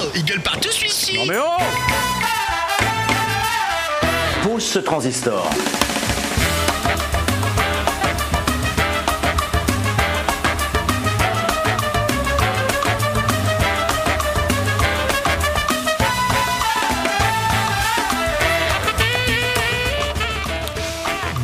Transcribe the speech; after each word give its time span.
Oh, 0.00 0.04
il 0.14 0.24
gueule 0.24 0.40
partout 0.40 0.70
celui-ci 0.70 1.16
Non 1.18 1.26
mais 1.26 1.36
oh 1.38 1.62
Pose 4.42 4.64
ce 4.64 4.78
transistor. 4.78 5.48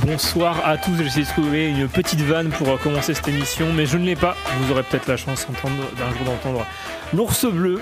Bonsoir 0.07 0.61
à 0.67 0.77
tous, 0.77 0.97
j'ai 0.99 1.05
essayé 1.07 1.25
de 1.25 1.31
trouver 1.31 1.71
une 1.71 1.89
petite 1.89 2.21
vanne 2.21 2.51
pour 2.51 2.79
commencer 2.81 3.15
cette 3.15 3.27
émission, 3.29 3.73
mais 3.73 3.87
je 3.87 3.97
ne 3.97 4.05
l'ai 4.05 4.17
pas. 4.17 4.37
Vous 4.61 4.71
aurez 4.73 4.83
peut-être 4.83 5.07
la 5.09 5.17
chance 5.17 5.47
d'entendre- 5.47 5.91
d'un 5.97 6.11
jour 6.11 6.25
d'entendre 6.27 6.67
l'ours 7.15 7.47
bleu 7.47 7.81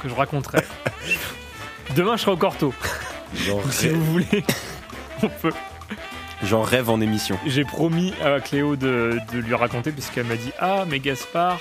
que 0.00 0.08
je 0.08 0.14
raconterai. 0.14 0.64
Demain, 1.96 2.16
je 2.16 2.22
serai 2.22 2.32
au 2.32 2.36
Corto. 2.36 2.72
J'en 3.34 3.60
Si 3.70 3.86
rêve, 3.88 3.96
vous 3.96 4.04
voulez, 4.12 4.44
on 5.22 5.28
peut. 5.28 5.52
j'en 6.42 6.62
rêve 6.62 6.90
en 6.90 7.00
émission. 7.00 7.38
J'ai 7.46 7.64
promis 7.64 8.12
à 8.24 8.40
Cléo 8.40 8.76
de, 8.76 9.18
de 9.32 9.38
lui 9.38 9.54
raconter, 9.54 9.92
puisqu'elle 9.92 10.26
m'a 10.26 10.36
dit 10.36 10.52
Ah, 10.58 10.84
mais 10.88 10.98
Gaspard, 11.00 11.60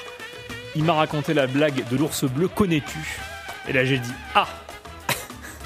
il 0.76 0.84
m'a 0.84 0.94
raconté 0.94 1.34
la 1.34 1.48
blague 1.48 1.88
de 1.90 1.98
l'ours 1.98 2.24
bleu, 2.26 2.48
connais-tu? 2.48 3.00
Et 3.68 3.74
là, 3.74 3.86
j'ai 3.86 4.00
dit 4.00 4.12
Ah 4.36 4.48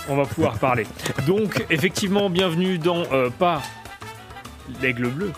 On 0.10 0.16
va 0.16 0.26
pouvoir 0.26 0.58
parler. 0.58 0.86
Donc, 1.26 1.66
effectivement, 1.70 2.30
bienvenue 2.30 2.78
dans 2.78 3.04
euh, 3.12 3.30
pas 3.30 3.62
l'aigle 4.82 5.08
bleu, 5.10 5.32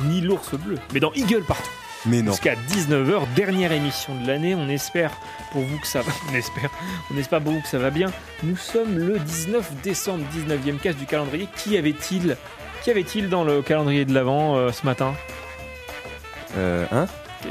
ni 0.00 0.20
l'ours 0.20 0.54
bleu, 0.54 0.78
mais 0.92 1.00
dans 1.00 1.12
Eagle 1.14 1.42
partout. 1.44 1.70
Mais 2.06 2.22
non. 2.22 2.32
Jusqu'à 2.32 2.54
19h, 2.54 3.22
dernière 3.34 3.72
émission 3.72 4.14
de 4.14 4.26
l'année. 4.26 4.54
On 4.54 4.68
espère 4.68 5.10
pour 5.52 5.62
vous 5.62 5.78
que 5.78 5.86
ça 5.86 6.00
va. 6.02 6.12
On 6.30 6.34
espère, 6.34 6.70
on 7.12 7.18
espère 7.18 7.40
pour 7.40 7.52
vous 7.52 7.60
que 7.60 7.68
ça 7.68 7.78
va 7.78 7.90
bien. 7.90 8.10
Nous 8.42 8.56
sommes 8.56 8.96
le 8.98 9.18
19 9.18 9.82
décembre, 9.82 10.24
19e 10.34 10.78
case 10.78 10.96
du 10.96 11.06
calendrier. 11.06 11.48
Qui 11.56 11.76
avait-il 11.76 12.36
Qui 12.84 12.90
avait-il 12.90 13.28
dans 13.28 13.42
le 13.44 13.62
calendrier 13.62 14.04
de 14.04 14.14
l'Avent 14.14 14.56
euh, 14.56 14.70
ce 14.72 14.86
matin? 14.86 15.12
Euh, 16.56 16.84
hein? 16.92 17.06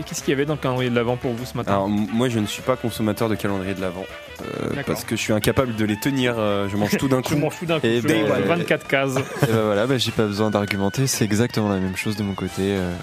Qu'est-ce 0.06 0.22
qu'il 0.22 0.32
y 0.32 0.34
avait 0.34 0.46
dans 0.46 0.56
le 0.56 0.60
calendrier 0.60 0.90
de 0.90 0.96
l'Avent 0.96 1.16
pour 1.18 1.32
vous 1.34 1.46
ce 1.46 1.56
matin? 1.56 1.72
Alors, 1.74 1.88
moi, 1.90 2.28
je 2.30 2.40
ne 2.40 2.46
suis 2.46 2.62
pas 2.62 2.76
consommateur 2.76 3.30
de 3.30 3.36
calendrier 3.36 3.74
de 3.74 3.80
l'Avent. 3.82 4.06
euh, 4.42 4.82
parce 4.86 5.04
que 5.06 5.16
je 5.16 5.22
suis 5.22 5.34
incapable 5.34 5.76
de 5.76 5.86
les 5.86 5.98
tenir. 5.98 6.36
euh, 6.38 6.68
je 6.70 6.76
mange 6.78 6.98
tout 6.98 7.08
d'un 7.08 7.18
Je 7.24 7.34
coup. 7.34 7.38
mange 7.38 7.58
tout 7.58 7.66
d'un 7.66 7.80
coup. 7.80 7.86
Et 7.88 8.02
je 8.02 8.08
ben, 8.08 8.22
mange 8.28 8.32
ouais. 8.40 8.42
24 8.46 8.88
cases. 8.88 9.16
Et 9.18 9.52
bah 9.52 9.62
voilà, 9.64 9.88
bah, 9.88 9.98
j'ai 9.98 10.12
pas 10.12 10.26
besoin 10.26 10.50
d'argumenter, 10.52 11.08
c'est 11.08 11.24
exactement 11.26 11.70
la 11.70 11.78
même 11.80 11.96
chose 11.96 12.16
de 12.18 12.24
mon 12.24 12.34
côté. 12.34 12.62
euh, 12.64 12.94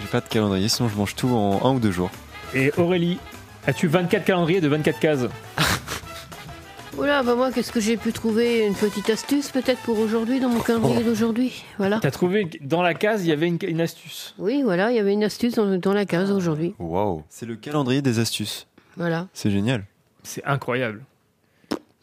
j'ai 0.00 0.06
pas 0.08 0.20
de 0.20 0.28
calendrier, 0.28 0.68
sinon 0.68 0.88
je 0.88 0.96
mange 0.96 1.14
tout 1.14 1.28
en 1.28 1.64
un 1.66 1.74
ou 1.74 1.80
deux 1.80 1.90
jours. 1.90 2.10
Et 2.54 2.72
Aurélie, 2.76 3.18
as-tu 3.66 3.86
24 3.86 4.24
calendriers 4.24 4.60
de 4.60 4.68
24 4.68 4.98
cases 4.98 5.26
Oula, 6.98 7.22
bah 7.22 7.34
moi, 7.36 7.52
qu'est-ce 7.52 7.70
que 7.70 7.80
j'ai 7.80 7.96
pu 7.96 8.12
trouver? 8.12 8.66
Une 8.66 8.74
petite 8.74 9.08
astuce 9.10 9.50
peut-être 9.50 9.80
pour 9.82 9.98
aujourd'hui, 10.00 10.40
dans 10.40 10.48
mon 10.48 10.60
calendrier 10.60 11.04
d'aujourd'hui? 11.04 11.64
Voilà. 11.78 12.00
T'as 12.02 12.10
trouvé 12.10 12.48
que 12.48 12.58
dans 12.62 12.82
la 12.82 12.94
case, 12.94 13.24
il 13.24 13.28
y 13.28 13.32
avait 13.32 13.46
une, 13.46 13.58
une 13.62 13.80
astuce. 13.80 14.34
Oui, 14.38 14.62
voilà, 14.62 14.90
il 14.90 14.96
y 14.96 14.98
avait 14.98 15.12
une 15.12 15.22
astuce 15.22 15.54
dans, 15.54 15.78
dans 15.78 15.92
la 15.92 16.04
case 16.04 16.30
aujourd'hui. 16.32 16.74
Waouh. 16.78 17.22
C'est 17.28 17.46
le 17.46 17.54
calendrier 17.54 18.02
des 18.02 18.18
astuces. 18.18 18.66
Voilà. 18.96 19.28
C'est 19.32 19.50
génial. 19.50 19.84
C'est 20.24 20.44
incroyable. 20.44 21.02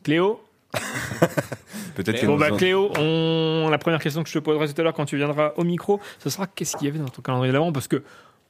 Cléo? 0.04 0.40
Peut-être 1.96 2.26
Bon 2.26 2.38
bah 2.38 2.52
Cléo, 2.52 2.92
on... 2.98 3.70
la 3.72 3.78
première 3.78 4.00
question 4.00 4.22
que 4.22 4.30
je 4.30 4.34
te 4.34 4.40
poserai 4.40 4.72
tout 4.72 4.80
à 4.80 4.84
l'heure 4.84 4.94
quand 4.94 5.06
tu 5.06 5.18
viendras 5.18 5.54
au 5.58 5.64
micro, 5.64 6.00
ce 6.20 6.30
sera 6.30 6.46
qu'est-ce 6.46 6.78
qu'il 6.78 6.88
y 6.88 6.90
avait 6.90 7.00
dans 7.00 7.10
ton 7.10 7.22
calendrier 7.22 7.52
de 7.52 7.58
l'avant? 7.58 7.72
Parce 7.72 7.88
que, 7.88 8.04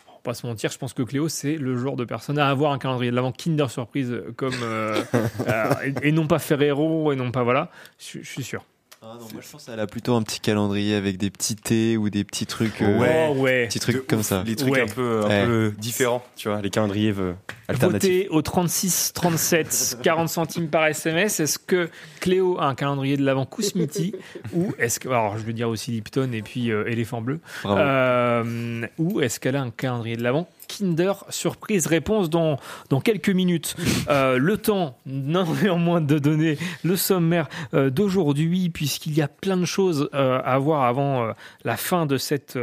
on 0.08 0.12
va 0.12 0.20
pas 0.22 0.34
se 0.34 0.46
mentir, 0.46 0.70
je 0.70 0.78
pense 0.78 0.94
que 0.94 1.02
Cléo 1.04 1.30
c'est 1.30 1.56
le 1.56 1.78
genre 1.78 1.96
de 1.96 2.04
personne 2.04 2.40
à 2.40 2.50
avoir 2.50 2.74
un 2.74 2.78
calendrier 2.78 3.12
de 3.12 3.16
l'avant 3.16 3.32
Kinder 3.32 3.70
Surprise 3.70 4.14
comme 4.36 4.54
euh, 4.64 5.02
euh, 5.48 5.74
et, 6.04 6.10
et 6.10 6.12
non 6.12 6.28
pas 6.28 6.40
Ferrero 6.40 7.14
et 7.14 7.16
non 7.16 7.32
pas 7.32 7.44
voilà. 7.44 7.72
Je, 8.00 8.20
je 8.20 8.30
suis 8.30 8.44
sûr. 8.44 8.66
Ah 9.10 9.14
non, 9.14 9.28
moi 9.32 9.42
je 9.42 9.50
pense 9.50 9.64
qu'elle 9.66 9.80
a 9.80 9.88
plutôt 9.88 10.16
un 10.16 10.22
petit 10.22 10.42
calendrier 10.42 10.94
avec 10.96 11.18
des 11.18 11.30
petits 11.30 11.56
thés 11.56 11.96
ou 11.96 12.10
des 12.10 12.26
petits 12.26 12.46
trucs. 12.46 12.82
euh, 12.82 13.00
Ouais. 13.00 13.28
Oh 13.30 13.36
ouais. 13.40 13.68
Petits 13.68 13.80
de 13.80 13.84
trucs 13.84 14.06
comme 14.08 14.20
ouf, 14.20 14.26
ça. 14.26 14.44
Les 14.46 14.58
trucs 14.58 14.74
Ouais. 14.74 14.82
un 14.82 14.88
peu, 14.88 15.22
un 15.24 15.28
Ouais. 15.30 15.46
peu 15.46 15.74
différents, 15.78 16.22
tu 16.36 16.50
vois, 16.50 16.62
les 16.62 16.70
calendriers 16.70 17.14
euh, 17.18 17.32
alternatifs. 17.70 18.10
Votez 18.12 18.28
au 18.30 18.42
36 18.42 19.14
37 19.14 20.00
40 20.04 20.28
centimes 20.28 20.68
par 20.68 20.86
SMS. 20.88 21.40
Est-ce 21.40 21.58
que 21.58 21.90
Cléo 22.20 22.60
a 22.60 22.66
un 22.66 22.76
calendrier 22.76 23.16
de 23.16 23.24
l'avant 23.24 23.46
Kousmiti 23.46 24.14
ou 24.54 24.74
est-ce 24.78 25.00
que 25.00 25.08
alors 25.08 25.38
je 25.38 25.44
veux 25.46 25.54
dire 25.54 25.70
aussi 25.70 25.92
Lipton 25.92 26.32
et 26.34 26.42
puis 26.42 26.70
euh, 26.72 26.86
éléphant 26.90 27.22
bleu. 27.22 27.40
Euh, 27.66 28.86
ou 28.98 29.22
est-ce 29.22 29.40
qu'elle 29.40 29.56
a 29.56 29.62
un 29.62 29.70
calendrier 29.72 30.18
de 30.18 30.24
l'avant 30.24 30.50
Kinder 30.68 31.14
Surprise 31.30 31.88
Réponse 31.88 32.30
dans, 32.30 32.58
dans 32.90 33.02
quelques 33.02 33.30
minutes. 33.30 33.76
Euh, 34.10 34.38
le 34.38 34.58
temps, 34.58 34.98
néanmoins, 35.06 36.00
de 36.00 36.18
donner 36.18 36.58
le 36.84 36.96
sommaire 36.96 37.50
euh, 37.74 37.90
d'aujourd'hui, 37.90 38.70
puisqu'il 38.70 39.14
y 39.14 39.22
a 39.22 39.28
plein 39.28 39.58
de 39.58 39.66
choses 39.66 40.10
euh, 40.14 40.40
à 40.46 40.58
voir 40.60 40.84
avant 40.84 41.34
la 41.66 41.76
fin 41.78 42.06
de 42.06 42.18
cette 42.18 42.58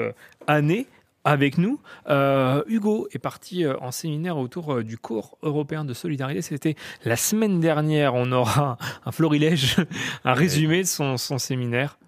année. 0.46 0.86
Avec 1.26 1.56
nous, 1.56 1.80
Euh, 2.08 2.62
Hugo 2.66 3.08
est 3.12 3.18
parti 3.18 3.64
en 3.66 3.90
séminaire 3.90 4.36
autour 4.36 4.82
du 4.82 4.98
cours 4.98 5.38
européen 5.42 5.84
de 5.86 5.94
solidarité. 5.94 6.42
C'était 6.42 6.76
la 7.04 7.16
semaine 7.16 7.60
dernière. 7.60 8.14
On 8.14 8.30
aura 8.30 8.76
un 9.06 9.12
florilège, 9.12 9.76
un 10.24 10.34
résumé 10.34 10.82
de 10.82 10.86
son, 10.86 11.16
son 11.16 11.38
séminaire. 11.38 11.98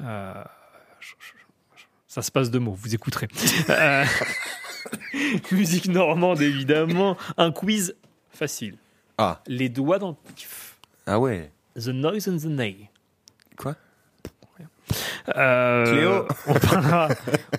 Euh, 0.00 0.32
ça 2.08 2.22
se 2.22 2.32
passe 2.32 2.50
de 2.50 2.58
mots, 2.58 2.74
vous 2.74 2.92
écouterez. 2.94 3.28
Musique 5.52 5.88
normande, 5.88 6.40
évidemment. 6.40 7.16
Un 7.36 7.52
quiz 7.52 7.94
facile. 8.30 8.76
Ah. 9.18 9.40
Les 9.46 9.68
doigts 9.68 9.98
dans 9.98 10.10
le 10.10 10.32
pif. 10.34 10.76
Ah 11.06 11.18
ouais. 11.18 11.50
The 11.76 11.88
noise 11.88 12.28
and 12.28 12.36
the 12.38 12.46
nay. 12.46 12.90
Quoi? 13.56 13.74
Euh, 15.36 15.84
Cléo 15.84 16.26
on 16.46 16.54
parlera, 16.54 17.08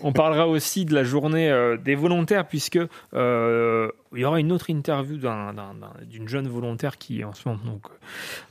on 0.02 0.14
parlera 0.14 0.48
aussi 0.48 0.86
de 0.86 0.94
la 0.96 1.04
journée 1.04 1.52
euh, 1.52 1.76
des 1.76 1.96
volontaires, 1.96 2.48
puisque 2.48 2.80
euh, 3.14 3.90
il 4.16 4.20
y 4.22 4.26
aura 4.26 4.40
une 4.40 4.54
autre 4.54 4.70
interview 4.70 5.18
d'un- 5.18 5.54
d'un- 5.54 5.74
d'un- 5.74 5.94
d'une 6.06 6.30
jeune 6.30 6.48
volontaire 6.48 6.98
qui 6.98 7.20
est 7.20 7.24
en 7.26 7.34
ce 7.34 7.50
moment 7.50 7.60
donc, 7.66 7.84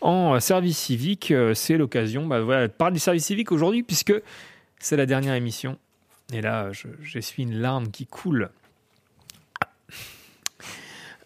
en 0.02 0.38
service 0.40 0.76
civique. 0.76 1.30
Euh, 1.30 1.54
C'est 1.54 1.78
l'occasion 1.78 2.26
bah, 2.26 2.40
voilà, 2.42 2.68
de 2.68 2.72
parler 2.72 2.94
du 2.94 3.00
service 3.00 3.24
civique 3.24 3.52
aujourd'hui, 3.52 3.82
puisque 3.82 4.12
c'est 4.78 4.96
la 4.98 5.06
dernière 5.06 5.34
émission. 5.34 5.78
Et 6.34 6.42
là, 6.42 6.70
je- 6.72 6.88
j'essuie 7.02 7.44
une 7.44 7.58
larme 7.58 7.88
qui 7.90 8.06
coule. 8.06 8.50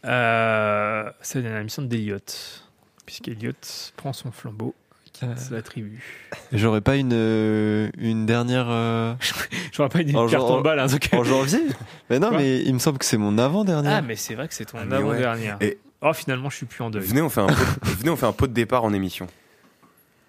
Euh, 0.06 1.10
c'est 1.20 1.38
la 1.38 1.42
dernière 1.42 1.60
émission 1.60 1.82
d'Eliott, 1.82 2.64
puisqu'Eliott 3.06 3.92
prend 3.96 4.12
son 4.12 4.30
flambeau 4.32 4.74
et 5.06 5.10
quitte 5.10 5.28
Euh. 5.28 5.54
la 5.56 5.62
tribu. 5.62 6.02
J'aurais 6.52 6.80
pas 6.80 6.96
une, 6.96 7.12
euh, 7.12 7.90
une 7.98 8.24
dernière. 8.26 8.66
euh, 8.70 9.14
J'aurais 9.72 9.88
pas 9.90 10.00
une 10.00 10.16
En 10.16 10.26
carte 10.26 10.44
en 10.44 10.60
balle, 10.62 10.80
en 10.80 10.88
tout 10.88 10.98
cas. 10.98 11.16
en 11.18 11.24
janvier 11.24 11.60
Mais 12.08 12.18
non, 12.18 12.28
Quoi 12.30 12.38
mais 12.38 12.60
il 12.62 12.72
me 12.72 12.78
semble 12.78 12.98
que 12.98 13.04
c'est 13.04 13.18
mon 13.18 13.36
avant-dernière. 13.38 13.96
Ah, 13.96 14.02
mais 14.02 14.16
c'est 14.16 14.34
vrai 14.34 14.48
que 14.48 14.54
c'est 14.54 14.64
ton 14.64 14.78
Ah, 14.78 14.96
avant-dernière. 14.96 15.58
ouais. 15.60 15.66
Et- 15.66 15.78
Oh, 16.02 16.14
finalement, 16.14 16.48
je 16.48 16.56
suis 16.56 16.64
plus 16.66 16.82
en 16.82 16.88
deuil. 16.88 17.02
Venez, 17.02 17.20
on 17.20 17.28
fait 17.28 17.42
un 17.42 17.46
pot, 17.48 17.54
venez, 17.98 18.08
on 18.08 18.16
fait 18.16 18.24
un 18.24 18.32
pot 18.32 18.46
de 18.46 18.54
départ 18.54 18.84
en 18.84 18.92
émission. 18.94 19.26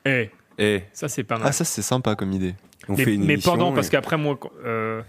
Eh, 0.03 0.29
Et 0.57 0.83
ça, 0.91 1.07
c'est 1.07 1.23
pas 1.23 1.37
mal. 1.37 1.47
Ah, 1.47 1.51
ça 1.53 1.63
c'est 1.63 1.81
sympa 1.81 2.15
comme 2.15 2.33
idée. 2.33 2.55
on 2.89 2.95
mais, 2.97 3.05
fait 3.05 3.13
une 3.15 3.23
mais 3.23 3.33
émission. 3.35 3.51
pendant, 3.53 3.71
et- 3.71 3.75
parce 3.75 3.89
qu'après, 3.89 4.17
moi, 4.17 4.37
euh, 4.65 5.01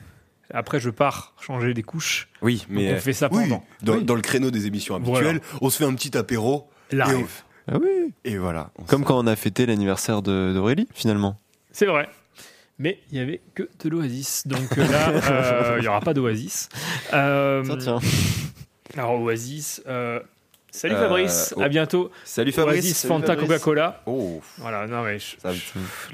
après, 0.52 0.80
je 0.80 0.90
pars 0.90 1.34
changer 1.40 1.74
des 1.74 1.82
couches. 1.82 2.28
Oui, 2.42 2.66
mais. 2.68 2.88
Donc, 2.88 2.96
on 2.98 3.00
fait 3.00 3.12
ça 3.12 3.28
Oui, 3.32 3.42
pendant. 3.44 3.64
dans, 3.82 3.94
Oui. 3.98 4.04
dans 4.04 4.14
le 4.14 4.22
créneau 4.22 4.50
des 4.50 4.66
émissions 4.66 4.94
habituelles, 4.96 5.40
on 5.60 5.70
se 5.70 5.78
fait 5.78 5.84
un 5.84 5.94
petit 5.94 6.16
apéro. 6.16 6.68
Live. 6.90 7.42
Ah 7.70 7.78
oui 7.80 8.12
Et 8.24 8.36
voilà. 8.38 8.70
Comme 8.88 9.04
quand 9.04 9.18
on 9.18 9.26
a 9.26 9.36
fêté 9.36 9.66
l'anniversaire 9.66 10.20
de- 10.20 10.52
d'Aurélie, 10.52 10.88
finalement. 10.92 11.38
C'est 11.70 11.86
vrai. 11.86 12.08
Mais 12.78 12.98
il 13.12 13.18
y 13.18 13.20
avait 13.20 13.40
que 13.54 13.68
de 13.82 13.88
l'oasis. 13.88 14.46
Donc 14.46 14.76
euh, 14.76 14.86
là, 14.88 15.08
euh, 15.30 15.76
il 15.78 15.84
y 15.84 15.88
aura 15.88 16.00
pas 16.00 16.12
d'oasis. 16.14 16.68
Euh, 17.12 17.62
Tiens, 17.64 17.76
tiens. 17.78 17.98
Alors, 18.96 19.20
oasis. 19.20 19.82
euh, 19.86 20.20
Salut 20.74 20.94
Euh, 20.94 21.00
Fabrice, 21.02 21.52
oh. 21.56 21.60
à 21.60 21.68
bientôt. 21.68 22.10
Salut 22.24 22.50
Fabrice. 22.50 22.76
Oasis, 22.78 23.06
Fanta. 23.06 23.36
Coca-Cola. 23.36 24.02
Oh, 24.06 24.40
Voilà, 24.56 24.86
non 24.86 25.02
mais 25.02 25.18
je- 25.18 25.36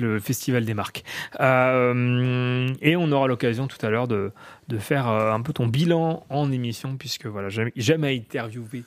le 0.02 0.18
festival 0.18 0.64
des 0.64 0.74
marques. 0.74 1.04
Euh, 1.40 2.68
et 2.82 2.96
on 2.96 3.10
aura 3.12 3.28
l'occasion 3.28 3.68
tout 3.68 3.84
à 3.86 3.88
l'heure 3.90 4.08
de, 4.08 4.32
de 4.66 4.78
faire 4.78 5.08
euh, 5.08 5.32
un 5.32 5.40
peu 5.42 5.52
ton 5.52 5.68
bilan 5.68 6.26
en 6.28 6.50
émission, 6.50 6.96
puisque 6.96 7.26
voilà, 7.26 7.48
jamais, 7.50 7.72
jamais 7.76 8.16
interviewé, 8.16 8.82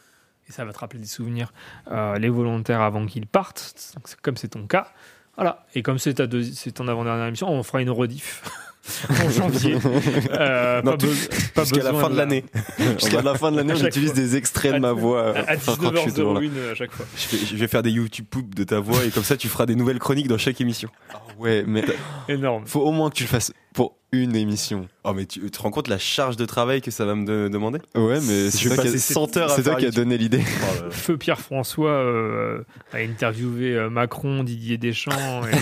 et 0.49 0.51
ça 0.51 0.65
va 0.65 0.73
te 0.73 0.79
rappeler 0.79 0.99
des 0.99 1.05
souvenirs, 1.07 1.53
euh, 1.89 2.17
les 2.19 2.29
volontaires 2.29 2.81
avant 2.81 3.05
qu'ils 3.05 3.25
partent, 3.27 3.95
comme 4.21 4.35
c'est 4.35 4.49
ton 4.49 4.67
cas. 4.67 4.87
Voilà, 5.37 5.65
et 5.73 5.81
comme 5.81 5.97
c'est 5.97 6.13
ton 6.13 6.87
avant-dernière 6.89 7.27
émission, 7.27 7.47
on 7.49 7.63
fera 7.63 7.81
une 7.81 7.89
rediff 7.89 8.43
en 9.09 9.29
janvier. 9.29 9.77
Euh, 10.31 10.81
Non, 10.81 10.91
pas 10.91 10.97
tout- 10.97 11.05
be- 11.07 11.53
pas 11.53 11.63
Jusqu'à 11.63 11.83
la 11.83 11.93
fin 11.93 12.09
de 12.09 12.15
l'année. 12.17 12.45
Jusqu'à 12.99 13.21
la 13.21 13.35
fin 13.35 13.51
de 13.51 13.57
l'année, 13.57 13.73
À 13.73 13.75
on 13.75 13.79
chaque 13.79 13.89
utilise 13.89 14.11
fois. 14.11 14.19
des 14.21 14.35
extraits 14.35 14.73
de 14.73 14.79
ma 14.79 14.91
voix. 14.91 15.21
à, 15.21 15.23
à 15.23 15.29
euh, 15.29 15.43
là. 15.45 15.55
19h01 15.55 16.71
à 16.71 16.75
chaque 16.75 16.91
fois. 16.91 17.05
Je 17.15 17.35
vais, 17.37 17.45
je 17.45 17.55
vais 17.55 17.67
faire 17.67 17.83
des 17.83 17.91
YouTube 17.91 18.25
poop 18.29 18.55
de 18.55 18.63
ta 18.63 18.79
voix 18.79 19.03
et 19.05 19.09
comme 19.09 19.23
ça 19.23 19.37
tu 19.37 19.47
feras 19.49 19.65
des 19.65 19.75
nouvelles 19.75 19.99
chroniques 19.99 20.27
dans 20.27 20.37
chaque 20.37 20.59
émission. 20.61 20.89
Ouais, 21.39 21.63
mais 21.67 21.83
Énorme. 22.27 22.63
faut 22.65 22.81
au 22.81 22.91
moins 22.91 23.09
que 23.09 23.15
tu 23.15 23.23
le 23.23 23.29
fasses 23.29 23.51
pour 23.73 23.95
une 24.11 24.35
émission. 24.35 24.87
Oh, 25.03 25.13
mais 25.13 25.25
tu 25.25 25.39
tu 25.41 25.49
te 25.51 25.61
rends 25.61 25.71
compte 25.71 25.87
la 25.87 25.97
charge 25.97 26.35
de 26.37 26.45
travail 26.45 26.81
que 26.81 26.91
ça 26.91 27.05
va 27.05 27.15
me 27.15 27.25
de- 27.25 27.49
demander? 27.49 27.79
Ouais, 27.95 28.19
mais 28.21 28.45
Je 28.45 28.49
c'est 28.49 28.69
vais 28.69 28.75
toi, 28.75 28.83
qui 28.83 28.91
passer 28.91 29.11
a- 29.11 29.13
100 29.13 29.37
heures 29.37 29.51
à 29.51 29.55
c'est 29.55 29.63
toi 29.63 29.71
faire 29.73 29.79
qui 29.79 29.85
a 29.85 29.87
YouTube. 29.87 30.03
donné 30.03 30.17
l'idée. 30.17 30.43
Oh. 30.63 30.85
Feu 30.91 31.17
Pierre 31.17 31.39
François 31.39 31.91
euh, 31.91 32.63
a 32.93 32.97
interviewé 32.97 33.75
euh, 33.75 33.89
Macron, 33.89 34.43
Didier 34.43 34.77
Deschamps, 34.77 35.41
et 35.47 35.55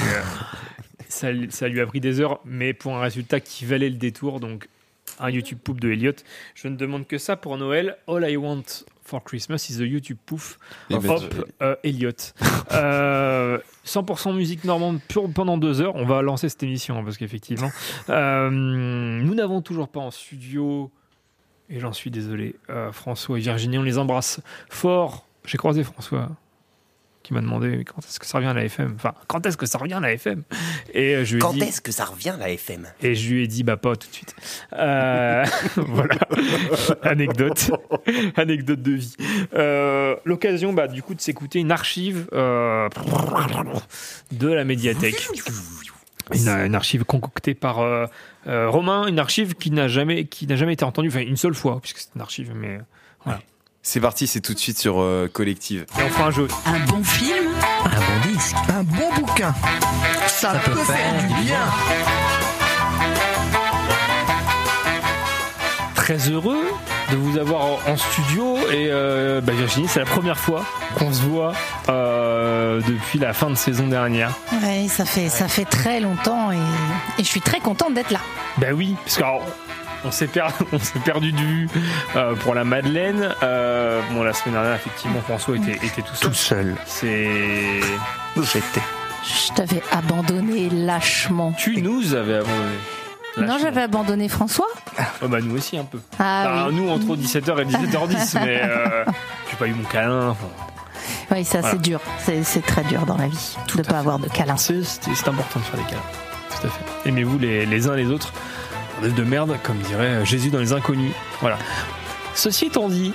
ça, 1.09 1.27
ça 1.49 1.67
lui 1.67 1.81
a 1.81 1.85
pris 1.85 1.99
des 1.99 2.21
heures, 2.21 2.39
mais 2.45 2.73
pour 2.73 2.95
un 2.95 3.01
résultat 3.01 3.39
qui 3.41 3.65
valait 3.65 3.89
le 3.89 3.97
détour. 3.97 4.39
Donc, 4.39 4.69
un 5.19 5.29
YouTube 5.29 5.59
pouf 5.61 5.79
de 5.79 5.91
Elliot. 5.91 6.13
Je 6.55 6.67
ne 6.67 6.75
demande 6.75 7.07
que 7.07 7.17
ça 7.17 7.35
pour 7.35 7.57
Noël. 7.57 7.97
All 8.07 8.29
I 8.29 8.37
want 8.37 8.63
for 9.03 9.23
Christmas 9.23 9.67
is 9.69 9.81
a 9.81 9.85
YouTube 9.85 10.17
pouf 10.25 10.59
Et 10.89 10.97
ben, 10.97 11.09
Hop, 11.09 11.51
euh, 11.61 11.75
Elliot. 11.83 12.11
Euh, 12.71 13.57
100% 13.83 14.35
musique 14.35 14.63
normande 14.63 14.99
pure 15.01 15.27
pendant 15.33 15.57
deux 15.57 15.81
heures. 15.81 15.95
On 15.95 16.05
va 16.05 16.21
lancer 16.21 16.49
cette 16.49 16.61
émission 16.61 16.99
hein, 16.99 17.03
parce 17.03 17.17
qu'effectivement, 17.17 17.71
euh, 18.09 18.51
nous 18.51 19.33
n'avons 19.33 19.63
toujours 19.63 19.87
pas 19.87 20.01
en 20.01 20.11
studio, 20.11 20.91
et 21.71 21.79
j'en 21.79 21.93
suis 21.93 22.11
désolé, 22.11 22.55
euh, 22.69 22.91
François 22.91 23.39
et 23.39 23.41
Virginie, 23.41 23.79
on 23.79 23.83
les 23.83 23.97
embrasse 23.97 24.39
fort. 24.69 25.25
J'ai 25.45 25.57
croisé 25.57 25.83
François 25.83 26.29
qui 27.23 27.33
m'a 27.33 27.41
demandé 27.41 27.83
quand 27.85 27.99
est-ce 27.99 28.19
que 28.19 28.25
ça 28.25 28.37
revient 28.37 28.49
à 28.49 28.53
la 28.53 28.63
FM 28.63 28.93
Enfin, 28.95 29.13
quand 29.27 29.45
est-ce 29.45 29.57
que 29.57 29.65
ça 29.65 29.77
revient 29.77 29.95
à 29.95 29.99
la 29.99 30.13
FM 30.13 30.43
Et 30.93 31.15
euh, 31.15 31.25
je 31.25 31.33
lui 31.33 31.39
ai 31.39 31.41
Quand 31.41 31.53
dit, 31.53 31.61
est-ce 31.61 31.81
que 31.81 31.91
ça 31.91 32.05
revient 32.05 32.35
la 32.39 32.49
FM 32.49 32.87
et 33.01 33.15
je 33.15 33.33
lui 33.33 33.43
ai 33.43 33.47
dit, 33.47 33.63
bah 33.63 33.77
pas 33.77 33.95
tout 33.95 34.07
de 34.07 34.13
suite. 34.13 34.35
Euh, 34.73 35.45
voilà, 35.75 36.15
anecdote, 37.03 37.71
anecdote 38.35 38.81
de 38.81 38.91
vie. 38.91 39.15
Euh, 39.53 40.15
L'occasion, 40.25 40.73
bah, 40.73 40.87
du 40.87 41.03
coup, 41.03 41.13
de 41.13 41.21
s'écouter 41.21 41.59
une 41.59 41.71
archive 41.71 42.27
euh, 42.33 42.89
de 44.31 44.47
la 44.47 44.63
médiathèque. 44.63 45.27
Une, 46.33 46.47
une 46.47 46.75
archive 46.75 47.05
concoctée 47.05 47.55
par 47.55 47.79
euh, 47.79 48.05
euh, 48.47 48.69
Romain, 48.69 49.07
une 49.07 49.19
archive 49.19 49.55
qui 49.55 49.71
n'a 49.71 49.87
jamais, 49.87 50.25
qui 50.25 50.45
n'a 50.47 50.55
jamais 50.55 50.73
été 50.73 50.85
entendue, 50.85 51.07
enfin 51.09 51.21
une 51.21 51.37
seule 51.37 51.55
fois, 51.55 51.79
puisque 51.81 51.97
c'est 51.97 52.09
une 52.15 52.21
archive, 52.21 52.53
mais 52.55 52.79
C'est 53.81 54.01
parti, 54.01 54.27
c'est 54.27 54.41
tout 54.41 54.53
de 54.53 54.59
suite 54.59 54.77
sur 54.77 54.99
euh, 55.01 55.29
Collective. 55.31 55.85
et 55.97 56.03
on 56.03 56.09
fera 56.09 56.25
un 56.27 56.31
jeu. 56.31 56.47
Un 56.65 56.79
bon 56.91 57.03
film, 57.03 57.49
Un 57.85 57.89
bon 57.89 58.29
disque, 58.33 58.55
un 58.69 58.83
bon 58.83 59.09
bouquin. 59.15 59.53
Ça, 60.27 60.53
ça 60.53 60.59
peut 60.59 60.75
faire 60.75 61.13
du 61.27 61.33
bien. 61.45 61.59
Très 65.95 66.17
heureux 66.29 66.63
de 67.11 67.15
vous 67.15 67.37
avoir 67.37 67.61
en- 67.61 67.79
en 67.87 67.97
studio 67.97 68.57
et 68.71 68.87
euh, 68.89 69.41
bah, 69.41 69.53
Virginie, 69.53 69.87
c'est 69.87 69.99
la 69.99 70.05
première 70.05 70.37
fois 70.37 70.63
qu'on 70.97 71.11
se 71.13 71.21
voit 71.21 71.53
euh, 71.87 72.81
depuis 72.87 73.17
la 73.19 73.33
fin 73.33 73.49
de 73.49 73.55
saison 73.55 73.87
dernière. 73.87 74.31
Ouais, 74.61 74.87
ça 74.89 75.05
fait, 75.05 75.29
ça 75.29 75.47
fait 75.47 75.65
très 75.65 75.99
longtemps 75.99 76.51
et, 76.51 76.55
et 77.17 77.23
je 77.23 77.27
suis 77.27 77.41
très 77.41 77.59
contente 77.59 77.93
d'être 77.93 78.11
là. 78.11 78.19
Ben 78.57 78.73
oui, 78.73 78.95
parce 79.05 79.17
qu'on 79.17 79.39
on 80.05 80.11
s'est 80.11 80.27
per- 80.27 80.47
perdu 81.05 81.31
de 81.31 81.37
vue 81.39 81.69
euh, 82.15 82.35
pour 82.35 82.53
la 82.55 82.63
Madeleine. 82.63 83.35
Euh, 83.43 84.01
bon, 84.11 84.23
la 84.23 84.33
semaine 84.33 84.53
dernière, 84.55 84.75
effectivement, 84.75 85.21
François 85.21 85.55
était, 85.57 85.73
était 85.85 86.01
tout 86.01 86.15
seul. 86.15 86.29
Tout 86.29 86.35
seul. 86.35 86.75
C'est. 86.85 87.27
J'étais. 88.37 88.81
Je 89.23 89.53
t'avais 89.53 89.81
abandonné 89.91 90.69
lâchement. 90.69 91.51
Tu 91.53 91.81
nous 91.81 92.13
avais 92.13 92.35
abandonné. 92.35 92.77
Non, 93.37 93.57
j'avais 93.61 93.81
abandonné 93.81 94.27
François. 94.27 94.67
Oh, 95.21 95.27
bah, 95.27 95.39
nous 95.41 95.55
aussi, 95.55 95.77
un 95.77 95.83
peu. 95.85 95.99
Ah 96.17 96.43
Enfin, 96.45 96.65
oui. 96.69 96.75
Nous, 96.75 96.89
entre 96.89 97.15
17h 97.15 97.61
et 97.61 97.65
17h10, 97.65 98.39
mais 98.45 98.61
euh, 98.63 99.05
j'ai 99.49 99.55
pas 99.57 99.67
eu 99.67 99.73
mon 99.73 99.83
câlin. 99.83 100.29
Enfin, 100.29 100.47
Oui, 101.31 101.45
ça 101.45 101.59
Voilà. 101.61 101.75
c'est 101.75 101.81
dur. 101.81 102.01
C'est 102.43 102.65
très 102.65 102.83
dur 102.83 103.05
dans 103.05 103.17
la 103.17 103.27
vie 103.27 103.55
de 103.71 103.77
ne 103.77 103.81
à 103.81 103.83
pas 103.83 103.91
fait. 103.93 103.97
avoir 103.99 104.19
de 104.19 104.27
câlin. 104.27 104.57
C'est 104.57 104.77
important 105.27 105.59
de 105.59 105.65
faire 105.65 105.79
des 105.79 105.85
câlins. 105.89 106.01
Tout 106.49 106.67
à 106.67 106.69
fait. 106.69 107.09
Aimez-vous 107.09 107.37
les, 107.39 107.65
les 107.65 107.87
uns 107.87 107.95
les 107.95 108.07
autres? 108.07 108.33
Bordel 108.99 109.15
de 109.15 109.23
merde, 109.23 109.57
comme 109.63 109.77
dirait 109.77 110.25
Jésus 110.25 110.49
dans 110.49 110.59
les 110.59 110.73
inconnus. 110.73 111.13
Voilà. 111.39 111.57
Ceci 112.35 112.65
étant 112.65 112.89
dit, 112.89 113.13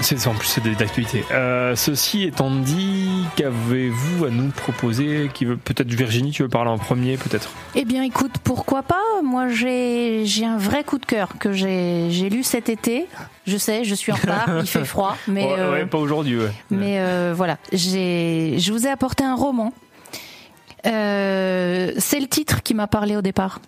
c'est 0.00 0.26
en 0.26 0.34
plus 0.34 0.48
c'est 0.48 0.62
d'actualité. 0.62 1.24
Euh, 1.30 1.76
ceci 1.76 2.24
étant 2.24 2.50
dit, 2.50 3.26
qu'avez-vous 3.36 4.24
à 4.24 4.30
nous 4.30 4.48
proposer 4.48 5.30
Qui 5.34 5.44
veut 5.44 5.58
peut-être 5.58 5.92
Virginie, 5.92 6.30
tu 6.30 6.42
veux 6.42 6.48
parler 6.48 6.70
en 6.70 6.78
premier, 6.78 7.18
peut-être? 7.18 7.50
Eh 7.74 7.84
bien, 7.84 8.02
écoute, 8.02 8.36
pourquoi 8.42 8.82
pas? 8.82 9.02
Moi, 9.22 9.48
j'ai 9.48 10.22
j'ai 10.24 10.46
un 10.46 10.56
vrai 10.56 10.84
coup 10.84 10.96
de 10.96 11.04
cœur 11.04 11.28
que 11.38 11.52
j'ai 11.52 12.06
j'ai 12.10 12.30
lu 12.30 12.42
cet 12.42 12.70
été. 12.70 13.06
Je 13.46 13.58
sais, 13.58 13.84
je 13.84 13.94
suis 13.94 14.12
en 14.12 14.16
retard, 14.16 14.48
il 14.60 14.66
fait 14.66 14.86
froid, 14.86 15.18
mais 15.28 15.44
ouais, 15.44 15.58
euh, 15.58 15.72
ouais, 15.72 15.86
pas 15.86 15.98
aujourd'hui. 15.98 16.38
Ouais. 16.38 16.52
Mais 16.70 16.98
euh, 16.98 17.34
voilà, 17.36 17.58
j'ai, 17.74 18.54
je 18.58 18.72
vous 18.72 18.86
ai 18.86 18.90
apporté 18.90 19.22
un 19.22 19.34
roman. 19.34 19.74
C'est 20.82 20.90
le 20.90 22.26
titre 22.26 22.62
qui 22.62 22.72
m'a 22.72 22.86
parlé 22.86 23.16
au 23.16 23.22
départ. 23.22 23.60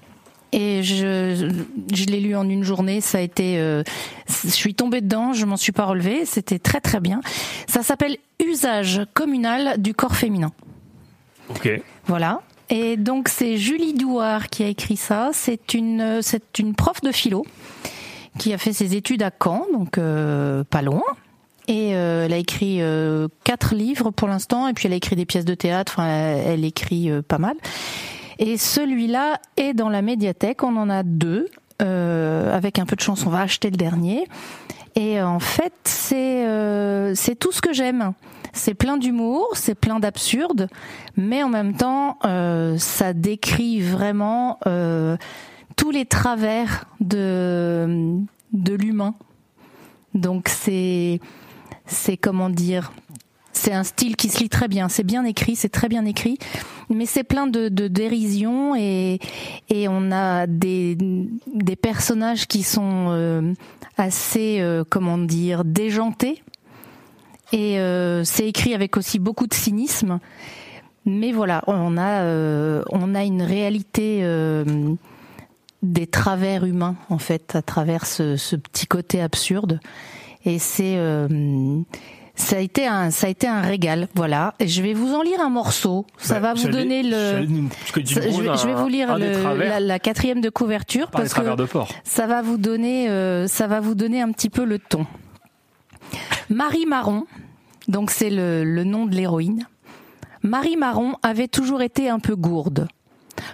Et 0.52 0.82
je, 0.82 1.50
je 1.93 2.04
l'ai 2.04 2.20
lu 2.20 2.37
en 2.37 2.49
une 2.49 2.62
journée. 2.62 3.00
Ça 3.00 3.19
a 3.19 3.20
été, 3.22 3.58
euh, 3.58 3.82
je 4.28 4.50
suis 4.50 4.75
tombée 4.75 5.00
dedans, 5.00 5.32
je 5.32 5.46
m'en 5.46 5.56
suis 5.56 5.72
pas 5.72 5.87
relevée. 5.87 6.25
C'était 6.26 6.58
très 6.58 6.81
très 6.81 7.00
bien. 7.00 7.20
Ça 7.66 7.82
s'appelle 7.82 8.19
Usage 8.44 9.02
communal 9.14 9.81
du 9.81 9.94
corps 9.94 10.16
féminin. 10.16 10.52
Ok. 11.49 11.70
Voilà. 12.06 12.43
Et 12.69 12.96
donc 12.96 13.28
c'est 13.28 13.56
Julie 13.56 13.94
Douard 13.94 14.49
qui 14.49 14.62
a 14.62 14.69
écrit 14.69 14.96
ça. 14.96 15.31
C'est 15.32 15.75
une, 15.75 16.20
c'est 16.22 16.58
une 16.58 16.75
prof 16.75 17.00
de 17.00 17.12
philo 17.12 17.46
qui 18.38 18.52
a 18.52 18.58
fait 18.58 18.72
ses 18.72 18.94
études 18.94 19.22
à 19.22 19.31
Caen, 19.43 19.66
donc 19.72 19.99
euh, 19.99 20.64
pas 20.64 20.82
loin. 20.82 21.02
Et 21.69 21.94
euh, 21.94 22.25
elle 22.25 22.32
a 22.32 22.38
écrit 22.38 22.78
euh, 22.81 23.28
quatre 23.44 23.75
livres 23.75 24.10
pour 24.10 24.26
l'instant, 24.26 24.69
et 24.69 24.72
puis 24.72 24.87
elle 24.87 24.93
a 24.93 24.96
écrit 24.96 25.16
des 25.16 25.26
pièces 25.26 25.44
de 25.44 25.54
théâtre. 25.54 25.94
Enfin, 25.96 26.08
elle, 26.08 26.46
elle 26.46 26.64
écrit 26.64 27.10
euh, 27.10 27.22
pas 27.22 27.38
mal. 27.38 27.56
Et 28.43 28.56
celui-là 28.56 29.39
est 29.56 29.73
dans 29.73 29.89
la 29.89 30.03
médiathèque. 30.03 30.65
On 30.65 30.77
en 30.77 30.91
a 30.91 31.05
deux. 31.05 31.49
Euh, 31.81 32.55
avec 32.55 32.81
un 32.81 32.87
peu 32.87 32.97
de 32.97 33.00
chance, 33.00 33.25
on 33.25 33.31
va 33.31 33.41
acheter 33.41 33.71
le 33.71 33.77
dernier. 33.77 34.27
Et 34.97 35.23
en 35.23 35.39
fait, 35.39 35.73
c'est 35.85 36.44
euh, 36.44 37.15
c'est 37.15 37.37
tout 37.37 37.53
ce 37.53 37.62
que 37.62 37.73
j'aime. 37.73 38.15
C'est 38.53 38.75
plein 38.75 38.97
d'humour, 38.99 39.47
c'est 39.55 39.77
plein 39.77 40.00
d'absurde, 40.00 40.69
mais 41.17 41.43
en 41.44 41.49
même 41.49 41.75
temps, 41.75 42.19
euh, 42.25 42.77
ça 42.79 43.12
décrit 43.12 43.81
vraiment 43.81 44.59
tous 45.77 45.91
les 45.93 46.05
travers 46.05 46.85
de 47.00 48.19
de 48.53 48.75
l'humain. 48.75 49.15
Donc 50.15 50.49
c'est 50.49 51.21
c'est 51.87 52.17
comment 52.17 52.50
dire 52.50 52.93
c'est 53.52 53.72
un 53.72 53.84
style 53.84 54.16
qui 54.16 54.28
se 54.28 54.38
lit 54.40 54.49
très 54.49 54.69
bien, 54.69 54.88
c'est 54.88 55.04
bien 55.04 55.25
écrit, 55.25 55.56
c'est 55.56 55.69
très 55.69 55.88
bien 55.88 56.04
écrit, 56.04 56.38
mais 56.88 57.06
c'est 57.06 57.25
plein 57.25 57.46
de, 57.46 57.69
de 57.69 57.88
dérision 57.88 58.75
et, 58.75 59.19
et 59.69 59.88
on 59.88 60.10
a 60.10 60.46
des, 60.46 60.96
des 60.96 61.76
personnages 61.76 62.46
qui 62.46 62.62
sont 62.62 63.08
euh, 63.10 63.52
assez, 63.96 64.60
euh, 64.60 64.84
comment 64.88 65.19
dire, 65.19 65.64
déjantés. 65.64 66.43
Et 67.52 67.78
euh, 67.78 68.25
c'est 68.25 68.49
écrit 68.49 68.75
avec 68.75 68.96
aussi 68.96 69.19
beaucoup 69.19 69.46
de 69.46 69.54
cynisme. 69.54 70.19
Mais 71.04 71.32
voilà, 71.32 71.62
on 71.66 71.99
a, 71.99 72.23
euh, 72.23 72.82
on 72.90 73.14
a 73.14 73.25
une 73.25 73.42
réalité 73.42 74.21
euh, 74.23 74.64
des 75.82 76.06
travers 76.06 76.64
humains, 76.64 76.97
en 77.11 77.18
fait, 77.18 77.54
à 77.54 77.61
travers 77.61 78.06
ce, 78.06 78.37
ce 78.37 78.56
petit 78.56 78.87
côté 78.87 79.21
absurde. 79.21 79.80
Et 80.44 80.59
c'est. 80.59 80.97
Ça 82.35 82.57
a 82.57 82.61
été 82.61 82.87
un, 82.87 83.11
ça 83.11 83.27
a 83.27 83.31
été 83.31 83.47
un 83.47 83.61
régal, 83.61 84.09
voilà. 84.15 84.55
Et 84.59 84.67
je 84.67 84.83
vais 84.83 84.95
vous 84.95 85.15
en 85.15 85.23
lire 85.23 85.41
un 85.41 85.51
morceau. 85.51 86.07
Ça 86.17 86.35
Bah, 86.41 86.41
va 86.41 86.55
vous 86.55 86.69
donner 86.69 87.03
le. 87.03 87.11
je, 87.15 88.21
vais, 88.21 88.27
je 88.57 88.69
vous 88.75 88.89
lire 88.89 89.17
le- 89.19 89.59
la, 89.59 89.81
la 89.81 89.99
quatrième 89.99 90.41
de 90.41 90.49
couverture 90.49 91.11
par 91.11 91.21
parce 91.21 91.35
que 91.35 91.41
de 91.41 91.67
ça 92.05 92.27
va 92.27 92.41
vous 92.43 92.57
donner, 92.57 93.09
euh, 93.11 93.47
ça 93.49 93.67
va 93.67 93.81
vous 93.81 93.95
donner 93.95 94.21
un 94.23 94.33
petit 94.33 94.49
peu 94.51 94.65
le 94.65 94.79
ton. 94.79 95.07
Marie 96.49 96.87
Marron, 96.87 97.25
donc 97.89 98.11
c'est 98.11 98.31
le, 98.31 98.65
le 98.65 98.85
nom 98.85 99.07
de 99.07 99.15
l'héroïne. 99.15 99.67
Marie 100.43 100.77
Marron 100.77 101.15
avait 101.23 101.49
toujours 101.49 101.83
été 101.83 102.09
un 102.09 102.19
peu 102.19 102.35
gourde. 102.35 102.89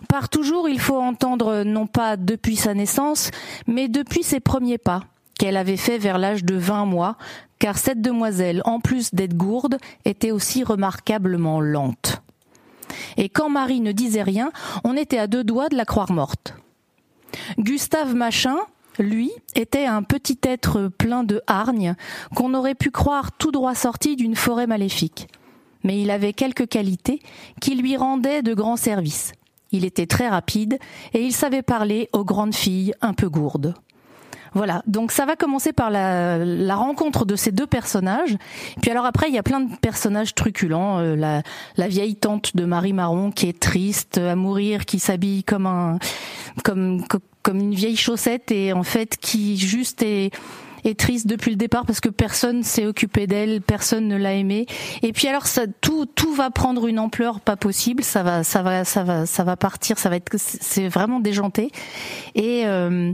Par 0.09 0.29
toujours, 0.29 0.69
il 0.69 0.81
faut 0.81 0.99
entendre 1.01 1.63
non 1.65 1.87
pas 1.87 2.17
depuis 2.17 2.57
sa 2.57 2.75
naissance, 2.75 3.31
mais 3.67 3.89
depuis 3.89 4.23
ses 4.23 4.41
premiers 4.41 4.79
pas, 4.79 5.03
qu'elle 5.39 5.57
avait 5.57 5.77
fait 5.77 5.99
vers 5.99 6.19
l'âge 6.19 6.45
de 6.45 6.57
20 6.57 6.85
mois, 6.87 7.17
car 7.59 7.79
cette 7.79 8.00
demoiselle, 8.00 8.62
en 8.65 8.81
plus 8.81 9.15
d'être 9.15 9.37
gourde, 9.37 9.79
était 10.05 10.31
aussi 10.31 10.65
remarquablement 10.65 11.61
lente. 11.61 12.23
Et 13.17 13.29
quand 13.29 13.50
Marie 13.50 13.81
ne 13.81 13.93
disait 13.93 14.23
rien, 14.23 14.50
on 14.85 14.97
était 14.97 15.19
à 15.19 15.27
deux 15.27 15.45
doigts 15.45 15.69
de 15.69 15.77
la 15.77 15.85
croire 15.85 16.12
morte. 16.12 16.55
Gustave 17.59 18.15
Machin, 18.15 18.57
lui, 18.99 19.31
était 19.55 19.87
un 19.87 20.03
petit 20.03 20.38
être 20.43 20.88
plein 20.88 21.25
de 21.25 21.41
hargne 21.47 21.95
qu'on 22.35 22.55
aurait 22.55 22.75
pu 22.75 22.91
croire 22.91 23.33
tout 23.33 23.50
droit 23.50 23.75
sorti 23.75 24.17
d'une 24.17 24.37
forêt 24.37 24.67
maléfique. 24.67 25.29
Mais 25.85 26.00
il 26.00 26.11
avait 26.11 26.33
quelques 26.33 26.69
qualités 26.69 27.21
qui 27.61 27.77
lui 27.77 27.97
rendaient 27.97 28.43
de 28.43 28.55
grands 28.55 28.77
services. 28.77 29.33
Il 29.71 29.85
était 29.85 30.07
très 30.07 30.29
rapide 30.29 30.79
et 31.12 31.23
il 31.23 31.33
savait 31.33 31.62
parler 31.62 32.09
aux 32.12 32.25
grandes 32.25 32.55
filles 32.55 32.95
un 33.00 33.12
peu 33.12 33.29
gourdes. 33.29 33.75
Voilà, 34.55 34.83
donc 34.87 35.12
ça 35.12 35.26
va 35.26 35.37
commencer 35.37 35.73
par 35.73 35.90
la, 35.90 36.38
la 36.38 36.76
rencontre 36.76 37.25
de 37.26 37.37
ces 37.37 37.52
deux 37.52 37.67
personnages. 37.67 38.37
Puis 38.81 38.90
alors 38.90 39.05
après, 39.05 39.28
il 39.28 39.35
y 39.35 39.38
a 39.38 39.43
plein 39.43 39.61
de 39.61 39.76
personnages 39.76 40.35
truculents. 40.35 40.99
Euh, 40.99 41.17
la, 41.17 41.43
la 41.76 41.88
vieille 41.88 42.17
tante 42.17 42.57
de 42.57 42.64
Marie 42.64 42.93
Marron 42.93 43.31
qui 43.31 43.49
est 43.49 43.59
triste 43.59 44.19
à 44.19 44.37
mourir, 44.37 44.85
qui 44.85 44.99
s'habille 44.99 45.45
comme 45.45 45.67
un 45.67 45.99
comme 46.64 47.07
co- 47.07 47.19
comme 47.43 47.61
une 47.61 47.75
vieille 47.75 47.97
chaussette 47.97 48.50
et 48.50 48.73
en 48.73 48.83
fait 48.83 49.17
qui 49.17 49.57
juste 49.57 50.02
est 50.02 50.31
est 50.85 50.99
triste 50.99 51.26
depuis 51.26 51.50
le 51.50 51.57
départ 51.57 51.85
parce 51.87 52.00
que 52.00 52.09
personne 52.09 52.62
s'est 52.62 52.87
occupé 52.87 53.26
d'elle, 53.26 53.61
personne 53.61 54.07
ne 54.07 54.17
l'a 54.17 54.35
aimée. 54.35 54.67
Et 55.02 55.12
puis 55.12 55.26
alors 55.26 55.47
ça, 55.47 55.62
tout 55.81 56.07
tout 56.07 56.33
va 56.33 56.50
prendre 56.50 56.87
une 56.87 57.00
ampleur 57.00 57.40
pas 57.40 57.57
possible. 57.57 58.05
Ça 58.05 58.23
va 58.23 58.45
ça 58.45 58.62
va 58.62 58.85
ça 58.85 59.02
va 59.02 59.26
ça 59.26 59.45
va 59.45 59.57
partir. 59.57 59.99
Ça 59.99 60.09
va 60.09 60.17
être 60.17 60.33
c'est 60.37 60.88
vraiment 60.88 61.21
déjanté. 61.21 61.73
Et 62.35 62.62
euh, 62.67 63.12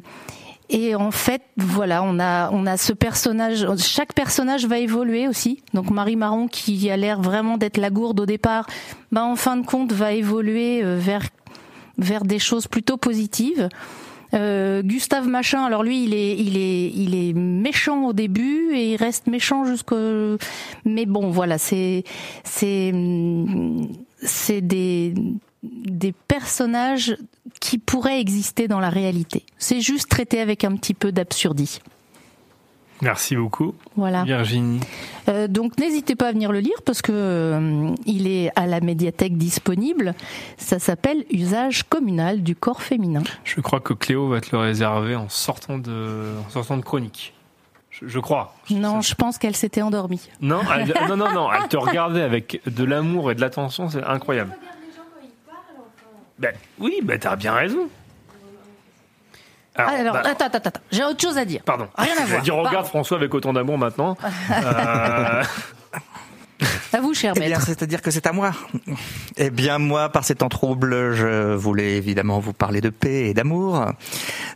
et 0.70 0.94
en 0.94 1.10
fait, 1.10 1.42
voilà, 1.56 2.02
on 2.02 2.18
a 2.18 2.50
on 2.50 2.66
a 2.66 2.76
ce 2.76 2.92
personnage. 2.92 3.66
Chaque 3.78 4.14
personnage 4.14 4.66
va 4.66 4.78
évoluer 4.78 5.28
aussi. 5.28 5.62
Donc 5.74 5.90
Marie 5.90 6.16
Marron, 6.16 6.48
qui 6.48 6.90
a 6.90 6.96
l'air 6.96 7.20
vraiment 7.20 7.58
d'être 7.58 7.76
la 7.76 7.90
gourde 7.90 8.20
au 8.20 8.26
départ, 8.26 8.66
bah 9.12 9.24
en 9.24 9.36
fin 9.36 9.56
de 9.56 9.66
compte 9.66 9.92
va 9.92 10.12
évoluer 10.12 10.82
euh, 10.82 10.96
vers 10.98 11.28
vers 11.98 12.24
des 12.24 12.38
choses 12.38 12.66
plutôt 12.66 12.96
positives. 12.96 13.68
Euh, 14.32 14.82
Gustave 14.82 15.28
Machin, 15.28 15.64
alors 15.64 15.84
lui, 15.84 16.02
il 16.04 16.14
est, 16.14 16.36
il 16.36 16.56
est, 16.56 16.90
il 16.90 17.14
est 17.14 17.32
méchant 17.34 18.06
au 18.06 18.12
début 18.12 18.74
et 18.74 18.92
il 18.92 18.96
reste 18.96 19.28
méchant 19.28 19.64
jusqu'au. 19.64 20.38
Mais 20.84 21.06
bon, 21.06 21.30
voilà, 21.30 21.56
c'est, 21.56 22.02
c'est, 22.42 22.92
c'est 24.22 24.60
des 24.60 25.14
des 25.64 26.12
personnages 26.12 27.16
qui 27.60 27.78
pourraient 27.78 28.20
exister 28.20 28.68
dans 28.68 28.80
la 28.80 28.90
réalité. 28.90 29.44
C'est 29.58 29.80
juste 29.80 30.08
traité 30.10 30.40
avec 30.40 30.64
un 30.64 30.76
petit 30.76 30.94
peu 30.94 31.12
d'absurdie. 31.12 31.80
Merci 33.02 33.34
beaucoup, 33.36 33.74
Voilà. 33.96 34.22
Virginie. 34.22 34.80
Euh, 35.28 35.48
donc 35.48 35.76
n'hésitez 35.78 36.14
pas 36.14 36.28
à 36.28 36.32
venir 36.32 36.52
le 36.52 36.60
lire 36.60 36.80
parce 36.86 37.02
que 37.02 37.12
euh, 37.12 37.90
il 38.06 38.28
est 38.28 38.50
à 38.56 38.66
la 38.66 38.80
médiathèque 38.80 39.36
disponible. 39.36 40.14
Ça 40.58 40.78
s'appelle 40.78 41.24
Usage 41.30 41.82
communal 41.82 42.42
du 42.42 42.54
corps 42.54 42.82
féminin. 42.82 43.22
Je 43.42 43.60
crois 43.60 43.80
que 43.80 43.92
Cléo 43.94 44.28
va 44.28 44.40
te 44.40 44.50
le 44.52 44.58
réserver 44.58 45.16
en 45.16 45.28
sortant 45.28 45.76
de, 45.76 46.34
en 46.46 46.50
sortant 46.50 46.76
de 46.76 46.82
chronique. 46.82 47.34
Je, 47.90 48.06
je 48.06 48.18
crois. 48.20 48.54
Non, 48.70 49.00
je 49.00 49.14
pense 49.14 49.38
qu'elle 49.38 49.56
s'était 49.56 49.82
endormie. 49.82 50.28
Non, 50.40 50.60
elle- 50.74 50.94
non, 51.08 51.16
non, 51.16 51.32
non, 51.32 51.48
elle 51.52 51.68
te 51.68 51.76
regardait 51.76 52.22
avec 52.22 52.60
de 52.66 52.84
l'amour 52.84 53.30
et 53.32 53.34
de 53.34 53.40
l'attention, 53.40 53.90
c'est 53.90 54.04
incroyable. 54.04 54.56
Ben, 56.44 56.54
oui, 56.78 57.00
ben 57.02 57.18
t'as 57.18 57.36
bien 57.36 57.52
raison. 57.54 57.88
Ah, 59.76 59.88
alors, 59.98 60.14
bah, 60.14 60.22
attends, 60.26 60.44
attends, 60.46 60.58
attends, 60.68 60.80
j'ai 60.92 61.02
autre 61.02 61.20
chose 61.20 61.36
à 61.36 61.44
dire. 61.44 61.62
pardon. 61.64 61.88
Rien 61.96 62.14
à 62.20 62.24
voir. 62.26 62.42
dire, 62.42 62.54
regarde 62.54 62.74
Pardon. 62.74 62.88
François 62.88 63.16
avec 63.16 63.34
autant 63.34 63.52
d'amour 63.52 63.78
maintenant. 63.78 64.16
Euh, 64.52 65.42
À 66.92 67.00
vous, 67.00 67.12
cher 67.12 67.32
Eh 67.36 67.40
bien, 67.40 67.48
maître. 67.48 67.62
c'est-à-dire 67.66 68.00
que 68.00 68.12
c'est 68.12 68.26
à 68.28 68.32
moi. 68.32 68.52
Eh 69.36 69.50
bien, 69.50 69.78
moi, 69.78 70.08
par 70.10 70.24
ces 70.24 70.36
temps 70.36 70.48
troubles, 70.48 71.12
je 71.12 71.52
voulais 71.54 71.96
évidemment 71.96 72.38
vous 72.38 72.52
parler 72.52 72.80
de 72.80 72.90
paix 72.90 73.28
et 73.30 73.34
d'amour. 73.34 73.84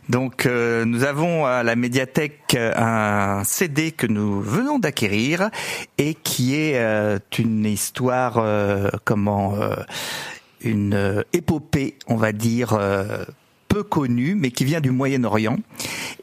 Donc, 0.07 0.45
euh, 0.45 0.85
nous 0.85 1.03
avons 1.03 1.45
à 1.45 1.61
la 1.63 1.75
médiathèque 1.75 2.55
un 2.57 3.43
CD 3.43 3.91
que 3.91 4.07
nous 4.07 4.39
venons 4.41 4.79
d'acquérir 4.79 5.49
et 5.97 6.13
qui 6.13 6.55
est 6.55 6.77
euh, 6.79 7.19
une 7.37 7.65
histoire, 7.65 8.37
euh, 8.37 8.89
comment, 9.03 9.55
euh, 9.55 9.75
une 10.61 10.93
euh, 10.93 11.23
épopée, 11.33 11.95
on 12.07 12.15
va 12.15 12.31
dire. 12.31 12.77
Peu 13.69 13.83
connue, 13.83 14.35
mais 14.35 14.51
qui 14.51 14.65
vient 14.65 14.81
du 14.81 14.91
Moyen-Orient. 14.91 15.57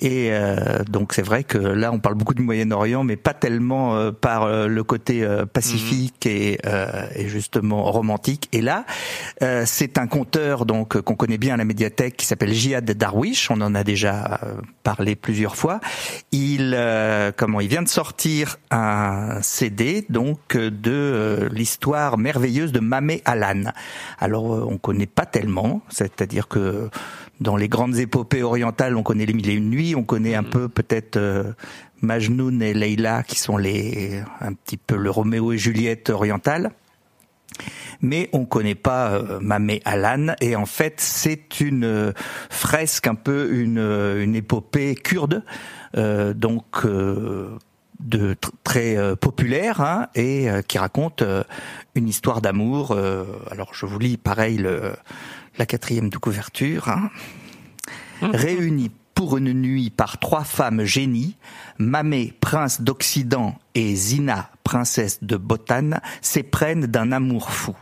Et 0.01 0.29
euh, 0.33 0.83
donc 0.91 1.15
c'est 1.15 1.23
vrai 1.23 1.45
que 1.45 1.57
là 1.57 1.93
on 1.93 2.01
parle 2.01 2.17
beaucoup 2.17 2.35
du 2.35 2.43
Moyen-Orient, 2.43 3.05
mais 3.05 3.17
pas 3.17 3.33
tellement 3.33 3.97
euh, 3.97 4.11
par 4.11 4.43
euh, 4.43 4.67
le 4.67 4.85
côté 4.85 5.23
euh, 5.23 5.47
pacifique 5.47 6.27
et, 6.27 6.59
euh, 6.67 7.07
et 7.15 7.29
justement 7.29 7.85
romantique. 7.91 8.49
Et 8.53 8.61
là, 8.61 8.85
euh, 9.43 9.63
c'est 9.65 9.97
un 9.97 10.07
conteur 10.07 10.67
donc 10.67 11.01
qu'on 11.01 11.15
connaît 11.15 11.39
bien 11.39 11.55
à 11.55 11.57
la 11.57 11.65
médiathèque 11.65 12.17
qui 12.17 12.27
s'appelle 12.27 12.53
Jihad 12.53 12.85
Darwish. 12.85 13.51
On 13.51 13.61
en 13.61 13.75
a 13.75 13.85
déjà 13.85 14.41
euh, 14.43 14.55
parlé 14.83 15.15
plusieurs 15.17 15.57
fois. 15.57 15.81
Il 16.33 16.75
euh, 16.75 17.31
comment 17.35 17.61
il 17.61 17.69
vient 17.69 17.83
de 17.83 17.89
sortir 17.89 18.59
un 18.71 19.41
CD 19.41 20.05
donc 20.11 20.57
de 20.57 21.49
l'histoire 21.53 22.19
merveilleuse 22.19 22.73
de 22.73 22.81
Mamé 22.81 23.23
Alan. 23.25 23.71
Alors 24.19 24.45
on 24.45 24.79
connaît 24.79 25.07
pas 25.07 25.27
tellement, 25.27 25.81
c'est-à-dire 25.89 26.49
que 26.49 26.91
dans 27.41 27.57
les 27.57 27.69
grandes 27.69 27.97
épopées 27.99 28.43
orientales, 28.43 28.97
on 28.97 29.03
connaît 29.03 29.27
les 29.27 29.35
mille 29.35 29.51
et 29.51 29.55
une 29.55 29.71
nuits, 29.71 29.95
on 29.95 30.05
connaît 30.05 30.35
un 30.35 30.43
peu 30.43 30.69
peut-être 30.69 31.17
euh, 31.17 31.53
Majnun 32.01 32.61
et 32.61 32.75
Leila 32.75 33.23
qui 33.23 33.39
sont 33.39 33.57
les 33.57 34.23
un 34.41 34.53
petit 34.55 34.77
peu 34.77 34.97
le 34.97 35.11
Roméo 35.11 35.53
et 35.53 35.59
Juliette 35.59 36.11
orientale. 36.11 36.73
Mais 38.03 38.29
on 38.33 38.45
connaît 38.45 38.75
pas 38.75 39.13
euh, 39.13 39.39
Mamé 39.41 39.81
Alan 39.85 40.35
et 40.41 40.57
en 40.57 40.67
fait 40.67 40.95
c'est 40.99 41.61
une 41.61 41.85
euh, 41.85 42.13
fresque 42.51 43.07
un 43.07 43.15
peu 43.15 43.53
une, 43.53 43.79
euh, 43.79 44.23
une 44.23 44.35
épopée 44.35 44.95
kurde 44.95 45.43
euh, 45.97 46.35
donc 46.35 46.85
euh, 46.85 47.57
de 48.01 48.35
tr- 48.35 48.51
très 48.63 48.99
euh, 48.99 49.17
populaire 49.17 49.81
hein, 49.81 50.09
et 50.15 50.51
euh, 50.51 50.61
qui 50.61 50.77
raconte 50.77 51.23
euh, 51.23 51.45
une 51.95 52.09
histoire 52.09 52.43
d'amour. 52.43 52.93
alors 53.51 53.73
je 53.73 53.87
vous 53.87 53.99
lis 53.99 54.19
pareil 54.19 54.59
le, 54.59 54.93
la 55.59 55.67
quatrième 55.67 56.11
de 56.11 56.19
couverture. 56.19 56.89
Hein. 56.89 57.11
Réunis 58.21 58.91
pour 59.15 59.39
une 59.39 59.55
nuit 59.55 59.91
par 59.91 60.19
trois 60.19 60.45
femmes 60.45 60.85
génies, 60.85 61.37
Mamé, 61.79 62.35
prince 62.41 62.83
d'Occident, 62.83 63.59
et 63.75 63.95
Zina, 63.95 64.51
princesse 64.63 65.23
de 65.23 65.37
Botane, 65.37 66.01
s'éprennent 66.21 66.87
d'un 66.87 67.13
amour 67.13 67.51
fou. 67.51 67.75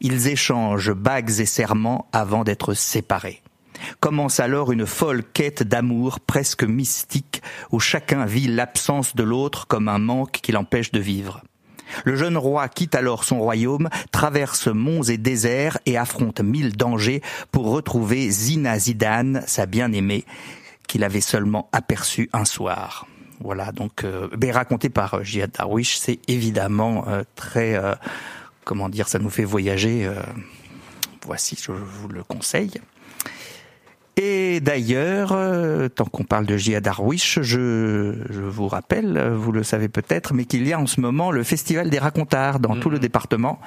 Ils 0.00 0.28
échangent 0.28 0.92
bagues 0.92 1.38
et 1.38 1.46
serments 1.46 2.08
avant 2.12 2.44
d'être 2.44 2.72
séparés. 2.72 3.42
Commence 4.00 4.40
alors 4.40 4.72
une 4.72 4.86
folle 4.86 5.22
quête 5.22 5.62
d'amour 5.62 6.20
presque 6.20 6.64
mystique 6.64 7.42
où 7.70 7.80
chacun 7.80 8.24
vit 8.24 8.46
l'absence 8.46 9.14
de 9.14 9.22
l'autre 9.22 9.66
comme 9.66 9.88
un 9.88 9.98
manque 9.98 10.40
qui 10.42 10.52
l'empêche 10.52 10.92
de 10.92 11.00
vivre. 11.00 11.42
Le 12.04 12.16
jeune 12.16 12.36
roi 12.36 12.68
quitte 12.68 12.94
alors 12.94 13.24
son 13.24 13.38
royaume, 13.38 13.88
traverse 14.12 14.68
monts 14.68 15.02
et 15.02 15.18
déserts 15.18 15.78
et 15.86 15.96
affronte 15.96 16.40
mille 16.40 16.76
dangers 16.76 17.22
pour 17.52 17.70
retrouver 17.70 18.30
Zina 18.30 18.78
Zidane, 18.78 19.42
sa 19.46 19.66
bien-aimée, 19.66 20.24
qu'il 20.86 21.04
avait 21.04 21.20
seulement 21.20 21.68
aperçue 21.72 22.28
un 22.32 22.44
soir. 22.44 23.06
Voilà, 23.40 23.72
donc 23.72 24.04
euh, 24.04 24.28
ben, 24.36 24.52
raconté 24.52 24.90
par 24.90 25.14
euh, 25.14 25.22
Jihad 25.22 25.50
Darwish, 25.50 25.96
c'est 25.96 26.18
évidemment 26.28 27.08
euh, 27.08 27.22
très, 27.36 27.74
euh, 27.74 27.94
comment 28.64 28.90
dire, 28.90 29.08
ça 29.08 29.18
nous 29.18 29.30
fait 29.30 29.44
voyager. 29.44 30.08
voici, 31.24 31.58
je 31.60 31.72
vous 31.72 32.08
le 32.08 32.22
conseille. 32.22 32.80
Et 34.16 34.60
d'ailleurs, 34.60 35.32
euh, 35.32 35.88
tant 35.88 36.04
qu'on 36.04 36.24
parle 36.24 36.44
de 36.44 36.56
Jihad 36.56 36.84
Darwish, 36.84 37.40
je, 37.40 38.16
je 38.28 38.42
vous 38.42 38.68
rappelle, 38.68 39.16
euh, 39.16 39.36
vous 39.36 39.52
le 39.52 39.62
savez 39.62 39.88
peut-être, 39.88 40.34
mais 40.34 40.44
qu'il 40.44 40.66
y 40.66 40.72
a 40.72 40.78
en 40.80 40.86
ce 40.86 41.00
moment 41.00 41.30
le 41.30 41.42
Festival 41.42 41.88
des 41.88 41.98
racontards 41.98 42.60
dans 42.60 42.76
tout 42.76 42.90
le 42.90 42.98
département 42.98 43.60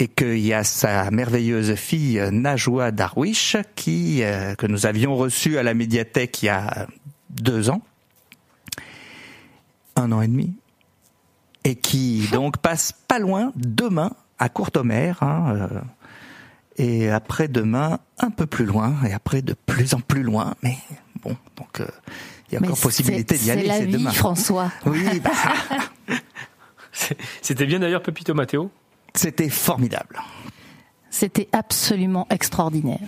et 0.00 0.08
qu'il 0.08 0.38
y 0.38 0.52
a 0.52 0.64
sa 0.64 1.10
merveilleuse 1.10 1.74
fille 1.74 2.22
Najwa 2.32 2.90
Darwish 2.90 3.56
qui 3.74 4.22
euh, 4.22 4.54
que 4.54 4.66
nous 4.66 4.86
avions 4.86 5.14
reçue 5.14 5.58
à 5.58 5.62
la 5.62 5.74
médiathèque 5.74 6.42
il 6.42 6.46
y 6.46 6.48
a 6.48 6.86
deux 7.28 7.70
ans, 7.70 7.82
un 9.96 10.10
an 10.12 10.22
et 10.22 10.28
demi, 10.28 10.54
et 11.64 11.74
qui 11.74 12.28
donc 12.32 12.58
passe 12.58 12.92
pas 12.92 13.18
loin 13.18 13.52
demain 13.56 14.12
à 14.38 14.48
Courtomère. 14.48 15.22
Hein, 15.22 15.54
euh, 15.54 15.80
et 16.80 17.10
après 17.10 17.46
demain 17.48 17.98
un 18.18 18.30
peu 18.30 18.46
plus 18.46 18.64
loin 18.64 18.94
et 19.06 19.12
après 19.12 19.42
de 19.42 19.54
plus 19.66 19.92
en 19.94 20.00
plus 20.00 20.22
loin 20.22 20.54
mais 20.62 20.76
bon 21.22 21.36
donc 21.56 21.80
euh, 21.80 21.86
il 22.48 22.54
y 22.54 22.56
a 22.56 22.60
Mais 22.60 22.68
encore 22.68 22.80
possibilité 22.80 23.36
d'y 23.36 23.50
aller 23.50 23.62
C'est 23.62 23.68
la 23.68 23.78
c'est 23.78 23.84
vie, 23.84 23.92
demain 23.92 24.10
François. 24.12 24.72
oui 24.86 25.20
bah, 25.20 25.30
C'était 27.42 27.66
bien 27.66 27.78
d'ailleurs 27.78 28.02
Pepito 28.02 28.34
Matteo? 28.34 28.70
c'était 29.14 29.48
formidable 29.48 30.20
C'était 31.10 31.48
absolument 31.52 32.26
extraordinaire. 32.30 33.00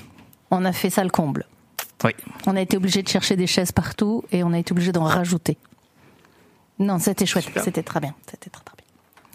On 0.51 0.65
a 0.65 0.73
fait 0.73 0.91
ça 0.91 1.03
le 1.05 1.11
comble. 1.11 1.47
oui 2.05 2.13
On 2.47 2.57
a 2.57 2.61
été 2.61 2.77
obligé 2.77 3.03
de 3.03 3.09
chercher 3.09 3.37
des 3.37 3.47
chaises 3.47 3.73
partout 3.73 4.25
et 4.33 4.45
on 4.45 4.53
a 4.53 4.59
été 4.59 4.73
obligé 4.73 4.93
d'en 4.93 5.05
rajouter. 5.05 5.57
Non, 6.79 6.99
c'était 6.99 7.27
chouette, 7.27 7.47
c'était 7.65 7.83
très 7.83 8.01
bien, 8.01 8.15
c'était 8.29 8.51
très 8.51 8.65
très 8.65 8.75
bien. 8.77 8.82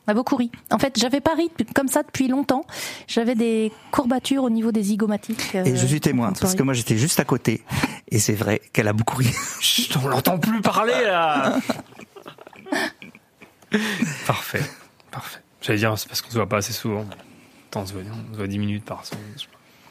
On 0.08 0.12
a 0.12 0.14
beaucoup 0.14 0.38
ri. 0.38 0.50
En 0.72 0.80
fait, 0.80 0.98
j'avais 0.98 1.20
pas 1.20 1.34
ri 1.36 1.50
comme 1.76 1.90
ça 1.90 2.02
depuis 2.02 2.28
longtemps. 2.30 2.66
J'avais 3.08 3.36
des 3.36 3.72
courbatures 3.92 4.44
au 4.44 4.50
niveau 4.50 4.72
des 4.72 4.84
zygomatiques. 4.84 5.52
euh, 5.56 5.66
et 5.66 5.76
je 5.76 5.86
suis 5.86 6.00
témoin 6.00 6.28
quand 6.30 6.38
on 6.38 6.40
parce 6.42 6.56
que 6.56 6.64
moi 6.64 6.74
j'étais 6.74 6.98
juste 6.98 7.20
à 7.20 7.26
côté 7.26 7.62
et 8.10 8.20
c'est 8.20 8.34
vrai 8.34 8.62
qu'elle 8.72 8.88
a 8.88 8.94
beaucoup 8.94 9.18
ri 9.18 9.28
Chut, 9.60 9.98
on 10.02 10.08
l'entend 10.08 10.38
plus 10.40 10.62
parler 10.62 10.94
là. 11.04 11.58
Parfait, 14.26 14.62
parfait. 15.12 15.40
J'allais 15.62 15.80
dire, 15.80 15.98
c'est 15.98 16.08
parce 16.08 16.22
qu'on 16.22 16.30
se 16.30 16.36
voit 16.36 16.48
pas 16.48 16.58
assez 16.58 16.72
souvent. 16.72 17.06
Attends, 17.68 17.82
on 17.82 17.86
se 17.86 17.92
voit, 17.94 18.02
on 18.30 18.34
se 18.34 18.38
voit 18.38 18.48
10 18.48 18.60
minutes 18.60 18.86
par 18.86 19.06
semaine. 19.06 19.24
Je 19.38 19.44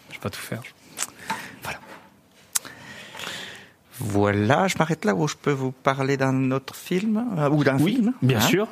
je 0.09 0.15
vais 0.15 0.21
pas 0.21 0.31
tout 0.31 0.41
faire. 0.41 0.63
voilà 3.99 4.69
je 4.69 4.77
m'arrête 4.79 5.05
là 5.07 5.15
où 5.15 5.27
je 5.27 5.37
peux 5.37 5.53
vous 5.53 5.73
parler 5.73 6.17
d'un 6.19 6.51
autre 6.51 6.75
film 6.77 7.25
euh, 7.39 7.49
ou 7.49 7.65
d'un 7.65 7.79
Oui, 7.81 7.95
film 7.95 8.13
bien 8.23 8.39
hein. 8.39 8.41
sûr. 8.43 8.69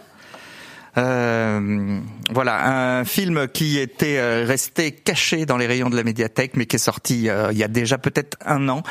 Euh, 0.96 2.00
voilà, 2.30 2.98
un 2.98 3.04
film 3.04 3.48
qui 3.48 3.78
était 3.78 4.18
euh, 4.18 4.44
resté 4.46 4.92
caché 4.92 5.44
dans 5.44 5.56
les 5.56 5.66
rayons 5.66 5.90
de 5.90 5.96
la 5.96 6.04
médiathèque, 6.04 6.52
mais 6.54 6.66
qui 6.66 6.76
est 6.76 6.78
sorti 6.78 7.28
euh, 7.28 7.50
il 7.52 7.58
y 7.58 7.64
a 7.64 7.68
déjà 7.68 7.98
peut-être 7.98 8.38
un 8.44 8.68
an. 8.68 8.82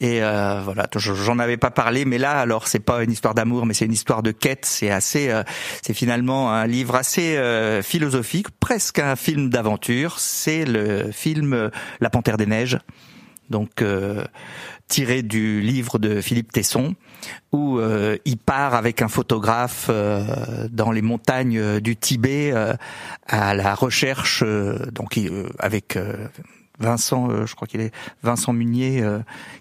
Et 0.00 0.22
euh, 0.22 0.60
voilà, 0.64 0.88
j'en 0.94 1.38
avais 1.38 1.56
pas 1.56 1.70
parlé, 1.70 2.04
mais 2.04 2.18
là, 2.18 2.32
alors 2.32 2.66
c'est 2.66 2.80
pas 2.80 3.02
une 3.02 3.12
histoire 3.12 3.34
d'amour, 3.34 3.66
mais 3.66 3.74
c'est 3.74 3.84
une 3.84 3.92
histoire 3.92 4.22
de 4.22 4.30
quête. 4.30 4.64
C'est 4.64 4.90
assez, 4.90 5.32
c'est 5.82 5.94
finalement 5.94 6.52
un 6.52 6.66
livre 6.66 6.94
assez 6.94 7.38
philosophique, 7.82 8.48
presque 8.58 8.98
un 8.98 9.16
film 9.16 9.50
d'aventure. 9.50 10.18
C'est 10.18 10.64
le 10.64 11.10
film 11.12 11.70
La 12.00 12.10
Panthère 12.10 12.36
des 12.36 12.46
Neiges, 12.46 12.78
donc 13.50 13.82
tiré 14.90 15.22
du 15.22 15.60
livre 15.60 15.98
de 16.00 16.20
Philippe 16.20 16.52
Tesson 16.52 16.96
où 17.52 17.78
euh, 17.78 18.18
il 18.24 18.36
part 18.36 18.74
avec 18.74 19.02
un 19.02 19.08
photographe 19.08 19.86
euh, 19.88 20.68
dans 20.70 20.90
les 20.90 21.00
montagnes 21.00 21.80
du 21.80 21.96
Tibet 21.96 22.50
euh, 22.52 22.74
à 23.26 23.54
la 23.54 23.74
recherche, 23.74 24.42
donc 24.92 25.18
avec 25.60 25.96
Vincent, 26.80 27.46
je 27.46 27.54
crois 27.54 27.68
qu'il 27.68 27.80
est 27.80 27.92
Vincent 28.22 28.52
Munier, 28.52 29.04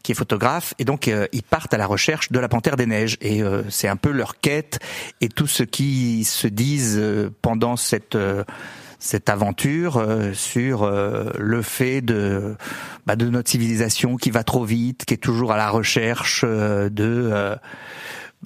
qui 0.02 0.14
est 0.14 0.16
photographe, 0.16 0.74
et 0.80 0.86
donc 0.86 1.08
ils 1.08 1.44
partent 1.44 1.74
à 1.74 1.78
la 1.78 1.86
recherche 1.86 2.32
de 2.32 2.40
la 2.40 2.48
panthère 2.48 2.76
des 2.78 2.88
neiges, 2.88 3.18
et 3.22 3.44
c'est 3.70 3.88
un 3.88 3.96
peu 3.96 4.10
leur 4.10 4.40
quête 4.40 4.80
et 5.22 5.30
tout 5.30 5.46
ce 5.46 5.62
qui 5.62 6.24
se 6.24 6.48
disent 6.48 7.00
pendant 7.44 7.76
cette 7.76 8.18
cette 9.00 9.30
aventure 9.30 9.98
euh, 9.98 10.34
sur 10.34 10.84
euh, 10.84 11.32
le 11.40 11.62
fait 11.62 12.02
de 12.02 12.56
bah, 13.06 13.16
de 13.16 13.30
notre 13.30 13.50
civilisation 13.50 14.18
qui 14.18 14.30
va 14.30 14.44
trop 14.44 14.66
vite, 14.66 15.06
qui 15.06 15.14
est 15.14 15.18
toujours 15.18 15.54
à 15.54 15.58
la 15.58 15.70
recherche 15.70 16.44
euh, 16.46 16.90
de 16.90 17.58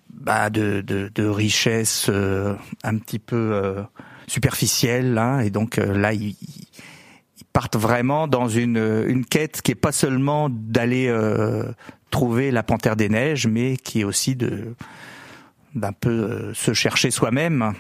bah, 0.10 0.50
de, 0.50 0.82
de, 0.82 1.12
de 1.14 1.26
richesses 1.26 2.10
un 2.10 2.98
petit 2.98 3.20
peu 3.20 3.84
superficielles, 4.28 5.18
hein, 5.18 5.40
et 5.40 5.50
donc 5.50 5.76
là 5.78 6.14
ils, 6.14 6.38
partent 7.52 7.76
vraiment 7.76 8.28
dans 8.28 8.48
une 8.48 9.04
une 9.06 9.26
quête 9.26 9.62
qui 9.62 9.74
est 9.74 9.76
pas 9.76 9.92
seulement 9.92 10.48
d'aller 10.50 11.14
trouver 12.10 12.52
la 12.52 12.64
panthère 12.64 12.96
des 12.96 13.10
neiges, 13.10 13.48
mais 13.48 13.76
qui 13.76 14.02
est 14.02 14.04
aussi 14.06 14.36
de 14.36 14.76
d'un 15.76 15.92
peu 15.92 16.54
se 16.54 16.74
chercher 16.74 17.12
soi-même. 17.12 17.74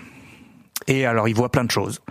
Et 0.88 1.06
alors, 1.06 1.27
il 1.27 1.36
voit 1.36 1.50
plein 1.50 1.63
de 1.63 1.72
choses. 1.72 2.01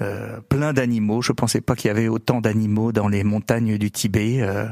Euh, 0.00 0.40
plein 0.48 0.72
d'animaux. 0.72 1.22
Je 1.22 1.32
pensais 1.32 1.60
pas 1.60 1.74
qu'il 1.74 1.88
y 1.88 1.90
avait 1.90 2.08
autant 2.08 2.40
d'animaux 2.40 2.92
dans 2.92 3.08
les 3.08 3.24
montagnes 3.24 3.78
du 3.78 3.90
Tibet. 3.90 4.40
Euh, 4.40 4.66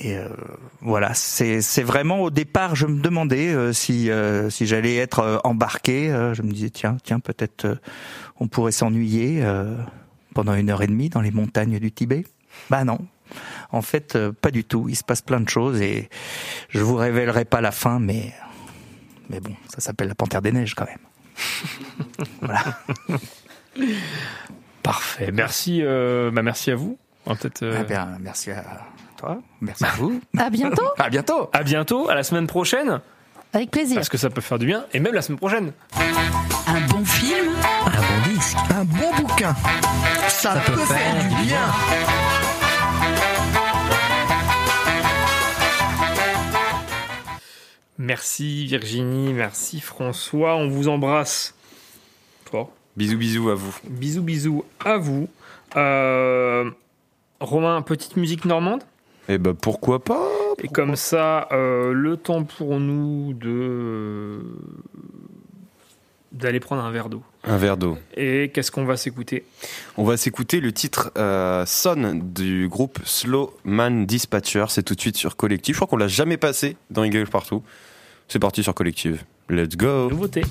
et 0.00 0.16
euh, 0.16 0.28
voilà, 0.80 1.14
c'est 1.14 1.62
c'est 1.62 1.84
vraiment 1.84 2.20
au 2.20 2.30
départ, 2.30 2.74
je 2.74 2.86
me 2.86 3.00
demandais 3.00 3.72
si 3.72 4.10
si 4.50 4.66
j'allais 4.66 4.96
être 4.96 5.40
embarqué. 5.44 6.08
je 6.34 6.42
me 6.42 6.52
disais 6.52 6.68
tiens 6.68 6.98
tiens 7.02 7.18
peut-être 7.18 7.78
on 8.38 8.46
pourrait 8.46 8.72
s'ennuyer 8.72 9.42
pendant 10.34 10.52
une 10.52 10.68
heure 10.68 10.82
et 10.82 10.86
demie 10.86 11.08
dans 11.08 11.22
les 11.22 11.30
montagnes 11.30 11.78
du 11.78 11.92
Tibet. 11.92 12.26
Bah 12.68 12.84
non, 12.84 12.98
en 13.72 13.80
fait 13.80 14.18
pas 14.42 14.50
du 14.50 14.64
tout. 14.64 14.86
Il 14.90 14.96
se 14.96 15.04
passe 15.04 15.22
plein 15.22 15.40
de 15.40 15.48
choses 15.48 15.80
et 15.80 16.10
je 16.68 16.80
vous 16.80 16.96
révélerai 16.96 17.46
pas 17.46 17.62
la 17.62 17.72
fin, 17.72 17.98
mais 17.98 18.34
mais 19.30 19.40
bon, 19.40 19.54
ça 19.70 19.80
s'appelle 19.80 20.08
la 20.08 20.14
Panthère 20.14 20.42
des 20.42 20.52
neiges 20.52 20.74
quand 20.74 20.86
même. 20.86 22.26
voilà. 22.42 22.64
Parfait. 24.82 25.30
Merci, 25.32 25.80
euh, 25.82 26.30
bah 26.32 26.42
merci 26.42 26.70
à 26.70 26.76
vous. 26.76 26.98
Peut-être. 27.24 27.62
Euh, 27.62 27.78
eh 27.80 27.84
bien, 27.84 28.08
merci 28.20 28.50
à 28.50 28.64
toi. 29.16 29.38
Merci 29.60 29.84
à 29.84 29.90
vous. 29.96 30.20
À 30.38 30.48
bientôt. 30.50 30.88
à 30.98 31.10
bientôt. 31.10 31.50
À 31.52 31.62
bientôt. 31.62 32.08
À 32.08 32.14
la 32.14 32.22
semaine 32.22 32.46
prochaine. 32.46 33.00
Avec 33.52 33.70
plaisir. 33.70 33.96
Parce 33.96 34.08
que 34.08 34.18
ça 34.18 34.30
peut 34.30 34.40
faire 34.40 34.58
du 34.58 34.66
bien. 34.66 34.84
Et 34.92 35.00
même 35.00 35.14
la 35.14 35.22
semaine 35.22 35.38
prochaine. 35.38 35.72
Un 35.96 36.80
bon 36.88 37.04
film. 37.04 37.52
Un 37.86 37.90
bon 37.90 38.32
disque. 38.32 38.56
Un 38.70 38.84
bon 38.84 39.14
bouquin. 39.16 39.56
Ça, 40.28 40.54
peut, 40.66 40.76
faire, 40.76 41.28
du 41.28 41.46
bien. 41.46 41.60
Merci 47.98 48.66
Virginie, 48.66 49.32
merci 49.32 49.80
François, 49.80 50.56
on 50.56 50.68
vous 50.68 50.88
embrasse. 50.88 51.54
Fort. 52.44 52.70
Bisous, 52.96 53.18
bisous 53.18 53.50
à 53.50 53.54
vous. 53.54 53.76
Bisous, 53.88 54.22
bisous 54.22 54.64
à 54.84 54.96
vous. 54.96 55.28
Euh, 55.76 56.70
Romain, 57.40 57.82
petite 57.82 58.16
musique 58.16 58.46
normande 58.46 58.82
Eh 59.28 59.36
ben 59.36 59.54
pourquoi 59.54 60.02
pas 60.02 60.26
Et 60.62 60.68
comme 60.68 60.96
ça, 60.96 61.46
euh, 61.52 61.92
le 61.92 62.16
temps 62.16 62.44
pour 62.44 62.80
nous 62.80 63.34
de 63.34 64.40
d'aller 66.32 66.60
prendre 66.60 66.82
un 66.82 66.90
verre 66.90 67.08
d'eau. 67.08 67.22
Un 67.44 67.56
verre 67.56 67.76
d'eau. 67.76 67.98
Et 68.16 68.50
qu'est-ce 68.52 68.70
qu'on 68.70 68.84
va 68.84 68.96
s'écouter? 68.96 69.44
On 69.96 70.04
va 70.04 70.16
s'écouter 70.16 70.60
le 70.60 70.72
titre 70.72 71.10
euh, 71.16 71.64
Son 71.66 72.20
du 72.22 72.68
groupe 72.68 72.98
Slow 73.04 73.54
Man 73.64 74.06
Dispatcher. 74.06 74.66
C'est 74.68 74.82
tout 74.82 74.94
de 74.94 75.00
suite 75.00 75.16
sur 75.16 75.36
Collective. 75.36 75.74
Je 75.74 75.78
crois 75.78 75.88
qu'on 75.88 75.96
l'a 75.96 76.08
jamais 76.08 76.36
passé 76.36 76.76
dans 76.90 77.04
Eagle 77.04 77.26
partout. 77.26 77.62
C'est 78.28 78.38
parti 78.38 78.62
sur 78.62 78.74
Collective. 78.74 79.22
Let's 79.48 79.76
go. 79.76 80.10
Nouveauté. 80.10 80.42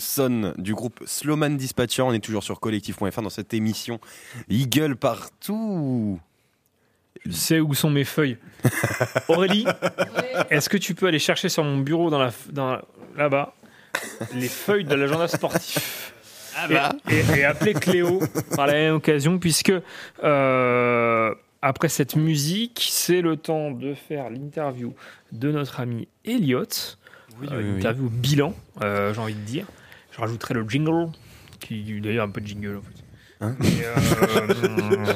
Son 0.00 0.52
du 0.58 0.74
groupe 0.74 1.00
Slowman 1.06 1.50
Dispatcher. 1.56 2.02
On 2.02 2.12
est 2.12 2.18
toujours 2.24 2.42
sur 2.42 2.58
collectif.fr 2.58 3.22
dans 3.22 3.30
cette 3.30 3.54
émission 3.54 4.00
Eagle 4.48 4.96
partout. 4.96 6.18
Je 7.26 7.32
sais 7.32 7.60
où 7.60 7.74
sont 7.74 7.90
mes 7.90 8.04
feuilles. 8.04 8.38
Aurélie, 9.28 9.66
est-ce 10.50 10.68
que 10.68 10.76
tu 10.78 10.94
peux 10.94 11.06
aller 11.06 11.18
chercher 11.18 11.48
sur 11.48 11.62
mon 11.64 11.78
bureau 11.78 12.08
dans 12.10 12.18
la, 12.18 12.32
dans, 12.50 12.78
là-bas 13.16 13.54
les 14.34 14.48
feuilles 14.48 14.84
de 14.84 14.94
l'agenda 14.94 15.28
sportif 15.28 16.14
et, 16.70 16.74
et- 17.14 17.38
et 17.40 17.44
appeler 17.44 17.74
Cléo 17.74 18.20
par 18.56 18.66
la 18.66 18.72
même 18.74 18.94
occasion, 18.94 19.38
puisque 19.38 19.72
euh, 20.22 21.34
après 21.62 21.88
cette 21.88 22.16
musique, 22.16 22.88
c'est 22.90 23.20
le 23.20 23.36
temps 23.36 23.70
de 23.70 23.94
faire 23.94 24.30
l'interview 24.30 24.94
de 25.32 25.50
notre 25.52 25.80
ami 25.80 26.08
Elliot. 26.24 26.64
Oui, 27.40 27.48
Euh, 27.50 27.58
oui, 27.58 27.64
oui. 27.64 27.74
L'interview 27.76 28.08
bilan, 28.08 28.54
euh, 28.82 29.12
j'ai 29.14 29.20
envie 29.20 29.34
de 29.34 29.40
dire. 29.40 29.66
Je 30.12 30.20
rajouterai 30.20 30.54
le 30.54 30.68
jingle, 30.68 31.10
qui 31.60 32.00
d'ailleurs 32.00 32.26
un 32.26 32.30
peu 32.30 32.40
de 32.40 32.46
jingle 32.46 32.76
en 32.76 32.82
fait. 32.82 33.04
Hein 33.42 33.56
euh, 33.62 35.14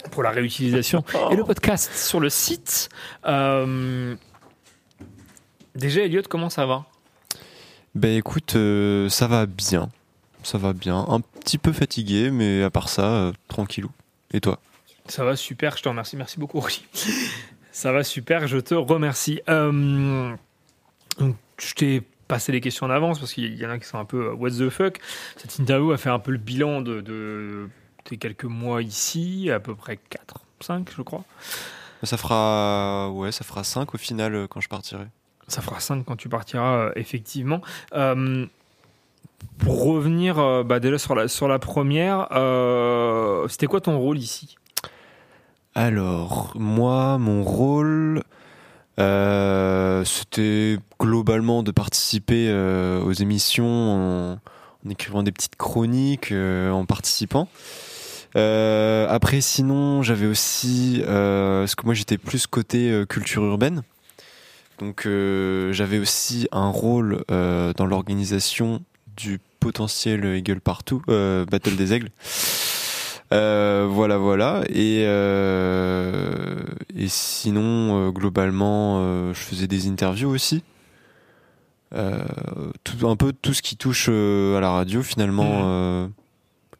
pour 0.10 0.22
la 0.22 0.30
réutilisation 0.30 1.02
et 1.30 1.36
le 1.36 1.44
podcast 1.44 1.94
sur 1.94 2.20
le 2.20 2.28
site. 2.28 2.90
Euh, 3.24 4.14
déjà, 5.74 6.02
Elliot, 6.02 6.22
comment 6.28 6.50
ça 6.50 6.66
va? 6.66 6.84
Ben 7.94 8.18
écoute, 8.18 8.54
euh, 8.56 9.08
ça 9.08 9.28
va 9.28 9.46
bien. 9.46 9.88
Ça 10.42 10.58
va 10.58 10.74
bien. 10.74 11.06
Un 11.08 11.20
petit 11.20 11.56
peu 11.56 11.72
fatigué, 11.72 12.30
mais 12.30 12.62
à 12.62 12.68
part 12.68 12.90
ça, 12.90 13.32
tranquillou. 13.48 13.90
Et 14.34 14.40
toi? 14.40 14.60
Ça 15.06 15.24
va 15.24 15.34
super, 15.34 15.78
je 15.78 15.82
te 15.82 15.88
remercie. 15.88 16.16
Merci 16.18 16.38
beaucoup, 16.38 16.58
Aurélie. 16.58 16.84
Ça 17.72 17.92
va 17.92 18.04
super, 18.04 18.46
je 18.46 18.58
te 18.58 18.74
remercie. 18.74 19.40
Donc, 19.46 21.36
je 21.58 21.74
t'ai 21.74 22.02
passé 22.28 22.52
les 22.52 22.60
questions 22.60 22.86
en 22.86 22.90
avance 22.90 23.18
parce 23.18 23.32
qu'il 23.32 23.54
y 23.54 23.66
en 23.66 23.70
a 23.70 23.78
qui 23.78 23.86
sont 23.86 23.98
un 23.98 24.04
peu 24.04 24.28
euh, 24.28 24.34
what 24.34 24.50
the 24.50 24.68
fuck. 24.68 25.00
Cette 25.36 25.58
interview 25.58 25.92
a 25.92 25.96
fait 25.96 26.10
un 26.10 26.18
peu 26.18 26.32
le 26.32 26.38
bilan 26.38 26.80
de, 26.80 27.00
de 27.00 27.68
tes 28.04 28.16
quelques 28.16 28.44
mois 28.44 28.82
ici, 28.82 29.50
à 29.50 29.60
peu 29.60 29.74
près 29.74 29.96
4, 29.96 30.40
5, 30.60 30.88
je 30.96 31.02
crois. 31.02 31.24
Ça 32.02 32.16
fera 32.16 33.10
ouais, 33.10 33.32
ça 33.32 33.44
fera 33.44 33.64
5 33.64 33.94
au 33.94 33.98
final 33.98 34.34
euh, 34.34 34.46
quand 34.46 34.60
je 34.60 34.68
partirai. 34.68 35.06
Ça 35.48 35.62
fera 35.62 35.80
5 35.80 36.04
quand 36.04 36.16
tu 36.16 36.28
partiras, 36.28 36.76
euh, 36.76 36.92
effectivement. 36.96 37.60
Euh, 37.94 38.46
pour 39.58 39.84
revenir 39.84 40.38
euh, 40.38 40.62
bah, 40.62 40.80
déjà 40.80 40.98
sur 40.98 41.14
la, 41.14 41.28
sur 41.28 41.48
la 41.48 41.58
première, 41.58 42.28
euh, 42.32 43.46
c'était 43.48 43.66
quoi 43.66 43.80
ton 43.80 43.98
rôle 43.98 44.18
ici? 44.18 44.56
Alors, 45.74 46.52
moi, 46.54 47.18
mon 47.18 47.42
rôle, 47.42 48.22
euh, 48.98 50.04
c'était 50.04 50.78
globalement 51.00 51.62
de 51.62 51.70
participer 51.70 52.46
euh, 52.48 53.00
aux 53.02 53.12
émissions 53.12 53.66
en, 53.66 54.32
en 54.34 54.90
écrivant 54.90 55.22
des 55.22 55.32
petites 55.32 55.56
chroniques, 55.56 56.32
euh, 56.32 56.70
en 56.70 56.84
participant. 56.86 57.48
Euh, 58.36 59.06
après, 59.08 59.40
sinon, 59.40 60.02
j'avais 60.02 60.26
aussi, 60.26 61.02
euh, 61.06 61.62
parce 61.62 61.74
que 61.74 61.84
moi 61.84 61.94
j'étais 61.94 62.18
plus 62.18 62.46
côté 62.46 62.90
euh, 62.90 63.06
culture 63.06 63.44
urbaine, 63.44 63.82
donc 64.78 65.06
euh, 65.06 65.72
j'avais 65.72 65.98
aussi 65.98 66.48
un 66.50 66.68
rôle 66.68 67.24
euh, 67.30 67.72
dans 67.74 67.86
l'organisation 67.86 68.82
du 69.16 69.38
potentiel 69.60 70.24
Eagle 70.24 70.60
Partout, 70.60 71.02
euh, 71.08 71.44
Battle 71.44 71.76
des 71.76 71.92
Aigles. 71.92 72.10
Euh, 73.34 73.86
voilà, 73.90 74.16
voilà. 74.16 74.62
Et, 74.68 75.04
euh, 75.06 76.62
et 76.96 77.08
sinon, 77.08 78.08
euh, 78.08 78.10
globalement, 78.10 79.32
je 79.32 79.38
faisais 79.38 79.66
des 79.66 79.88
interviews 79.88 80.30
aussi. 80.30 80.62
Tout, 81.92 83.08
un 83.08 83.16
peu 83.16 83.32
tout 83.32 83.54
ce 83.54 83.62
qui 83.62 83.76
touche 83.76 84.08
à 84.08 84.60
la 84.60 84.70
radio, 84.70 85.02
finalement. 85.02 85.62
euh, 85.64 86.08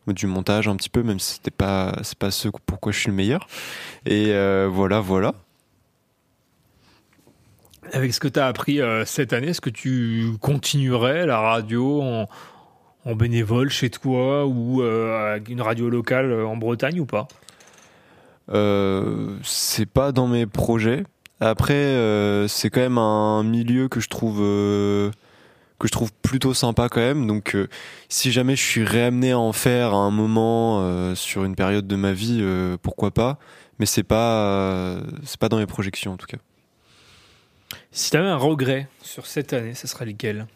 du 0.09 0.27
montage 0.27 0.69
un 0.69 0.77
petit 0.77 0.91
peu, 0.91 1.03
même 1.03 1.19
si 1.19 1.35
c'était 1.35 1.51
pas, 1.51 1.97
c'est 2.03 2.19
pas 2.19 2.31
ce 2.31 2.49
pourquoi 2.67 2.93
je 2.93 2.99
suis 2.99 3.09
le 3.09 3.15
meilleur. 3.15 3.47
Et 4.07 4.33
voilà, 4.69 5.01
voilà. 5.01 5.35
Avec 7.93 8.15
ce 8.15 8.21
que 8.21 8.29
tu 8.29 8.41
as 8.41 8.47
appris 8.47 8.81
cette 9.07 9.33
année, 9.33 9.49
est-ce 9.49 9.61
que 9.61 9.71
tu 9.71 10.33
continuerais 10.41 11.27
la 11.27 11.39
radio 11.39 12.03
en, 12.03 12.29
en 13.05 13.15
bénévole 13.15 13.71
chez 13.71 13.91
toi 13.91 14.47
ou 14.47 14.83
euh, 14.83 15.37
à 15.37 15.39
une 15.49 15.61
radio 15.61 15.91
locale 15.91 16.31
euh, 16.31 16.47
en 16.47 16.57
Bretagne 16.57 17.01
ou 17.01 17.07
pas? 17.07 17.29
Euh, 18.51 19.37
c'est 19.43 19.87
pas 19.87 20.13
dans 20.13 20.27
mes 20.27 20.47
projets. 20.47 21.05
Après, 21.41 21.75
euh, 21.75 22.49
c'est 22.49 22.71
quand 22.71 22.81
même 22.81 22.99
un 22.99 23.43
milieu 23.43 23.89
que 23.89 24.01
je 24.01 24.09
trouve 24.09 24.41
euh, 24.41 25.11
que 25.79 25.89
je 25.89 25.93
trouve 25.93 26.13
plutôt 26.23 26.55
sympa 26.55 26.89
quand 26.89 27.01
même. 27.01 27.27
Donc, 27.27 27.55
euh, 27.55 27.69
si 28.09 28.33
jamais 28.33 28.57
je 28.57 28.63
suis 28.63 28.85
réamené 28.85 29.33
à 29.33 29.39
en 29.39 29.53
faire 29.53 29.93
à 29.93 29.99
un 29.99 30.11
moment 30.11 30.81
euh, 30.81 31.15
sur 31.15 31.45
une 31.45 31.57
période 31.57 31.87
de 31.87 31.97
ma 31.97 32.13
vie, 32.13 32.39
euh, 32.41 32.77
pourquoi 32.81 33.11
pas. 33.11 33.39
Mais 33.79 33.87
c'est 33.87 34.05
pas 34.05 34.47
euh, 34.47 35.01
c'est 35.25 35.41
pas 35.41 35.49
dans 35.49 35.59
mes 35.59 35.67
projections 35.67 36.13
en 36.13 36.17
tout 36.17 36.27
cas. 36.27 36.39
Si 37.91 38.11
tu 38.11 38.17
avais 38.17 38.29
un 38.29 38.37
regret 38.37 38.89
sur 39.03 39.27
cette 39.27 39.53
année, 39.53 39.75
ce 39.75 39.87
serait 39.87 40.07
lequel? 40.07 40.47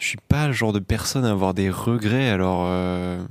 Je 0.00 0.06
suis 0.06 0.18
pas 0.28 0.46
le 0.48 0.52
genre 0.52 0.72
de 0.72 0.78
personne 0.80 1.24
à 1.24 1.30
avoir 1.30 1.54
des 1.54 1.70
regrets. 1.70 2.28
Alors, 2.30 2.62
euh, 2.64 3.22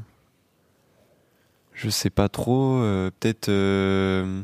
je 1.73 1.89
sais 1.89 2.10
pas 2.12 2.29
trop. 2.29 2.75
euh, 2.77 3.10
Peut-être 3.19 3.49
euh, 3.49 4.41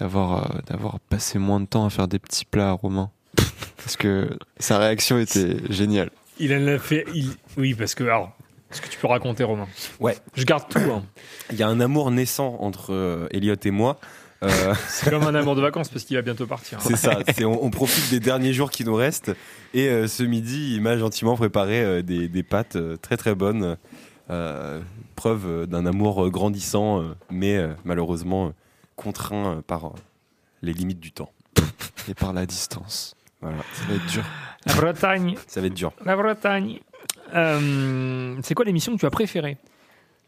d'avoir 0.00 0.44
euh, 0.56 0.58
d'avoir 0.66 1.00
passé 1.00 1.38
moins 1.38 1.60
de 1.60 1.66
temps 1.66 1.86
à 1.86 1.90
faire 1.90 2.06
des 2.08 2.18
petits 2.18 2.44
plats 2.44 2.68
à 2.68 2.72
Romain. 2.72 3.10
Parce 3.78 3.96
que 3.96 4.36
sa 4.58 4.78
réaction 4.78 5.18
était 5.18 5.56
géniale. 5.72 6.10
Il 6.38 6.54
en 6.54 6.66
a 6.66 6.78
fait. 6.78 7.04
il- 7.14 7.32
Oui, 7.56 7.74
parce 7.74 7.94
que. 7.96 8.04
Alors, 8.04 8.32
est-ce 8.70 8.80
que 8.80 8.88
tu 8.88 8.98
peux 8.98 9.08
raconter, 9.08 9.42
Romain? 9.42 9.66
Ouais. 9.98 10.16
Je 10.34 10.44
garde 10.44 10.68
tout. 10.68 10.78
hein. 10.78 11.02
Il 11.50 11.56
y 11.56 11.64
a 11.64 11.68
un 11.68 11.80
amour 11.80 12.10
naissant 12.12 12.58
entre 12.60 12.92
euh, 12.92 13.26
Elliot 13.32 13.56
et 13.64 13.70
moi. 13.72 13.98
Euh, 14.42 14.74
C'est 14.88 15.10
comme 15.10 15.24
un 15.24 15.34
amour 15.34 15.56
de 15.56 15.60
vacances 15.60 15.88
parce 15.88 16.04
qu'il 16.04 16.16
va 16.16 16.22
bientôt 16.22 16.46
partir. 16.46 16.78
hein. 16.78 16.82
c'est 16.86 16.96
ça. 16.96 17.18
On, 17.44 17.58
on 17.62 17.70
profite 17.70 18.08
des 18.10 18.20
derniers 18.20 18.52
jours 18.52 18.70
qui 18.70 18.84
nous 18.84 18.94
restent. 18.94 19.32
Et 19.74 19.88
euh, 19.88 20.06
ce 20.06 20.22
midi, 20.22 20.74
il 20.74 20.80
m'a 20.80 20.96
gentiment 20.96 21.36
préparé 21.36 21.80
euh, 21.82 22.02
des, 22.02 22.28
des 22.28 22.42
pâtes 22.42 22.76
euh, 22.76 22.96
très 22.96 23.16
très 23.16 23.34
bonnes. 23.34 23.76
Euh, 24.30 24.80
preuve 25.16 25.66
d'un 25.66 25.86
amour 25.86 26.28
grandissant, 26.30 27.02
mais 27.30 27.56
euh, 27.56 27.72
malheureusement 27.84 28.52
contraint 28.94 29.62
par 29.66 29.86
euh, 29.86 29.90
les 30.62 30.72
limites 30.74 31.00
du 31.00 31.10
temps. 31.12 31.32
Et 32.08 32.14
par 32.14 32.32
la 32.32 32.44
distance. 32.46 33.16
Voilà. 33.40 33.56
Ça 33.72 33.84
va 33.88 33.94
être 33.94 34.06
dur. 34.06 34.24
La 34.66 34.74
Bretagne. 34.74 35.34
Ça 35.46 35.60
va 35.60 35.66
être 35.66 35.74
dur. 35.74 35.92
La 36.04 36.14
Bretagne. 36.16 36.78
Euh, 37.34 38.36
c'est 38.42 38.54
quoi 38.54 38.64
l'émission 38.64 38.94
que 38.94 39.00
tu 39.00 39.06
as 39.06 39.10
préférée? 39.10 39.56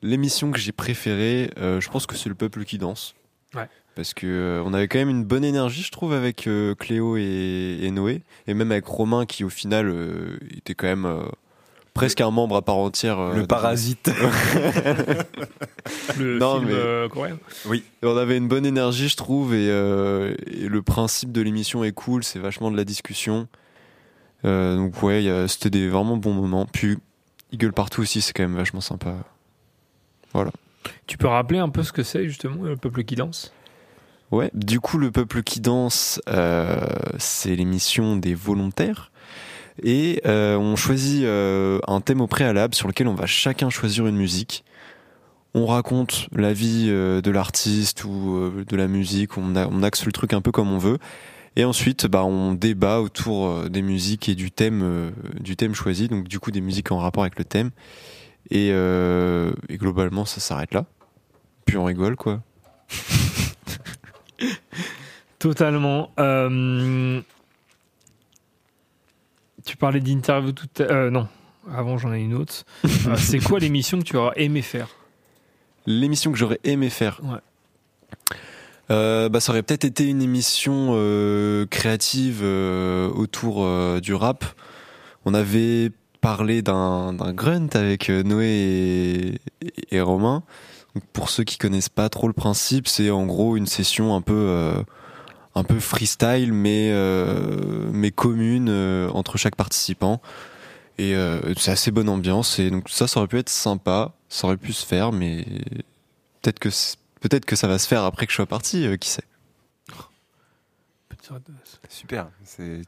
L'émission 0.03 0.51
que 0.51 0.59
j'ai 0.59 0.73
préférée, 0.73 1.51
euh, 1.59 1.81
je 1.81 1.89
pense 1.91 2.07
que 2.07 2.17
c'est 2.17 2.29
Le 2.29 2.35
Peuple 2.35 2.65
qui 2.65 2.79
danse. 2.79 3.15
Ouais. 3.55 3.69
Parce 3.97 4.15
que 4.15 4.27
euh, 4.27 4.63
on 4.65 4.73
avait 4.73 4.89
quand 4.89 4.99
même 4.99 5.11
une 5.11 5.25
bonne 5.25 5.45
énergie, 5.45 5.83
je 5.83 5.91
trouve, 5.91 6.13
avec 6.13 6.47
euh, 6.47 6.75
Cléo 6.75 7.17
et, 7.17 7.79
et 7.83 7.91
Noé, 7.91 8.23
et 8.47 8.55
même 8.55 8.71
avec 8.73 8.87
Romain, 8.87 9.27
qui 9.27 9.45
au 9.45 9.49
final 9.49 9.89
euh, 9.89 10.39
était 10.57 10.75
quand 10.75 10.87
même 10.87 11.05
euh, 11.07 11.23
presque 11.93 12.21
un 12.21 12.31
membre 12.31 12.57
à 12.57 12.63
part 12.63 12.77
entière. 12.79 13.19
euh, 13.19 13.35
Le 13.35 13.47
parasite. 13.47 14.11
Le 16.19 16.39
Non, 16.39 16.61
film 16.61 16.71
mais- 16.73 17.09
coréen 17.09 17.39
Et 17.75 17.83
on 18.07 18.17
avait 18.17 18.37
une 18.37 18.49
bonne 18.49 18.67
énergie, 18.67 19.09
je 19.09 19.17
trouve, 19.17 19.55
et, 19.55 19.69
euh, 19.71 20.35
et 20.47 20.69
le 20.69 20.83
principe 20.83 21.33
de 21.33 21.41
l'émission 21.41 21.85
est 21.85 21.93
cool, 21.93 22.25
c'est 22.25 22.39
vachement 22.39 22.71
de 22.71 22.77
la 22.77 22.85
discussion. 22.85 23.49
Euh, 24.45 24.77
donc 24.77 25.03
ouais, 25.03 25.27
c'était 25.49 25.71
des 25.71 25.89
vraiment 25.89 26.17
bons 26.17 26.33
moments. 26.33 26.67
Puis 26.67 26.97
Eagle 27.53 27.73
partout 27.73 28.03
aussi, 28.03 28.21
c'est 28.21 28.33
quand 28.33 28.43
même 28.45 28.57
vachement 28.57 28.81
sympa. 28.81 29.15
Voilà. 30.33 30.53
Tu 31.07 31.19
peux 31.19 31.29
rappeler 31.29 31.59
un 31.59 31.69
peu 31.69 31.83
ce 31.83 31.93
que 31.93 32.03
c'est 32.03 32.27
justement 32.27 32.65
le 32.65 32.77
peuple 32.77 33.05
qui 33.05 33.15
danse? 33.15 33.53
Ouais, 34.31 34.51
du 34.55 34.79
coup, 34.79 34.99
le 34.99 35.11
peuple 35.11 35.43
qui 35.43 35.61
danse, 35.61 36.21
euh, 36.29 36.79
c'est 37.19 37.57
l'émission 37.57 38.17
des 38.17 38.35
volontaires. 38.35 39.11
Et 39.83 40.21
euh, 40.27 40.57
on 40.57 40.77
choisit 40.77 41.25
euh, 41.25 41.81
un 41.89 42.01
thème 42.01 42.21
au 42.21 42.27
préalable 42.27 42.75
sur 42.75 42.87
lequel 42.87 43.09
on 43.09 43.15
va 43.15 43.27
chacun 43.27 43.71
choisir 43.71 44.07
une 44.07 44.17
musique. 44.17 44.65
On 45.55 45.67
raconte 45.67 46.29
la 46.33 46.53
vie 46.53 46.87
de 46.87 47.31
l'artiste 47.31 48.05
ou 48.05 48.53
de 48.65 48.77
la 48.77 48.87
musique, 48.87 49.37
on, 49.37 49.57
on 49.57 49.83
axe 49.83 50.07
le 50.07 50.13
truc 50.13 50.33
un 50.33 50.41
peu 50.41 50.53
comme 50.53 50.71
on 50.71 50.79
veut. 50.79 50.99
Et 51.57 51.65
ensuite, 51.65 52.07
bah, 52.07 52.25
on 52.25 52.53
débat 52.53 53.01
autour 53.01 53.69
des 53.69 53.83
musiques 53.83 54.29
et 54.29 54.37
du 54.37 54.53
thème, 54.53 55.11
du 55.41 55.57
thème 55.57 55.75
choisi, 55.75 56.07
donc 56.07 56.29
du 56.29 56.39
coup 56.39 56.53
des 56.53 56.61
musiques 56.61 56.93
en 56.93 56.99
rapport 56.99 57.25
avec 57.25 57.37
le 57.37 57.45
thème. 57.45 57.71
Et, 58.51 58.71
euh, 58.73 59.53
et 59.69 59.77
globalement, 59.77 60.25
ça 60.25 60.41
s'arrête 60.41 60.75
là. 60.75 60.87
Puis 61.65 61.77
on 61.77 61.85
rigole, 61.85 62.17
quoi. 62.17 62.43
Totalement. 65.39 66.11
Euh, 66.19 67.21
Tu 69.65 69.77
parlais 69.77 70.01
d'interview 70.01 70.53
tout 70.53 70.69
à 70.79 70.83
euh, 70.83 71.11
Non, 71.11 71.29
avant 71.73 71.97
j'en 71.97 72.13
ai 72.13 72.21
une 72.21 72.35
autre. 72.35 72.65
Euh, 73.07 73.17
c'est 73.17 73.39
quoi 73.39 73.59
l'émission 73.59 73.99
que 73.99 74.05
tu 74.05 74.17
aurais 74.17 74.43
aimé 74.43 74.61
faire? 74.61 74.89
L'émission 75.87 76.31
que 76.33 76.39
j'aurais 76.39 76.61
aimé 76.65 76.91
faire? 76.91 77.21
Ouais. 77.23 77.39
Bah, 79.29 79.41
ça 79.41 79.53
aurait 79.53 79.63
peut-être 79.63 79.85
été 79.85 80.07
une 80.07 80.21
émission 80.21 80.93
créative 81.71 82.43
autour 82.43 84.01
du 84.01 84.13
rap. 84.13 84.45
On 85.25 85.33
avait 85.33 85.93
parlé 86.21 86.63
d'un 86.63 87.13
d'un 87.13 87.33
grunt 87.33 87.69
avec 87.75 88.11
euh, 88.11 88.23
Noé 88.23 89.41
et, 89.63 89.97
et 89.97 90.01
Romain. 90.01 90.43
Donc, 90.95 91.05
pour 91.13 91.31
ceux 91.31 91.45
qui 91.45 91.57
connaissent 91.59 91.89
pas 91.89 92.09
trop 92.09 92.27
le 92.27 92.33
principe, 92.33 92.89
c'est 92.89 93.11
en 93.11 93.25
gros 93.27 93.57
une 93.57 93.67
session 93.67 94.15
un 94.17 94.21
peu 94.23 94.35
euh, 94.35 94.83
un 95.55 95.65
peu 95.65 95.79
freestyle, 95.81 96.53
mais 96.53 96.91
euh, 96.93 97.89
mais 97.93 98.11
commune 98.11 98.69
euh, 98.69 99.09
entre 99.11 99.39
chaque 99.39 99.57
participant. 99.57 100.21
Et 100.99 101.15
euh, 101.15 101.41
c'est 101.57 101.71
assez 101.71 101.91
bonne 101.91 102.09
ambiance. 102.09 102.59
Et 102.59 102.71
donc 102.71 102.89
ça, 102.91 103.07
ça 103.07 103.21
aurait 103.21 103.29
pu 103.29 103.39
être 103.39 103.49
sympa. 103.49 104.13
Ça 104.29 104.47
aurait 104.47 104.57
pu 104.57 104.73
se 104.73 104.85
faire, 104.85 105.13
mais 105.13 105.45
peut-être 106.43 106.59
que 106.59 106.69
peut-être 107.21 107.45
que 107.47 107.57
ça 107.57 107.69
va 107.69 107.79
se 107.79 107.87
faire 107.89 108.05
après 108.05 108.27
que 108.27 108.33
je 108.33 108.37
sois 108.37 108.47
parti. 108.47 108.87
euh, 108.87 108.97
qui 108.97 109.09
sait 109.11 109.25
Super. 111.89 112.29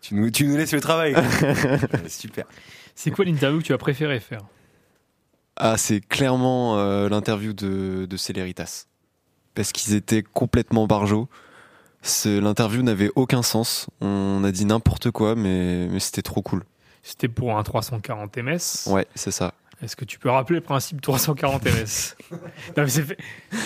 Tu 0.00 0.14
nous, 0.14 0.30
tu 0.30 0.46
nous 0.46 0.56
laisses 0.56 0.72
le 0.72 0.80
travail. 0.80 1.14
Super. 2.08 2.46
C'est 2.94 3.10
quoi 3.10 3.24
l'interview 3.24 3.58
que 3.60 3.64
tu 3.64 3.72
as 3.72 3.78
préféré 3.78 4.20
faire? 4.20 4.42
Ah, 5.56 5.76
c'est 5.76 6.00
clairement 6.00 6.78
euh, 6.78 7.08
l'interview 7.08 7.52
de, 7.52 8.06
de 8.06 8.16
Celeritas. 8.16 8.86
Parce 9.54 9.72
qu'ils 9.72 9.94
étaient 9.94 10.22
complètement 10.22 10.86
barjots. 10.86 11.28
L'interview 12.24 12.82
n'avait 12.82 13.10
aucun 13.14 13.42
sens. 13.42 13.86
On 14.00 14.42
a 14.44 14.50
dit 14.50 14.64
n'importe 14.64 15.10
quoi, 15.10 15.34
mais, 15.34 15.88
mais 15.88 16.00
c'était 16.00 16.22
trop 16.22 16.42
cool. 16.42 16.64
C'était 17.02 17.28
pour 17.28 17.56
un 17.56 17.62
340 17.62 18.36
ms. 18.38 18.86
Ouais, 18.86 19.06
c'est 19.14 19.30
ça. 19.30 19.54
Est-ce 19.82 19.96
que 19.96 20.04
tu 20.04 20.18
peux 20.18 20.30
rappeler 20.30 20.56
le 20.56 20.64
principe 20.64 21.00
340 21.00 21.64
ms 21.64 22.16
Non, 22.76 22.84
mais 22.84 23.16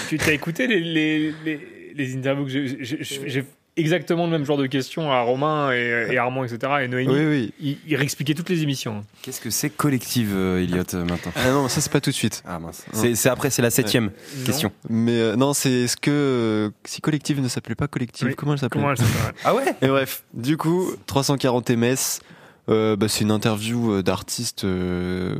Tu 0.08 0.18
t'as 0.18 0.32
écouté 0.32 0.66
les, 0.66 0.80
les, 0.80 1.32
les, 1.44 1.94
les 1.94 2.16
interviews 2.16 2.46
que 2.46 2.50
j'ai 2.50 3.44
exactement 3.76 4.24
le 4.26 4.30
même 4.32 4.44
genre 4.44 4.56
de 4.56 4.66
questions 4.66 5.10
à 5.12 5.20
Romain 5.20 5.72
et, 5.72 6.08
et 6.12 6.18
Armand, 6.18 6.44
etc. 6.44 6.72
Et 6.82 6.88
Noémie. 6.88 7.12
Oui, 7.12 7.24
oui. 7.26 7.52
Il, 7.60 7.78
il 7.86 7.96
réexpliquait 7.96 8.34
toutes 8.34 8.48
les 8.48 8.62
émissions. 8.62 9.04
Qu'est-ce 9.22 9.40
que 9.40 9.50
c'est 9.50 9.70
collective, 9.70 10.32
euh, 10.34 10.62
Elliot, 10.62 10.82
euh, 10.94 11.04
maintenant 11.04 11.32
Ah 11.36 11.50
non, 11.50 11.68
ça 11.68 11.80
c'est 11.80 11.92
pas 11.92 12.00
tout 12.00 12.10
de 12.10 12.14
suite. 12.14 12.42
Ah 12.46 12.58
mince. 12.58 12.84
C'est 12.92 13.28
après, 13.28 13.50
c'est 13.50 13.62
la 13.62 13.70
septième 13.70 14.10
question. 14.44 14.72
Mais 14.88 15.12
euh, 15.20 15.36
non, 15.36 15.52
c'est 15.52 15.70
est-ce 15.70 15.96
que 15.96 16.10
euh, 16.10 16.70
si 16.84 17.00
collective 17.00 17.40
ne 17.40 17.48
s'appelait 17.48 17.74
pas 17.74 17.88
collective, 17.88 18.28
Oui. 18.28 18.34
comment 18.34 18.52
elle 18.54 18.58
s'appelait 18.58 18.80
Comment 18.80 18.92
elle 18.92 18.98
s'appelle 18.98 19.34
Ah 19.44 19.54
ouais 19.54 19.74
Et 19.82 19.88
bref, 19.88 20.24
du 20.34 20.56
coup, 20.56 20.90
340 21.06 21.70
ms, 21.70 22.20
euh, 22.68 22.96
bah, 22.96 23.08
c'est 23.08 23.20
une 23.22 23.30
interview 23.30 24.02
d'artistes 24.02 24.64
euh, 24.64 25.36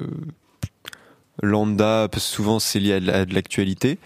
lambda, 1.42 2.08
parce 2.10 2.24
que 2.26 2.30
souvent 2.32 2.58
c'est 2.58 2.78
lié 2.80 2.94
à 2.94 3.00
de 3.00 3.06
la- 3.06 3.14
à 3.20 3.24
de 3.24 3.34
l'actualité, 3.34 3.98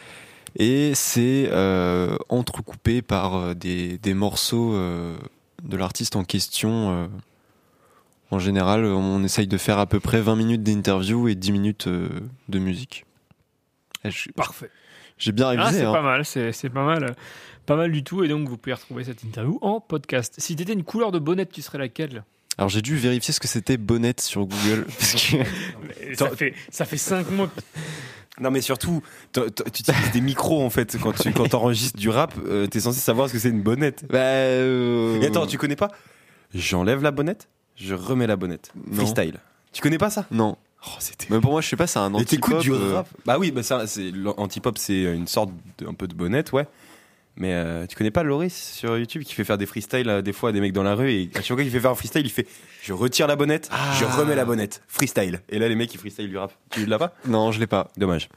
et 0.56 0.92
c'est 0.94 1.48
euh, 1.50 2.16
entrecoupé 2.28 3.02
par 3.02 3.34
euh, 3.36 3.54
des, 3.54 3.98
des 3.98 4.14
morceaux 4.14 4.74
euh, 4.74 5.16
de 5.62 5.76
l'artiste 5.76 6.16
en 6.16 6.24
question. 6.24 7.08
en 8.30 8.38
général, 8.38 8.84
on 8.84 9.22
essaye 9.24 9.46
de 9.46 9.56
faire 9.58 9.78
à 9.78 9.86
peu 9.86 10.00
près 10.00 10.20
20 10.20 10.36
minutes 10.36 10.62
d'interview 10.62 11.28
et 11.28 11.34
10 11.34 11.52
minutes 11.52 11.88
de 11.88 12.58
musique. 12.58 13.04
Je- 14.04 14.30
Parfait. 14.30 14.70
J'ai 15.18 15.32
bien 15.32 15.46
Ah, 15.48 15.50
révisé. 15.50 15.80
c'est 15.80 15.84
hein. 15.84 15.92
pas 15.92 16.00
mal, 16.02 16.24
c'est 16.24 16.70
pas 16.70 16.84
mal. 16.84 17.14
Pas 17.66 17.76
mal 17.76 17.92
du 17.92 18.02
tout, 18.02 18.24
et 18.24 18.28
donc 18.28 18.48
vous 18.48 18.56
pouvez 18.56 18.72
retrouver 18.72 19.04
cette 19.04 19.22
interview 19.22 19.58
en 19.60 19.80
podcast. 19.80 20.34
Si 20.38 20.56
t'étais 20.56 20.72
une 20.72 20.82
couleur 20.82 21.12
de 21.12 21.18
bonnette, 21.18 21.52
tu 21.52 21.60
serais 21.60 21.76
laquelle? 21.78 22.24
Alors 22.56 22.68
j'ai 22.70 22.80
dû 22.82 22.96
vérifier 22.96 23.32
ce 23.34 23.38
que 23.40 23.46
c'était 23.48 23.76
bonnette 23.76 24.20
sur 24.22 24.46
Google. 24.46 24.84
parce 24.98 25.14
que... 25.14 25.36
Mais 25.36 26.14
ça, 26.14 26.30
fait, 26.30 26.54
ça 26.70 26.84
fait 26.86 26.96
5 26.96 27.30
mois. 27.30 27.50
Non, 28.38 28.50
mais 28.50 28.60
surtout, 28.60 29.02
tu 29.32 29.40
utilises 29.66 30.12
des 30.12 30.20
micros 30.20 30.62
en 30.62 30.70
fait. 30.70 30.96
Quand 31.02 31.12
tu 31.12 31.32
quand 31.32 31.52
enregistres 31.54 31.98
du 31.98 32.08
rap, 32.08 32.34
euh, 32.46 32.66
t'es 32.66 32.80
censé 32.80 33.00
savoir 33.00 33.28
ce 33.28 33.34
que 33.34 33.38
c'est 33.38 33.50
une 33.50 33.62
bonnette. 33.62 34.04
Bah, 34.08 34.18
euh, 34.18 35.20
Et 35.20 35.26
attends, 35.26 35.46
tu 35.46 35.58
connais 35.58 35.76
pas 35.76 35.90
J'enlève 36.54 37.02
la 37.02 37.10
bonnette, 37.10 37.48
je 37.76 37.94
remets 37.94 38.26
la 38.26 38.36
bonnette. 38.36 38.72
Non. 38.86 39.04
Freestyle. 39.04 39.38
Tu 39.72 39.82
connais 39.82 39.98
pas 39.98 40.10
ça 40.10 40.26
Non. 40.30 40.56
Oh. 40.86 40.98
Mais 41.28 41.40
pour 41.40 41.52
moi, 41.52 41.60
je 41.60 41.68
sais 41.68 41.76
pas, 41.76 41.86
c'est 41.86 41.98
un 41.98 42.14
anti-pop. 42.14 42.60
du 42.60 42.72
euh, 42.72 42.94
rap 42.94 43.08
Bah 43.26 43.36
oui, 43.38 43.50
bah 43.50 43.62
ça, 43.62 43.86
c'est 43.86 44.10
l'anti-pop, 44.10 44.78
c'est 44.78 45.02
une 45.02 45.26
sorte 45.26 45.50
de, 45.78 45.86
un 45.86 45.94
peu 45.94 46.08
de 46.08 46.14
bonnette, 46.14 46.52
ouais. 46.52 46.66
Mais 47.36 47.54
euh, 47.54 47.86
tu 47.86 47.96
connais 47.96 48.10
pas 48.10 48.22
Loris 48.22 48.54
sur 48.54 48.98
YouTube 48.98 49.22
qui 49.22 49.32
fait 49.34 49.44
faire 49.44 49.56
des 49.56 49.64
freestyles 49.64 50.08
euh, 50.08 50.20
des 50.20 50.32
fois 50.32 50.50
à 50.50 50.52
des 50.52 50.60
mecs 50.60 50.72
dans 50.74 50.82
la 50.82 50.94
rue 50.94 51.10
et 51.10 51.30
à 51.34 51.38
chaque 51.40 51.56
fois 51.56 51.62
qu'il 51.62 51.70
fait 51.70 51.80
faire 51.80 51.92
un 51.92 51.94
freestyle, 51.94 52.26
il 52.26 52.30
fait 52.30 52.46
je 52.82 52.92
retire 52.92 53.26
la 53.26 53.36
bonnette, 53.36 53.70
je 53.98 54.04
remets 54.04 54.34
la 54.34 54.44
bonnette, 54.44 54.82
freestyle. 54.88 55.40
Et 55.48 55.58
là 55.58 55.68
les 55.68 55.74
mecs 55.74 55.92
ils 55.94 55.98
freestyle 55.98 56.28
du 56.28 56.36
rap. 56.36 56.52
Tu 56.70 56.84
l'as 56.86 56.98
pas? 56.98 57.14
Non, 57.26 57.50
je 57.52 57.60
l'ai 57.60 57.66
pas. 57.66 57.88
Dommage. 57.96 58.28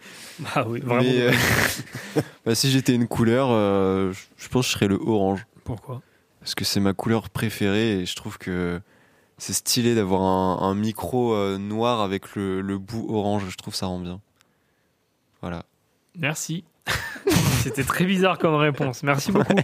Ah 0.55 0.65
oui, 0.67 0.79
vraiment. 0.79 1.01
Mais, 1.03 1.21
euh, 1.21 1.31
bah, 2.45 2.55
si 2.55 2.69
j'étais 2.71 2.93
une 2.93 3.07
couleur, 3.07 3.49
euh, 3.51 4.13
je- 4.13 4.19
je 4.37 4.47
pense 4.47 4.65
que 4.67 4.71
je 4.71 4.77
serais 4.77 4.87
le 4.87 4.99
orange. 5.05 5.45
Pourquoi? 5.65 6.01
Parce 6.39 6.55
que 6.55 6.63
c'est 6.63 6.79
ma 6.79 6.93
couleur 6.93 7.29
préférée 7.29 7.99
et 8.01 8.05
je 8.05 8.15
trouve 8.15 8.37
que 8.37 8.79
c'est 9.37 9.53
stylé 9.53 9.95
d'avoir 9.95 10.21
un, 10.21 10.69
un 10.69 10.75
micro 10.75 11.33
euh, 11.33 11.57
noir 11.57 12.01
avec 12.01 12.35
le, 12.35 12.61
le 12.61 12.77
bout 12.77 13.05
orange. 13.09 13.43
Je 13.49 13.55
trouve 13.57 13.73
ça 13.75 13.87
rend 13.87 13.99
bien. 13.99 14.21
Voilà. 15.41 15.63
Merci. 16.17 16.63
C'était 17.63 17.83
très 17.83 18.05
bizarre 18.05 18.37
comme 18.37 18.55
réponse. 18.55 19.03
Merci 19.03 19.31
beaucoup. 19.31 19.55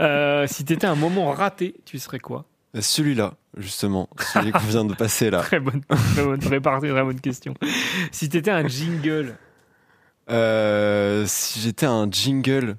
Euh, 0.00 0.46
si 0.46 0.64
t'étais 0.64 0.86
un 0.86 0.94
moment 0.94 1.30
raté, 1.32 1.74
tu 1.84 1.98
serais 1.98 2.18
quoi? 2.18 2.44
Celui-là, 2.78 3.34
justement, 3.56 4.08
celui 4.34 4.52
qu'on 4.52 4.58
vient 4.58 4.84
de 4.84 4.92
passer 4.94 5.30
là. 5.30 5.40
Très 5.42 5.60
bonne, 5.60 5.80
très 5.82 6.24
bonne, 6.24 6.38
très 6.40 6.60
bonne 6.60 7.20
question. 7.20 7.54
Si 8.12 8.28
t'étais 8.28 8.50
un 8.50 8.66
jingle, 8.68 9.34
Euh, 10.28 11.24
si 11.26 11.60
j'étais 11.60 11.86
un 11.86 12.10
jingle, 12.10 12.76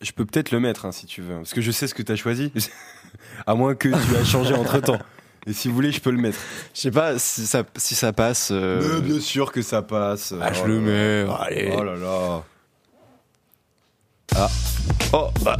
Je 0.00 0.10
peux 0.10 0.24
peut-être 0.24 0.50
le 0.50 0.58
mettre 0.58 0.84
hein, 0.86 0.90
si 0.92 1.06
tu 1.06 1.22
veux, 1.22 1.36
parce 1.36 1.54
que 1.54 1.60
je 1.60 1.70
sais 1.70 1.86
ce 1.86 1.94
que 1.94 2.02
t'as 2.02 2.16
choisi. 2.16 2.50
à 3.46 3.54
moins 3.54 3.76
que 3.76 3.88
tu 3.88 4.14
aies 4.16 4.24
changé 4.24 4.52
entre 4.54 4.80
temps. 4.80 4.98
Et 5.46 5.52
si 5.52 5.68
vous 5.68 5.74
voulez, 5.74 5.92
je 5.92 6.00
peux 6.00 6.10
le 6.10 6.18
mettre. 6.18 6.38
je 6.74 6.80
sais 6.80 6.90
pas 6.90 7.18
si 7.20 7.46
ça, 7.46 7.62
si 7.76 7.94
ça 7.94 8.12
passe. 8.12 8.48
euh, 8.50 9.00
Mais 9.00 9.00
bien 9.08 9.20
sûr 9.20 9.52
que 9.52 9.62
ça 9.62 9.82
passe. 9.82 10.34
ah, 10.40 10.52
je 10.52 10.62
Oh 10.62 10.66
le 10.66 10.80
mets. 10.80 11.26
Allez. 11.38 11.72
Oh 11.76 11.84
là 11.84 11.94
là. 11.94 12.42
Oh, 15.12 15.28
bah. 15.44 15.56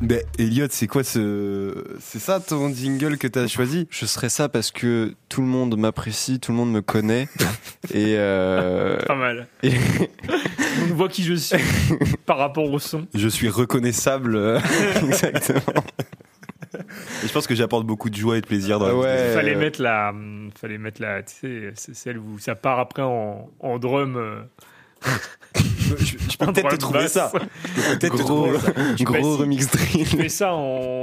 Mais 0.00 0.24
Elliot, 0.38 0.68
c'est 0.70 0.86
quoi 0.86 1.02
ce. 1.02 1.74
C'est 2.00 2.20
ça 2.20 2.38
ton 2.38 2.72
jingle 2.72 3.18
que 3.18 3.26
t'as 3.26 3.48
choisi? 3.48 3.88
Je 3.90 4.06
serais 4.06 4.28
ça 4.28 4.48
parce 4.48 4.70
que 4.70 5.14
tout 5.28 5.40
le 5.40 5.48
monde 5.48 5.76
m'apprécie, 5.76 6.38
tout 6.38 6.52
le 6.52 6.56
monde 6.58 6.70
me 6.70 6.82
connaît. 6.82 7.28
et, 7.92 8.14
euh, 8.16 8.96
pas 9.06 9.16
mal. 9.16 9.48
et- 9.64 9.72
On 10.90 10.94
voit 10.94 11.08
qui 11.08 11.24
je 11.24 11.34
suis 11.34 11.56
par 12.26 12.38
rapport 12.38 12.70
au 12.70 12.78
son. 12.78 13.06
Je 13.14 13.26
suis 13.28 13.48
reconnaissable. 13.48 14.36
euh, 14.36 14.60
exactement. 15.02 15.82
Et 17.24 17.26
je 17.26 17.32
pense 17.32 17.48
que 17.48 17.56
j'apporte 17.56 17.84
beaucoup 17.86 18.08
de 18.10 18.14
joie 18.14 18.38
et 18.38 18.40
de 18.40 18.46
plaisir 18.46 18.78
dans 18.78 18.86
la 18.86 18.94
Ouais. 18.94 19.30
Il 19.30 19.34
fallait 19.34 19.56
euh, 19.56 19.58
mettre 19.58 19.82
la, 19.82 20.12
fallait 20.60 20.78
mettre 20.78 21.02
la, 21.02 21.22
tu 21.24 21.34
sais, 21.40 21.72
c'est 21.74 21.94
celle 21.96 22.18
où 22.18 22.38
ça 22.38 22.54
part 22.54 22.78
après 22.78 23.02
en, 23.02 23.50
en 23.58 23.78
drum. 23.80 24.46
Je, 25.56 25.96
je 26.06 26.36
peux 26.36 26.52
peut-être 26.52 26.68
te 26.68 26.76
trouver 26.76 27.08
ça. 27.08 27.32
Je 27.34 27.38
peux 27.38 27.98
peut-être 27.98 28.16
te 28.16 28.22
Gros, 28.22 28.46
trouver 28.52 28.58
ça. 28.58 29.04
gros 29.04 29.36
remix 29.38 29.70
drill. 29.70 30.06
Tu 30.08 30.16
fais 30.18 30.28
ça 30.28 30.52
en, 30.52 30.58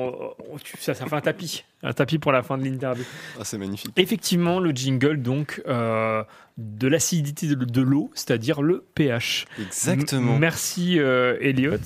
en- 0.10 0.58
tu- 0.64 0.78
ça, 0.80 0.94
ça 0.94 1.06
fait 1.08 1.16
un 1.16 1.22
tapis, 1.22 1.64
un 1.82 1.92
tapis 1.94 2.20
pour 2.20 2.32
la 2.32 2.44
fin 2.44 2.58
de 2.58 2.64
l'interview. 2.64 3.04
Ah, 3.40 3.44
c'est 3.44 3.58
magnifique. 3.58 3.92
Effectivement, 3.98 4.60
le 4.60 4.70
jingle 4.72 5.22
donc 5.22 5.62
euh, 5.68 6.24
de 6.58 6.88
l'acidité 6.88 7.48
de, 7.48 7.56
de 7.56 7.82
l'eau, 7.82 8.12
c'est-à-dire 8.14 8.62
le 8.62 8.86
pH. 8.94 9.46
Exactement. 9.60 10.34
M- 10.36 10.40
merci 10.40 11.00
euh, 11.00 11.38
Elliot. 11.42 11.78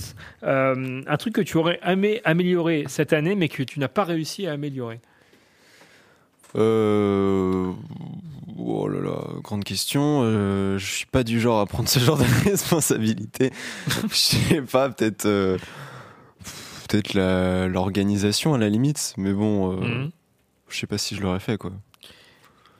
Euh, 0.43 1.01
un 1.07 1.17
truc 1.17 1.33
que 1.35 1.41
tu 1.41 1.55
aurais 1.57 1.79
aimé 1.85 2.19
améliorer 2.25 2.83
cette 2.87 3.13
année, 3.13 3.35
mais 3.35 3.47
que 3.47 3.63
tu 3.63 3.79
n'as 3.79 3.87
pas 3.87 4.03
réussi 4.03 4.45
à 4.45 4.51
améliorer. 4.51 4.99
Euh... 6.55 7.71
Oh 8.61 8.87
là 8.87 8.99
là, 8.99 9.17
grande 9.41 9.63
question. 9.63 10.21
Euh, 10.23 10.77
je 10.77 10.85
suis 10.85 11.05
pas 11.05 11.23
du 11.23 11.39
genre 11.39 11.59
à 11.61 11.65
prendre 11.65 11.87
ce 11.87 11.99
genre 11.99 12.17
de 12.17 12.23
responsabilité. 12.49 13.51
Je 14.09 14.15
sais 14.15 14.61
pas, 14.61 14.89
peut-être, 14.89 15.25
euh, 15.25 15.57
peut-être 16.87 17.13
l'organisation 17.67 18.53
à 18.53 18.57
la 18.57 18.69
limite, 18.69 19.13
mais 19.17 19.31
bon, 19.33 19.71
euh, 19.73 19.75
Mhm. 19.85 20.11
je 20.69 20.77
sais 20.77 20.87
pas 20.87 20.97
si 20.97 21.15
je 21.15 21.21
l'aurais 21.21 21.39
fait 21.39 21.57
quoi. 21.57 21.71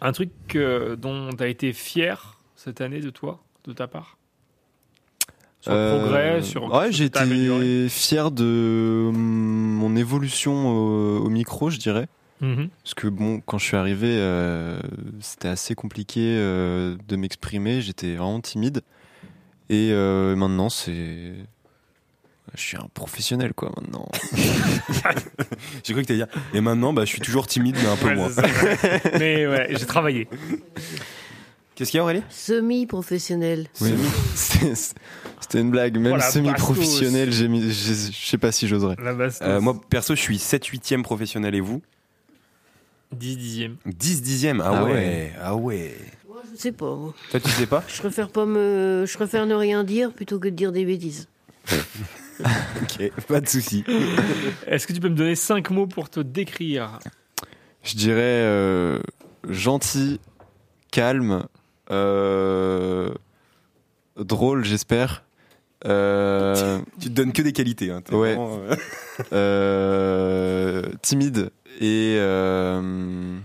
Un 0.02 0.12
truc 0.12 0.32
euh, 0.56 0.96
dont 0.96 1.30
tu 1.36 1.44
as 1.44 1.48
été 1.48 1.72
fier 1.74 2.38
cette 2.56 2.82
année 2.82 3.00
de 3.00 3.10
toi, 3.10 3.42
de 3.66 3.74
ta 3.74 3.88
part? 3.88 4.18
Sur 5.62 5.72
le 5.72 5.78
Euh, 5.78 6.00
progrès, 6.00 6.42
sur 6.42 6.74
ouais, 6.74 6.92
j'ai 6.92 7.06
été 7.06 7.88
fier 7.90 8.32
de 8.32 9.08
hum, 9.10 9.16
mon 9.16 9.96
évolution 9.96 10.70
au, 10.70 11.20
au 11.26 11.30
micro, 11.30 11.70
je 11.70 11.78
dirais. 11.78 12.08
Mhm. 12.42 12.70
Parce 12.84 12.94
que 12.94 13.08
bon, 13.08 13.42
quand 13.46 13.58
je 13.58 13.66
suis 13.66 13.76
arrivé, 13.78 14.08
euh, 14.10 14.80
c'était 15.20 15.50
assez 15.50 15.76
compliqué 15.76 16.22
euh, 16.38 16.96
de 17.08 17.16
m'exprimer. 17.16 17.82
J'étais 17.82 18.16
vraiment 18.16 18.40
timide. 18.42 18.82
Et 19.70 19.90
euh, 19.92 20.36
maintenant, 20.36 20.70
c'est, 20.70 21.34
je 22.56 22.62
suis 22.62 22.78
un 22.78 22.88
professionnel 22.94 23.54
quoi. 23.54 23.72
Maintenant. 23.80 24.08
J'ai 25.84 25.94
cru 25.94 26.02
que 26.04 26.08
t'allais 26.08 26.26
dire. 26.26 26.28
Et 26.54 26.62
maintenant, 26.62 26.94
bah, 26.94 27.04
je 27.06 27.10
suis 27.10 27.20
toujours 27.22 27.46
timide, 27.46 27.76
mais 27.82 27.88
un 27.90 27.96
peu 27.98 28.08
Ouais, 28.08 28.16
moins. 28.16 28.30
mais 29.20 29.46
ouais, 29.48 29.68
j'ai 29.78 29.86
travaillé. 29.86 30.28
Qu'est-ce 31.76 31.92
qu'il 31.92 31.98
y 31.98 32.02
a, 32.02 32.04
Aurélie? 32.04 32.24
Semi-professionnel. 32.30 33.68
Oui. 33.82 33.94
C'était 34.36 35.62
une 35.62 35.72
blague, 35.72 35.98
même 35.98 36.12
mis- 37.48 37.72
je 37.72 37.94
sais 38.12 38.38
pas 38.38 38.52
si 38.52 38.68
j'oserais. 38.68 38.96
Euh, 39.42 39.62
moi, 39.62 39.80
perso, 39.90 40.16
je 40.16 40.20
suis 40.22 40.40
7 40.40 40.66
8 40.66 40.98
professionnel 41.04 41.56
et 41.56 41.62
vous? 41.62 41.82
10 43.16 43.38
dixièmes. 43.38 43.78
10 43.86 44.22
dixième 44.22 44.62
Ah, 44.62 44.72
Ah 44.74 44.84
ouais. 44.86 44.92
ouais. 44.92 45.34
Ah 45.42 45.56
ouais. 45.56 45.96
Moi, 46.28 46.42
je 46.54 46.60
sais 46.60 46.72
pas. 46.72 46.96
moi. 46.96 47.14
Toi, 47.32 47.40
tu 47.40 47.50
sais 47.50 47.66
pas 47.68 47.84
Je 47.88 48.00
préfère 48.00 48.30
pas 48.30 48.46
me, 48.46 49.06
je 49.08 49.14
préfère 49.16 49.46
ne 49.46 49.56
rien 49.56 49.84
dire 49.84 50.12
plutôt 50.14 50.40
que 50.40 50.48
de 50.48 50.56
dire 50.56 50.72
des 50.72 50.86
bêtises. 50.86 51.28
Ok, 52.82 53.12
pas 53.28 53.42
de 53.42 53.50
souci. 53.50 53.84
Est-ce 54.66 54.88
que 54.88 54.94
tu 54.94 55.02
peux 55.02 55.10
me 55.10 55.16
donner 55.16 55.36
5 55.36 55.72
mots 55.72 55.88
pour 55.88 56.10
te 56.10 56.22
décrire 56.22 57.00
Je 57.84 57.96
dirais 57.98 58.22
euh, 58.22 59.00
gentil, 59.50 60.22
calme, 60.90 61.44
euh, 61.92 63.10
drôle, 64.18 64.64
j'espère. 64.64 65.26
Euh, 65.86 66.80
Tu 67.02 67.10
te 67.10 67.14
donnes 67.14 67.34
que 67.34 67.42
des 67.42 67.52
qualités. 67.52 67.92
Hein. 67.92 68.02
Ouais. 68.14 68.36
vraiment, 68.36 68.62
euh, 68.70 68.76
euh, 69.34 70.84
timide 71.02 71.52
et 71.80 72.16
euh, 72.20 73.38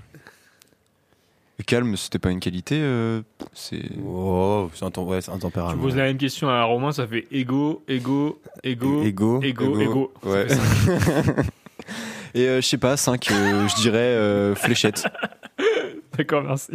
calme, 1.66 1.96
c'était 1.96 2.18
pas 2.18 2.30
une 2.30 2.40
qualité. 2.40 2.78
euh, 2.80 3.22
c'est 3.54 3.80
Oh, 4.06 4.68
c'est 4.74 4.84
un, 4.84 4.90
tem- 4.90 5.04
ouais, 5.04 5.20
c'est 5.22 5.30
un 5.30 5.34
Tu 5.36 5.40
tempérament. 5.40 5.80
poses 5.80 5.96
la 5.96 6.02
même 6.04 6.18
question 6.18 6.48
à 6.48 6.62
Romain, 6.64 6.92
ça 6.92 7.06
fait 7.06 7.26
ego, 7.30 7.82
ego, 7.88 8.38
ego, 8.62 9.02
Ego. 9.02 9.40
ego, 9.42 9.80
ego. 9.80 10.12
Ouais. 10.24 10.46
et 12.34 12.46
euh, 12.48 12.60
je 12.60 12.66
sais 12.66 12.76
pas, 12.78 12.96
5, 12.96 13.24
je 13.28 13.74
dirais 13.80 13.98
euh, 13.98 14.54
fléchette. 14.54 15.04
D'accord, 16.18 16.42
merci. 16.42 16.72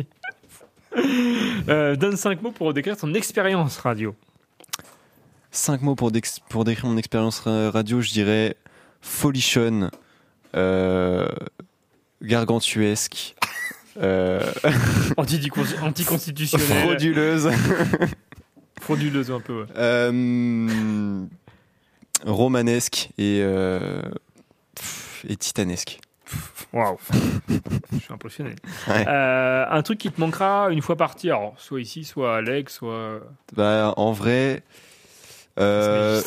Euh, 1.68 1.96
donne 1.96 2.18
5 2.18 2.42
mots 2.42 2.52
pour 2.52 2.74
décrire 2.74 2.98
ton 2.98 3.14
expérience 3.14 3.78
radio. 3.78 4.16
5 5.52 5.82
mots 5.82 5.96
pour, 5.96 6.12
décrire 6.12 6.86
mon 6.86 6.98
expérience 6.98 7.40
ra- 7.42 7.70
radio, 7.70 8.02
je 8.02 8.10
dirais 8.12 8.56
folichonne, 9.02 9.84
euh, 9.84 9.90
gargantuesque, 12.22 13.36
euh, 14.02 14.42
Antidico- 15.18 15.80
Anticonstitutionnel. 15.82 16.68
frauduleuse, 16.68 17.50
Frauduleuse 18.82 19.32
un 19.32 19.40
peu, 19.42 19.62
ouais. 19.62 19.68
euh, 19.78 21.26
romanesque 22.26 23.10
et, 23.18 23.42
euh, 23.44 24.02
et 25.28 25.36
titanesque. 25.36 26.00
Waouh. 26.72 26.98
Je 27.92 27.98
suis 27.98 28.14
impressionné. 28.14 28.52
Ouais. 28.88 29.06
Euh, 29.08 29.66
un 29.70 29.82
truc 29.82 29.98
qui 30.00 30.12
te 30.12 30.22
manquera 30.22 30.68
une 30.72 30.82
fois 30.82 30.96
parti, 30.96 31.30
alors 31.30 31.56
soit 31.58 31.82
ici, 31.82 32.04
soit 32.04 32.36
à 32.36 32.38
Alex, 32.38 32.76
soit. 32.76 33.22
Bah, 33.56 33.94
en 33.98 34.12
vrai. 34.12 34.64
euh, 35.60 36.22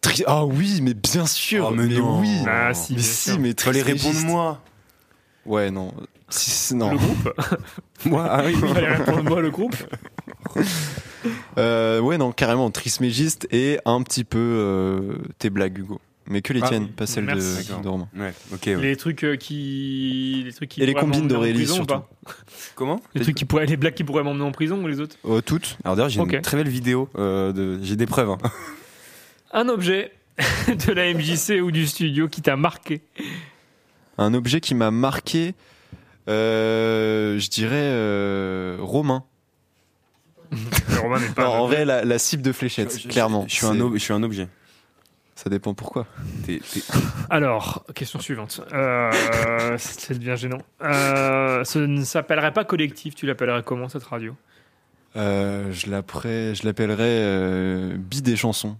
tri- 0.00 0.24
Ah 0.26 0.44
oui, 0.44 0.80
mais 0.82 0.94
bien 0.94 1.26
sûr, 1.26 1.68
Oh, 1.70 1.74
mais 1.74 1.86
non. 1.88 2.20
oui, 2.20 2.30
Ah, 2.46 2.72
si, 2.74 2.92
mais 2.92 2.98
bien 3.00 3.04
si, 3.06 3.30
sûr. 3.30 3.38
mais 3.40 3.54
Fallait 3.58 3.82
répondre 3.82 4.20
moi. 4.26 4.62
Ouais, 5.46 5.70
non. 5.70 5.92
Si, 6.28 6.50
si, 6.50 6.74
non. 6.76 6.92
Le 6.92 6.98
groupe 6.98 7.34
Moi, 8.04 8.26
ah 8.30 8.42
oui. 8.46 8.52
Il 8.62 8.68
fallait 8.68 8.94
répondre 8.94 9.24
moi, 9.24 9.40
le 9.40 9.50
groupe 9.50 9.76
Euh, 11.58 12.00
ouais, 12.00 12.16
non, 12.16 12.32
carrément, 12.32 12.70
trismégiste 12.70 13.46
et 13.50 13.78
un 13.84 14.02
petit 14.02 14.24
peu 14.24 14.38
euh, 14.38 15.18
tes 15.38 15.50
blagues, 15.50 15.78
Hugo. 15.78 16.00
Mais 16.26 16.40
que 16.42 16.52
les 16.52 16.60
Ah, 16.62 16.68
tiennes, 16.68 16.88
pas 16.88 17.06
celles 17.06 17.24
merci. 17.24 17.66
de, 17.76 17.82
de 17.82 17.88
Romain. 17.88 18.08
Ouais, 18.16 18.32
ok. 18.54 18.60
ouais. 18.66 18.76
Les 18.76 18.96
trucs 18.96 19.24
euh, 19.24 19.36
qui. 19.36 20.42
Les 20.46 20.52
trucs 20.52 20.68
qui 20.70 20.82
Et 20.82 20.86
les 20.86 20.94
combines 20.94 21.26
d'Aurélie, 21.28 21.66
surtout. 21.66 21.96
Comment 22.76 23.00
Les 23.14 23.22
trucs 23.22 23.34
qui 23.36 23.44
pourraient. 23.44 23.66
Les 23.66 23.76
blagues 23.76 23.94
qui 23.94 24.04
pourraient 24.04 24.22
m'emmener 24.22 24.44
en 24.44 24.52
prison 24.52 24.82
ou 24.82 24.86
les 24.86 25.00
autres 25.00 25.16
toutes 25.44 25.76
Alors 25.84 25.96
d'ailleurs, 25.96 26.08
j'ai 26.08 26.20
une 26.20 26.40
très 26.40 26.56
belle 26.56 26.68
vidéo. 26.68 27.08
euh, 27.18 27.52
de... 27.52 27.80
J'ai 27.82 27.96
des 27.96 28.06
preuves. 28.06 28.30
hein. 28.30 28.38
Un 29.52 29.68
objet 29.68 30.12
de 30.68 30.92
la 30.92 31.12
MJC 31.12 31.62
ou 31.62 31.70
du 31.70 31.86
studio 31.86 32.28
qui 32.28 32.42
t'a 32.42 32.56
marqué. 32.56 33.02
Un 34.18 34.34
objet 34.34 34.60
qui 34.60 34.74
m'a 34.74 34.90
marqué, 34.90 35.54
euh, 36.28 37.38
je 37.38 37.48
dirais 37.50 37.76
euh, 37.76 38.76
Romain. 38.80 39.24
Romain 41.02 41.20
n'est 41.20 41.28
pas. 41.28 41.44
Non, 41.44 41.50
en 41.50 41.66
vrai, 41.66 41.84
la, 41.84 42.04
la 42.04 42.18
cible 42.18 42.42
de 42.42 42.52
fléchette, 42.52 42.92
Je- 42.96 43.02
je- 43.04 43.08
clairement. 43.08 43.44
Je 43.48 43.54
suis, 43.54 43.66
un 43.66 43.74
C'est- 43.74 43.80
ob- 43.80 43.94
je 43.94 43.98
suis 43.98 44.12
un 44.12 44.22
objet. 44.22 44.48
Ça 45.36 45.48
dépend 45.48 45.72
pourquoi. 45.72 46.06
Alors, 47.30 47.86
question 47.94 48.20
suivante. 48.20 48.60
Euh, 48.74 49.10
c'est 49.78 50.18
bien 50.18 50.36
gênant. 50.36 50.60
Euh, 50.82 51.64
ce 51.64 51.78
ne 51.78 52.04
s'appellerait 52.04 52.52
pas 52.52 52.64
collectif, 52.64 53.14
tu 53.14 53.24
l'appellerais 53.26 53.62
comment 53.62 53.88
cette 53.88 54.04
radio? 54.04 54.36
Euh, 55.16 55.72
je 55.72 55.88
l'appellerais 55.90 56.54
je 56.54 56.66
l'appellerais, 56.66 57.04
euh, 57.22 57.96
Bi 57.96 58.20
des 58.20 58.36
chansons. 58.36 58.76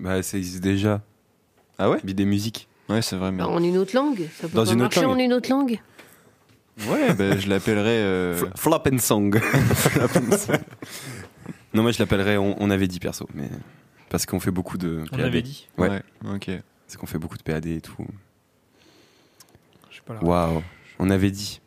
Bah, 0.00 0.22
ça 0.22 0.38
existe 0.38 0.62
déjà. 0.62 1.02
Ah 1.78 1.90
ouais 1.90 1.98
Bi 2.04 2.14
des 2.14 2.24
musiques. 2.24 2.68
Ouais, 2.88 3.02
c'est 3.02 3.16
vrai. 3.16 3.32
Mais... 3.32 3.38
Bah, 3.38 3.48
en 3.48 3.62
une 3.62 3.76
autre 3.78 3.94
langue. 3.94 4.28
Ça 4.40 4.48
peut 4.48 4.54
Dans 4.56 4.64
pas 4.64 4.70
une 4.72 4.82
autre 4.82 4.94
marcher 4.96 5.02
langue. 5.02 5.16
en 5.16 5.18
une 5.18 5.32
autre 5.32 5.50
langue. 5.50 5.80
Ouais, 6.88 7.14
bah, 7.14 7.36
je 7.38 7.48
l'appellerais. 7.48 7.88
euh, 8.02 8.34
Fla- 8.54 8.56
Flap 8.56 8.86
and 8.92 8.98
song. 8.98 9.40
non, 11.74 11.82
moi 11.82 11.92
je 11.92 11.98
l'appellerais. 11.98 12.36
On, 12.36 12.56
on 12.62 12.70
avait 12.70 12.88
dit 12.88 12.98
perso, 13.00 13.28
mais 13.34 13.48
parce 14.08 14.26
qu'on 14.26 14.40
fait 14.40 14.50
beaucoup 14.50 14.78
de. 14.78 15.04
On 15.12 15.16
PAD. 15.16 15.20
avait 15.26 15.42
dit. 15.42 15.68
Ouais. 15.78 15.88
ouais, 15.88 16.02
ok. 16.34 16.50
Parce 16.86 16.96
qu'on 16.96 17.06
fait 17.06 17.18
beaucoup 17.18 17.36
de 17.36 17.42
PAD 17.42 17.66
et 17.66 17.80
tout. 17.80 17.96
Je 19.90 19.96
sais 19.96 20.02
pas 20.04 20.14
là. 20.14 20.22
Waouh. 20.22 20.62
On 20.98 21.10
avait 21.10 21.30
dit. 21.30 21.60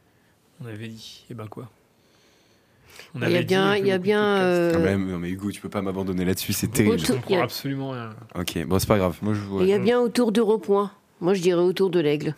On 0.63 0.67
avait 0.67 0.87
dit. 0.87 1.25
Et 1.29 1.33
ben 1.33 1.47
quoi? 1.47 1.69
On 3.15 3.21
Il 3.21 3.31
y 3.31 3.37
a 3.37 3.41
bien, 3.41 3.75
il 3.75 3.87
y 3.87 3.91
a 3.91 3.97
de 3.97 4.03
bien. 4.03 4.19
podcasts. 4.19 4.45
euh, 4.45 4.71
Ah 4.75 4.79
bah, 4.79 4.97
non, 4.97 5.17
mais 5.19 5.29
Hugo, 5.29 5.51
tu 5.51 5.61
peux 5.61 5.69
pas 5.69 5.81
m'abandonner 5.81 6.25
là-dessus, 6.25 6.53
c'est 6.53 6.67
terrible. 6.67 6.99
Je 6.99 7.03
Autour- 7.05 7.15
comprends 7.15 7.29
il 7.31 7.37
y 7.37 7.39
a- 7.39 7.43
absolument 7.43 7.89
rien. 7.91 8.09
Ok, 8.35 8.65
bon, 8.65 8.77
c'est 8.79 8.87
pas 8.87 8.97
grave. 8.97 9.17
Moi, 9.21 9.33
je 9.33 9.39
Il 9.63 9.67
y 9.67 9.73
a 9.73 9.79
bien 9.79 9.99
autour 9.99 10.31
d'Europoint. 10.31 10.91
Moi, 11.21 11.33
je 11.33 11.41
dirais 11.41 11.61
autour 11.61 11.89
de 11.89 11.99
l'aigle. 11.99 12.35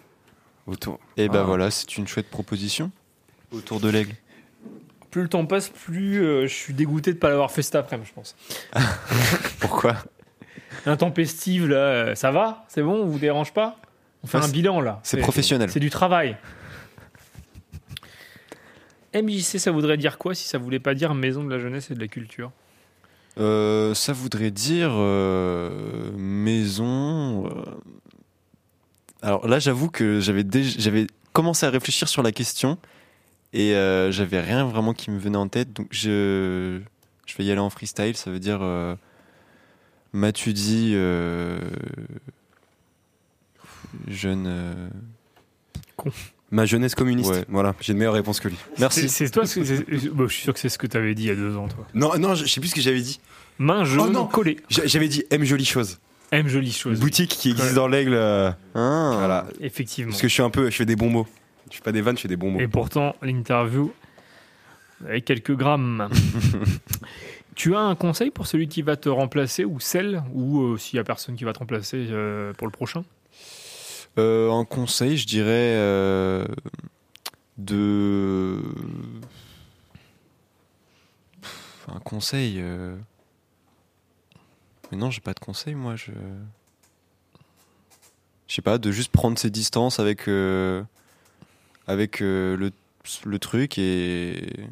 Autour. 0.67 0.99
Et 1.17 1.27
bah 1.27 1.39
Ah. 1.41 1.43
voilà, 1.43 1.71
c'est 1.71 1.97
une 1.97 2.07
chouette 2.07 2.29
proposition. 2.29 2.91
Autour 3.51 3.79
de 3.81 3.89
l'aigle. 3.89 4.13
Plus 5.09 5.23
le 5.23 5.27
temps 5.27 5.45
passe, 5.45 5.67
plus 5.69 6.23
euh, 6.23 6.43
je 6.47 6.53
suis 6.53 6.73
dégoûté 6.73 7.11
de 7.11 7.17
pas 7.17 7.29
l'avoir 7.29 7.51
fait 7.51 7.63
cet 7.63 7.75
après-midi, 7.75 8.07
je 8.09 8.13
pense. 8.13 8.35
Pourquoi? 9.59 9.97
Intempestive, 10.85 11.67
là, 11.67 11.75
euh, 11.75 12.15
ça 12.15 12.31
va? 12.31 12.65
C'est 12.69 12.81
bon? 12.81 12.93
On 13.03 13.05
vous 13.07 13.19
dérange 13.19 13.51
pas? 13.53 13.77
On 14.23 14.27
fait 14.27 14.37
Ouais, 14.37 14.45
un 14.45 14.49
bilan, 14.49 14.79
là. 14.81 14.99
c'est 15.03 15.17
professionnel. 15.17 15.69
C'est 15.69 15.79
du 15.79 15.89
travail. 15.89 16.37
MJC, 19.13 19.59
ça 19.59 19.71
voudrait 19.71 19.97
dire 19.97 20.17
quoi 20.17 20.33
si 20.35 20.47
ça 20.47 20.57
voulait 20.57 20.79
pas 20.79 20.93
dire 20.93 21.13
Maison 21.13 21.43
de 21.43 21.49
la 21.49 21.59
Jeunesse 21.59 21.91
et 21.91 21.95
de 21.95 21.99
la 21.99 22.07
Culture? 22.07 22.51
Euh, 23.37 23.93
Ça 23.93 24.13
voudrait 24.13 24.51
dire 24.51 24.91
euh, 24.93 26.11
maison. 26.17 27.47
euh, 27.47 27.63
Alors 29.21 29.47
là, 29.47 29.59
j'avoue 29.59 29.89
que 29.89 30.19
j'avais 30.19 30.43
déjà- 30.43 30.79
j'avais 30.79 31.07
commencé 31.33 31.65
à 31.65 31.69
réfléchir 31.69 32.07
sur 32.09 32.23
la 32.23 32.31
question 32.31 32.77
et 33.53 33.73
euh, 33.75 34.11
j'avais 34.11 34.39
rien 34.41 34.65
vraiment 34.65 34.93
qui 34.93 35.11
me 35.11 35.19
venait 35.19 35.37
en 35.37 35.47
tête. 35.47 35.71
Donc 35.73 35.87
je, 35.91 36.79
je 37.25 37.37
vais 37.37 37.45
y 37.45 37.51
aller 37.51 37.59
en 37.61 37.69
freestyle. 37.69 38.15
Ça 38.17 38.31
veut 38.31 38.39
dire 38.39 38.61
m'as-tu 40.13 40.51
dit 40.53 40.91
euh, 40.95 41.57
jeune. 44.07 44.45
euh, 44.47 44.89
Ma 46.51 46.65
jeunesse 46.65 46.95
communiste. 46.95 47.31
Ouais. 47.31 47.45
Voilà, 47.47 47.73
j'ai 47.79 47.93
une 47.93 47.99
meilleure 47.99 48.13
réponse 48.13 48.39
que 48.41 48.49
lui. 48.49 48.57
Merci. 48.77 49.07
c'est 49.09 49.29
toi, 49.29 49.45
c'est- 49.45 49.61
bon, 50.09 50.27
je 50.27 50.33
suis 50.33 50.43
sûr 50.43 50.53
que 50.53 50.59
c'est 50.59 50.67
ce 50.69 50.77
que 50.77 50.85
tu 50.87 50.97
avais 50.97 51.15
dit 51.15 51.23
il 51.23 51.27
y 51.27 51.31
a 51.31 51.35
deux 51.35 51.55
ans, 51.55 51.67
toi. 51.69 51.87
Non, 51.93 52.17
non, 52.19 52.35
je 52.35 52.45
je 52.45 52.49
sais 52.51 52.59
plus 52.59 52.69
ce 52.69 52.75
que 52.75 52.81
j'avais 52.81 52.99
dit. 53.01 53.19
Main 53.57 53.83
jaune 53.85 54.11
non. 54.13 54.25
collée. 54.25 54.57
J'a- 54.69 54.85
J'avais 54.85 55.07
dit 55.07 55.23
aime 55.29 55.43
jolie 55.45 55.65
chose. 55.65 55.99
Aime 56.31 56.47
jolie 56.47 56.71
chose. 56.71 56.99
Boutique 56.99 57.29
qui 57.31 57.51
existe 57.51 57.69
Ouais. 57.69 57.73
dans 57.75 57.87
l'aigle. 57.87 58.13
euh, 58.13 58.51
Ah. 58.75 59.13
Voilà. 59.17 59.47
Effectivement. 59.61 60.11
Parce 60.11 60.21
que 60.21 60.27
je 60.27 60.33
suis 60.33 60.41
un 60.43 60.49
peu, 60.49 60.69
je 60.69 60.75
fais 60.75 60.85
des 60.85 60.95
bons 60.95 61.09
mots. 61.09 61.27
Je 61.69 61.77
fais 61.77 61.81
pas 61.83 61.91
des 61.93 62.01
vannes, 62.01 62.17
je 62.17 62.21
fais 62.23 62.27
des 62.27 62.35
bons 62.37 62.51
mots. 62.51 62.59
Et 62.59 62.67
pourtant, 62.67 63.15
l'interview 63.21 63.93
avec 65.07 65.23
quelques 65.25 65.55
grammes. 65.55 66.09
tu 67.55 67.75
as 67.75 67.79
un 67.79 67.95
conseil 67.95 68.29
pour 68.31 68.47
celui 68.47 68.67
qui 68.67 68.81
va 68.81 68.95
te 68.95 69.09
remplacer 69.09 69.63
ou 69.65 69.79
celle, 69.79 70.23
ou 70.33 70.61
euh, 70.61 70.77
s'il 70.77 70.97
y 70.97 70.99
a 70.99 71.03
personne 71.03 71.35
qui 71.35 71.43
va 71.43 71.53
te 71.53 71.59
remplacer 71.59 72.07
euh, 72.09 72.53
pour 72.53 72.67
le 72.67 72.71
prochain? 72.71 72.99
Euh, 72.99 73.03
un 74.17 74.65
conseil, 74.65 75.17
je 75.17 75.25
dirais 75.27 75.75
euh, 75.77 76.45
de. 77.57 78.61
Un 81.87 81.99
conseil. 81.99 82.57
euh, 82.59 82.95
Mais 84.91 84.97
non, 84.97 85.09
j'ai 85.11 85.21
pas 85.21 85.33
de 85.33 85.39
conseil, 85.39 85.75
moi. 85.75 85.95
Je. 85.95 86.11
Je 88.47 88.55
sais 88.55 88.61
pas, 88.61 88.77
de 88.77 88.91
juste 88.91 89.11
prendre 89.13 89.39
ses 89.39 89.49
distances 89.49 89.99
avec 89.99 90.27
euh, 90.27 90.83
avec 91.87 92.21
euh, 92.21 92.57
le, 92.57 92.71
le 93.23 93.39
truc 93.39 93.77
et 93.77 94.67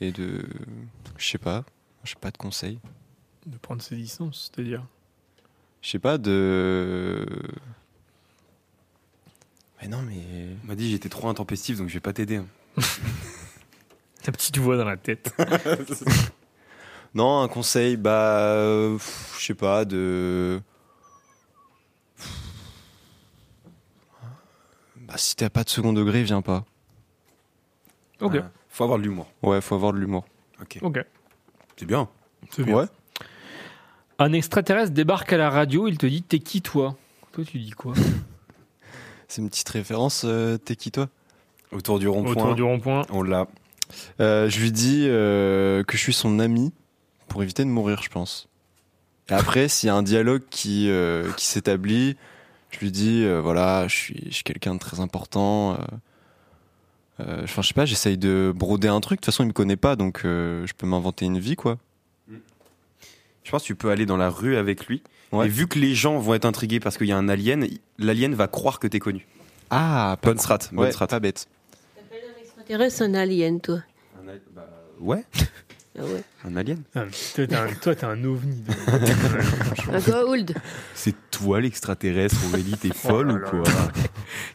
et 0.00 0.10
de 0.10 0.44
je 1.16 1.28
sais 1.28 1.38
pas, 1.38 1.64
j'ai 2.02 2.16
pas 2.16 2.32
de 2.32 2.36
conseil. 2.36 2.80
De 3.46 3.56
prendre 3.56 3.82
ses 3.82 3.94
distances, 3.94 4.50
c'est-à-dire? 4.52 4.84
Je 5.86 5.92
sais 5.92 5.98
pas 6.00 6.18
de. 6.18 7.24
Mais 9.80 9.86
non, 9.86 10.02
mais. 10.02 10.16
On 10.64 10.66
m'a 10.66 10.74
dit 10.74 10.90
j'étais 10.90 11.08
trop 11.08 11.28
intempestif 11.28 11.78
donc 11.78 11.86
je 11.86 11.94
vais 11.94 12.00
pas 12.00 12.12
t'aider. 12.12 12.38
hein. 12.38 12.46
Ta 14.24 14.32
petite 14.32 14.58
voix 14.58 14.76
dans 14.76 14.84
la 14.84 14.96
tête. 14.96 15.32
Non, 17.14 17.40
un 17.40 17.48
conseil, 17.48 17.96
bah, 17.96 18.40
euh, 18.40 18.96
pff, 18.96 19.36
je 19.38 19.46
sais 19.46 19.54
pas, 19.54 19.86
de. 19.86 20.60
Bah, 24.96 25.14
si 25.16 25.34
t'as 25.34 25.48
pas 25.48 25.64
de 25.64 25.70
second 25.70 25.94
degré, 25.94 26.24
viens 26.24 26.42
pas. 26.42 26.66
Ok. 28.20 28.36
Faut 28.68 28.84
avoir 28.84 28.98
de 28.98 29.04
l'humour. 29.04 29.30
Ouais, 29.42 29.62
faut 29.62 29.76
avoir 29.76 29.94
de 29.94 29.98
l'humour. 29.98 30.26
Ok. 30.60 30.78
Ok. 30.82 30.98
C'est 31.78 31.86
bien. 31.86 32.06
C'est 32.50 32.64
bien. 32.64 32.74
Ouais. 32.74 32.86
Un 34.18 34.32
extraterrestre 34.32 34.92
débarque 34.92 35.32
à 35.32 35.36
la 35.36 35.50
radio, 35.50 35.88
il 35.88 35.98
te 35.98 36.06
dit 36.06 36.22
T'es 36.22 36.38
qui 36.38 36.62
toi? 36.62 36.96
Toi, 37.32 37.44
tu 37.44 37.58
dis 37.58 37.70
quoi? 37.72 37.94
C'est 39.28 39.42
une 39.42 39.48
petite 39.50 39.68
référence, 39.68 40.22
euh, 40.24 40.56
t'es 40.56 40.76
qui 40.76 40.90
toi? 40.90 41.08
Autour 41.72 41.98
du 41.98 42.08
rond-point. 42.08 42.32
Autour 42.32 42.54
du 42.54 42.62
rond-point. 42.62 43.02
On 43.10 43.22
l'a. 43.22 43.48
Euh, 44.20 44.48
Je 44.48 44.60
lui 44.60 44.72
dis 44.72 45.04
euh, 45.06 45.82
que 45.84 45.96
je 45.96 46.02
suis 46.02 46.12
son 46.12 46.38
ami 46.38 46.72
pour 47.28 47.42
éviter 47.42 47.64
de 47.64 47.68
mourir, 47.70 48.02
je 48.02 48.08
pense. 48.08 48.48
Et 49.28 49.32
après, 49.34 49.66
s'il 49.68 49.88
y 49.88 49.90
a 49.90 49.94
un 49.96 50.04
dialogue 50.04 50.42
qui, 50.48 50.88
euh, 50.88 51.30
qui 51.32 51.44
s'établit, 51.46 52.16
je 52.70 52.78
lui 52.78 52.92
dis 52.92 53.24
euh, 53.24 53.40
voilà, 53.40 53.88
je 53.88 53.94
suis, 53.94 54.22
je 54.28 54.34
suis 54.34 54.44
quelqu'un 54.44 54.74
de 54.74 54.78
très 54.78 55.00
important. 55.00 55.72
euh, 55.74 55.76
euh, 57.20 57.40
Enfin, 57.42 57.62
je 57.62 57.68
sais 57.68 57.74
pas, 57.74 57.84
j'essaye 57.84 58.16
de 58.16 58.52
broder 58.54 58.88
un 58.88 59.00
truc. 59.00 59.18
De 59.18 59.24
toute 59.24 59.32
façon, 59.34 59.42
il 59.42 59.48
me 59.48 59.52
connaît 59.52 59.76
pas, 59.76 59.96
donc 59.96 60.22
euh, 60.24 60.64
je 60.66 60.72
peux 60.74 60.86
m'inventer 60.86 61.26
une 61.26 61.40
vie, 61.40 61.56
quoi. 61.56 61.76
Je 63.46 63.52
pense 63.52 63.62
que 63.62 63.66
tu 63.68 63.76
peux 63.76 63.90
aller 63.90 64.06
dans 64.06 64.16
la 64.16 64.28
rue 64.28 64.56
avec 64.56 64.86
lui. 64.88 65.04
Ouais. 65.30 65.46
Et 65.46 65.48
vu 65.48 65.68
que 65.68 65.78
les 65.78 65.94
gens 65.94 66.18
vont 66.18 66.34
être 66.34 66.46
intrigués 66.46 66.80
parce 66.80 66.98
qu'il 66.98 67.06
y 67.06 67.12
a 67.12 67.16
un 67.16 67.28
alien, 67.28 67.64
l'alien 67.96 68.34
va 68.34 68.48
croire 68.48 68.80
que 68.80 68.88
t'es 68.88 68.98
connu. 68.98 69.24
Ah, 69.70 70.16
pas, 70.20 70.30
Bonne 70.30 70.38
strat. 70.38 70.58
Bonne 70.72 70.86
ouais, 70.86 70.90
strat. 70.90 71.06
pas 71.06 71.20
bête. 71.20 71.46
Extraterrestre, 72.42 73.02
un 73.02 73.14
alien, 73.14 73.60
toi. 73.60 73.78
Ouais, 74.98 75.22
Ah 75.96 76.02
ouais. 76.02 76.22
un 76.44 76.56
alien. 76.56 76.78
Ah, 76.96 77.04
Toi, 77.36 77.46
t'es 77.46 77.54
un, 77.54 77.66
toi, 77.80 77.94
t'es 77.94 78.04
un 78.04 78.24
ovni. 78.24 78.64
Un 79.92 80.00
Goa'uld. 80.00 80.54
C'est 80.94 81.14
toi 81.30 81.60
l'extraterrestre, 81.60 82.36
Aurélie, 82.48 82.74
t'es 82.80 82.92
folle 82.92 83.30
Oh 83.30 83.34
ou 83.34 83.38
là 83.38 83.48
quoi 83.50 83.62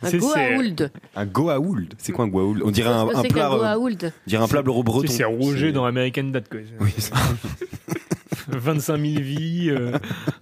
Un 0.01 0.17
Goa'uld. 0.17 0.91
Un 1.15 1.25
Goa'uld 1.25 1.93
C'est 1.97 2.11
quoi 2.11 2.25
un 2.25 2.27
Goa'uld? 2.27 2.61
On 2.65 2.71
dirait 2.71 2.89
un, 2.89 3.07
un 3.07 3.23
plat. 3.23 3.53
euh, 3.53 3.75
Goa'uld? 3.75 4.03
on 4.05 4.29
dirait 4.29 4.43
un 4.43 4.47
plat 4.49 4.61
breton. 4.61 5.03
C'est 5.07 5.23
Roger 5.23 5.71
dans 5.71 5.85
American 5.85 6.25
Dad, 6.25 6.49
quoi. 6.49 6.59
Oui, 6.81 6.93
c'est- 6.97 7.13
25 8.49 8.97
000 8.97 9.21
vies, 9.21 9.69
euh, 9.69 9.97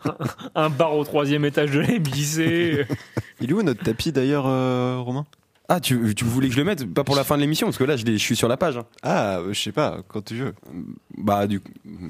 un- 0.06 0.64
un 0.66 0.70
bar 0.70 0.96
au 0.96 1.04
troisième 1.04 1.46
étage 1.46 1.72
de 1.72 1.80
l'Élysée. 1.80 2.86
Il 3.42 3.50
est 3.50 3.54
où 3.54 3.62
notre 3.64 3.84
tapis 3.84 4.12
d'ailleurs, 4.12 4.46
euh, 4.48 4.98
Romain? 5.00 5.26
Ah, 5.72 5.80
tu, 5.80 6.16
tu 6.16 6.26
voulais 6.26 6.48
que 6.48 6.54
je 6.56 6.60
le 6.60 6.66
mette? 6.66 6.92
Pas 6.92 7.04
pour 7.04 7.16
la 7.16 7.24
fin 7.24 7.36
de 7.36 7.42
l'émission, 7.42 7.68
parce 7.68 7.78
que 7.78 7.84
là, 7.84 7.96
je, 7.96 8.18
suis 8.18 8.36
sur 8.36 8.48
la 8.48 8.58
page. 8.58 8.78
hein. 8.78 8.86
Ah, 9.04 9.38
euh, 9.38 9.54
je 9.54 9.62
sais 9.62 9.72
pas, 9.72 10.00
quand 10.08 10.24
tu 10.26 10.36
veux. 10.36 10.56
Bah, 11.16 11.46
du 11.46 11.62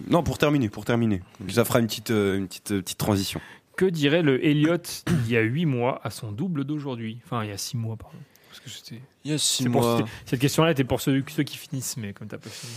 Non, 0.09 0.23
pour 0.23 0.37
terminer, 0.37 0.69
pour 0.69 0.85
terminer. 0.85 1.21
Ça 1.49 1.65
fera 1.65 1.79
une 1.79 1.87
petite, 1.87 2.11
euh, 2.11 2.37
une 2.37 2.47
petite, 2.47 2.71
euh, 2.71 2.81
petite 2.81 2.97
transition. 2.97 3.41
Que 3.75 3.85
dirait 3.85 4.21
le 4.21 4.45
Elliot 4.45 4.77
il 5.25 5.29
y 5.31 5.35
a 5.37 5.41
8 5.41 5.65
mois 5.65 5.99
à 6.05 6.09
son 6.09 6.31
double 6.31 6.63
d'aujourd'hui? 6.63 7.19
Enfin, 7.25 7.43
il 7.43 7.49
y 7.49 7.53
a 7.53 7.57
6 7.57 7.75
mois, 7.75 7.97
pardon. 7.97 8.17
Parce 8.49 8.61
que 8.61 8.69
c'était- 8.69 9.01
Il 9.25 9.31
y 9.31 9.33
a 9.33 9.37
six 9.37 9.63
c'est 9.63 9.69
pour- 9.69 9.81
mois. 9.81 9.97
c'était- 9.97 10.09
cette 10.25 10.39
question-là 10.39 10.71
était 10.71 10.83
pour 10.83 11.01
ceux, 11.01 11.23
ceux 11.29 11.43
qui 11.43 11.57
finissent, 11.57 11.97
mais 11.97 12.13
comme 12.13 12.27
t'as 12.27 12.37
pas 12.37 12.49
fini. 12.49 12.73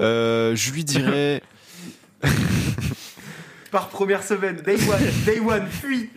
Euh, 0.00 0.54
je 0.54 0.70
lui 0.72 0.84
dirais. 0.84 1.42
Par 3.70 3.88
première 3.88 4.24
semaine, 4.24 4.56
day 4.62 4.76
one, 4.88 5.00
day 5.24 5.38
one, 5.40 5.66
fuis 5.68 6.10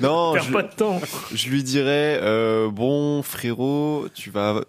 non, 0.00 0.34
Perds 0.34 0.42
je, 0.44 0.52
pas 0.52 0.62
de 0.62 0.72
temps. 0.72 1.00
je 1.34 1.48
lui 1.50 1.64
dirais 1.64 2.20
euh, 2.22 2.70
bon 2.70 3.22
frérot, 3.24 4.06
tu 4.14 4.30
vas, 4.30 4.60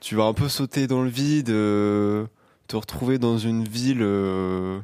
tu 0.00 0.16
vas 0.16 0.24
un 0.24 0.34
peu 0.34 0.48
sauter 0.48 0.86
dans 0.86 1.02
le 1.02 1.08
vide, 1.08 1.48
euh, 1.48 2.26
te 2.66 2.76
retrouver 2.76 3.18
dans 3.18 3.38
une 3.38 3.64
ville, 3.64 4.02
euh, 4.02 4.80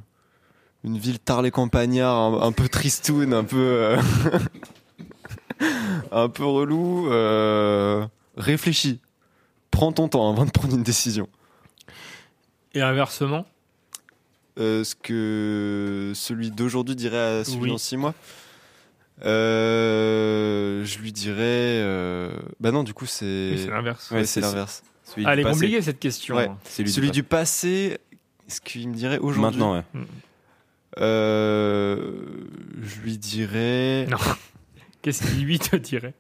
une 0.82 0.96
ville 0.96 1.18
tard 1.18 1.42
les 1.42 1.50
campagnards, 1.50 2.16
un, 2.16 2.40
un 2.48 2.52
peu 2.52 2.68
tristoun, 2.70 3.34
un 3.34 3.44
peu, 3.44 3.58
euh, 3.58 3.98
un 6.10 6.28
peu 6.30 6.44
relou. 6.44 7.12
euh, 7.12 8.06
réfléchis, 8.38 9.00
prends 9.70 9.92
ton 9.92 10.08
temps 10.08 10.32
avant 10.32 10.46
de 10.46 10.50
prendre 10.50 10.74
une 10.74 10.82
décision. 10.82 11.28
Et 12.72 12.80
inversement, 12.80 13.44
Euh, 14.58 14.84
ce 14.84 14.94
que 14.94 16.12
celui 16.14 16.50
d'aujourd'hui 16.52 16.94
dirait 16.94 17.40
à 17.40 17.44
celui 17.44 17.62
Oui. 17.62 17.68
dans 17.70 17.78
six 17.78 17.96
mois 17.96 18.14
Euh, 19.24 20.84
Je 20.84 20.98
lui 20.98 21.12
dirais. 21.12 21.40
euh, 21.82 22.30
Bah 22.60 22.70
non, 22.72 22.82
du 22.84 22.94
coup, 22.94 23.06
c'est. 23.06 23.50
oui, 23.52 23.58
c'est 23.58 23.70
l'inverse. 23.70 24.10
Ouais, 24.10 24.18
Ouais, 24.18 24.24
c'est 24.24 24.40
l'inverse. 24.40 24.82
Celui 25.04 25.26
Ah, 25.26 25.32
Elle 25.32 25.40
est 25.40 25.42
passé. 25.42 25.54
compliquée 25.54 25.82
cette 25.82 25.98
question. 25.98 26.36
Ouais. 26.36 26.50
Celui, 26.64 26.90
Celui 26.90 27.08
du 27.10 27.20
du 27.20 27.22
passé, 27.22 27.98
ce 28.48 28.60
qu'il 28.60 28.88
me 28.88 28.94
dirait 28.94 29.18
aujourd'hui. 29.18 29.42
Maintenant, 29.60 29.74
ouais. 29.74 29.82
Euh, 31.00 32.12
je 32.82 33.00
lui 33.00 33.18
dirais. 33.18 34.06
Non. 34.10 34.16
Qu'est-ce 35.02 35.26
qu'il 35.26 35.44
lui 35.44 35.58
te 35.58 35.76
dirait? 35.76 36.14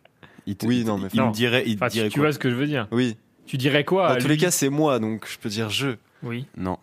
Il 0.46 0.56
te- 0.56 0.66
Oui, 0.66 0.84
non, 0.84 0.98
mais 0.98 1.08
il 1.12 1.20
non. 1.20 1.28
me 1.28 1.32
dirait, 1.32 1.62
il 1.66 1.76
Enfin, 1.76 1.88
tu, 1.88 1.92
dirait 1.94 2.08
tu 2.08 2.18
quoi? 2.18 2.28
vois 2.28 2.32
ce 2.32 2.38
que 2.38 2.50
je 2.50 2.54
veux 2.54 2.66
dire. 2.66 2.86
Oui. 2.90 3.16
Tu 3.46 3.56
dirais 3.56 3.84
quoi 3.84 4.08
à 4.08 4.14
Dans 4.14 4.20
tous 4.20 4.26
lui? 4.28 4.34
les 4.36 4.40
cas, 4.40 4.50
c'est 4.50 4.68
moi, 4.68 4.98
donc 4.98 5.26
je 5.30 5.38
peux 5.38 5.48
dire 5.48 5.70
je. 5.70 5.96
Oui. 6.22 6.46
Non. 6.56 6.78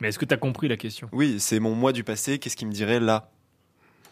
Mais 0.00 0.08
est-ce 0.08 0.18
que 0.18 0.24
t'as 0.24 0.36
compris 0.36 0.68
la 0.68 0.76
question? 0.76 1.08
Oui, 1.12 1.40
c'est 1.40 1.58
mon 1.60 1.74
moi 1.74 1.92
du 1.92 2.04
passé. 2.04 2.38
Qu'est-ce 2.38 2.56
qu'il 2.56 2.68
me 2.68 2.72
dirait 2.72 3.00
là? 3.00 3.30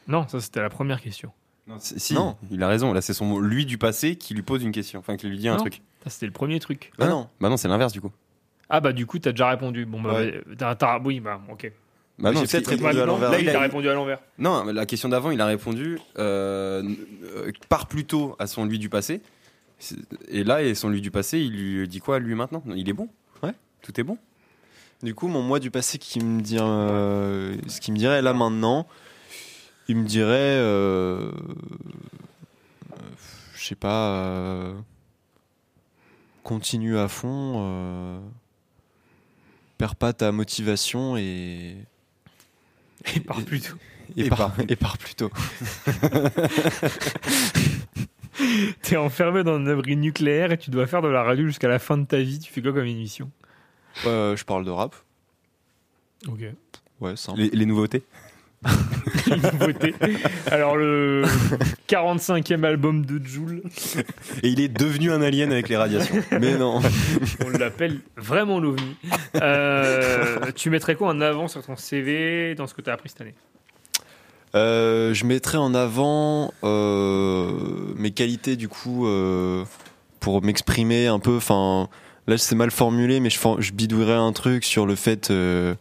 Non, 0.09 0.26
ça 0.28 0.41
c'était 0.41 0.61
la 0.61 0.68
première 0.70 1.01
question. 1.01 1.32
Non, 1.66 1.76
c'est- 1.80 1.99
si, 1.99 2.14
Non. 2.14 2.37
il 2.51 2.62
a 2.62 2.68
raison. 2.68 2.93
Là, 2.93 3.01
c'est 3.01 3.12
son 3.14 3.41
lui 3.41 3.66
du 3.66 3.76
passé 3.78 4.16
qui 4.16 4.34
lui 4.34 4.43
pose 4.43 4.62
une 4.62 4.72
question, 4.72 5.01
enfin 5.01 5.16
qui 5.16 5.28
lui 5.28 5.39
dit 5.39 5.49
un 5.49 5.53
Non. 5.55 5.59
truc. 5.61 5.82
Ça 6.05 6.11
c'était 6.11 6.26
le 6.26 6.32
premier 6.32 6.61
truc. 6.61 6.93
Bah 6.99 7.09
non. 7.09 7.28
Bah 7.41 7.49
non, 7.49 7.57
c'est 7.57 7.68
l'inverse 7.68 7.93
du 7.93 8.01
coup. 8.01 8.12
Ah 8.68 8.80
bah 8.80 8.93
du 8.93 9.07
coup 9.07 9.18
t'as 9.18 9.30
déjà 9.32 9.49
répondu. 9.51 9.84
Bon 9.87 10.01
bah 10.01 10.14
Ouais. 10.14 10.43
t'as- 10.59 10.74
t'as- 10.76 11.01
oui 11.05 11.20
bah 11.20 11.41
ok. 11.51 11.72
Bah 12.18 12.32
non, 12.32 12.41
J'ai 12.41 12.47
c'est- 12.47 12.57
peut-être 12.62 12.70
répondu 12.82 13.01
à 13.01 13.05
l'envers. 13.07 13.30
Là 13.30 13.39
il 13.39 13.45
il 13.45 13.51
a 13.51 13.59
a- 13.59 13.61
répondu 13.61 13.89
à 13.89 13.95
l'envers. 13.95 14.20
Non, 14.39 14.64
mais 14.64 14.72
la 14.72 14.87
question 14.87 15.09
d'avant, 15.09 15.30
il 15.32 15.41
a 15.41 15.47
répondu 15.47 15.99
euh, 16.18 16.82
euh, 17.24 17.53
part 17.68 17.87
plutôt 17.87 18.34
à 18.39 18.47
son 18.47 18.64
lui 18.64 18.78
du 18.78 18.89
passé. 18.89 19.20
Et 20.28 20.43
là, 20.43 20.62
et 20.62 20.74
son 20.74 20.89
lui 20.89 21.01
du 21.03 21.11
passé, 21.11 21.39
il 21.41 21.53
lui 21.80 21.89
dit 21.89 21.99
quoi 22.01 22.18
lui 22.18 22.34
maintenant? 22.34 22.62
Il 22.74 22.89
est 22.89 22.93
bon? 22.95 23.09
Ouais. 23.43 23.53
Tout 23.82 24.01
est 24.01 24.05
bon? 24.05 24.16
Du 25.03 25.14
coup, 25.14 25.28
mon 25.28 25.42
moi 25.42 25.61
du 25.61 25.70
passé 25.70 25.99
qui 25.99 26.20
me 26.20 26.40
dit, 26.40 26.57
euh, 26.61 27.55
ce 27.68 27.80
qu'il 27.80 27.92
me 27.94 27.99
dirait 27.99 28.22
là 28.22 28.32
maintenant, 28.32 28.86
il 29.88 29.97
me 29.97 30.05
dirait, 30.07 30.32
euh, 30.59 31.30
euh, 32.92 32.97
je 33.55 33.64
sais 33.64 33.74
pas, 33.74 34.11
euh, 34.14 34.74
continue 36.42 36.97
à 36.99 37.09
fond, 37.09 37.55
euh, 37.59 38.18
perds 39.78 39.97
pas 39.97 40.12
ta 40.14 40.32
motivation 40.32 41.16
et 41.18 41.76
Il 43.14 43.22
part 43.22 43.42
plutôt. 43.42 43.76
et, 44.16 44.24
Et 44.24 44.28
pars, 44.28 44.38
pars. 44.38 44.55
et 44.66 44.76
pars 44.76 44.97
plus 44.99 45.14
tôt. 45.14 45.30
T'es 48.82 48.97
enfermé 48.97 49.44
dans 49.44 49.55
un 49.55 49.66
abri 49.66 49.97
nucléaire 49.97 50.53
et 50.53 50.59
tu 50.59 50.70
dois 50.70 50.86
faire 50.86 51.01
de 51.03 51.09
la 51.09 51.22
radio 51.22 51.47
jusqu'à 51.47 51.68
la 51.68 51.78
fin 51.78 51.97
de 51.99 52.05
ta 52.07 52.18
vie. 52.18 52.38
Tu 52.38 52.53
fais 52.53 52.61
quoi 52.62 52.72
comme 52.72 52.84
émission? 52.86 53.30
Je 54.05 54.44
parle 54.44 54.64
de 54.64 54.70
rap, 54.70 54.94
Ok. 56.28 56.40
ouais, 57.01 57.16
simple. 57.16 57.40
les, 57.40 57.51
les 57.51 57.66
nouveautés 57.66 58.03
Nouveauté. 59.26 59.94
Alors 60.51 60.76
le 60.76 61.22
45e 61.88 62.64
album 62.64 63.05
de 63.05 63.24
Joule, 63.24 63.62
Et 64.42 64.49
il 64.49 64.61
est 64.61 64.68
devenu 64.68 65.12
un 65.12 65.20
alien 65.22 65.53
avec 65.53 65.68
les 65.68 65.76
radiations. 65.76 66.16
Mais 66.32 66.57
non. 66.57 66.80
on 67.47 67.51
l'appelle 67.51 68.01
vraiment 68.16 68.59
l'OVNI. 68.59 68.97
Euh, 69.36 70.51
tu 70.57 70.70
mettrais 70.70 70.97
quoi 70.97 71.09
en 71.09 71.20
avant 71.20 71.47
sur 71.49 71.64
ton 71.64 71.76
CV 71.76 72.55
dans 72.57 72.66
ce 72.66 72.74
que 72.74 72.80
tu 72.82 72.90
as 72.90 72.94
appris 72.94 73.11
cette 73.11 73.20
année? 73.20 73.34
Euh, 74.55 75.12
je 75.14 75.26
mettrais 75.26 75.59
en 75.59 75.74
avant 75.74 76.53
euh, 76.64 77.53
mes 77.97 78.11
qualités 78.11 78.57
du 78.57 78.68
coup 78.68 79.07
euh, 79.07 79.64
pour 80.18 80.42
m'exprimer 80.42 81.07
un 81.07 81.18
peu. 81.18 81.36
Enfin, 81.36 81.88
là 82.27 82.39
c'est 82.39 82.55
mal 82.55 82.70
formulé, 82.70 83.20
mais 83.20 83.31
je, 83.31 83.39
je 83.59 83.72
bidouillerais 83.72 84.14
un 84.14 84.33
truc 84.33 84.64
sur 84.64 84.87
le 84.87 84.95
fait 84.95 85.31
euh, 85.31 85.74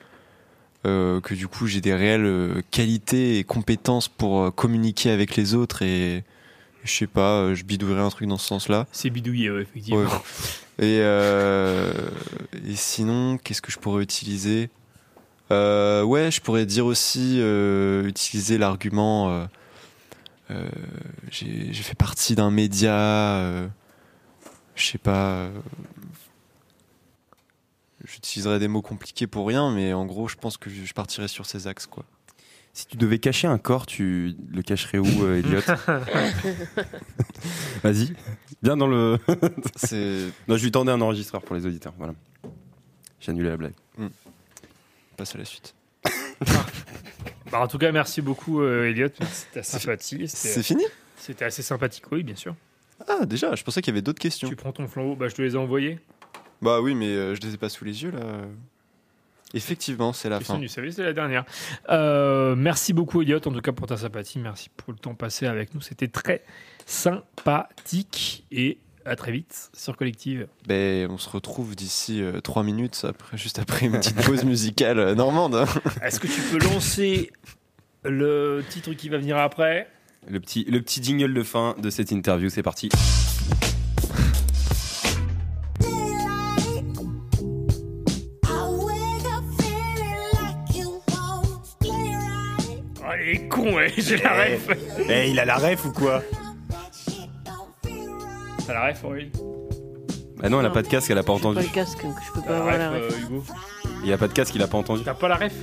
euh, 0.85 1.19
que 1.21 1.33
du 1.33 1.47
coup 1.47 1.67
j'ai 1.67 1.81
des 1.81 1.93
réelles 1.93 2.25
euh, 2.25 2.61
qualités 2.71 3.39
et 3.39 3.43
compétences 3.43 4.07
pour 4.07 4.53
communiquer 4.53 5.09
avec 5.11 5.35
les 5.35 5.53
autres 5.55 5.81
et 5.81 6.23
je 6.83 6.91
sais 6.91 7.07
pas, 7.07 7.53
je 7.55 7.63
bidouillerais 7.63 8.01
un 8.03 8.09
truc 8.09 8.27
dans 8.27 8.37
ce 8.37 8.45
sens-là. 8.47 8.85
C'est 8.91 9.09
bidouillé, 9.09 9.49
ouais, 9.49 9.63
effectivement. 9.63 10.01
Ouais. 10.01 10.07
Et, 10.77 10.99
euh, 11.01 11.91
et 12.53 12.75
sinon, 12.75 13.39
qu'est-ce 13.39 13.61
que 13.63 13.71
je 13.71 13.79
pourrais 13.79 14.03
utiliser? 14.03 14.69
Euh, 15.51 16.03
Ouais, 16.03 16.29
je 16.29 16.41
pourrais 16.41 16.67
dire 16.67 16.85
aussi 16.85 17.37
euh, 17.39 18.05
utiliser 18.05 18.59
l'argument. 18.59 19.47
j'ai 21.31 21.73
fait 21.73 21.95
partie 21.95 22.35
d'un 22.35 22.51
média. 22.51 23.41
je 24.75 24.85
sais 24.85 24.99
pas. 24.99 25.47
J'utiliserais 28.05 28.59
des 28.59 28.67
mots 28.67 28.81
compliqués 28.81 29.27
pour 29.27 29.47
rien, 29.47 29.71
mais 29.71 29.93
en 29.93 30.05
gros, 30.05 30.27
je 30.27 30.35
pense 30.35 30.57
que 30.57 30.69
je 30.69 30.93
partirais 30.93 31.27
sur 31.27 31.45
ces 31.45 31.67
axes, 31.67 31.87
quoi. 31.87 32.05
Si 32.73 32.85
tu 32.87 32.97
devais 32.97 33.19
cacher 33.19 33.47
un 33.47 33.57
corps, 33.57 33.85
tu 33.85 34.35
le 34.49 34.61
cacherais 34.61 34.97
où, 34.97 35.23
euh, 35.23 35.39
Elliot 35.39 35.61
Vas-y, 37.83 38.13
viens 38.61 38.75
dans 38.75 38.87
le. 38.87 39.17
Non, 40.47 40.57
je 40.57 40.63
lui 40.63 40.71
tendais 40.71 40.91
un 40.91 40.99
enregistreur 40.99 41.41
pour 41.41 41.55
les 41.55 41.65
auditeurs. 41.65 41.93
Voilà. 41.97 42.13
J'ai 43.21 43.31
annulé 43.31 43.47
la 43.47 43.55
blague. 43.55 43.73
Mm. 43.97 44.07
passe 45.15 45.35
à 45.35 45.37
la 45.37 45.45
suite. 45.45 45.73
Bah, 47.51 47.61
en 47.61 47.67
tout 47.67 47.77
cas, 47.77 47.91
merci 47.91 48.21
beaucoup, 48.21 48.61
euh, 48.61 48.89
Elliot. 48.89 49.09
C'était 49.31 49.59
assez 49.59 49.79
sympathique. 49.79 50.27
C'est 50.27 50.63
fini? 50.63 50.83
C'était 51.15 51.45
assez 51.45 51.61
sympathique, 51.61 52.11
oui, 52.11 52.23
bien 52.23 52.35
sûr. 52.35 52.55
Ah, 53.07 53.25
déjà, 53.25 53.55
je 53.55 53.63
pensais 53.63 53.81
qu'il 53.81 53.93
y 53.93 53.95
avait 53.95 54.01
d'autres 54.01 54.19
questions. 54.19 54.49
Tu 54.49 54.55
prends 54.55 54.71
ton 54.71 54.87
flambeau, 54.87 55.15
bah, 55.15 55.27
je 55.27 55.35
te 55.35 55.41
les 55.43 55.53
ai 55.53 55.57
envoyés. 55.57 55.99
Bah 56.61 56.81
oui, 56.81 56.95
mais 56.95 57.07
euh, 57.07 57.35
je 57.35 57.41
les 57.41 57.53
ai 57.53 57.57
pas 57.57 57.69
sous 57.69 57.85
les 57.85 58.03
yeux 58.03 58.11
là. 58.11 58.19
Effectivement, 59.53 60.11
c'est 60.11 60.27
la 60.27 60.41
fin. 60.41 60.59
c'est 60.67 60.97
la 60.97 61.13
dernière. 61.13 61.45
Euh, 61.89 62.55
merci 62.55 62.91
beaucoup, 62.91 63.21
Elliot, 63.21 63.37
en 63.37 63.51
tout 63.51 63.61
cas 63.61 63.71
pour 63.71 63.87
ta 63.87 63.95
sympathie. 63.95 64.37
Merci 64.37 64.69
pour 64.75 64.91
le 64.91 64.99
temps 64.99 65.15
passé 65.15 65.45
avec 65.45 65.73
nous. 65.73 65.79
C'était 65.79 66.09
très 66.09 66.43
sympathique. 66.85 68.45
Et 68.51 68.79
à 69.05 69.15
très 69.15 69.31
vite 69.31 69.69
sur 69.73 69.95
Collective. 69.95 70.47
Ben, 70.67 71.09
on 71.09 71.17
se 71.17 71.29
retrouve 71.29 71.75
d'ici 71.75 72.21
3 72.43 72.63
minutes, 72.63 73.05
après, 73.07 73.37
juste 73.37 73.59
après 73.59 73.85
une 73.85 73.93
petite 73.93 74.21
pause 74.25 74.43
musicale 74.43 74.99
euh, 74.99 75.15
normande. 75.15 75.65
Est-ce 76.01 76.19
que 76.19 76.27
tu 76.27 76.41
peux 76.41 76.63
lancer 76.65 77.31
le 78.03 78.63
titre 78.69 78.93
qui 78.93 79.09
va 79.09 79.17
venir 79.17 79.37
après? 79.37 79.87
Le 80.27 80.39
petit, 80.39 80.65
le 80.65 80.81
petit 80.81 81.03
jingle 81.03 81.33
de 81.33 81.43
fin 81.43 81.75
de 81.77 81.89
cette 81.89 82.11
interview, 82.11 82.49
c'est 82.49 82.63
parti. 82.63 82.89
Con, 93.69 93.75
ouais, 93.75 93.93
j'ai 93.97 94.17
la 94.17 94.33
ref. 94.33 94.67
Eh, 95.09 95.29
il 95.29 95.39
a 95.39 95.45
la 95.45 95.55
ref 95.57 95.85
ou 95.85 95.91
quoi 95.91 96.21
T'as 98.67 98.73
la 98.73 98.87
ref, 98.87 99.03
Aurélie 99.03 99.31
Bah 100.37 100.49
non, 100.49 100.59
elle 100.59 100.65
a 100.65 100.69
pas 100.71 100.81
de 100.81 100.87
casque, 100.87 101.09
elle 101.11 101.17
a 101.17 101.23
pas 101.23 101.33
J'ai 101.35 101.41
pas 101.41 101.49
entendu. 101.49 101.65
le 101.67 101.73
casque, 101.73 102.01
donc 102.03 102.15
je 102.25 102.31
peux 102.31 102.41
pas 102.41 102.51
la 102.51 102.57
avoir 102.57 102.73
ref, 102.73 102.79
la 102.79 102.89
ref. 102.91 103.03
euh, 103.13 103.19
Hugo 103.21 103.43
Il 104.03 104.13
a 104.13 104.17
pas 104.17 104.27
de 104.27 104.33
casque, 104.33 104.55
il 104.55 104.61
a 104.61 104.67
pas 104.67 104.77
entendu. 104.77 105.03
T'as 105.03 105.13
pas 105.13 105.27
la 105.27 105.35
ref 105.35 105.53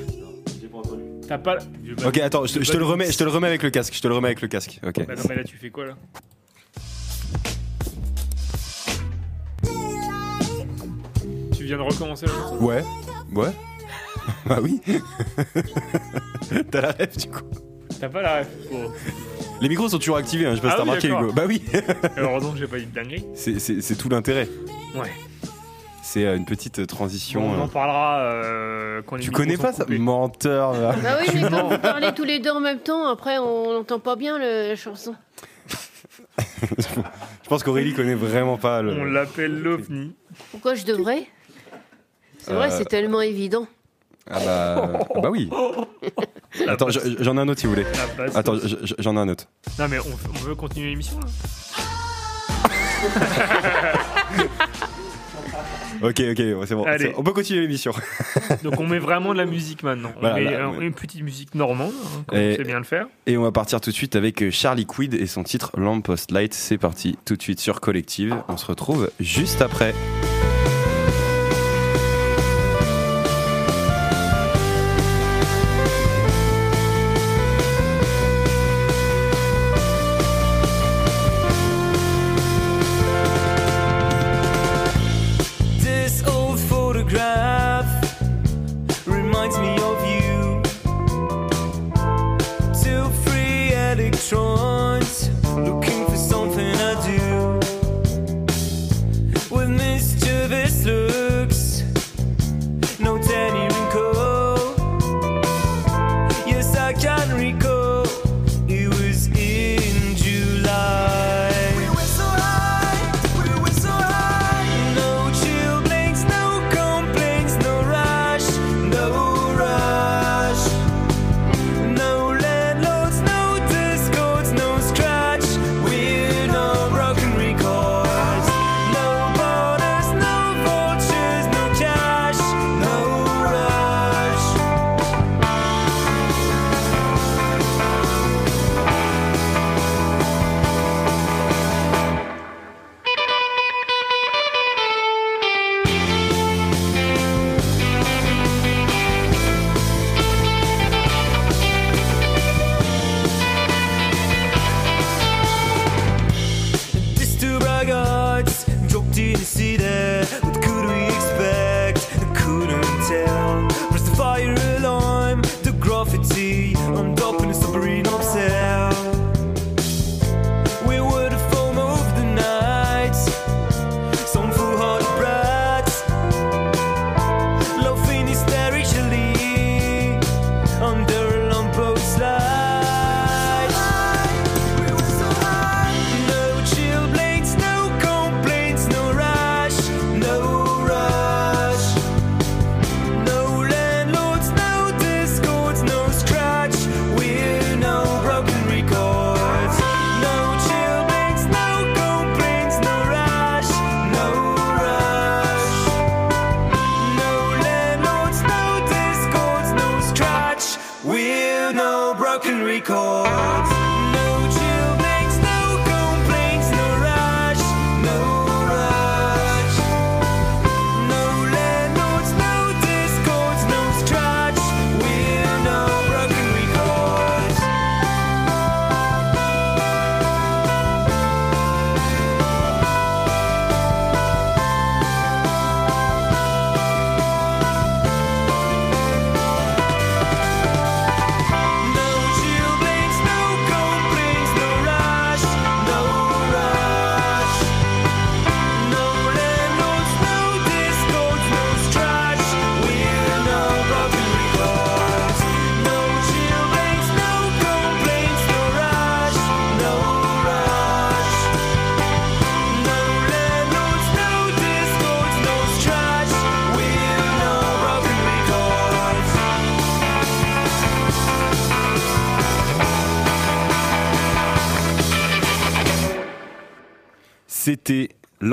T'as 1.28 1.38
pas 1.38 1.55
la... 1.55 2.07
Ok, 2.09 2.18
attends, 2.18 2.44
je 2.46 2.55
te, 2.55 2.64
je 2.64 2.72
te 2.72 2.76
le 2.76 2.84
remets, 2.84 3.11
je 3.11 3.16
te 3.16 3.24
le 3.24 3.30
remets 3.30 3.46
avec 3.48 3.62
le 3.62 3.70
casque. 3.70 3.94
Je 3.94 4.00
te 4.03 4.09
le 4.09 4.14
remets 4.14 4.28
avec 4.28 4.42
le 4.42 4.48
casque. 4.48 4.80
Ok. 4.86 5.07
Bah 5.07 5.14
non, 5.16 5.22
mais 5.28 5.36
là, 5.36 5.44
tu 5.44 5.57
fais 5.57 5.70
quoi, 5.70 5.86
là 5.86 5.94
Tu 11.57 11.64
viens 11.64 11.76
de 11.76 11.82
recommencer 11.82 12.26
la 12.26 12.32
chanson 12.32 12.57
Ouais. 12.64 12.82
Ouais. 13.32 13.53
bah 14.46 14.59
oui. 14.62 14.80
T'as 16.70 16.80
la 16.80 16.92
ref 16.92 17.16
du 17.16 17.28
coup. 17.28 17.44
T'as 18.03 18.09
pas 18.09 18.20
la 18.22 18.38
ref 18.40 18.48
Bon. 18.68 18.90
Les 19.61 19.68
micros 19.68 19.88
sont 19.88 19.98
toujours 19.98 20.16
activés, 20.16 20.44
hein, 20.46 20.50
je 20.50 20.57
sais 20.57 20.62
pas 20.62 20.70
si 20.70 20.74
Ah 20.74 20.78
t'as 20.78 20.82
oui, 20.82 21.09
remarqué. 21.09 21.09
Hugo. 21.09 21.32
Bah 21.32 21.44
oui. 21.46 21.62
Alors 22.16 22.40
donc, 22.40 22.57
j'ai 22.57 22.66
pas 22.66 22.80
dit 22.80 22.86
de 22.86 22.92
dinguerie. 22.92 23.24
C'est- 23.36 23.96
tout 23.96 24.09
l'intérêt. 24.09 24.48
Ouais. 24.96 25.12
C'est 26.03 26.26
euh, 26.26 26.36
une 26.36 26.44
petite 26.44 26.84
transition. 26.88 27.40
Bon, 27.42 27.50
on 27.55 27.61
euh. 27.61 27.62
en 27.62 27.68
parlera 27.68 28.18
euh, 28.22 29.03
quand 29.07 29.14
les 29.14 29.22
Tu 29.22 29.30
connais 29.30 29.55
sont 29.55 29.62
pas 29.62 29.72
ça? 29.72 29.86
Menteur. 29.88 30.72
là. 30.72 30.96
Bah 31.00 31.18
oui, 31.20 31.28
mais 31.32 31.48
quand 31.48 31.68
vous 31.68 31.78
parlez 31.78 32.12
tous 32.12 32.24
les 32.24 32.40
deux 32.40 32.50
en 32.50 32.59
même 32.59 32.80
temps, 32.80 33.07
après 33.07 33.38
on 33.38 33.72
n'entend 33.72 34.00
pas 34.00 34.16
bien 34.16 34.36
le- 34.36 34.70
la 34.70 34.74
chanson. 34.76 35.14
Je 36.76 37.48
pense 37.48 37.62
qu'Aurélie 37.62 37.94
connaît 37.94 38.16
vraiment 38.16 38.57
pas 38.59 38.82
le. 38.82 39.00
On 39.00 39.05
l'appelle 39.05 39.61
l'OVNI. 39.62 40.12
Pourquoi 40.50 40.74
je 40.74 40.84
devrais? 40.84 41.28
C'est 42.38 42.53
vrai, 42.53 42.66
Euh, 42.72 42.76
c'est 42.76 42.84
tellement 42.88 43.20
évident. 43.20 43.68
Ah 44.31 44.39
bah, 44.45 44.99
bah 45.23 45.31
oui. 45.31 45.51
Attends, 46.68 46.91
je- 46.91 47.01
j'en 47.20 47.37
ai 47.37 47.41
un 47.41 47.49
autre 47.49 47.61
si 47.61 47.66
vous 47.66 47.73
voulez. 47.73 47.85
La 47.85 48.07
basse. 48.27 48.37
Attends, 48.37 48.55
je- 48.57 48.77
je- 48.83 48.95
j'en 48.99 49.16
ai 49.16 49.20
un 49.20 49.29
autre. 49.29 49.47
Non, 49.79 49.89
mais 49.89 49.99
on, 49.99 50.03
on 50.35 50.39
veut 50.45 50.55
continuer 50.55 50.91
l'émission, 50.91 51.18
là 51.20 51.27
Ok, 56.03 56.20
ok, 56.33 56.43
c'est 56.66 56.75
bon. 56.75 56.83
Allez. 56.85 57.05
c'est- 57.07 57.14
On 57.16 57.23
peut 57.23 57.33
continuer 57.33 57.61
l'émission. 57.61 57.93
Donc 58.64 58.81
on 58.81 58.87
met 58.87 58.99
vraiment 58.99 59.33
de 59.33 59.39
la 59.39 59.45
musique 59.47 59.83
maintenant. 59.85 60.11
On 60.16 60.20
Voilà, 60.20 60.35
met 60.37 60.45
là, 60.45 60.51
euh, 60.66 60.70
ouais. 60.79 60.87
une 60.87 60.95
petite 60.95 61.23
musique 61.23 61.55
normande, 61.55 61.93
hein, 61.93 62.25
comme 62.27 62.39
Et- 62.39 62.53
on 62.53 62.57
sait 62.57 62.64
bien 62.64 62.79
le 62.79 62.85
faire. 62.85 63.07
Et 63.27 63.37
on 63.37 63.43
va 63.43 63.53
partir 63.53 63.81
tout 63.81 63.91
de 63.91 63.95
suite 63.95 64.16
avec 64.16 64.51
Charlie 64.51 64.87
Quid 64.87 65.14
et 65.14 65.27
son 65.27 65.45
titre 65.45 65.70
Lamppost 65.77 66.33
Light. 66.33 66.55
C'est 66.55 66.79
parti, 66.79 67.16
tout 67.25 67.37
de 67.37 67.43
suite 67.43 67.61
sur 67.61 67.81
Collective. 67.81 68.35
On 68.49 68.57
se 68.57 68.66
retrouve 68.66 69.11
juste 69.20 69.62
après. 69.62 69.95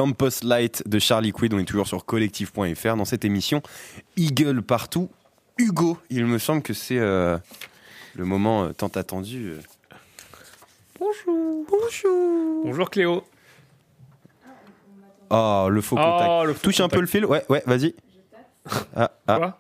Lampos 0.03 0.43
Light 0.43 0.81
de 0.87 0.97
Charlie 0.97 1.33
Quid. 1.33 1.53
On 1.53 1.59
est 1.59 1.65
toujours 1.65 1.85
sur 1.87 2.05
collectif.fr 2.05 2.95
dans 2.95 3.03
cette 3.03 3.25
émission 3.25 3.61
Eagle 4.15 4.61
partout. 4.61 5.09
Hugo, 5.57 5.97
il 6.09 6.25
me 6.25 6.37
semble 6.37 6.61
que 6.61 6.73
c'est 6.73 6.97
euh, 6.97 7.37
le 8.15 8.23
moment 8.23 8.63
euh, 8.63 8.71
tant 8.71 8.87
attendu. 8.87 9.49
euh. 9.49 9.59
Bonjour. 10.97 11.65
Bonjour. 11.69 12.63
Bonjour 12.63 12.89
Cléo. 12.89 13.23
Oh, 15.31 15.67
le 15.69 15.81
faux 15.81 15.97
Oh, 15.99 16.01
contact. 16.01 16.47
le 16.47 16.53
faux 16.53 16.59
Touche 16.63 16.79
un 16.79 16.87
peu 16.87 17.01
le 17.01 17.05
fil. 17.07 17.25
Ouais, 17.25 17.43
ouais, 17.49 17.61
vas-y. 17.65 17.93
Ah, 18.95 19.11
ah, 19.27 19.35
Quoi? 19.37 19.57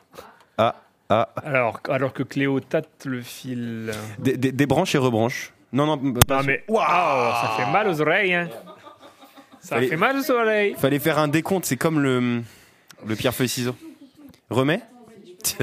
Ah, 0.57 0.75
ah. 1.09 1.29
alors, 1.43 1.81
alors 1.89 2.13
que 2.13 2.23
Cléo 2.23 2.61
tâte 2.61 3.03
le 3.05 3.21
fil. 3.21 3.91
Des, 4.19 4.37
des- 4.37 4.53
des 4.53 4.65
branches 4.65 4.95
et 4.95 4.99
rebranches. 4.99 5.51
Non, 5.73 5.85
non, 5.85 6.13
pas 6.23 6.37
Non 6.37 6.43
mais 6.47 6.63
waouh, 6.69 6.81
ça 7.41 7.53
fait 7.57 7.71
mal 7.71 7.87
aux 7.89 8.01
oreilles. 8.01 8.33
Hein. 8.33 8.49
Ça 9.61 9.75
Fallait- 9.75 9.87
fait 9.87 9.97
mal 9.97 10.17
aux 10.17 10.31
oreilles. 10.31 10.75
Fallait 10.77 10.99
faire 10.99 11.19
un 11.19 11.27
décompte, 11.27 11.65
c'est 11.65 11.77
comme 11.77 11.99
le, 11.99 12.41
le 13.05 13.15
pierre-feuille-ciseau. 13.15 13.75
Remets 14.49 14.81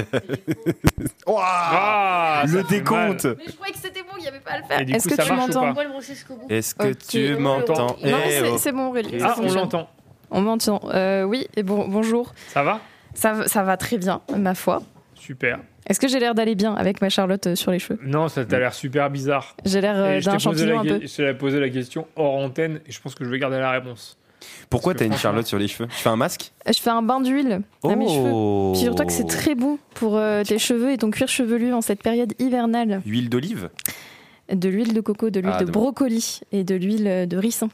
Ah, 1.27 2.43
Le 2.47 2.63
décompte 2.63 3.25
Mais 3.25 3.43
je 3.47 3.51
croyais 3.53 3.73
que 3.73 3.79
c'était 3.79 4.01
bon, 4.01 4.09
il 4.17 4.21
n'y 4.21 4.27
avait 4.27 4.39
pas 4.39 4.51
à 4.51 4.57
le 4.59 4.63
faire. 4.65 4.79
Est-ce 4.95 5.07
que 5.07 5.21
tu 5.21 5.33
m'entends 5.33 5.65
le. 5.73 6.53
Est-ce 6.53 6.75
que 6.75 6.93
tu 6.93 7.35
m'entends 7.37 7.95
Non, 8.03 8.17
Eh 8.25 8.29
c'est 8.29 8.49
oh. 8.49 8.57
c'est 8.57 8.71
bon 8.71 8.87
Aurélie. 8.87 9.17
Ah, 9.21 9.35
on 9.39 9.51
l'entend. 9.51 9.89
On 10.31 10.41
m'entend. 10.41 10.81
Euh, 10.93 11.23
oui, 11.23 11.47
et 11.55 11.63
bon, 11.63 11.87
bonjour. 11.87 12.33
Ça 12.49 12.63
va? 12.63 12.79
Ça, 13.13 13.33
va- 13.33 13.47
ça 13.47 13.63
va 13.63 13.77
très 13.77 13.97
bien, 13.97 14.21
ma 14.35 14.55
foi. 14.55 14.81
Super. 15.27 15.59
Est-ce 15.87 15.99
que 15.99 16.07
j'ai 16.07 16.19
l'air 16.19 16.33
d'aller 16.35 16.55
bien 16.55 16.73
avec 16.73 17.01
ma 17.01 17.09
Charlotte 17.09 17.47
euh, 17.47 17.55
sur 17.55 17.71
les 17.71 17.79
cheveux? 17.79 17.99
Non, 18.01 18.29
ça 18.29 18.45
t'a 18.45 18.59
l'air 18.59 18.73
super 18.73 19.09
bizarre. 19.09 19.57
J'ai 19.65 19.81
l'air 19.81 19.95
euh, 19.97 20.21
d'un 20.21 20.37
t'ai 20.37 20.43
posé 20.49 20.65
la 20.65 20.73
champignon 20.75 20.79
un 20.79 20.99
peu. 20.99 21.05
Je 21.05 21.15
t'ai 21.17 21.33
posé 21.33 21.59
la 21.59 21.69
question 21.69 22.07
hors 22.15 22.35
antenne 22.35 22.79
et 22.87 22.91
je 22.93 23.01
pense 23.01 23.13
que 23.13 23.25
je 23.25 23.29
vais 23.29 23.37
garder 23.37 23.57
la 23.57 23.71
réponse. 23.71 24.17
Pourquoi 24.69 24.93
t'as 24.93 25.03
une 25.05 25.17
Charlotte 25.17 25.45
sur 25.45 25.59
les 25.59 25.67
cheveux? 25.67 25.89
Tu 25.89 25.95
fais 25.97 26.07
un 26.07 26.15
masque? 26.15 26.53
Je 26.65 26.79
fais 26.79 26.91
un 26.91 27.01
bain 27.01 27.19
d'huile 27.19 27.59
à 27.83 27.95
mes 27.97 28.07
cheveux. 28.07 28.31
Oh. 28.33 28.71
Puis 28.73 28.83
surtout 28.83 29.03
que 29.05 29.11
c'est 29.11 29.27
très 29.27 29.53
bon 29.55 29.79
pour 29.95 30.15
euh, 30.15 30.43
tes 30.43 30.59
cheveux 30.59 30.93
et 30.93 30.97
ton 30.97 31.11
cuir 31.11 31.27
chevelu 31.27 31.73
en 31.73 31.81
cette 31.81 32.01
période 32.01 32.33
hivernale. 32.39 33.01
Huile 33.05 33.27
d'olive? 33.29 33.69
De 34.49 34.69
l'huile 34.69 34.93
de 34.93 35.01
coco, 35.01 35.29
de 35.29 35.41
l'huile 35.41 35.51
Ah, 35.55 35.59
de 35.59 35.65
de- 35.65 35.71
brocoli 35.71 36.39
et 36.53 36.63
de 36.63 36.75
l'huile 36.75 37.27
de 37.27 37.37
ricin. 37.37 37.67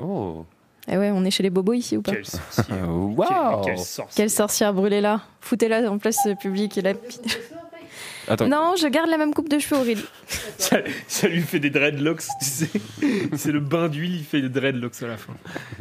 Oh. 0.00 0.46
Eh 0.90 0.96
ouais, 0.96 1.10
on 1.12 1.24
est 1.24 1.30
chez 1.30 1.42
les 1.42 1.50
bobos 1.50 1.74
ici 1.74 1.96
ou 1.96 2.02
pas 2.02 2.12
Quelle 2.12 2.24
sorcière. 2.26 2.88
Waouh. 2.88 3.64
Quelle, 3.64 3.74
quelle 3.74 3.78
sorcière. 3.84 4.16
Quelle 4.16 4.30
sorcière 4.30 4.74
brûlée 4.74 5.00
là 5.00 5.20
Foutez-la 5.40 5.90
en 5.90 5.98
place 5.98 6.28
publique 6.40 6.78
et 6.78 6.82
la... 6.82 6.92
Attends. 8.28 8.46
Non, 8.48 8.74
je 8.78 8.86
garde 8.88 9.08
la 9.08 9.16
même 9.16 9.32
coupe 9.32 9.48
de 9.48 9.58
cheveux, 9.58 9.80
Aurélie. 9.80 10.04
Ça, 10.58 10.78
ça 11.06 11.28
lui 11.28 11.40
fait 11.40 11.60
des 11.60 11.70
dreadlocks, 11.70 12.20
tu 12.20 12.44
sais. 12.44 12.68
C'est 13.34 13.52
le 13.52 13.60
bain 13.60 13.88
d'huile, 13.88 14.16
il 14.16 14.24
fait 14.24 14.42
des 14.42 14.50
dreadlocks 14.50 15.02
à 15.02 15.06
la 15.06 15.16
fin. 15.16 15.32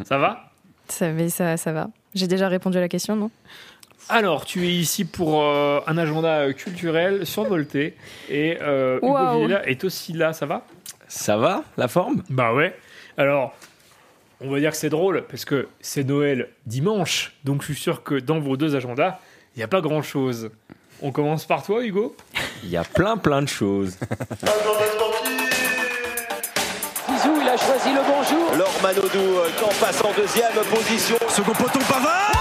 Ça 0.05 0.17
va? 0.17 0.51
Ça, 0.87 1.11
mais 1.11 1.27
ça, 1.27 1.57
ça 1.57 1.73
va. 1.73 1.89
J'ai 2.15 2.27
déjà 2.27 2.47
répondu 2.47 2.77
à 2.77 2.81
la 2.81 2.87
question, 2.87 3.17
non? 3.17 3.29
Alors, 4.07 4.45
tu 4.45 4.65
es 4.65 4.71
ici 4.71 5.03
pour 5.03 5.43
euh, 5.43 5.81
un 5.87 5.97
agenda 5.97 6.53
culturel 6.53 7.25
survolté 7.25 7.95
et 8.29 8.57
euh, 8.61 8.97
Hugo 8.99 9.11
Waouh. 9.11 9.39
Villela 9.41 9.67
est 9.67 9.83
aussi 9.83 10.13
là, 10.13 10.31
ça 10.31 10.45
va? 10.45 10.65
Ça 11.09 11.35
va, 11.35 11.63
la 11.75 11.89
forme? 11.89 12.23
Bah 12.29 12.53
ouais. 12.53 12.73
Alors, 13.17 13.53
on 14.41 14.49
va 14.49 14.59
dire 14.59 14.71
que 14.71 14.77
c'est 14.77 14.89
drôle 14.89 15.23
parce 15.29 15.45
que 15.45 15.67
c'est 15.81 16.03
Noël 16.03 16.49
dimanche, 16.65 17.33
donc 17.43 17.61
je 17.61 17.67
suis 17.73 17.81
sûr 17.81 18.03
que 18.03 18.15
dans 18.15 18.39
vos 18.39 18.57
deux 18.57 18.75
agendas, 18.75 19.19
il 19.55 19.59
n'y 19.59 19.63
a 19.63 19.67
pas 19.67 19.81
grand-chose. 19.81 20.51
On 21.01 21.11
commence 21.11 21.45
par 21.45 21.63
toi, 21.63 21.83
Hugo 21.83 22.15
Il 22.63 22.69
y 22.69 22.77
a 22.77 22.83
plein 22.83 23.17
plein 23.17 23.41
de 23.41 23.47
choses. 23.47 23.97
Zizou, 27.09 27.33
il 27.41 27.47
a 27.49 27.57
choisi 27.57 27.89
le 27.93 28.01
bonjour. 28.01 28.55
Laure 28.57 28.79
Manodou 28.81 29.37
euh, 29.37 29.49
qui 29.57 29.63
en 29.63 29.73
passe 29.79 30.01
en 30.03 30.11
deuxième 30.13 30.53
position. 30.69 31.17
Second 31.29 31.53
poteau 31.53 31.79
Pavard 31.87 32.31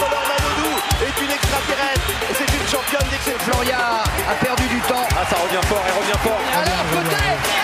Laure 0.00 0.26
Manodou 0.28 0.72
est 1.04 1.24
une 1.24 1.30
extraterrestre. 1.30 2.10
Et 2.30 2.34
C'est 2.34 2.50
une 2.56 2.68
championne 2.68 3.08
d'exception. 3.10 3.52
Floria 3.52 4.02
a 4.30 4.34
perdu 4.44 4.66
du 4.68 4.80
temps. 4.80 5.06
Ah, 5.16 5.24
ça 5.28 5.36
revient 5.36 5.66
fort, 5.66 5.82
elle 5.86 5.94
revient 6.00 6.18
fort. 6.22 6.40
Alors 6.54 6.84
peut-être 6.92 7.59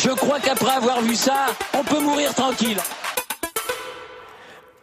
Je 0.00 0.10
crois 0.10 0.38
qu'après 0.38 0.76
avoir 0.76 1.00
vu 1.00 1.16
ça, 1.16 1.46
on 1.76 1.82
peut 1.82 2.00
mourir 2.00 2.32
tranquille. 2.32 2.78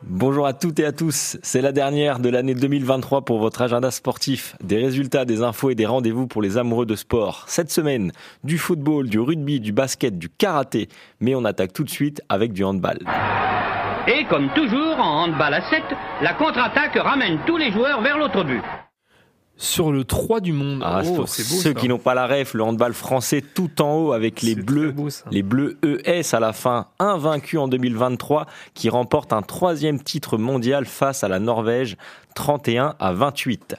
Bonjour 0.04 0.46
à 0.46 0.52
toutes 0.52 0.78
et 0.80 0.86
à 0.86 0.92
tous, 0.92 1.38
c'est 1.42 1.62
la 1.62 1.72
dernière 1.72 2.20
de 2.20 2.28
l'année 2.28 2.54
2023 2.54 3.24
pour 3.24 3.40
votre 3.40 3.62
agenda 3.62 3.92
sportif. 3.92 4.58
Des 4.62 4.78
résultats, 4.78 5.24
des 5.24 5.42
infos 5.42 5.70
et 5.70 5.76
des 5.76 5.86
rendez-vous 5.86 6.28
pour 6.28 6.42
les 6.42 6.58
amoureux 6.58 6.86
de 6.86 6.96
sport. 6.96 7.46
Cette 7.48 7.72
semaine, 7.72 8.12
du 8.44 8.58
football, 8.58 9.08
du 9.08 9.20
rugby, 9.20 9.62
du 9.62 9.72
basket, 9.72 10.20
du 10.20 10.28
karaté. 10.28 10.90
Mais 11.22 11.34
on 11.34 11.46
attaque 11.46 11.72
tout 11.72 11.86
de 11.86 11.90
suite 11.90 12.22
avec 12.28 12.52
du 12.52 12.66
handball. 12.66 13.00
Et 14.08 14.26
comme 14.26 14.50
toujours 14.54 15.00
en 15.00 15.24
handball 15.24 15.54
à 15.54 15.62
7, 15.70 15.82
la 16.24 16.34
contre-attaque 16.34 16.98
ramène 16.98 17.40
tous 17.48 17.56
les 17.56 17.72
joueurs 17.72 18.02
vers 18.02 18.18
l'autre 18.18 18.44
but. 18.44 18.62
Sur 19.58 19.92
le 19.92 20.04
3 20.04 20.42
du 20.42 20.52
monde. 20.52 20.82
Ah, 20.84 21.02
oh, 21.06 21.14
pour 21.14 21.24
beau 21.24 21.28
ceux 21.28 21.74
qui 21.74 21.88
n'ont 21.88 21.98
pas 21.98 22.14
la 22.14 22.28
ref, 22.28 22.54
le 22.54 22.64
handball 22.64 22.94
français 22.94 23.42
tout 23.42 23.82
en 23.82 23.96
haut 23.96 24.12
avec 24.12 24.42
les 24.42 24.56
bleus, 24.56 24.92
beau, 24.92 25.08
les 25.32 25.44
bleus 25.44 25.78
ES 25.84 26.36
à 26.36 26.42
la 26.42 26.52
fin, 26.52 26.88
invaincus 27.00 27.60
en 27.60 27.68
2023, 27.70 28.48
qui 28.74 28.90
remportent 28.90 29.32
un 29.32 29.42
troisième 29.42 30.02
titre 30.02 30.38
mondial 30.38 30.86
face 30.86 31.24
à 31.24 31.30
la 31.30 31.40
Norvège, 31.40 31.96
31 32.36 32.96
à 33.00 33.14
28. 33.14 33.78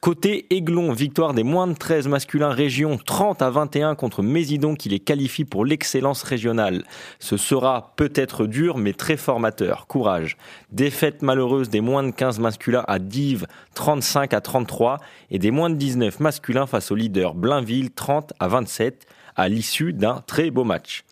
Côté 0.00 0.46
Aiglon, 0.50 0.92
victoire 0.92 1.34
des 1.34 1.42
moins 1.42 1.66
de 1.66 1.74
13 1.74 2.06
masculins 2.06 2.50
région, 2.50 2.98
30 3.04 3.42
à 3.42 3.50
21 3.50 3.96
contre 3.96 4.22
Mésidon 4.22 4.76
qui 4.76 4.88
les 4.88 5.00
qualifie 5.00 5.44
pour 5.44 5.64
l'excellence 5.64 6.22
régionale. 6.22 6.84
Ce 7.18 7.36
sera 7.36 7.92
peut-être 7.96 8.46
dur 8.46 8.78
mais 8.78 8.92
très 8.92 9.16
formateur. 9.16 9.86
Courage. 9.88 10.36
Défaite 10.70 11.22
malheureuse 11.22 11.68
des 11.68 11.80
moins 11.80 12.04
de 12.04 12.12
15 12.12 12.38
masculins 12.38 12.84
à 12.86 13.00
Dives, 13.00 13.46
35 13.74 14.34
à 14.34 14.40
33 14.40 14.98
et 15.30 15.40
des 15.40 15.50
moins 15.50 15.68
de 15.68 15.74
19 15.74 16.20
masculins 16.20 16.66
face 16.66 16.92
au 16.92 16.94
leader 16.94 17.34
Blainville, 17.34 17.90
30 17.90 18.32
à 18.38 18.46
27 18.46 19.06
à 19.34 19.48
l'issue 19.48 19.92
d'un 19.92 20.22
très 20.26 20.50
beau 20.50 20.64
match. 20.64 21.04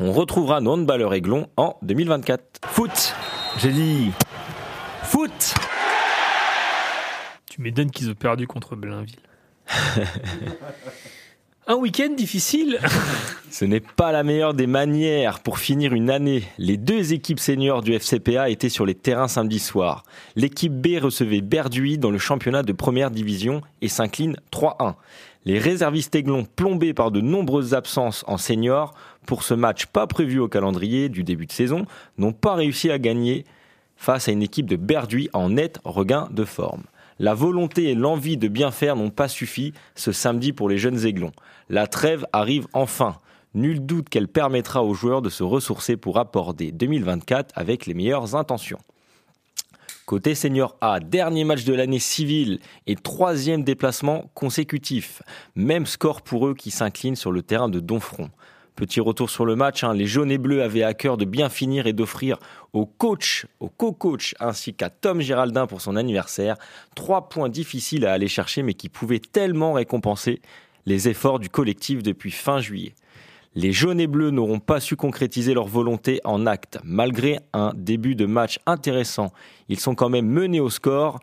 On 0.00 0.12
retrouvera 0.12 0.60
nos 0.60 0.72
handballeurs 0.72 1.14
Aiglon 1.14 1.46
en 1.56 1.76
2024. 1.82 2.60
Foot 2.66 3.14
J'ai 3.58 3.70
dit 3.70 4.10
foot 5.02 5.54
Tu 7.60 7.64
m'étonnes 7.64 7.90
qu'ils 7.90 8.08
ont 8.08 8.14
perdu 8.14 8.46
contre 8.46 8.74
Blainville. 8.74 9.18
Un 11.66 11.74
week-end 11.74 12.14
difficile 12.16 12.78
Ce 13.50 13.66
n'est 13.66 13.80
pas 13.80 14.12
la 14.12 14.22
meilleure 14.22 14.54
des 14.54 14.66
manières 14.66 15.40
pour 15.40 15.58
finir 15.58 15.92
une 15.92 16.08
année. 16.08 16.44
Les 16.56 16.78
deux 16.78 17.12
équipes 17.12 17.38
seniors 17.38 17.82
du 17.82 17.92
FCPA 17.92 18.48
étaient 18.48 18.70
sur 18.70 18.86
les 18.86 18.94
terrains 18.94 19.28
samedi 19.28 19.58
soir. 19.58 20.04
L'équipe 20.36 20.72
B 20.72 21.02
recevait 21.02 21.42
Berduy 21.42 21.98
dans 21.98 22.10
le 22.10 22.16
championnat 22.16 22.62
de 22.62 22.72
première 22.72 23.10
division 23.10 23.60
et 23.82 23.88
s'incline 23.88 24.38
3-1. 24.50 24.94
Les 25.44 25.58
réservistes 25.58 26.14
aiglons 26.14 26.46
plombés 26.46 26.94
par 26.94 27.10
de 27.10 27.20
nombreuses 27.20 27.74
absences 27.74 28.24
en 28.26 28.38
seniors 28.38 28.94
pour 29.26 29.42
ce 29.42 29.52
match 29.52 29.84
pas 29.84 30.06
prévu 30.06 30.38
au 30.38 30.48
calendrier 30.48 31.10
du 31.10 31.24
début 31.24 31.44
de 31.44 31.52
saison 31.52 31.84
n'ont 32.16 32.32
pas 32.32 32.54
réussi 32.54 32.90
à 32.90 32.98
gagner 32.98 33.44
face 33.96 34.28
à 34.28 34.32
une 34.32 34.42
équipe 34.42 34.64
de 34.64 34.76
Berduy 34.76 35.28
en 35.34 35.50
net 35.50 35.78
regain 35.84 36.26
de 36.30 36.46
forme. 36.46 36.84
La 37.20 37.34
volonté 37.34 37.90
et 37.90 37.94
l'envie 37.94 38.38
de 38.38 38.48
bien 38.48 38.70
faire 38.70 38.96
n'ont 38.96 39.10
pas 39.10 39.28
suffi 39.28 39.74
ce 39.94 40.10
samedi 40.10 40.54
pour 40.54 40.70
les 40.70 40.78
jeunes 40.78 41.04
aiglons. 41.04 41.32
La 41.68 41.86
trêve 41.86 42.24
arrive 42.32 42.66
enfin. 42.72 43.18
Nul 43.52 43.84
doute 43.84 44.08
qu'elle 44.08 44.26
permettra 44.26 44.82
aux 44.82 44.94
joueurs 44.94 45.20
de 45.20 45.28
se 45.28 45.42
ressourcer 45.42 45.98
pour 45.98 46.18
aborder 46.18 46.72
2024 46.72 47.52
avec 47.54 47.84
les 47.84 47.92
meilleures 47.92 48.36
intentions. 48.36 48.78
Côté 50.06 50.34
senior 50.34 50.78
A, 50.80 50.98
dernier 50.98 51.44
match 51.44 51.64
de 51.64 51.74
l'année 51.74 51.98
civile 51.98 52.58
et 52.86 52.96
troisième 52.96 53.64
déplacement 53.64 54.30
consécutif. 54.32 55.20
Même 55.54 55.84
score 55.84 56.22
pour 56.22 56.46
eux 56.46 56.54
qui 56.54 56.70
s'inclinent 56.70 57.16
sur 57.16 57.32
le 57.32 57.42
terrain 57.42 57.68
de 57.68 57.80
Donfront. 57.80 58.30
Petit 58.80 59.00
retour 59.00 59.28
sur 59.28 59.44
le 59.44 59.56
match, 59.56 59.84
hein, 59.84 59.92
les 59.92 60.06
jaunes 60.06 60.30
et 60.30 60.38
bleus 60.38 60.62
avaient 60.62 60.84
à 60.84 60.94
cœur 60.94 61.18
de 61.18 61.26
bien 61.26 61.50
finir 61.50 61.86
et 61.86 61.92
d'offrir 61.92 62.38
au 62.72 62.86
coach, 62.86 63.44
au 63.60 63.68
co-coach 63.68 64.34
ainsi 64.40 64.72
qu'à 64.72 64.88
Tom 64.88 65.20
Géraldin 65.20 65.66
pour 65.66 65.82
son 65.82 65.96
anniversaire, 65.96 66.56
trois 66.96 67.28
points 67.28 67.50
difficiles 67.50 68.06
à 68.06 68.14
aller 68.14 68.26
chercher 68.26 68.62
mais 68.62 68.72
qui 68.72 68.88
pouvaient 68.88 69.18
tellement 69.18 69.74
récompenser 69.74 70.40
les 70.86 71.10
efforts 71.10 71.40
du 71.40 71.50
collectif 71.50 72.02
depuis 72.02 72.30
fin 72.30 72.60
juillet. 72.60 72.94
Les 73.54 73.70
jaunes 73.70 74.00
et 74.00 74.06
bleus 74.06 74.30
n'auront 74.30 74.60
pas 74.60 74.80
su 74.80 74.96
concrétiser 74.96 75.52
leur 75.52 75.66
volonté 75.66 76.22
en 76.24 76.46
acte. 76.46 76.78
Malgré 76.82 77.40
un 77.52 77.72
début 77.76 78.14
de 78.14 78.24
match 78.24 78.60
intéressant, 78.64 79.30
ils 79.68 79.78
sont 79.78 79.94
quand 79.94 80.08
même 80.08 80.26
menés 80.26 80.60
au 80.60 80.70
score 80.70 81.20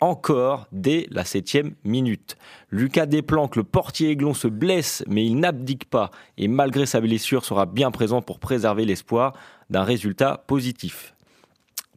encore 0.00 0.66
dès 0.72 1.06
la 1.10 1.24
septième 1.24 1.74
minute. 1.84 2.36
Lucas 2.70 3.06
Desplanques, 3.06 3.56
le 3.56 3.64
portier 3.64 4.10
aiglon, 4.10 4.34
se 4.34 4.48
blesse, 4.48 5.04
mais 5.06 5.24
il 5.24 5.36
n'abdique 5.36 5.88
pas 5.88 6.10
et 6.36 6.48
malgré 6.48 6.86
sa 6.86 7.00
blessure 7.00 7.44
sera 7.44 7.66
bien 7.66 7.90
présent 7.90 8.22
pour 8.22 8.38
préserver 8.38 8.84
l'espoir 8.84 9.34
d'un 9.70 9.82
résultat 9.82 10.44
positif. 10.46 11.14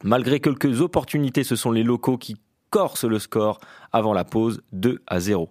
Malgré 0.03 0.39
quelques 0.39 0.81
opportunités, 0.81 1.43
ce 1.43 1.55
sont 1.55 1.71
les 1.71 1.83
locaux 1.83 2.17
qui 2.17 2.37
corsent 2.69 3.05
le 3.05 3.19
score 3.19 3.59
avant 3.91 4.13
la 4.13 4.23
pause 4.23 4.61
2 4.71 5.01
à 5.05 5.19
0. 5.19 5.49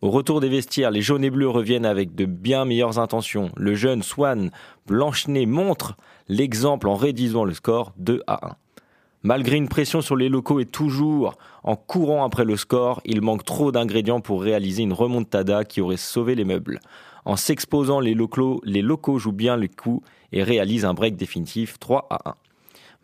Au 0.00 0.10
retour 0.10 0.40
des 0.40 0.48
vestiaires, 0.48 0.90
les 0.90 1.02
jaunes 1.02 1.22
et 1.22 1.30
bleus 1.30 1.48
reviennent 1.48 1.86
avec 1.86 2.16
de 2.16 2.24
bien 2.24 2.64
meilleures 2.64 2.98
intentions. 2.98 3.52
Le 3.56 3.76
jeune 3.76 4.02
Swan 4.02 4.50
Blanchenet 4.86 5.46
montre 5.46 5.96
l'exemple 6.28 6.88
en 6.88 6.96
réduisant 6.96 7.44
le 7.44 7.54
score 7.54 7.92
2 7.98 8.20
à 8.26 8.48
1. 8.48 8.56
Malgré 9.24 9.56
une 9.56 9.68
pression 9.68 10.00
sur 10.00 10.16
les 10.16 10.28
locaux 10.28 10.58
et 10.58 10.66
toujours 10.66 11.36
en 11.62 11.76
courant 11.76 12.24
après 12.24 12.44
le 12.44 12.56
score, 12.56 13.00
il 13.04 13.22
manque 13.22 13.44
trop 13.44 13.70
d'ingrédients 13.70 14.20
pour 14.20 14.42
réaliser 14.42 14.82
une 14.82 14.92
remontada 14.92 15.64
qui 15.64 15.80
aurait 15.80 15.96
sauvé 15.96 16.34
les 16.34 16.44
meubles. 16.44 16.80
En 17.24 17.36
s'exposant, 17.36 18.00
les 18.00 18.14
locaux, 18.14 18.60
les 18.64 18.82
locaux 18.82 19.20
jouent 19.20 19.30
bien 19.30 19.56
le 19.56 19.68
coup 19.68 20.02
et 20.32 20.42
réalisent 20.42 20.84
un 20.84 20.94
break 20.94 21.14
définitif 21.14 21.78
3 21.78 22.08
à 22.10 22.30
1. 22.30 22.34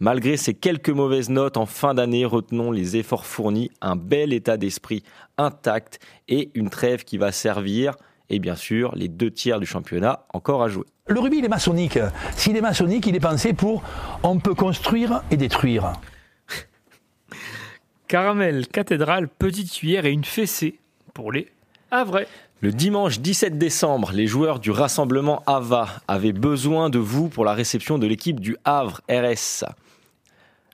Malgré 0.00 0.36
ces 0.36 0.54
quelques 0.54 0.90
mauvaises 0.90 1.30
notes 1.30 1.56
en 1.56 1.66
fin 1.66 1.94
d'année, 1.94 2.24
retenons 2.24 2.72
les 2.72 2.96
efforts 2.96 3.26
fournis, 3.26 3.70
un 3.80 3.94
bel 3.94 4.32
état 4.32 4.56
d'esprit 4.56 5.04
intact 5.36 6.00
et 6.28 6.50
une 6.54 6.70
trêve 6.70 7.04
qui 7.04 7.16
va 7.16 7.30
servir, 7.30 7.94
et 8.30 8.38
bien 8.38 8.56
sûr, 8.56 8.94
les 8.94 9.08
deux 9.08 9.30
tiers 9.30 9.60
du 9.60 9.66
championnat 9.66 10.26
encore 10.32 10.62
à 10.62 10.68
jouer. 10.68 10.84
Le 11.06 11.20
rugby, 11.20 11.38
il 11.38 11.44
est 11.44 11.48
maçonnique. 11.48 11.98
S'il 12.36 12.56
est 12.56 12.60
maçonnique, 12.60 13.06
il 13.06 13.16
est 13.16 13.20
pensé 13.20 13.54
pour 13.54 13.82
on 14.22 14.38
peut 14.38 14.54
construire 14.54 15.22
et 15.30 15.36
détruire. 15.36 15.92
Caramel, 18.08 18.68
cathédrale, 18.68 19.28
petite 19.28 19.72
cuillère 19.72 20.04
et 20.04 20.12
une 20.12 20.24
fessée 20.24 20.78
pour 21.14 21.32
les 21.32 21.48
Havrais. 21.90 22.28
Le 22.60 22.72
dimanche 22.72 23.20
17 23.20 23.56
décembre, 23.56 24.10
les 24.12 24.26
joueurs 24.26 24.58
du 24.58 24.70
rassemblement 24.70 25.42
AVA 25.46 25.88
avaient 26.08 26.32
besoin 26.32 26.90
de 26.90 26.98
vous 26.98 27.28
pour 27.28 27.44
la 27.44 27.54
réception 27.54 27.98
de 27.98 28.06
l'équipe 28.06 28.40
du 28.40 28.56
Havre 28.64 29.00
RS. 29.08 29.64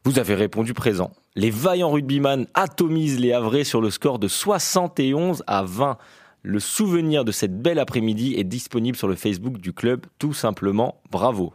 Vous 0.05 0.19
avez 0.19 0.35
répondu 0.35 0.75
présent. 0.75 1.13
Les 1.37 1.51
vaillants 1.51 1.91
rugbyman 1.91 2.47
atomisent 2.55 3.21
les 3.21 3.33
Havrais 3.33 3.65
sur 3.65 3.81
le 3.81 3.91
score 3.91 4.19
de 4.19 4.29
71 4.29 5.45
à 5.47 5.63
20. 5.63 5.99
Le 6.47 6.61
souvenir 6.61 7.25
de 7.25 7.33
cette 7.33 7.59
belle 7.63 7.79
après-midi 7.79 8.35
est 8.37 8.45
disponible 8.45 8.99
sur 8.99 9.09
le 9.09 9.15
Facebook 9.15 9.57
du 9.57 9.73
club, 9.73 10.05
tout 10.19 10.35
simplement 10.35 11.01
bravo. 11.11 11.55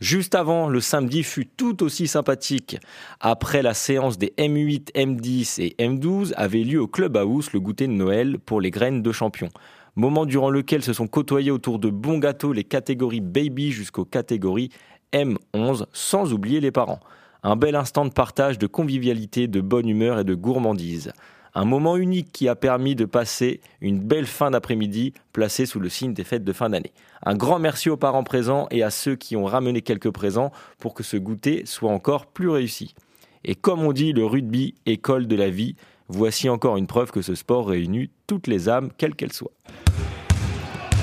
Juste 0.00 0.34
avant, 0.34 0.66
le 0.66 0.80
samedi 0.80 1.22
fut 1.22 1.44
tout 1.44 1.82
aussi 1.82 2.08
sympathique. 2.08 2.78
Après 3.20 3.60
la 3.60 3.74
séance 3.74 4.16
des 4.16 4.32
M8, 4.38 4.92
M10 4.94 5.60
et 5.60 5.76
M12 5.78 6.32
avait 6.36 6.62
lieu 6.62 6.80
au 6.80 6.86
Club 6.86 7.18
House 7.18 7.52
le 7.52 7.60
goûter 7.60 7.86
de 7.86 7.92
Noël 7.92 8.38
pour 8.38 8.62
les 8.62 8.70
graines 8.70 9.02
de 9.02 9.12
champion. 9.12 9.50
Moment 9.94 10.24
durant 10.24 10.48
lequel 10.48 10.82
se 10.82 10.94
sont 10.94 11.06
côtoyés 11.06 11.50
autour 11.50 11.78
de 11.78 11.90
bons 11.90 12.18
gâteaux 12.18 12.54
les 12.54 12.64
catégories 12.64 13.20
baby 13.20 13.72
jusqu'aux 13.72 14.06
catégories 14.06 14.70
M11, 15.12 15.84
sans 15.92 16.32
oublier 16.32 16.60
les 16.60 16.72
parents. 16.72 17.00
Un 17.42 17.56
bel 17.56 17.76
instant 17.76 18.06
de 18.06 18.10
partage, 18.10 18.58
de 18.58 18.66
convivialité, 18.66 19.48
de 19.48 19.60
bonne 19.60 19.86
humeur 19.86 20.18
et 20.18 20.24
de 20.24 20.34
gourmandise. 20.34 21.12
Un 21.56 21.64
moment 21.64 21.96
unique 21.96 22.32
qui 22.32 22.48
a 22.48 22.56
permis 22.56 22.96
de 22.96 23.04
passer 23.04 23.60
une 23.80 24.00
belle 24.00 24.26
fin 24.26 24.50
d'après-midi 24.50 25.12
placée 25.32 25.66
sous 25.66 25.78
le 25.78 25.88
signe 25.88 26.12
des 26.12 26.24
fêtes 26.24 26.42
de 26.42 26.52
fin 26.52 26.68
d'année. 26.68 26.92
Un 27.24 27.36
grand 27.36 27.60
merci 27.60 27.88
aux 27.90 27.96
parents 27.96 28.24
présents 28.24 28.66
et 28.72 28.82
à 28.82 28.90
ceux 28.90 29.14
qui 29.14 29.36
ont 29.36 29.44
ramené 29.44 29.80
quelques 29.80 30.10
présents 30.10 30.50
pour 30.80 30.94
que 30.94 31.04
ce 31.04 31.16
goûter 31.16 31.62
soit 31.64 31.92
encore 31.92 32.26
plus 32.26 32.48
réussi. 32.48 32.96
Et 33.44 33.54
comme 33.54 33.82
on 33.82 33.92
dit, 33.92 34.12
le 34.12 34.26
rugby, 34.26 34.74
école 34.84 35.28
de 35.28 35.36
la 35.36 35.48
vie, 35.48 35.76
voici 36.08 36.48
encore 36.48 36.76
une 36.76 36.88
preuve 36.88 37.12
que 37.12 37.22
ce 37.22 37.36
sport 37.36 37.68
réunit 37.68 38.10
toutes 38.26 38.48
les 38.48 38.68
âmes, 38.68 38.90
quelles 38.98 39.14
qu'elles 39.14 39.32
soient. 39.32 39.52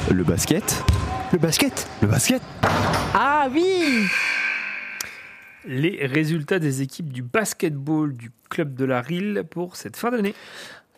Le 0.10 0.24
basket 0.26 0.84
Le 1.32 1.40
basket 1.40 1.88
Le 2.02 2.08
basket 2.10 2.42
Ah 3.14 3.48
oui 3.54 4.08
Les 5.66 6.06
résultats 6.06 6.60
des 6.60 6.82
équipes 6.82 7.12
du 7.14 7.22
basketball 7.22 8.14
du 8.14 8.32
club 8.50 8.74
de 8.76 8.86
la 8.86 9.02
Rille 9.02 9.44
pour 9.50 9.76
cette 9.76 9.96
fin 9.96 10.12
d'année. 10.12 10.34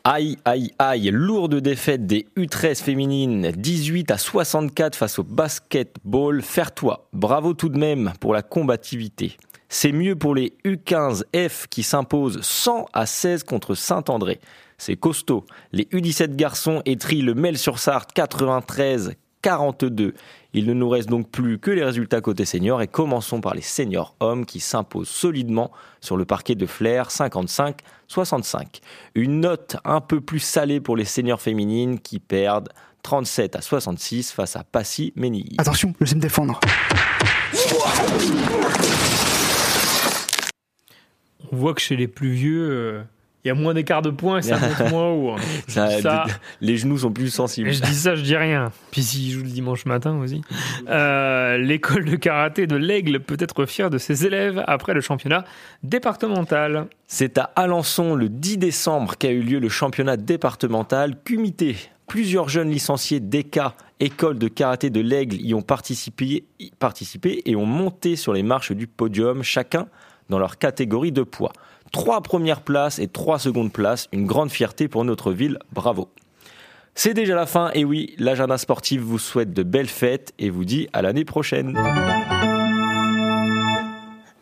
Aïe, 0.06 0.38
aïe, 0.44 0.72
aïe, 0.80 1.12
lourde 1.12 1.56
défaite 1.56 2.06
des 2.06 2.28
U13 2.38 2.84
féminines, 2.84 3.52
18 3.56 4.12
à 4.12 4.18
64 4.18 4.98
face 4.98 5.18
au 5.18 5.24
basketball. 5.24 6.42
Faire-toi, 6.42 7.08
bravo 7.14 7.54
tout 7.54 7.70
de 7.70 7.78
même 7.78 8.12
pour 8.20 8.34
la 8.34 8.42
combativité. 8.42 9.38
C'est 9.70 9.94
mieux 9.94 10.16
pour 10.16 10.36
les 10.36 10.54
U15F 10.66 11.68
qui 11.70 11.84
s'imposent 11.84 12.42
100 12.42 12.88
à 12.94 13.06
16 13.06 13.44
contre 13.44 13.76
Saint-André. 13.76 14.40
C'est 14.78 14.98
costaud. 14.98 15.46
Les 15.72 15.86
U17 15.86 16.36
garçons 16.36 16.82
étrient 16.86 17.22
le 17.22 17.34
Mel-sur-Sarthe 17.34 18.12
93 18.12 19.14
42. 19.44 20.16
Il 20.54 20.66
ne 20.66 20.74
nous 20.74 20.90
reste 20.90 21.10
donc 21.10 21.30
plus 21.30 21.60
que 21.60 21.70
les 21.70 21.84
résultats 21.84 22.22
côté 22.22 22.46
seniors 22.46 22.82
et 22.82 22.88
commençons 22.88 23.42
par 23.42 23.54
les 23.54 23.62
seniors 23.62 24.16
hommes 24.20 24.46
qui 24.46 24.60
s'imposent 24.60 25.10
solidement 25.10 25.72
sur 26.02 26.18
le 26.18 26.26
parquet 26.26 26.56
de 26.56 26.66
Flair 26.66 27.10
55-65. 27.10 28.82
Une 29.16 29.42
note 29.42 29.78
un 29.84 30.02
peu 30.02 30.22
plus 30.22 30.40
salée 30.40 30.80
pour 30.80 30.96
les 30.96 31.06
seniors 31.06 31.42
féminines 31.42 32.00
qui 32.00 32.20
perdent 32.20 32.70
37 33.04 33.58
à 33.58 33.62
66 33.62 34.32
face 34.32 34.56
à 34.56 34.64
Passy 34.64 35.12
Menilly. 35.16 35.56
Attention, 35.58 35.94
je 36.00 36.06
sais 36.06 36.16
me 36.16 36.22
défendre. 36.22 36.60
On 41.52 41.56
voit 41.58 41.74
que 41.74 41.82
chez 41.82 41.98
les 41.98 42.08
plus 42.08 42.32
vieux, 42.32 42.70
euh, 42.72 43.04
il 43.44 43.50
y 43.50 43.52
a 43.52 43.54
moins 43.56 43.74
d'écart 43.74 44.02
de 44.02 44.10
points 44.10 44.40
et 44.40 44.42
ça 44.42 44.58
monte 44.80 44.90
moins 44.92 45.10
haut. 45.10 45.32
hein. 45.32 45.36
Ça- 45.68 46.02
ça- 46.02 46.26
Les 46.62 46.78
genoux 46.78 46.98
sont 46.98 47.12
plus 47.12 47.30
sensibles. 47.30 47.70
Et 47.70 47.74
je 47.74 47.82
dis 47.82 47.94
ça, 47.96 48.16
je 48.16 48.22
dis 48.22 48.36
rien. 48.38 48.72
Puis 48.92 49.04
s'il 49.04 49.32
joue 49.32 49.44
le 49.44 49.50
dimanche 49.50 49.86
matin 49.86 50.18
aussi. 50.20 50.42
Euh, 50.90 51.58
L'école 51.58 52.06
de 52.06 52.16
karaté 52.16 52.68
de 52.68 52.76
l'Aigle 52.76 53.20
peut 53.20 53.38
être 53.40 53.66
fière 53.66 53.90
de 53.90 53.98
ses 53.98 54.26
élèves 54.26 54.64
après 54.68 54.94
le 54.94 55.02
championnat 55.02 55.44
départemental. 55.84 56.88
C'est 57.08 57.38
à 57.38 57.44
Alençon 57.56 58.16
le 58.16 58.30
10 58.30 58.58
décembre 58.58 59.16
qu'a 59.18 59.30
eu 59.32 59.42
lieu 59.42 59.60
le 59.60 59.70
championnat 59.70 60.18
départemental 60.18 61.16
Cumité. 61.24 61.76
Plusieurs 62.08 62.50
jeunes 62.50 62.70
licenciés 62.70 63.20
d'ECA, 63.22 63.76
école 64.00 64.38
de 64.38 64.48
karaté 64.50 64.90
de 64.90 65.00
l'Aigle, 65.00 65.38
y 65.42 65.54
ont 65.54 65.62
participé 65.62 66.46
et 67.46 67.56
ont 67.56 67.66
monté 67.66 68.16
sur 68.16 68.34
les 68.34 68.44
marches 68.44 68.72
du 68.74 68.88
podium, 68.88 69.44
chacun 69.44 69.88
dans 70.30 70.40
leur 70.40 70.58
catégorie 70.58 71.12
de 71.12 71.24
poids. 71.24 71.54
Trois 71.94 72.22
premières 72.22 72.62
places 72.62 72.98
et 72.98 73.08
trois 73.08 73.38
secondes 73.38 73.72
places, 73.72 74.10
une 74.12 74.26
grande 74.26 74.50
fierté 74.50 74.88
pour 74.88 75.06
notre 75.06 75.32
ville, 75.32 75.60
bravo. 75.72 76.10
C'est 76.96 77.14
déjà 77.14 77.36
la 77.36 77.46
fin, 77.46 77.70
et 77.76 77.86
oui, 77.86 78.16
l'agenda 78.18 78.58
sportif 78.58 79.00
vous 79.02 79.20
souhaite 79.20 79.54
de 79.54 79.62
belles 79.62 79.88
fêtes 79.88 80.34
et 80.40 80.50
vous 80.50 80.66
dit 80.66 80.88
à 80.92 81.04
l'année 81.04 81.24
prochaine. 81.24 81.78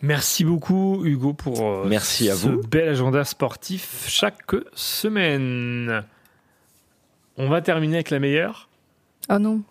Merci 0.01 0.45
beaucoup 0.45 1.03
Hugo 1.05 1.33
pour 1.33 1.61
euh, 1.61 1.85
Merci 1.87 2.29
à 2.29 2.35
ce 2.35 2.47
vous. 2.47 2.61
bel 2.69 2.87
agenda 2.87 3.23
sportif 3.25 4.05
chaque 4.07 4.55
semaine. 4.73 6.03
On 7.37 7.49
va 7.49 7.61
terminer 7.61 7.95
avec 7.97 8.11
la 8.11 8.19
meilleure. 8.19 8.69
Ah 9.27 9.39
non. 9.39 9.61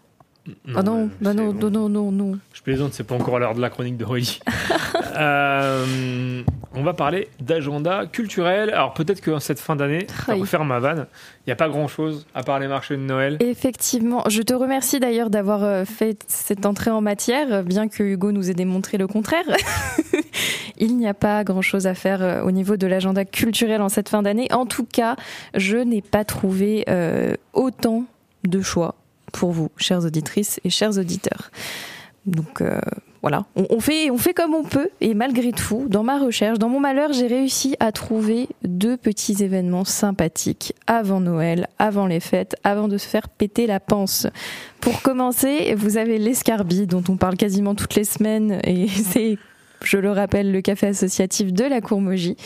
ah 0.75 0.83
non, 0.83 1.11
bah 1.21 1.33
non, 1.33 1.55
non, 1.55 1.71
non, 1.71 1.89
non, 1.89 2.13
non. 2.13 2.39
Je 2.53 2.61
plaisante, 2.61 2.93
c'est 2.93 3.05
pas 3.05 3.15
encore 3.15 3.39
l'heure 3.39 3.55
de 3.55 3.61
la 3.63 3.71
chronique 3.71 3.97
de 3.97 4.05
Rudy. 4.05 4.41
Euh, 5.17 6.43
on 6.75 6.83
va 6.83 6.95
parler 6.95 7.29
d'agenda 7.41 8.07
culturel. 8.07 8.71
Alors 8.71 8.95
peut-être 8.95 9.21
que 9.21 9.39
cette 9.39 9.61
fin 9.61 9.77
d'année, 9.77 10.07
va 10.27 10.45
faire 10.45 10.65
ma 10.65 10.79
vanne. 10.79 11.07
Il 11.47 11.49
n'y 11.49 11.53
a 11.53 11.57
pas 11.57 11.69
grand-chose 11.69 12.27
à 12.35 12.43
part 12.43 12.59
les 12.59 12.69
marchés 12.69 12.97
de 12.97 13.03
Noël. 13.03 13.37
Effectivement, 13.41 14.23
je 14.29 14.43
te 14.43 14.55
remercie 14.55 15.01
d'ailleurs 15.01 15.31
d'avoir 15.31 15.65
euh, 15.65 15.85
fait 15.85 16.25
cette 16.29 16.67
entrée 16.67 16.91
en 16.91 17.01
matière, 17.01 17.65
bien 17.65 17.89
que 17.89 18.03
Hugo 18.03 18.33
nous 18.33 18.51
ait 18.51 18.55
démontré 18.55 18.99
le 18.99 19.07
contraire. 19.07 19.45
Il 20.81 20.97
n'y 20.97 21.07
a 21.07 21.15
pas 21.15 21.45
grand-chose 21.45 21.87
à 21.87 21.95
faire 21.95 22.23
euh, 22.23 22.43
au 22.43 22.51
niveau 22.51 22.77
de 22.77 22.87
l'agenda 22.87 23.27
culturel 23.27 23.83
en 23.83 23.91
cette 23.91 24.09
fin 24.09 24.23
d'année. 24.23 24.49
En 24.51 24.65
tout 24.65 24.87
cas, 24.87 25.15
je 25.55 25.77
n'ai 25.77 26.01
pas 26.01 26.25
trouvé 26.25 26.85
euh, 26.89 27.35
autant 27.53 28.07
de 28.45 28.63
choix 28.63 28.95
pour 29.33 29.53
vous, 29.53 29.71
chères 29.77 30.05
auditrices 30.05 30.59
et 30.65 30.71
chers 30.71 30.99
auditeurs. 30.99 31.51
Donc 32.25 32.63
euh, 32.63 32.81
voilà, 33.23 33.45
on, 33.55 33.81
fait, 33.81 34.11
on 34.11 34.17
fait 34.17 34.33
comme 34.33 34.55
on 34.55 34.63
peut 34.63 34.89
et 35.03 35.13
malgré 35.13 35.53
tout, 35.53 35.85
dans 35.89 36.03
ma 36.03 36.19
recherche, 36.19 36.59
dans 36.59 36.71
mon 36.71 36.81
malheur, 36.81 37.13
j'ai 37.13 37.27
réussi 37.27 37.77
à 37.79 37.93
trouver 37.93 38.49
deux 38.65 38.97
petits 38.97 39.45
événements 39.45 39.85
sympathiques 39.85 40.73
avant 40.87 41.21
Noël, 41.21 41.69
avant 41.79 42.07
les 42.07 42.21
fêtes, 42.21 42.57
avant 42.65 42.89
de 42.89 42.97
se 42.97 43.07
faire 43.07 43.29
péter 43.29 43.67
la 43.67 43.79
panse. 43.79 44.27
Pour 44.81 45.03
commencer, 45.03 45.75
vous 45.75 45.99
avez 45.99 46.17
l'escarbie 46.17 46.87
dont 46.87 47.05
on 47.11 47.19
parle 47.19 47.37
quasiment 47.37 47.75
toutes 47.75 47.95
les 47.95 48.05
semaines 48.05 48.59
et 48.65 48.89
c'est, 48.89 49.37
je 49.83 49.99
le 49.99 50.11
rappelle, 50.13 50.51
le 50.51 50.63
café 50.63 50.87
associatif 50.87 51.53
de 51.53 51.65
la 51.65 51.83
Courmogie. 51.83 52.37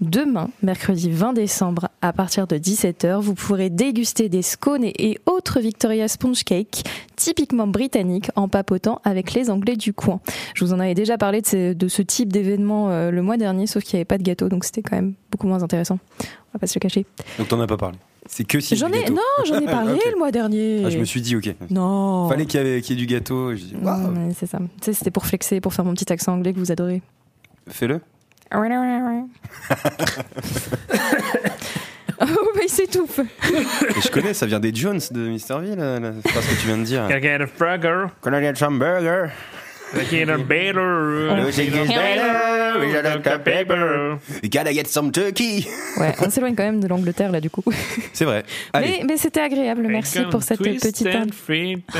Demain, 0.00 0.50
mercredi 0.62 1.10
20 1.10 1.34
décembre, 1.34 1.88
à 2.02 2.12
partir 2.12 2.46
de 2.46 2.56
17h, 2.56 3.20
vous 3.20 3.34
pourrez 3.34 3.70
déguster 3.70 4.28
des 4.28 4.42
scones 4.42 4.84
et 4.84 5.18
autres 5.24 5.60
Victoria 5.60 6.08
Sponge 6.08 6.42
Cake, 6.44 6.82
typiquement 7.16 7.66
britanniques, 7.68 8.28
en 8.34 8.48
papotant 8.48 9.00
avec 9.04 9.32
les 9.34 9.50
Anglais 9.50 9.76
du 9.76 9.92
coin. 9.92 10.20
Je 10.54 10.64
vous 10.64 10.72
en 10.72 10.80
avais 10.80 10.94
déjà 10.94 11.16
parlé 11.16 11.40
de 11.40 11.46
ce, 11.46 11.72
de 11.72 11.88
ce 11.88 12.02
type 12.02 12.32
d'événement 12.32 12.90
euh, 12.90 13.10
le 13.10 13.22
mois 13.22 13.36
dernier, 13.36 13.66
sauf 13.66 13.84
qu'il 13.84 13.96
n'y 13.96 13.98
avait 14.00 14.04
pas 14.04 14.18
de 14.18 14.24
gâteau, 14.24 14.48
donc 14.48 14.64
c'était 14.64 14.82
quand 14.82 14.96
même 14.96 15.14
beaucoup 15.30 15.46
moins 15.46 15.62
intéressant. 15.62 15.98
On 16.20 16.54
va 16.54 16.58
pas 16.58 16.66
se 16.66 16.74
le 16.74 16.80
cacher. 16.80 17.06
Donc 17.38 17.48
t'en 17.48 17.60
as 17.60 17.66
pas 17.66 17.76
parlé. 17.76 17.96
C'est 18.26 18.44
que 18.44 18.58
si 18.58 18.74
J'en 18.74 18.90
ai, 18.90 19.08
non, 19.10 19.20
j'en 19.46 19.60
ai 19.60 19.66
parlé 19.70 19.98
le 20.12 20.18
mois 20.18 20.32
dernier. 20.32 20.82
Ah, 20.84 20.90
je 20.90 20.98
me 20.98 21.04
suis 21.04 21.20
dit, 21.20 21.36
ok. 21.36 21.54
Non. 21.70 22.28
Fallait 22.28 22.46
qu'il 22.46 22.60
y, 22.66 22.80
qu'il 22.82 22.96
y 22.98 22.98
ait 22.98 23.06
du 23.06 23.12
gâteau. 23.12 23.52
c'est 24.34 24.46
ça. 24.46 24.58
Tu 24.58 24.66
sais, 24.86 24.92
c'était 24.92 25.10
pour 25.10 25.26
flexer, 25.26 25.60
pour 25.60 25.72
faire 25.72 25.84
mon 25.84 25.94
petit 25.94 26.12
accent 26.12 26.32
anglais 26.32 26.52
que 26.52 26.58
vous 26.58 26.72
adorez. 26.72 27.00
fais-le. 27.68 28.00
Oh, 32.20 32.26
bah, 32.54 32.60
il 32.62 32.68
s'étouffe. 32.68 33.18
Et 33.18 34.00
je 34.00 34.08
connais, 34.08 34.34
ça 34.34 34.46
vient 34.46 34.60
des 34.60 34.72
Jones 34.74 35.00
de 35.10 35.28
Misterville, 35.28 35.74
là, 35.74 35.98
là, 35.98 36.12
c'est 36.24 36.32
pas 36.32 36.42
ce 36.42 36.48
que 36.54 36.60
tu 36.60 36.66
viens 36.68 36.78
de 36.78 36.84
dire. 36.84 37.08
Can 37.08 37.16
I 37.16 37.20
get 37.20 37.40
a 37.40 37.46
burger? 37.58 38.06
Can 38.22 38.32
I 38.32 38.40
get 38.40 38.54
some 38.56 38.78
burger? 38.78 39.32
Can 39.92 40.00
I 40.00 40.04
get 40.04 40.28
a 40.28 40.38
better? 40.38 41.34
Music 41.36 41.68
is 41.68 41.88
better, 41.88 42.80
we 42.80 42.92
got 42.92 43.26
a 43.26 43.38
paper. 43.38 44.18
We 44.42 44.48
gotta 44.48 44.72
get 44.72 44.86
some 44.86 45.12
turkey. 45.12 45.66
Ouais, 45.98 46.14
on 46.20 46.30
s'éloigne 46.30 46.54
quand 46.54 46.64
même 46.64 46.80
de 46.80 46.88
l'Angleterre 46.88 47.30
là 47.30 47.40
du 47.40 47.50
coup. 47.50 47.62
C'est 48.12 48.24
vrai. 48.24 48.44
Allez. 48.72 48.98
Mais, 49.00 49.04
mais 49.06 49.16
c'était 49.16 49.40
agréable, 49.40 49.86
merci 49.88 50.20
pour 50.30 50.42
cette 50.42 50.60
petite 50.60 51.06
and 51.06 51.30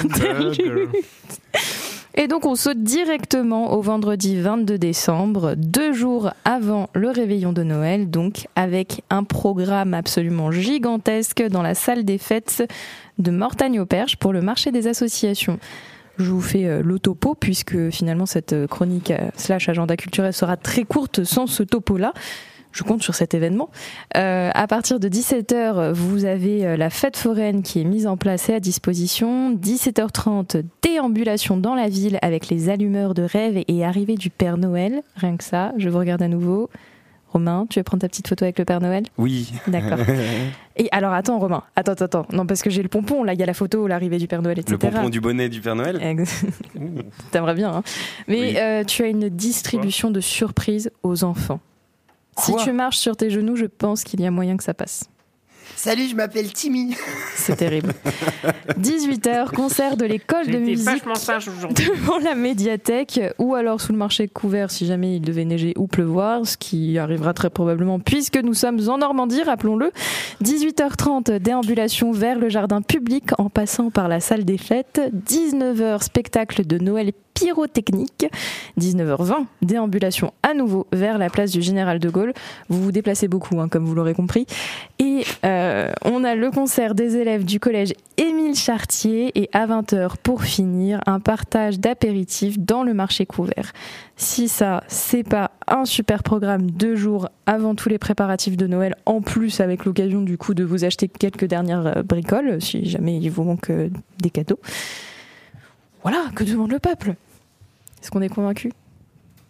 Et 2.16 2.28
donc 2.28 2.46
on 2.46 2.54
saute 2.54 2.80
directement 2.80 3.72
au 3.72 3.80
vendredi 3.80 4.40
22 4.40 4.78
décembre, 4.78 5.54
deux 5.56 5.92
jours 5.92 6.30
avant 6.44 6.88
le 6.94 7.10
réveillon 7.10 7.52
de 7.52 7.64
Noël, 7.64 8.08
donc 8.08 8.46
avec 8.54 9.02
un 9.10 9.24
programme 9.24 9.94
absolument 9.94 10.52
gigantesque 10.52 11.42
dans 11.42 11.62
la 11.62 11.74
salle 11.74 12.04
des 12.04 12.18
fêtes 12.18 12.62
de 13.18 13.32
Mortagne-au-Perche 13.32 14.16
pour 14.16 14.32
le 14.32 14.42
marché 14.42 14.70
des 14.70 14.86
associations. 14.86 15.58
Je 16.16 16.30
vous 16.30 16.40
fais 16.40 16.66
euh, 16.66 16.82
le 16.84 17.00
topo 17.00 17.34
puisque 17.34 17.90
finalement 17.90 18.26
cette 18.26 18.52
euh, 18.52 18.68
chronique 18.68 19.10
euh, 19.10 19.30
slash 19.36 19.68
agenda 19.68 19.96
culturel 19.96 20.32
sera 20.32 20.56
très 20.56 20.84
courte 20.84 21.24
sans 21.24 21.48
ce 21.48 21.64
topo-là. 21.64 22.12
Je 22.75 22.83
compte 22.83 23.03
sur 23.05 23.14
cet 23.14 23.35
événement. 23.35 23.70
Euh, 24.16 24.51
à 24.53 24.66
partir 24.66 24.99
de 24.99 25.09
17h, 25.09 25.93
vous 25.93 26.25
avez 26.25 26.66
euh, 26.66 26.77
la 26.77 26.91
fête 26.91 27.16
foraine 27.16 27.62
qui 27.62 27.81
est 27.81 27.85
mise 27.85 28.09
en 28.09 28.16
place 28.16 28.49
et 28.49 28.55
à 28.55 28.59
disposition. 28.61 29.55
17h30, 29.55 30.64
déambulation 30.83 31.57
dans 31.57 31.77
la 31.77 31.89
ville 31.89 32.18
avec 32.20 32.49
les 32.49 32.68
allumeurs 32.68 33.14
de 33.14 33.22
rêve 33.22 33.62
et 33.68 33.85
arrivée 33.85 34.16
du 34.16 34.29
Père 34.29 34.59
Noël. 34.59 35.03
Rien 35.14 35.37
que 35.37 35.45
ça, 35.45 35.72
je 35.79 35.89
vous 35.89 35.99
regarde 35.99 36.20
à 36.22 36.27
nouveau. 36.29 36.68
Romain, 37.29 37.66
tu 37.70 37.79
veux 37.79 37.85
prendre 37.85 38.01
ta 38.01 38.09
petite 38.09 38.27
photo 38.29 38.45
avec 38.45 38.59
le 38.59 38.64
Père 38.64 38.81
Noël? 38.81 39.05
Oui. 39.18 39.53
D'accord. 39.68 39.99
Et 40.77 40.89
alors 40.91 41.12
attends 41.12 41.39
Romain, 41.39 41.62
attends, 41.77 41.93
attends, 41.93 42.05
attends. 42.05 42.27
Non 42.33 42.45
parce 42.47 42.62
que 42.62 42.70
j'ai 42.70 42.83
le 42.83 42.89
pompon, 42.89 43.22
là 43.22 43.35
il 43.35 43.39
y 43.41 43.43
a 43.45 43.47
la 43.47 43.55
photo, 43.55 43.87
l'arrivée 43.87 44.18
du 44.18 44.27
Père 44.27 44.43
Noël, 44.43 44.59
etc. 44.59 44.79
Le 44.83 44.91
pompon 44.91 45.09
du 45.09 45.20
bonnet 45.20 45.49
du 45.49 45.61
Père 45.61 45.77
Noël? 45.77 46.01
T'aimerais 47.31 47.55
bien, 47.55 47.72
hein. 47.72 47.83
Mais 48.27 48.41
Oui. 48.41 48.55
euh, 48.59 48.85
tu 48.85 49.03
as 49.03 49.07
une 49.09 49.29
distribution 49.29 50.11
de 50.11 50.20
surprises 50.20 50.91
aux 51.05 51.22
enfants. 51.25 51.61
Si 52.39 52.55
tu 52.57 52.72
marches 52.72 52.99
sur 52.99 53.16
tes 53.16 53.30
genoux, 53.30 53.57
je 53.57 53.66
pense 53.66 54.05
qu'il 54.05 54.20
y 54.20 54.26
a 54.26 54.30
moyen 54.30 54.57
que 54.57 54.64
ça 54.64 54.74
passe. 54.74 55.09
Salut, 55.76 56.09
je 56.09 56.14
m'appelle 56.14 56.53
Timmy. 56.53 56.95
C'est 57.35 57.57
terrible. 57.57 57.93
18h, 58.78 59.51
concert 59.51 59.97
de 59.97 60.05
l'école 60.05 60.47
de 60.47 60.59
musique 60.59 60.85
vachement 60.85 61.14
sage 61.14 61.49
aujourd'hui. 61.49 61.87
devant 61.87 62.18
la 62.18 62.35
médiathèque 62.35 63.20
ou 63.39 63.55
alors 63.55 63.80
sous 63.80 63.93
le 63.93 63.99
marché 63.99 64.28
couvert 64.28 64.70
si 64.70 64.87
jamais 64.87 65.16
il 65.16 65.20
devait 65.20 65.45
neiger 65.45 65.74
ou 65.76 65.87
pleuvoir, 65.87 66.47
ce 66.47 66.57
qui 66.57 66.99
arrivera 66.99 67.35
très 67.35 67.51
probablement 67.51 67.99
puisque 67.99 68.37
nous 68.37 68.55
sommes 68.55 68.80
en 68.89 68.99
Normandie, 68.99 69.43
rappelons-le. 69.43 69.91
18h30, 70.43 71.39
déambulation 71.39 72.12
vers 72.12 72.39
le 72.39 72.49
jardin 72.49 72.80
public 72.80 73.30
en 73.39 73.51
passant 73.51 73.91
par 73.91 74.09
la 74.09 74.20
salle 74.20 74.45
des 74.45 74.59
fêtes. 74.59 75.01
19h, 75.28 76.03
spectacle 76.03 76.66
de 76.66 76.78
Noël 76.78 77.12
pyrotechnique. 77.35 78.26
19h20, 78.78 79.47
déambulation 79.62 80.32
à 80.43 80.55
nouveau 80.55 80.87
vers 80.93 81.18
la 81.18 81.30
place 81.30 81.51
du 81.51 81.62
Général 81.62 81.99
de 81.99 82.09
Gaulle. 82.09 82.32
Vous 82.68 82.82
vous 82.82 82.93
déplacez 82.93 83.28
beaucoup, 83.28 83.61
hein, 83.61 83.68
comme 83.68 83.85
vous 83.85 83.95
l'aurez 83.95 84.14
compris. 84.14 84.47
Et 84.99 85.24
euh, 85.45 85.93
on 86.05 86.24
a 86.24 86.35
le 86.35 86.51
concert 86.51 86.95
des 86.95 87.16
élèves 87.16 87.45
du 87.45 87.61
collège 87.61 87.93
Émile 88.16 88.55
Chartier 88.55 89.32
et 89.35 89.51
à 89.53 89.66
20h 89.66 90.14
pour 90.22 90.45
finir, 90.45 91.01
un 91.07 91.20
partage 91.20 91.78
d'apéritifs 91.80 92.59
dans 92.59 92.82
le 92.82 92.95
marché 92.95 93.26
couvert. 93.26 93.72
Si 94.16 94.49
ça, 94.49 94.85
c'est 94.87 95.24
pas 95.24 95.51
un 95.66 95.85
super 95.85 96.22
programme 96.22 96.70
deux 96.70 96.95
jours 96.95 97.28
avant 97.47 97.74
tous 97.74 97.89
les 97.89 97.99
préparatifs 97.99 98.57
de 98.57 98.66
Noël, 98.66 98.95
en 99.07 99.20
plus 99.20 99.61
avec 99.61 99.85
l'occasion 99.85 100.22
du 100.22 100.39
coup 100.39 100.55
de 100.55 100.62
vous 100.62 100.85
acheter 100.85 101.09
quelques 101.09 101.47
dernières 101.47 101.87
euh, 101.87 102.03
bricoles, 102.03 102.62
si 102.62 102.85
jamais 102.89 103.16
il 103.16 103.30
vous 103.30 103.43
manque 103.43 103.70
euh, 103.70 103.89
des 104.20 104.30
cadeaux. 104.30 104.61
Voilà, 106.03 106.26
que 106.35 106.45
demande 106.45 106.70
le 106.70 106.78
peuple? 106.78 107.14
Est-ce 108.05 108.11
qu'on 108.11 108.20
est 108.20 108.28
convaincu? 108.28 108.70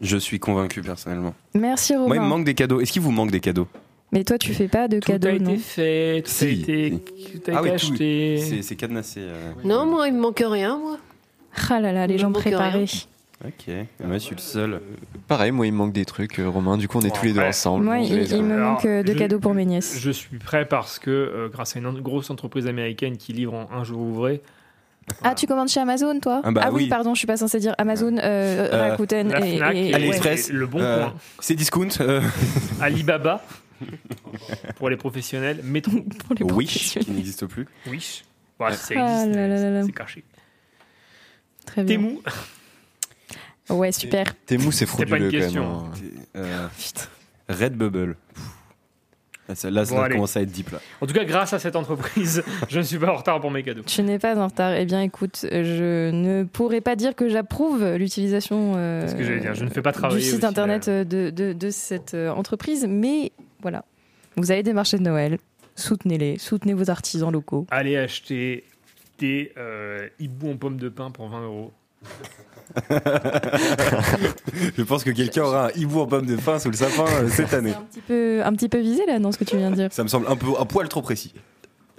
Je 0.01 0.17
suis 0.17 0.39
convaincu 0.39 0.81
personnellement. 0.81 1.35
Merci 1.55 1.97
Romain. 1.97 2.07
Moi, 2.07 2.17
il 2.19 2.23
me 2.23 2.27
manque 2.29 2.45
des 2.45 2.55
cadeaux. 2.55 2.81
Est-ce 2.81 2.93
qu'il 2.93 3.03
vous 3.03 3.11
manque 3.11 3.33
des 3.33 3.41
cadeaux? 3.41 3.67
Mais 4.13 4.23
toi, 4.23 4.39
tu 4.39 4.55
fais 4.55 4.69
pas 4.69 4.87
de 4.87 5.01
Tout 5.01 5.11
a 5.11 5.15
cadeaux, 5.15 5.31
été 5.35 5.45
non? 5.45 5.57
fait, 5.59 6.23
tout 6.23 6.31
a 6.31 6.33
Si. 6.33 6.49
été, 6.61 6.91
tout 6.93 7.51
a 7.51 7.55
Ah 7.57 7.63
oui, 7.63 7.69
été 7.71 7.79
tout. 7.79 7.93
acheté. 7.93 8.39
C'est 8.39 8.63
c'est 8.63 8.77
cadenassé. 8.77 9.19
euh. 9.23 9.53
Non, 9.65 9.87
moi, 9.87 10.07
il 10.07 10.15
me 10.15 10.21
manque 10.21 10.41
rien, 10.47 10.79
moi. 10.79 10.99
Ah 11.69 11.81
là 11.81 11.91
là, 11.91 12.07
les 12.07 12.15
Il 12.15 12.21
gens 12.21 12.31
préparés. 12.31 12.85
Ok, 13.45 13.75
moi 14.05 14.15
je 14.15 14.19
suis 14.19 14.37
le 14.37 14.41
seul. 14.41 14.81
Pareil, 15.27 15.51
moi 15.51 15.67
il 15.67 15.73
me 15.73 15.79
manque 15.79 15.93
des 15.93 16.05
trucs, 16.05 16.39
euh, 16.39 16.49
Romain. 16.49 16.77
Du 16.79 16.87
coup, 16.87 16.99
on 16.99 17.01
est 17.03 17.15
tous 17.15 17.25
les 17.25 17.33
deux 17.33 17.41
ouais. 17.41 17.49
ensemble. 17.49 17.85
Moi, 17.87 17.99
il, 17.99 18.33
a. 18.33 18.39
me 18.41 18.57
manque 18.57 18.85
euh, 18.85 19.03
de 19.03 19.13
je- 19.13 19.19
cadeaux 19.19 19.41
pour 19.41 19.53
mes 19.53 19.65
nièces. 19.67 19.99
Je 19.99 20.11
suis 20.13 20.39
prêt 20.39 20.65
parce 20.65 21.01
que, 21.01 21.11
euh, 21.11 21.49
grâce 21.53 21.75
à 21.75 21.81
une 21.81 21.91
grosse 22.01 22.31
entreprise 22.31 22.69
américaine 22.69 23.17
qui 23.17 23.33
livre 23.33 23.55
en 23.55 23.69
un 23.73 23.83
jour 23.83 24.01
ouvré, 24.01 24.41
Ah, 25.23 25.35
tu 25.35 25.47
commandes 25.47 25.69
chez 25.69 25.81
Amazon, 25.81 26.19
toi 26.21 26.41
Ah 26.45 26.51
bah 26.51 26.69
oui, 26.73 26.85
oui. 26.85 26.89
pardon, 26.89 27.15
je 27.15 27.19
suis 27.19 27.27
pas 27.27 27.37
censée 27.37 27.59
dire 27.61 27.75
Amazon, 27.79 28.17
euh, 28.17 28.69
Euh, 28.73 28.91
Rakuten 28.91 29.29
la 29.31 29.45
et, 29.47 29.51
et- 29.55 29.91
et- 29.91 29.95
AliExpress, 29.95 30.51
le 30.51 30.67
bon 30.67 30.81
euh. 30.81 31.07
C'est 31.41 31.55
discount. 31.55 31.89
euh, 32.01 32.21
Alibaba 32.81 33.45
pour 34.77 34.89
les 34.91 34.97
professionnels, 34.97 35.61
Métro, 35.63 35.93
pour 36.27 36.35
les 36.37 36.45
Wish, 36.45 36.69
professionnels. 36.71 37.05
qui 37.07 37.11
n'existe 37.13 37.47
plus. 37.47 37.67
Wish. 37.87 38.25
Ouais, 38.61 38.73
ça 38.73 38.95
Ah 38.97 39.23
existe, 39.23 39.37
là 39.37 39.49
là 39.49 39.57
là 39.57 39.71
là. 39.71 39.81
mais 39.81 39.87
c'est 39.87 39.93
caché. 39.93 40.25
Très 41.67 41.85
bien. 41.85 41.97
Temu, 41.97 42.19
Ouais, 43.71 43.93
super. 43.93 44.27
Tes 44.47 44.59
mous, 44.59 44.73
c'est 44.73 44.85
C'était 44.87 45.07
pas 45.07 45.17
une 45.17 45.23
frauduleux 45.25 45.39
quand 45.41 45.45
question. 45.45 45.63
même. 45.63 45.91
hein. 46.35 46.37
Euh, 46.37 46.67
Putain. 46.79 47.05
Redbubble. 47.49 48.17
Là, 49.49 49.55
ça, 49.55 49.71
là, 49.71 49.85
Bon, 49.85 50.09
commence 50.09 50.37
à 50.39 50.41
être 50.41 50.51
deep 50.51 50.71
là. 50.71 50.79
en 51.03 51.07
tout 51.07 51.13
cas, 51.13 51.25
grâce 51.25 51.53
à 51.53 51.59
cette 51.59 51.77
entreprise, 51.77 52.43
je 52.71 52.79
ne 52.79 52.83
suis 52.83 52.99
pas 52.99 53.13
en 53.13 53.17
retard 53.17 53.41
pour 53.41 53.51
mes 53.51 53.63
cadeaux. 53.63 53.83
Tu 53.87 54.03
n'es 54.03 54.19
pas 54.19 54.35
en 54.37 54.47
retard. 54.47 54.73
Eh 54.73 54.87
bien, 54.87 55.03
écoute, 55.03 55.45
je 55.51 56.11
ne 56.11 56.45
pourrais 56.45 56.81
pas 56.81 56.97
dire 56.97 57.15
que 57.15 57.29
j'approuve 57.29 57.85
l'utilisation 57.97 58.73
euh, 58.77 59.03
C'est 59.03 59.09
ce 59.13 59.17
que 59.17 59.23
j'allais 59.25 59.41
dire, 59.41 59.55
je 59.55 59.65
ne 59.65 59.71
fais 59.71 59.83
pas 59.83 59.93
du 59.93 60.21
site 60.21 60.35
aussi, 60.37 60.47
internet 60.47 60.89
euh, 60.89 61.05
de, 61.05 61.29
de- 61.29 61.53
de 61.53 61.71
cette 61.71 62.15
euh, 62.15 62.31
entreprise, 62.31 62.87
mais 62.89 63.33
voilà. 63.61 63.85
Vous 64.37 64.51
avez 64.51 64.63
des 64.63 64.73
marchés 64.73 64.97
de 64.97 65.03
Noël, 65.03 65.39
soutenez-les, 65.77 66.39
soutenez 66.39 66.73
vos 66.73 66.89
artisans 66.89 67.31
locaux. 67.31 67.67
Allez 67.71 67.97
acheter 67.99 68.65
des 69.19 69.53
euh, 69.59 70.09
hiboux 70.19 70.53
en 70.53 70.57
pommes 70.57 70.79
de 70.79 70.89
pain 70.89 71.11
pour 71.11 71.29
20 71.29 71.45
euros. 71.45 71.73
Je 74.77 74.83
pense 74.83 75.05
que 75.05 75.11
quelqu'un 75.11 75.43
aura 75.45 75.67
un 75.67 75.71
hibou 75.77 76.01
en 76.01 76.07
pomme 76.07 76.27
de 76.27 76.37
pain 76.37 76.59
sous 76.59 76.71
le 76.71 76.77
sapin 76.77 77.05
euh, 77.07 77.29
cette 77.29 77.55
année. 77.55 77.73
Un 77.73 77.83
petit 77.83 78.01
peu, 78.01 78.43
un 78.45 78.53
petit 78.53 78.69
peu 78.69 78.79
visé 78.79 79.07
là 79.07 79.19
dans 79.19 79.31
ce 79.33 79.39
que 79.39 79.45
tu 79.45 79.57
viens 79.57 79.71
de 79.71 79.77
dire. 79.77 79.89
Ça 79.93 80.03
me 80.03 80.09
semble 80.09 80.27
un 80.29 80.37
peu 80.37 80.47
un 80.59 80.65
poil 80.65 80.89
trop 80.89 81.03
précis. 81.03 81.33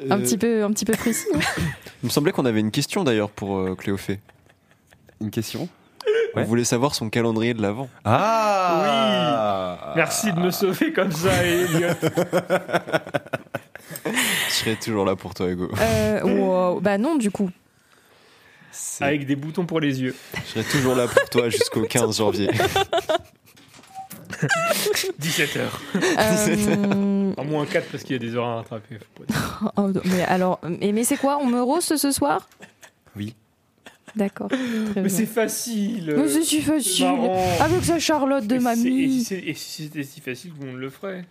Un 0.10 0.20
Euh, 0.20 0.24
petit 0.24 0.38
peu, 0.38 0.64
un 0.64 0.72
petit 0.72 0.84
peu 0.86 0.94
précis. 0.94 1.28
Il 2.04 2.08
me 2.08 2.10
semblait 2.10 2.32
qu'on 2.34 2.46
avait 2.46 2.60
une 2.60 2.72
question 2.72 3.04
d'ailleurs 3.06 3.30
pour 3.30 3.58
euh, 3.58 3.76
Cléophée. 3.76 4.20
Une 5.22 5.30
question? 5.32 5.70
On 6.34 6.40
Ouais. 6.40 6.44
voulait 6.46 6.66
savoir 6.66 6.94
son 6.94 7.10
calendrier 7.10 7.54
de 7.54 7.62
l'avant. 7.62 7.88
Ah 8.04 9.94
Merci 9.96 10.34
de 10.34 10.40
me 10.40 10.52
sauver 10.52 10.92
comme 10.92 11.12
ça, 11.14 11.32
Elliot. 11.44 11.88
Je 14.50 14.54
serai 14.54 14.76
toujours 14.76 15.06
là 15.06 15.16
pour 15.16 15.34
toi, 15.34 15.48
Hugo. 15.48 15.70
Euh, 15.80 16.22
wow. 16.24 16.82
Bah 16.82 16.98
non, 16.98 17.16
du 17.16 17.32
coup. 17.32 17.50
Avec 19.02 19.26
des 19.26 19.36
boutons 19.36 19.66
pour 19.66 19.80
les 19.80 20.02
yeux. 20.02 20.16
Je 20.46 20.52
serai 20.52 20.64
toujours 20.64 20.96
là 20.96 21.08
pour 21.08 21.30
toi 21.30 21.50
jusqu'au 21.50 21.82
15 21.88 22.18
janvier. 22.18 22.50
17h. 25.22 25.60
Euh, 25.96 27.34
En 27.38 27.44
moins 27.46 27.66
4 27.66 27.88
parce 27.90 28.04
qu'il 28.04 28.14
y 28.14 28.16
a 28.16 28.20
des 28.20 28.36
heures 28.36 28.46
à 28.46 28.56
rattraper. 28.58 29.00
oh, 29.78 29.90
mais 30.06 30.24
alors, 30.24 30.60
mais, 30.64 30.92
mais 30.92 31.04
c'est 31.04 31.18
quoi 31.18 31.38
On 31.42 31.46
me 31.48 31.62
roast 31.62 31.96
ce 31.98 32.12
soir? 32.12 32.48
Oui. 33.16 33.34
D'accord. 34.16 34.50
Mais 34.96 35.10
c'est 35.10 35.26
facile. 35.26 36.14
Mais 36.18 36.28
c'est 36.30 36.44
si 36.44 36.62
facile. 36.62 37.06
marrant. 37.06 37.58
Avec 37.60 37.84
sa 37.84 38.00
Charlotte 38.00 38.46
de 38.48 38.58
mamie. 38.60 39.26
et 39.32 39.54
si 39.54 39.84
c'était 39.84 40.04
si 40.04 40.22
facile, 40.22 40.52
tout 40.52 40.62
le 40.62 40.68
monde 40.72 40.80
le 40.80 40.90
ferait. 40.90 41.26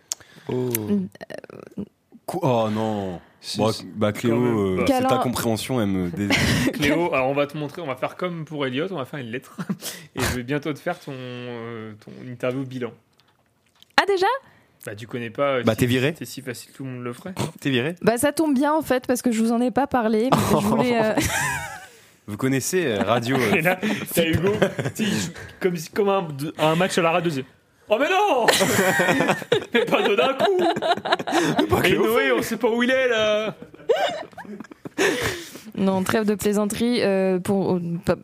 Oh. 0.48 0.68
Quoi 0.76 1.84
Oh 2.32 2.68
non 2.70 3.20
Bon, 3.58 3.70
bah 3.96 4.12
Cléo, 4.12 4.78
euh, 4.80 4.84
c'est 4.86 5.02
ta 5.06 5.18
compréhension, 5.18 5.78
elle 5.80 5.88
me 5.88 6.08
dé- 6.16 6.28
Cléo, 6.72 7.12
alors 7.12 7.28
on 7.28 7.34
va 7.34 7.46
te 7.46 7.58
montrer, 7.58 7.82
on 7.82 7.86
va 7.86 7.94
faire 7.96 8.16
comme 8.16 8.46
pour 8.46 8.64
Elliot, 8.64 8.86
on 8.90 8.96
va 8.96 9.04
faire 9.04 9.20
une 9.20 9.30
lettre. 9.30 9.58
Et 10.16 10.20
je 10.20 10.36
vais 10.36 10.42
bientôt 10.42 10.72
te 10.72 10.78
faire 10.78 10.98
ton, 10.98 11.12
euh, 11.14 11.92
ton 12.02 12.10
interview 12.26 12.64
bilan. 12.64 12.90
Ah 14.00 14.06
déjà? 14.06 14.26
Bah 14.86 14.94
tu 14.94 15.06
connais 15.06 15.28
pas. 15.30 15.56
euh, 15.56 15.62
Bah, 15.62 15.72
si- 15.74 15.80
t'es 15.80 15.86
viré 15.86 16.14
C'est 16.18 16.24
si 16.24 16.40
facile, 16.40 16.72
tout 16.72 16.84
le 16.84 16.90
monde 16.90 17.04
le 17.04 17.12
ferait. 17.12 17.34
T'es 17.60 17.68
viré 17.70 17.96
Bah 18.00 18.16
ça 18.16 18.32
tombe 18.32 18.54
bien 18.54 18.72
en 18.72 18.82
fait 18.82 19.06
parce 19.06 19.20
que 19.20 19.30
je 19.30 19.42
vous 19.42 19.52
en 19.52 19.60
ai 19.60 19.70
pas 19.70 19.86
parlé. 19.86 20.30
mais 20.32 20.60
je 20.60 20.66
voulais, 20.66 21.02
euh, 21.02 21.14
Vous 22.26 22.38
connaissez 22.38 22.94
Radio 22.96 23.36
euh, 23.36 23.54
Et 23.56 23.60
là, 23.60 23.78
t'as 24.14 24.24
Hugo, 24.24 24.52
comme, 25.92 26.32
un 26.58 26.74
match 26.76 26.96
à 26.96 27.02
la 27.02 27.10
radio. 27.10 27.30
Oh 27.88 27.96
mais 28.00 28.08
non 28.08 28.46
Mais 29.74 29.84
pas 29.84 30.02
de 30.02 30.14
d'un 30.14 30.32
coup 30.34 31.84
Et 31.84 31.94
Noé, 31.96 32.32
on 32.32 32.42
sait 32.42 32.56
pas 32.56 32.68
où 32.70 32.82
il 32.82 32.90
est 32.90 33.08
là 33.08 33.54
Non, 35.76 36.02
trêve 36.04 36.24
de 36.24 36.34
plaisanterie. 36.34 37.02
euh, 37.02 37.38
pour, 37.40 37.78
pas- 38.06 38.14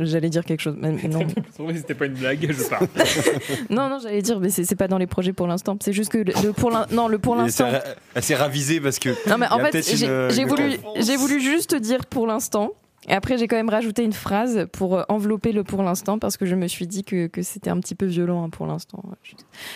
j'allais 0.00 0.30
dire 0.30 0.44
quelque 0.44 0.60
chose, 0.62 0.74
mais 0.80 0.90
non. 1.06 1.20
C'était 1.76 1.94
pas 1.94 2.06
une 2.06 2.14
blague, 2.14 2.50
je 2.50 2.62
pars. 2.64 2.80
non, 3.70 3.88
non, 3.88 3.98
j'allais 4.02 4.22
dire, 4.22 4.40
mais 4.40 4.48
c'est 4.48 4.64
c'est 4.64 4.74
pas 4.76 4.88
dans 4.88 4.98
les 4.98 5.06
projets 5.06 5.32
pour 5.34 5.46
l'instant. 5.46 5.76
C'est 5.80 5.92
juste 5.92 6.10
que 6.10 6.18
le, 6.18 6.32
le 6.42 6.52
pour 6.52 6.70
l'in- 6.70 6.86
non, 6.90 7.08
le 7.08 7.18
pour 7.18 7.36
l'instant. 7.36 7.70
ra- 7.70 7.82
Elle 8.14 8.22
s'est 8.22 8.34
ravisée 8.34 8.80
parce 8.80 8.98
que. 8.98 9.10
Non, 9.28 9.36
mais 9.38 9.46
il 9.50 9.52
y 9.52 9.54
en 9.54 9.58
a 9.58 9.64
fait, 9.66 9.70
peut-être 9.72 9.96
j'ai 9.96 10.06
une- 10.06 10.30
j'ai 10.30 10.42
une 10.42 10.48
voulu, 10.48 10.72
j'ai 10.96 11.16
voulu 11.16 11.40
juste 11.40 11.74
dire 11.74 12.06
pour 12.06 12.26
l'instant. 12.26 12.72
Et 13.08 13.12
après, 13.14 13.36
j'ai 13.36 13.48
quand 13.48 13.56
même 13.56 13.68
rajouté 13.68 14.04
une 14.04 14.12
phrase 14.12 14.66
pour 14.72 14.94
euh, 14.96 15.02
envelopper 15.08 15.50
le 15.52 15.64
pour 15.64 15.82
l'instant 15.82 16.18
parce 16.20 16.36
que 16.36 16.46
je 16.46 16.54
me 16.54 16.68
suis 16.68 16.86
dit 16.86 17.02
que, 17.02 17.26
que 17.26 17.42
c'était 17.42 17.70
un 17.70 17.80
petit 17.80 17.94
peu 17.96 18.06
violent 18.06 18.44
hein, 18.44 18.48
pour 18.50 18.66
l'instant. 18.66 19.02
Je, 19.24 19.32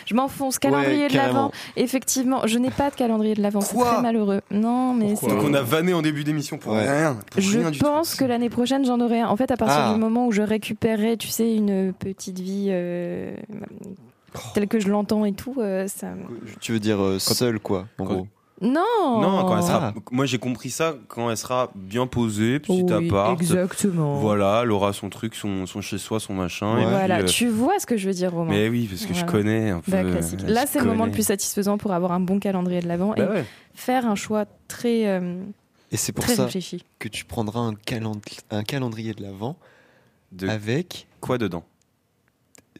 je 0.06 0.14
m'enfonce. 0.14 0.58
Calendrier 0.60 1.02
Ouais, 1.04 1.08
de 1.08 1.16
l'avant. 1.16 1.50
Effectivement, 1.76 2.46
je 2.46 2.58
n'ai 2.58 2.70
pas 2.70 2.90
de 2.90 2.94
calendrier 2.94 3.34
de 3.34 3.42
l'avant. 3.42 3.60
C'est 3.60 3.76
très 3.76 4.00
malheureux. 4.02 4.40
Non, 4.50 4.94
mais 4.94 5.16
c'est. 5.16 5.26
Donc 5.26 5.42
on 5.42 5.54
a 5.54 5.62
vanné 5.62 5.92
en 5.92 6.02
début 6.02 6.22
d'émission 6.24 6.56
pour 6.58 6.74
rien. 6.74 7.16
pour 7.32 7.40
Je 7.40 7.58
rien 7.58 7.70
du 7.72 7.78
tout. 7.78 7.84
pense 7.84 8.14
que 8.14 8.24
l'année 8.24 8.48
prochaine, 8.50 8.84
j'en 8.84 9.00
aurai 9.00 9.20
un. 9.20 9.28
En 9.28 9.36
fait, 9.36 9.50
à 9.50 9.56
partir 9.56 9.76
Ah. 9.88 9.92
du 9.94 9.98
moment 10.00 10.26
où 10.26 10.32
je 10.32 10.42
récupérerai, 10.42 11.16
tu 11.16 11.28
sais, 11.28 11.52
une 11.54 11.92
petite 11.92 12.38
vie 12.38 12.68
euh, 12.70 13.34
telle 14.54 14.68
que 14.68 14.78
je 14.78 14.88
l'entends 14.88 15.24
et 15.24 15.32
tout, 15.32 15.54
euh, 15.58 15.86
ça. 15.88 16.08
Tu 16.60 16.72
veux 16.72 16.80
dire 16.80 17.02
euh, 17.02 17.18
seul, 17.18 17.58
quoi, 17.58 17.86
en 17.98 18.04
gros. 18.04 18.26
Non 18.62 19.20
Non, 19.20 19.44
quand 19.44 19.56
elle 19.58 19.62
sera. 19.64 19.94
Moi 20.10 20.24
j'ai 20.24 20.38
compris 20.38 20.70
ça 20.70 20.94
quand 21.08 21.28
elle 21.30 21.36
sera 21.36 21.70
bien 21.74 22.06
posée, 22.06 22.58
petit 22.58 22.82
Oui, 22.88 23.08
appart. 23.08 23.38
exactement. 23.40 24.16
Voilà, 24.18 24.60
elle 24.62 24.72
aura 24.72 24.92
son 24.94 25.10
truc, 25.10 25.34
son, 25.34 25.66
son 25.66 25.82
chez 25.82 25.98
soi, 25.98 26.20
son 26.20 26.32
machin. 26.32 26.78
et 26.78 26.82
puis, 26.82 26.90
Voilà, 26.90 27.18
euh, 27.18 27.24
tu 27.24 27.48
vois 27.48 27.78
ce 27.78 27.86
que 27.86 27.96
je 27.98 28.06
veux 28.08 28.14
dire, 28.14 28.32
Romain. 28.32 28.50
Mais 28.52 28.68
oui, 28.70 28.86
parce 28.88 29.04
que 29.04 29.12
je 29.14 29.24
connais 29.26 29.70
un 29.70 29.80
peu. 29.80 29.92
Bah, 29.92 30.02
classique. 30.04 30.40
euh, 30.44 30.48
Là, 30.52 30.64
c'est 30.66 30.78
le 30.80 30.86
moment 30.86 31.04
le 31.04 31.12
plus 31.12 31.26
satisfaisant 31.26 31.76
pour 31.76 31.92
avoir 31.92 32.12
un 32.12 32.20
bon 32.20 32.38
calendrier 32.38 32.80
de 32.80 32.88
l'avant 32.88 33.10
Bah 33.14 33.24
et 33.24 33.26
ouais. 33.28 33.44
faire 33.74 34.06
un 34.06 34.14
choix 34.14 34.46
très, 34.68 35.06
euh, 35.06 35.42
Et 35.92 35.98
c'est 35.98 36.12
pour 36.12 36.24
très 36.24 36.36
ça 36.36 36.44
réfléchi. 36.44 36.82
que 36.98 37.08
tu 37.08 37.26
prendras 37.26 37.60
un, 37.60 37.74
calend- 37.74 38.20
un 38.50 38.62
calendrier 38.62 39.12
de 39.12 39.22
l'avant 39.22 39.56
avec 40.48 41.06
quoi 41.20 41.38
dedans? 41.38 41.64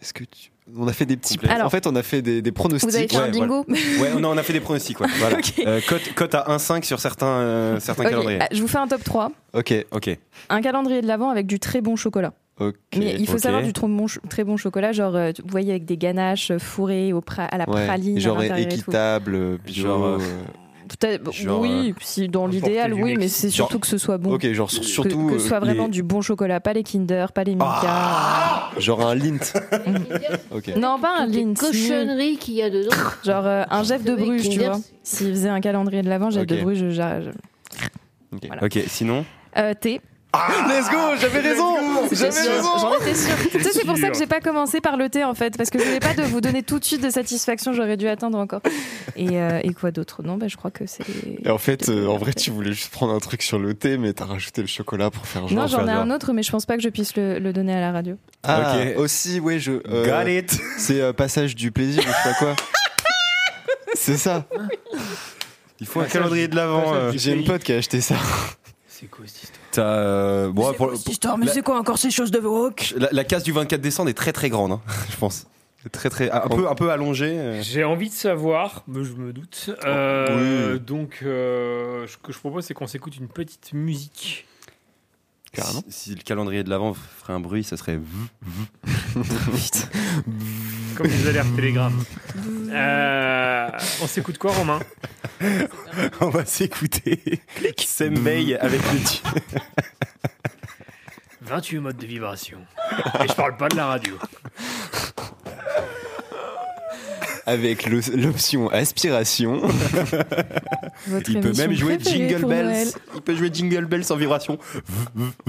Est-ce 0.01 0.13
que 0.15 0.25
tu... 0.25 0.51
On 0.77 0.89
a 0.89 0.93
fait 0.93 1.07
des 1.07 1.17
petits. 1.17 1.39
Alors- 1.49 1.67
en 1.67 1.71
fait, 1.71 1.87
on 1.87 1.95
a 1.95 2.03
fait 2.03 2.23
des, 2.23 2.43
des 2.43 2.53
pronostics. 2.53 2.89
Vous 2.91 2.97
avez 2.97 3.07
fait 3.07 3.17
un 3.17 3.29
bingo 3.31 3.65
Ouais, 4.01 4.15
non, 4.19 4.31
on 4.31 4.37
a 4.37 4.43
fait 4.43 4.53
des 4.53 4.61
pronostics. 4.61 4.99
Ouais. 5.01 5.07
Voilà. 5.19 5.37
Euh, 5.67 5.81
cote, 5.87 6.13
cote 6.15 6.35
à 6.35 6.45
1,5 6.49 6.85
sur 6.85 6.99
certains, 7.01 7.27
euh, 7.27 7.81
certains 7.81 8.05
calendriers. 8.05 8.39
ah, 8.41 8.49
je 8.53 8.61
vous 8.61 8.69
fais 8.69 8.79
un 8.79 8.89
top 8.89 9.03
3. 9.05 9.31
Ok. 9.55 9.73
Ok. 9.93 10.17
Un 10.49 10.61
calendrier 10.61 11.03
de 11.03 11.07
l'avant 11.07 11.31
avec 11.31 11.47
du 11.47 11.59
très 11.61 11.81
bon 11.81 11.97
chocolat. 11.97 12.33
Ok. 12.59 12.75
Mais 12.97 13.15
il 13.19 13.27
faut 13.27 13.39
savoir 13.39 13.63
du 13.63 13.73
trop 13.73 13.87
bon 13.87 14.07
très 14.31 14.43
bon 14.45 14.57
chocolat, 14.57 14.93
genre, 14.93 15.15
euh, 15.15 15.31
vous 15.45 15.51
voyez, 15.51 15.71
avec 15.73 15.85
des 15.85 15.97
ganaches 15.99 16.51
euh, 16.51 16.59
fourrées 16.59 17.13
au 17.13 17.21
pra- 17.21 17.47
à 17.51 17.59
la 17.59 17.69
Ouais, 17.69 17.87
praline. 17.87 18.17
à 18.17 18.21
genre 18.21 18.43
équitable, 18.43 19.59
bio. 19.59 19.83
Genre, 19.85 20.05
euh, 20.07 20.19
Peut-être- 20.89 21.33
Genre, 21.33 21.61
oui, 21.61 21.95
si 22.01 22.29
dans 22.29 22.47
l'idéal, 22.47 22.95
oui, 22.95 23.17
mais 23.19 23.29
c'est 23.29 23.51
surtout 23.51 23.73
Genre- 23.75 23.81
que 23.81 23.87
ce 23.89 23.99
soit 23.99 24.19
bon. 24.19 24.35
Ok, 24.35 24.47
genre 24.53 24.71
sur- 24.71 24.81
Que- 24.83 24.87
surtout, 24.87 25.27
que, 25.27 25.39
ce 25.39 25.49
soit 25.49 25.57
euh, 25.57 25.61
vraiment 25.61 25.85
les- 25.87 25.91
du 25.91 26.03
bon 26.03 26.21
chocolat, 26.23 26.61
pas 26.61 26.73
les 26.73 26.83
Kinder, 26.85 27.27
pas 27.35 27.43
les 27.45 27.53
Milka. 27.53 27.67
Ah 27.85 28.71
Genre 28.79 29.01
un 29.07 29.15
lint. 29.15 29.39
Non, 30.77 30.99
pas 31.01 31.19
un 31.19 31.27
Lindt. 31.27 31.59
cochonneries 31.61 32.37
qu'il 32.39 32.55
y 32.55 32.63
a 32.63 32.71
dedans. 32.71 32.95
Genre 33.25 33.47
euh, 33.47 33.65
un 33.71 33.83
Jeff 33.83 34.05
de 34.05 34.15
Bruges, 34.15 34.49
tu 34.49 34.59
vois. 34.61 34.79
S'il 35.03 35.29
faisait 35.31 35.49
un 35.49 35.61
calendrier 35.61 36.03
de 36.03 36.09
l'avant, 36.09 36.31
Jeff 36.31 36.47
de 36.47 36.57
Bruges, 36.63 36.79
je- 36.79 36.91
je- 36.91 38.39
Voilà. 38.49 38.65
Ok, 38.65 38.79
sinon 38.89 39.25
Euh, 39.59 39.73
thé. 39.79 40.01
Let's 40.69 40.91
go, 40.91 40.97
j'avais 41.21 41.41
raison 41.41 41.75
J'avais 42.13 42.41
raison 42.41 42.79
J'en 42.79 42.95
étais 43.01 43.15
sûre. 43.15 43.35
Tu 43.51 43.61
sais, 43.63 43.73
c'est 43.73 43.85
pour 43.87 43.97
ça 43.97 44.11
que 44.11 44.19
j'ai 44.19 44.27
pas 44.27 44.41
commencé 44.41 44.81
par 44.81 44.97
le 44.97 45.09
thé 45.09 45.25
en 45.25 45.35
fait, 45.35 45.57
parce 45.57 45.71
que 45.71 45.79
je 45.79 45.85
voulais 45.85 46.01
pas 46.01 46.15
de 46.15 46.23
vous 46.23 46.41
donner 46.41 46.63
tout 46.63 46.79
de 46.79 46.85
suite 46.85 47.03
de 47.03 47.11
satisfaction, 47.11 47.73
j'aurais 47.73 47.97
dû 47.97 48.09
attendre 48.09 48.39
encore. 48.39 48.61
Et, 49.17 49.41
euh, 49.41 49.61
et 49.63 49.73
quoi 49.75 49.91
d'autre? 49.91 50.23
Non, 50.23 50.37
bah, 50.37 50.47
je 50.49 50.57
crois 50.57 50.71
que 50.71 50.87
c'est. 50.87 51.05
Et 51.45 51.51
en 51.51 51.59
fait, 51.59 51.89
euh, 51.89 52.07
en 52.07 52.17
vrai, 52.17 52.33
tu 52.35 52.51
voulais 52.51 52.73
juste 52.73 52.91
prendre 52.93 53.13
un 53.15 53.19
truc 53.19 53.43
sur 53.43 53.59
le 53.59 53.75
thé, 53.75 53.99
mais 53.99 54.13
t'as 54.13 54.27
rajouté 54.27 54.61
le 54.61 54.67
chocolat 54.69 55.11
pour 55.11 55.27
faire 55.27 55.47
genre. 55.49 55.59
Non, 55.59 55.67
j'en 55.67 55.87
ai 55.87 55.93
un 55.93 56.11
autre, 56.11 56.33
mais 56.33 56.43
je 56.43 56.51
pense 56.51 56.67
pas 56.67 56.77
que 56.77 56.83
je 56.83 56.89
puisse 56.89 57.17
le, 57.17 57.39
le 57.39 57.53
donner 57.53 57.75
à 57.75 57.81
la 57.81 57.93
radio. 57.93 58.17
Ah, 58.43 58.75
Ok. 58.77 58.99
aussi, 58.99 59.41
ouais, 59.41 59.59
je. 59.59 59.73
euh, 59.89 60.07
Got 60.25 60.29
it. 60.31 60.59
C'est 60.79 61.01
euh, 61.01 61.13
passage 61.13 61.55
du 61.57 61.73
plaisir, 61.73 62.03
ou 62.03 62.07
je 62.07 62.13
sais 62.13 62.29
pas 62.31 62.35
quoi. 62.35 62.57
C'est 63.95 64.17
ça. 64.19 64.45
Il 65.81 65.87
faut 65.87 66.01
un 66.01 66.05
calendrier 66.07 66.49
de 66.49 66.57
l'avant. 66.57 66.95
euh. 66.95 67.13
J'ai 67.15 67.33
une 67.33 67.45
pote 67.45 67.63
qui 67.63 67.73
a 67.73 67.77
acheté 67.77 68.01
ça. 68.01 68.17
C'est 68.89 69.07
quoi 69.07 69.25
cette 69.27 69.43
histoire 69.45 69.56
T'as. 69.77 69.83
euh, 69.85 70.51
bon, 70.51 70.73
pour- 70.75 70.89
pour- 70.91 70.95
Histoire, 71.11 71.39
mais 71.39 71.47
la- 71.47 71.53
c'est 71.53 71.63
quoi 71.63 71.79
encore 71.79 71.99
ces 71.99 72.11
choses 72.11 72.31
de 72.31 72.39
woke? 72.39 72.95
La, 72.97 73.09
la 73.13 73.25
case 73.25 73.43
du 73.43 73.53
24 73.53 73.81
décembre 73.81 74.09
est 74.11 74.15
très 74.15 74.33
très 74.33 74.49
grande, 74.51 74.73
hein, 74.73 74.81
je 75.11 75.17
pense. 75.17 75.47
Très 75.93 76.11
très 76.11 76.29
un 76.33 76.49
peu 76.49 76.69
un 76.69 76.75
peu 76.75 76.91
allongée. 76.91 77.39
euh. 77.39 77.63
J'ai 77.63 77.85
envie 77.85 78.09
de 78.09 78.15
savoir, 78.15 78.83
mais 78.89 79.05
je 79.05 79.13
me 79.13 79.33
doute. 79.33 79.71
Euh, 79.85 80.73
Oui. 80.75 80.81
Donc, 80.81 81.21
euh, 81.23 82.09
ce 82.09 82.17
que 82.17 82.33
je 82.33 82.39
propose, 82.41 82.65
c'est 82.65 82.75
qu'on 82.75 82.89
s'écoute 82.89 83.17
une 83.17 83.29
petite 83.29 83.73
musique. 83.73 84.47
Carrément. 85.53 85.83
Si, 85.89 86.11
si 86.11 86.15
le 86.17 86.23
calendrier 86.23 86.65
de 86.65 86.71
l'avant 86.71 86.93
ferait 86.93 87.35
un 87.35 87.41
bruit, 87.41 87.63
ça 87.63 87.77
serait. 87.77 88.01
Comme 90.97 91.07
les 91.09 91.29
alertes 91.29 91.55
Telegram. 91.57 91.93
Euh, 92.71 93.69
on 94.03 94.07
s'écoute 94.07 94.39
quoi, 94.39 94.53
Romain? 94.53 94.81
On 96.21 96.29
va 96.31 96.45
s'écouter 96.47 97.21
Sembei 97.79 98.57
avec 98.57 98.81
le 98.93 98.99
ti- 99.01 99.23
28 101.43 101.79
modes 101.79 101.97
de 101.97 102.07
vibration. 102.07 102.59
Et 103.23 103.29
je 103.29 103.35
parle 103.35 103.57
pas 103.57 103.69
de 103.69 103.77
la 103.77 103.87
radio. 103.87 104.15
Avec 107.49 107.87
l'option 107.87 108.69
aspiration. 108.71 109.63
Votre 111.07 111.31
Il 111.31 111.41
peut 111.41 111.53
même 111.53 111.73
jouer 111.75 111.97
Jingle 112.01 112.45
Bells. 112.45 112.65
Noël. 112.67 112.89
Il 113.15 113.21
peut 113.21 113.37
jouer 113.37 113.51
Jingle 113.53 113.85
Bells 113.85 114.03
en 114.11 114.17
vibration. 114.17 114.59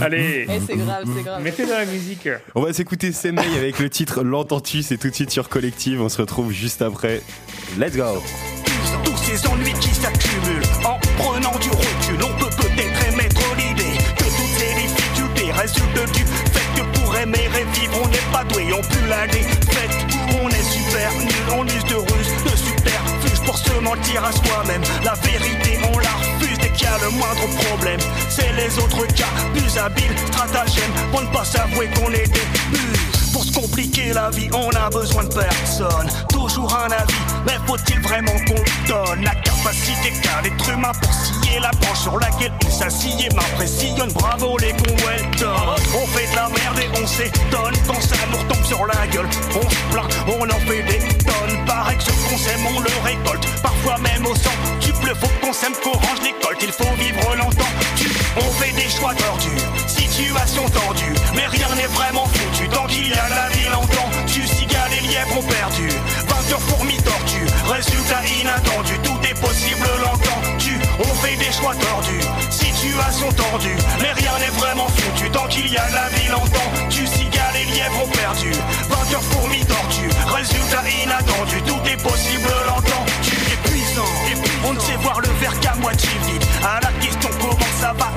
Allez, 0.00 0.46
Eh, 0.48 0.60
c'est 0.66 0.76
grave, 0.76 1.04
c'est 1.16 1.22
grave. 1.22 1.42
mettez 1.42 1.64
de 1.64 1.70
la 1.70 1.84
musique. 1.86 2.28
On 2.54 2.60
va 2.62 2.72
s'écouter 2.72 3.12
Sembei 3.12 3.44
avec 3.56 3.78
le 3.78 3.88
titre 3.88 4.22
L'entends-tu 4.22 4.82
C'est 4.82 4.98
tout 4.98 5.08
de 5.10 5.14
suite 5.14 5.30
sur 5.30 5.48
Collective. 5.48 6.02
On 6.02 6.08
se 6.08 6.20
retrouve 6.20 6.50
juste 6.52 6.82
après. 6.82 7.22
Let's 7.78 7.96
go. 7.96 8.22
Tous 9.04 9.16
ces 9.16 9.46
ennuis 9.48 9.72
qui 9.80 9.94
s'accumulent 9.94 10.62
en 10.84 10.98
prenant 11.16 11.56
du 11.58 11.70
recul, 11.70 12.18
on 12.22 12.36
peut 12.38 12.50
peut-être 12.56 13.08
émettre 13.12 13.40
l'idée 13.56 13.96
que 14.18 14.24
toutes 14.24 14.58
ces 14.58 14.74
difficultés 14.82 15.50
résultent 15.52 16.12
du 16.12 16.24
fait 16.24 16.68
que 16.76 16.82
pour 16.98 17.16
aimer 17.16 17.48
et 17.58 17.64
vivre, 17.80 17.98
on 18.04 18.08
n'est 18.08 18.28
pas 18.32 18.44
doué, 18.44 18.72
on 18.74 18.82
pue 18.82 19.06
la 19.08 19.26
défaite. 19.26 19.96
On 20.42 20.48
est 20.48 20.62
super 20.62 21.12
nul, 21.18 21.44
on 21.56 21.66
use 21.66 21.84
de 21.84 21.94
ruses, 21.94 22.44
de 22.44 22.56
superfuge 22.56 23.40
pour 23.44 23.58
se 23.58 23.72
mentir 23.80 24.24
à 24.24 24.32
soi-même. 24.32 24.82
La 25.04 25.14
vérité, 25.14 25.78
on 25.92 25.98
la 25.98 26.10
refuse 26.10 26.58
dès 26.58 26.70
qu'il 26.70 26.84
y 26.84 26.86
a 26.86 26.98
le 26.98 27.10
moindre 27.10 27.46
problème. 27.68 28.00
C'est 28.28 28.52
les 28.52 28.78
autres 28.78 29.06
cas, 29.14 29.32
plus 29.52 29.76
habiles, 29.78 30.16
stratagèmes, 30.26 30.92
pour 31.10 31.22
ne 31.22 31.26
pas 31.28 31.44
s'avouer 31.44 31.88
qu'on 31.96 32.12
est 32.12 32.28
des. 32.32 33.09
Pour 33.32 33.44
se 33.44 33.52
compliquer 33.52 34.12
la 34.12 34.30
vie, 34.30 34.48
on 34.52 34.70
a 34.70 34.90
besoin 34.90 35.24
de 35.24 35.34
personne. 35.34 36.08
Toujours 36.28 36.74
un 36.74 36.90
avis, 36.90 37.14
mais 37.46 37.58
faut-il 37.66 38.00
vraiment 38.00 38.32
qu'on 38.46 38.62
donne 38.88 39.24
La 39.24 39.34
capacité 39.34 40.12
qu'a 40.22 40.42
l'être 40.42 40.68
humain 40.68 40.92
pour 41.00 41.12
scier 41.12 41.60
la 41.60 41.70
branche 41.70 42.00
sur 42.00 42.18
laquelle 42.18 42.52
il 42.62 42.70
s'assied 42.70 43.28
m'impressionne. 43.34 44.12
Bravo 44.12 44.56
les 44.58 44.72
done. 45.38 45.76
On 45.94 46.06
fait 46.08 46.30
de 46.30 46.36
la 46.36 46.48
merde 46.48 46.78
et 46.78 47.02
on 47.02 47.06
s'étonne 47.06 47.74
quand 47.86 48.00
ça 48.00 48.16
nous 48.30 48.38
retombe 48.38 48.64
sur 48.64 48.86
la 48.86 49.06
gueule. 49.06 49.28
On 49.54 49.68
se 49.68 49.76
plaint, 49.92 50.08
on 50.28 50.44
en 50.44 50.60
fait 50.66 50.82
des 50.82 50.98
tonnes. 51.24 51.64
Pareil 51.66 51.96
que 51.98 52.04
ce 52.04 52.10
qu'on 52.10 52.38
sème, 52.38 52.60
on 52.74 52.80
le 52.80 52.90
récolte. 53.04 53.46
Parfois 53.62 53.98
même 53.98 54.26
au 54.26 54.34
sang. 54.34 54.50
Tu 54.80 54.92
pleut, 54.92 55.14
faut 55.14 55.30
qu'on 55.40 55.52
sème, 55.52 55.72
qu'on 55.82 55.92
range 55.92 56.22
les 56.22 56.34
coltes. 56.44 56.62
Il 56.62 56.72
faut 56.72 56.94
vivre 56.96 57.36
longtemps. 57.36 57.72
Tu, 57.96 58.08
on 58.36 58.50
fait 58.52 58.72
des 58.72 58.88
choix 58.88 59.14
tordus, 59.14 59.60
situation 60.20 60.68
tendue. 60.68 61.14
Mais 61.34 61.46
rien 61.46 61.68
n'est 61.76 61.92
vraiment 61.94 62.26
foutu 62.26 62.68
tant 62.68 62.86
qu'il 62.86 63.08
y 63.08 63.12
a 63.12 63.28
la 63.28 63.48
vie 63.54 63.68
longtemps. 63.72 64.10
Tu 64.26 64.46
cigales 64.46 64.92
et 64.98 65.06
lièvres 65.06 65.38
ont 65.38 65.42
perdu. 65.42 65.88
20 65.88 66.52
heures 66.52 66.60
fourmis 66.60 66.98
tortues. 66.98 67.46
Résultat 67.66 68.22
inattendu, 68.40 68.98
tout 69.02 69.18
est 69.24 69.40
possible 69.40 69.88
l'entends-tu. 70.02 70.78
On 70.98 71.14
fait 71.22 71.36
des 71.36 71.52
choix 71.52 71.74
tordus, 71.74 72.24
situation 72.50 73.28
tendue. 73.32 73.76
Mais 74.02 74.12
rien 74.12 74.32
n'est 74.40 74.56
vraiment 74.58 74.88
foutu 74.88 75.30
tant 75.30 75.46
qu'il 75.48 75.68
y 75.72 75.76
a 75.76 75.88
la 75.90 76.08
vie 76.08 76.28
longtemps. 76.28 76.70
Tu 76.90 77.06
cigales 77.06 77.56
et 77.56 77.64
lièvres 77.72 78.04
ont 78.04 78.08
perdu. 78.08 78.52
20 78.52 79.14
heures 79.14 79.28
fourmis 79.32 79.64
tortues. 79.64 80.10
Résultat 80.26 80.84
inattendu, 81.04 81.62
tout 81.62 81.80
est 81.88 82.02
possible 82.02 82.50
l'entends-tu. 82.66 83.36
Épuisant, 83.54 84.12
on 84.66 84.72
ne 84.74 84.80
sait 84.80 84.96
voir 85.00 85.20
le 85.20 85.28
verre 85.40 85.58
qu'à 85.60 85.74
moitié 85.76 86.10
vide. 86.26 86.44
À 86.62 86.80
la 86.80 86.92
question 87.00 87.30
comment 87.40 87.72
ça 87.80 87.94
va, 87.98 88.10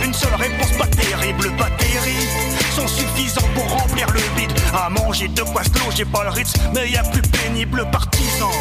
De 5.30 5.42
quoi 5.42 5.64
se 5.64 5.86
loger, 5.86 6.04
pas 6.04 6.26
le 6.26 6.32
Ritz, 6.32 6.54
mais 6.76 6.92
y 6.92 6.98
a 6.98 7.04
plus 7.04 7.22
pénible 7.22 7.88
partisan. 7.92 8.52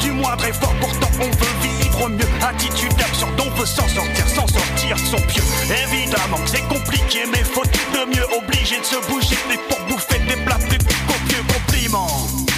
Du 0.00 0.12
moindre 0.12 0.46
effort, 0.46 0.72
pourtant 0.80 1.10
on 1.20 1.24
veut 1.24 1.56
vivre 1.62 2.08
mieux. 2.08 2.26
Attitude 2.42 2.92
absurde, 2.98 3.38
on 3.38 3.50
veut 3.50 3.66
s'en 3.66 3.86
sortir, 3.86 4.26
s'en 4.34 4.46
sortir 4.46 4.96
son 4.98 5.20
pieux. 5.28 5.42
Évidemment 5.84 6.38
que 6.38 6.50
c'est 6.50 6.66
compliqué, 6.68 7.24
mais 7.30 7.44
faut 7.44 7.64
tout 7.64 7.92
de 7.92 8.16
mieux. 8.16 8.26
Obligé 8.36 8.80
de 8.80 8.84
se 8.84 8.96
bouger, 9.10 9.36
mais 9.48 9.58
pour 9.68 9.78
bouffer 9.88 10.18
des 10.20 10.36
plats 10.42 10.58
plus 10.58 10.78
copieux. 10.78 11.42
Compliment 11.52 12.08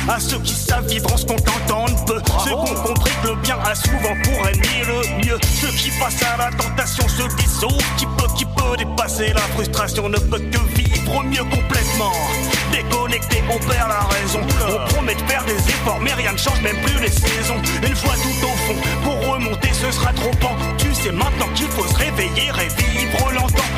à 0.09 0.21
ceux 0.21 0.39
qui 0.39 0.55
savent 0.55 0.87
vivre 0.87 1.13
en 1.13 1.17
se 1.17 1.27
contentant 1.27 1.87
de 1.87 2.05
peu. 2.07 2.23
Ceux 2.45 2.51
qui 2.51 2.73
ont 2.73 2.83
compris 2.83 3.13
que 3.23 3.29
le 3.29 3.35
bien 3.37 3.59
à 3.59 3.75
souvent 3.75 4.15
pour 4.23 4.47
nier 4.47 4.85
le 4.87 5.27
mieux. 5.27 5.39
Ceux 5.61 5.69
qui 5.69 5.91
passent 5.99 6.23
à 6.23 6.37
la 6.37 6.51
tentation 6.57 7.07
se 7.09 7.23
dissolvent. 7.37 7.97
Qui 7.97 8.07
peut, 8.07 8.29
qui 8.37 8.45
peut 8.45 8.77
dépasser 8.79 9.33
la 9.33 9.43
frustration 9.55 10.09
ne 10.09 10.19
peut 10.19 10.39
que 10.39 10.59
vivre 10.77 11.25
mieux 11.25 11.45
complètement. 11.45 12.13
Déconnecté, 12.73 13.43
on 13.51 13.59
perd 13.59 13.89
la 13.89 14.07
raison. 14.17 14.41
On 14.69 14.95
promet 14.95 15.15
de 15.15 15.23
faire 15.23 15.45
des 15.45 15.57
efforts, 15.57 16.01
mais 16.01 16.13
rien 16.13 16.33
ne 16.33 16.39
change, 16.39 16.61
même 16.61 16.81
plus 16.83 17.01
les 17.01 17.11
saisons. 17.11 17.61
Une 17.83 17.97
fois 17.97 18.15
tout 18.15 18.47
au 18.47 18.57
fond, 18.67 18.77
pour 19.03 19.33
remonter, 19.33 19.71
ce 19.73 19.91
sera 19.91 20.13
trop 20.13 20.31
Tu 20.77 20.95
sais 20.95 21.13
maintenant 21.13 21.49
qu'il 21.55 21.69
faut 21.69 21.87
se 21.87 21.95
réveiller 21.97 22.49
et 22.49 22.83
vivre 22.83 23.33
longtemps. 23.33 23.71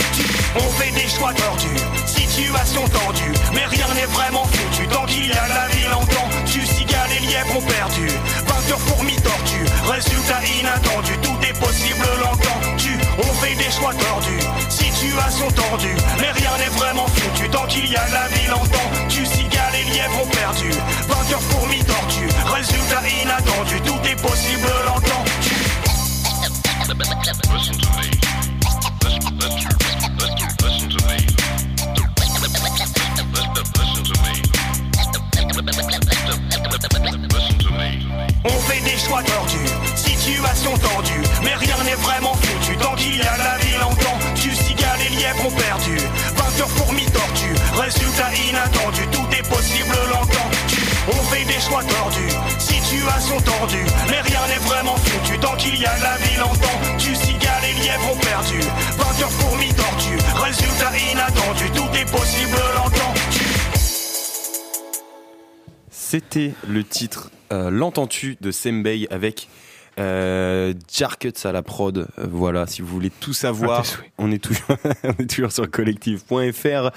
On 0.57 0.71
fait 0.73 0.91
des 0.93 1.09
choix 1.09 1.33
tordus, 1.33 1.81
situation 2.07 2.83
tendue, 2.89 3.33
mais 3.55 3.67
rien 3.67 3.87
n'est 3.95 4.13
vraiment 4.13 4.45
foutu. 4.45 4.87
Tant 4.89 5.07
qu'il 5.07 5.27
y 5.27 5.33
a 5.33 5.49
la 5.49 5.69
vie 5.69 5.89
longtemps, 5.91 6.29
tu 6.47 6.67
cigales 6.67 7.11
et 7.17 7.27
lièvres 7.27 7.57
ont 7.57 7.63
perdu. 7.63 8.09
Vainqueur 8.47 8.81
fourmi 8.81 9.17
tortue, 9.17 9.67
résultat 9.87 10.41
inattendu, 10.61 11.13
tout 11.23 11.39
est 11.47 11.59
possible 11.61 12.07
longtemps. 12.21 12.70
On 13.19 13.33
fait 13.35 13.55
des 13.55 13.71
choix 13.71 13.93
tordus, 13.95 14.41
situation 14.69 15.49
tendue, 15.51 15.97
mais 16.21 16.31
rien 16.31 16.51
n'est 16.59 16.77
vraiment 16.79 17.07
foutu. 17.09 17.49
Tant 17.51 17.67
qu'il 17.67 17.91
y 17.91 17.97
a 17.97 18.09
la 18.09 18.29
vie 18.29 18.49
longtemps, 18.49 18.91
tu 19.09 19.27
cigales 19.27 19.75
et 19.75 19.91
lièvres 19.91 20.23
ont 20.23 20.29
perdu. 20.29 20.71
Vainqueur 21.09 21.41
fourmi 21.43 21.79
tortue, 21.85 22.29
résultat 22.55 23.03
inattendu, 23.23 23.81
tout 23.83 24.09
est 24.09 24.21
possible. 24.21 24.69
Tu, 25.43 25.55
On 38.45 38.49
fait 38.49 38.81
des 38.81 38.99
choix 38.99 39.23
tordus, 39.23 39.57
situation 40.21 40.73
tendue, 40.77 41.23
mais 41.43 41.55
rien 41.55 41.77
n'est 41.85 41.95
vraiment 41.95 42.35
foutu. 42.35 42.77
Tant 42.77 42.95
qu'il 42.95 43.17
y 43.17 43.23
a 43.23 43.37
la 43.39 43.57
vie 43.59 43.77
longtemps, 43.81 44.19
tu 44.35 44.55
cigales 44.55 45.01
et 45.07 45.15
lièvres 45.17 45.47
ont 45.47 45.51
perdu. 45.51 45.97
Vainqueur 46.37 46.69
fourmi 46.71 47.05
tortue, 47.07 47.55
résultat 47.75 48.31
inattendu, 48.49 49.03
tout 49.11 49.27
est 49.37 49.49
possible 49.49 49.97
longtemps. 50.13 50.51
Tu- 50.69 50.77
On 51.09 51.23
fait 51.33 51.45
des 51.45 51.61
choix 51.61 51.83
tordus, 51.83 52.35
situation 52.59 53.41
tendue, 53.41 53.85
mais 54.11 54.21
rien 54.21 54.41
n'est 54.49 54.65
vraiment 54.69 54.97
foutu. 54.97 55.39
Tant 55.39 55.57
qu'il 55.57 55.77
y 55.81 55.87
a 55.87 55.97
la 55.99 56.17
vie 56.19 56.37
longtemps, 56.39 56.79
tu 56.99 57.15
cigales 57.15 57.65
et 57.65 57.83
lièvres 57.83 58.13
ont 58.13 58.19
perdu. 58.19 58.61
Vainqueur 58.99 59.31
fourmi 59.31 59.69
tortue, 59.75 60.19
résultat 60.45 60.93
inattendu, 61.13 61.71
tout 61.75 61.89
est 61.99 62.11
possible 62.13 62.59
longtemps. 62.77 63.15
Tu- 63.33 63.41
C'était 65.91 66.53
le 66.69 66.85
titre 66.85 67.31
euh, 67.53 67.71
L'entends-tu 67.71 68.37
de 68.41 68.51
Sembei 68.51 69.07
avec 69.11 69.49
euh, 70.01 70.73
Jarkuts 70.93 71.45
à 71.45 71.53
la 71.53 71.63
prod. 71.63 72.09
Voilà, 72.17 72.67
si 72.67 72.83
vous 72.83 72.89
voulez 72.89 73.11
tout 73.11 73.33
savoir, 73.33 73.85
on 74.19 74.33
est 74.33 74.43
toujours, 74.43 74.77
on 75.05 75.23
est 75.23 75.31
toujours 75.31 75.53
sur 75.53 75.71
collectif.fr 75.71 76.91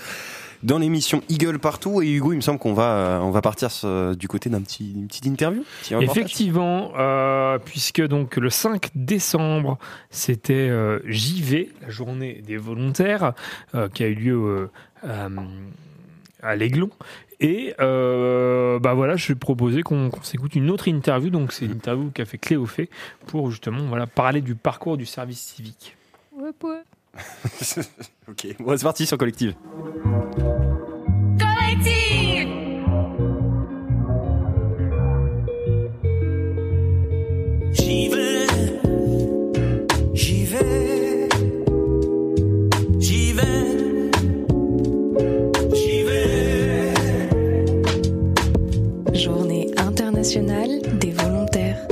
dans 0.63 0.77
l'émission 0.77 1.21
Eagle 1.29 1.59
partout. 1.59 2.01
Et 2.01 2.11
Hugo, 2.11 2.33
il 2.33 2.37
me 2.37 2.41
semble 2.41 2.59
qu'on 2.59 2.73
va, 2.73 3.19
on 3.21 3.31
va 3.31 3.41
partir 3.41 3.69
euh, 3.83 4.15
du 4.15 4.27
côté 4.27 4.49
d'un 4.49 4.61
petit, 4.61 4.93
une 4.93 5.07
petite 5.07 5.25
interview. 5.25 5.63
petit. 5.81 5.93
Effectivement, 5.95 6.93
euh, 6.97 7.59
puisque 7.59 8.01
donc 8.01 8.37
le 8.37 8.49
5 8.49 8.89
décembre, 8.95 9.77
c'était 10.09 10.53
euh, 10.53 10.99
JV, 11.05 11.71
la 11.81 11.89
journée 11.89 12.41
des 12.45 12.57
volontaires, 12.57 13.33
qui 13.93 14.03
a 14.03 14.07
eu 14.07 14.15
lieu 14.15 14.69
à 16.41 16.55
l'Aiglon. 16.55 16.89
Et 17.43 17.75
euh, 17.81 18.79
bah 18.79 18.93
voilà, 18.93 19.17
je 19.17 19.27
vais 19.27 19.35
proposer 19.35 19.83
qu'on 19.83 20.09
qu'on 20.09 20.23
s'écoute 20.23 20.55
une 20.55 20.69
autre 20.71 20.87
interview. 20.87 21.29
Donc 21.29 21.51
c'est 21.51 21.65
une 21.65 21.73
interview 21.73 22.09
qu'a 22.09 22.23
fait 22.23 22.37
Cléo 22.37 22.65
fait 22.65 22.89
pour 23.27 23.51
justement 23.51 23.83
voilà 23.85 24.07
parler 24.07 24.39
du 24.39 24.55
parcours 24.55 24.95
du 24.95 25.05
service 25.05 25.41
civique. 25.41 25.97
ok, 28.29 28.47
bon, 28.59 28.77
c'est 28.77 28.83
parti 28.83 29.05
sur 29.05 29.17
Collective. 29.17 29.55
Collective 31.37 32.47
J'y 37.73 38.07
internationale 50.23 50.79
des 50.99 51.11
volontaires. 51.11 51.85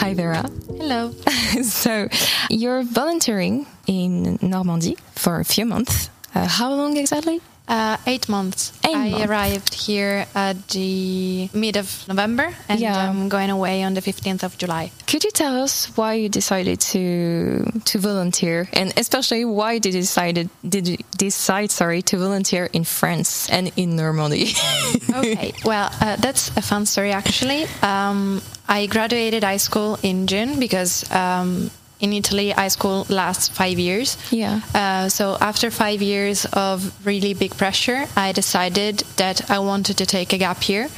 Hi 0.00 0.14
Vera. 0.14 0.48
Hello. 0.78 1.12
so, 1.62 2.08
you're 2.48 2.84
volunteering 2.84 3.66
in 3.86 4.38
Normandy 4.40 4.96
for 5.14 5.40
a 5.40 5.44
few 5.44 5.66
months. 5.66 6.08
Uh, 6.34 6.46
how 6.46 6.72
long 6.72 6.96
exactly? 6.96 7.42
Uh, 7.68 7.96
eight 8.06 8.28
months. 8.28 8.72
I 8.84 9.10
months. 9.10 9.24
arrived 9.24 9.74
here 9.74 10.26
at 10.34 10.68
the 10.68 11.48
mid 11.54 11.76
of 11.76 12.04
November 12.08 12.52
and 12.68 12.80
Yeah. 12.80 13.08
I'm 13.08 13.28
going 13.28 13.50
away 13.50 13.82
on 13.84 13.94
the 13.94 14.00
15th 14.02 14.42
of 14.42 14.58
July. 14.58 14.90
Could 15.06 15.24
you 15.24 15.30
tell 15.30 15.62
us 15.62 15.86
why 15.96 16.14
you 16.14 16.28
decided 16.28 16.80
to 16.92 17.64
to 17.84 17.98
volunteer, 17.98 18.68
and 18.72 18.92
especially 18.96 19.44
why 19.44 19.78
did 19.78 19.94
you 19.94 20.00
decided 20.00 20.48
did 20.68 20.88
you 20.88 20.96
decide 21.16 21.70
sorry 21.70 22.02
to 22.02 22.18
volunteer 22.18 22.68
in 22.72 22.84
France 22.84 23.48
and 23.48 23.70
in 23.76 23.96
Normandy? 23.96 24.52
okay, 25.14 25.52
well, 25.64 25.88
uh, 26.00 26.16
that's 26.16 26.50
a 26.56 26.62
fun 26.62 26.84
story 26.86 27.12
actually. 27.12 27.66
Um, 27.82 28.42
I 28.68 28.86
graduated 28.86 29.44
high 29.44 29.58
school 29.60 29.98
in 30.02 30.26
June 30.26 30.58
because 30.58 31.04
um, 31.12 31.70
in 32.02 32.12
Italy, 32.12 32.50
high 32.50 32.68
school 32.68 33.06
lasts 33.08 33.48
five 33.48 33.78
years. 33.78 34.18
Yeah. 34.30 34.60
Uh, 34.74 35.08
so 35.08 35.38
after 35.40 35.70
five 35.70 36.02
years 36.02 36.44
of 36.52 36.92
really 37.06 37.32
big 37.32 37.56
pressure, 37.56 38.06
I 38.16 38.32
decided 38.32 38.98
that 39.16 39.50
I 39.50 39.60
wanted 39.60 39.96
to 39.98 40.06
take 40.06 40.32
a 40.32 40.38
gap 40.38 40.68
year 40.68 40.88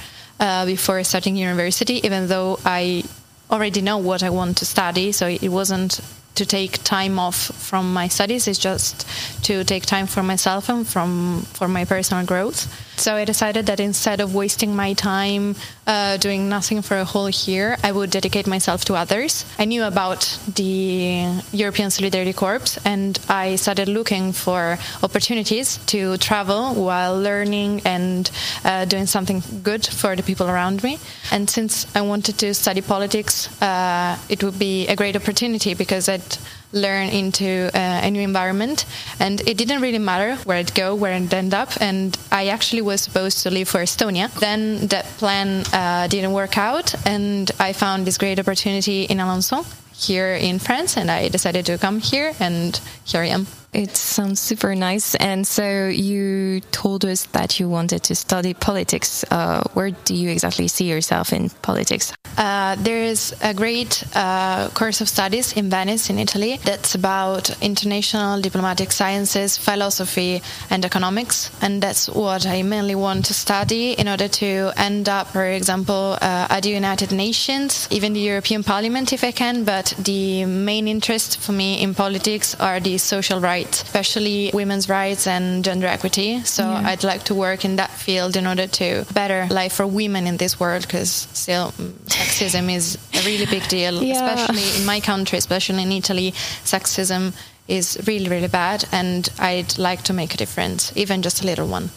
uh, 0.41 0.65
before 0.65 1.05
starting 1.05 1.37
university, 1.37 2.01
even 2.07 2.27
though 2.27 2.59
I 2.65 3.05
already 3.51 3.83
know 3.83 3.99
what 3.99 4.23
I 4.23 4.31
want 4.31 4.57
to 4.59 4.65
study. 4.65 5.13
So 5.13 5.29
it 5.29 5.51
wasn't 5.51 6.01
to 6.37 6.47
take 6.47 6.83
time 6.83 7.19
off 7.19 7.37
from 7.37 7.93
my 7.93 8.09
studies; 8.09 8.49
it's 8.49 8.59
just 8.59 9.07
to 9.45 9.63
take 9.63 9.85
time 9.87 10.07
for 10.07 10.23
myself 10.23 10.69
and 10.71 10.89
from 10.89 11.43
for 11.53 11.69
my 11.69 11.85
personal 11.85 12.25
growth. 12.25 12.67
So 12.97 13.15
I 13.17 13.25
decided 13.25 13.67
that 13.67 13.81
instead 13.81 14.21
of 14.21 14.35
wasting 14.35 14.75
my 14.75 14.93
time 14.95 15.57
uh, 15.87 16.17
doing 16.17 16.49
nothing 16.49 16.83
for 16.83 16.97
a 16.97 17.05
whole 17.05 17.31
year, 17.31 17.77
I 17.83 17.93
would 17.93 18.11
dedicate 18.11 18.47
myself 18.47 18.85
to 18.87 18.95
others. 18.95 19.45
I 19.59 19.65
knew 19.65 19.85
about 19.85 20.39
the 20.55 21.41
European 21.53 21.91
Solidarity 21.91 22.33
Corps 22.33 22.79
and 22.85 23.19
I 23.29 23.57
started 23.57 23.89
looking 23.89 24.33
for 24.33 24.79
opportunities 25.03 25.79
to 25.87 26.17
travel 26.19 26.75
while 26.75 27.19
learning 27.21 27.83
and 27.85 28.31
uh, 28.65 28.85
doing 28.85 29.07
something 29.07 29.43
good 29.63 29.87
for 29.87 30.17
the 30.17 30.23
people 30.23 30.49
around 30.49 30.83
me. 30.83 30.99
And 31.31 31.49
since 31.51 31.87
I 31.97 32.03
wanted 32.03 32.39
to 32.39 32.55
study 32.55 32.81
politics, 32.81 33.49
uh, 33.61 34.17
it 34.29 34.43
would 34.43 34.59
be 34.59 34.87
a 34.87 34.97
great 34.97 35.17
opportunity 35.17 35.75
because 35.75 36.09
I'd 36.09 36.39
learn 36.75 37.09
into 37.09 37.71
uh, 37.75 38.01
a 38.03 38.11
new 38.11 38.21
environment. 38.21 38.85
And 39.19 39.41
it 39.49 39.57
didn't 39.57 39.81
really 39.81 39.99
matter 39.99 40.37
where 40.45 40.59
I'd 40.59 40.75
go 40.75 40.95
where 40.95 41.15
I'd 41.15 41.33
end 41.33 41.55
up. 41.55 41.71
And 41.81 42.17
I 42.31 42.49
actually 42.49 42.83
was 42.83 43.01
supposed 43.01 43.43
to 43.45 43.51
leave 43.51 43.69
for 43.69 43.81
Estonia. 43.81 44.31
Then 44.41 44.89
that 44.89 45.05
plan 45.19 45.65
uh, 45.73 46.09
didn't 46.09 46.33
work 46.33 46.59
out. 46.59 46.95
And 47.07 47.51
I 47.59 47.73
found 47.73 48.07
this 48.07 48.19
great 48.19 48.39
opportunity 48.39 49.05
in 49.05 49.19
Alençon 49.19 49.65
here 49.95 50.35
in 50.35 50.59
France. 50.59 50.97
And 50.97 51.11
I 51.11 51.29
decided 51.29 51.67
to 51.67 51.79
come 51.79 52.01
here. 52.01 52.35
And 52.41 52.79
here 53.05 53.23
I 53.23 53.29
am 53.29 53.47
It 53.75 53.97
sounds 53.97 54.39
super 54.39 54.77
nice. 54.77 55.17
And 55.17 55.45
so 55.45 55.89
you 55.89 56.61
told 56.71 57.05
us 57.05 57.27
that 57.33 57.59
you 57.59 57.69
wanted 57.69 58.05
to 58.05 58.15
study 58.15 58.55
politics. 58.55 59.25
Uh, 59.31 59.65
where 59.75 59.91
do 59.91 60.15
you 60.15 60.31
exactly 60.31 60.69
see 60.69 60.89
yourself 60.89 61.33
in 61.33 61.51
politics? 61.63 62.13
Uh, 62.37 62.75
there 62.77 63.05
is 63.05 63.35
a 63.43 63.55
great 63.55 64.03
uh, 64.15 64.69
course 64.71 65.01
of 65.01 65.09
studies 65.09 65.53
in 65.57 65.71
Venice, 65.71 66.11
in 66.11 66.19
Italy, 66.19 66.59
that's 66.65 66.95
about 66.95 67.51
international 67.63 68.41
diplomatic 68.41 68.91
sciences, 68.91 69.57
philosophy, 69.57 70.43
and 70.71 70.85
economics. 70.85 71.51
And 71.63 71.81
that's 71.81 72.09
what 72.09 72.47
I 72.47 72.63
mainly 72.63 72.97
want 72.97 73.27
to 73.27 73.35
study 73.35 73.93
in 73.93 74.09
order 74.09 74.27
to 74.29 74.73
end 74.77 75.09
up, 75.09 75.29
for 75.29 75.45
example, 75.45 76.19
uh, 76.21 76.49
at 76.51 76.65
the 76.65 76.71
United 76.71 77.13
Nations, 77.13 77.87
even 77.91 78.13
the 78.15 78.21
European 78.21 78.65
Parliament 78.65 79.13
if 79.13 79.23
I 79.23 79.31
can. 79.31 79.65
But 79.65 79.95
the 79.99 80.45
main 80.45 80.89
interest 80.89 81.39
for 81.39 81.53
me 81.53 81.83
in 81.83 81.95
politics 81.95 82.57
are 82.59 82.81
the 82.81 82.99
social 82.99 83.41
rights, 83.41 83.64
especially 83.73 84.51
women's 84.55 84.89
rights 84.89 85.27
and 85.27 85.65
gender 85.65 85.87
equity. 85.87 86.43
So 86.45 86.63
Yeah. 86.63 86.89
I'd 86.91 87.05
like 87.05 87.25
to 87.25 87.35
work 87.35 87.65
in 87.65 87.77
that 87.77 87.91
field 87.91 88.37
in 88.37 88.47
order 88.47 88.67
to 88.67 89.05
better 89.13 89.47
life 89.51 89.73
for 89.75 89.87
women 89.87 90.27
in 90.27 90.37
this 90.37 90.59
world 90.61 90.83
because 90.83 91.29
still 91.33 91.73
mm, 91.79 91.93
sexism 92.07 92.71
is 92.75 92.99
a 93.15 93.23
really 93.25 93.47
big 93.47 93.67
deal, 93.69 94.03
Yeah. 94.03 94.15
especially 94.15 94.81
in 94.81 94.87
my 94.87 95.01
country, 95.01 95.39
especially 95.39 95.83
in 95.83 95.93
Italy. 95.93 96.33
Sexism 96.65 97.33
is 97.69 97.99
really, 98.07 98.29
really 98.29 98.49
bad, 98.49 98.85
and 98.93 99.29
I'd 99.39 99.79
like 99.79 100.03
to 100.03 100.13
make 100.13 100.35
a 100.35 100.37
difference, 100.37 100.93
even 100.97 101.23
just 101.23 101.43
a 101.43 101.47
little 101.47 101.67
one. 101.67 101.89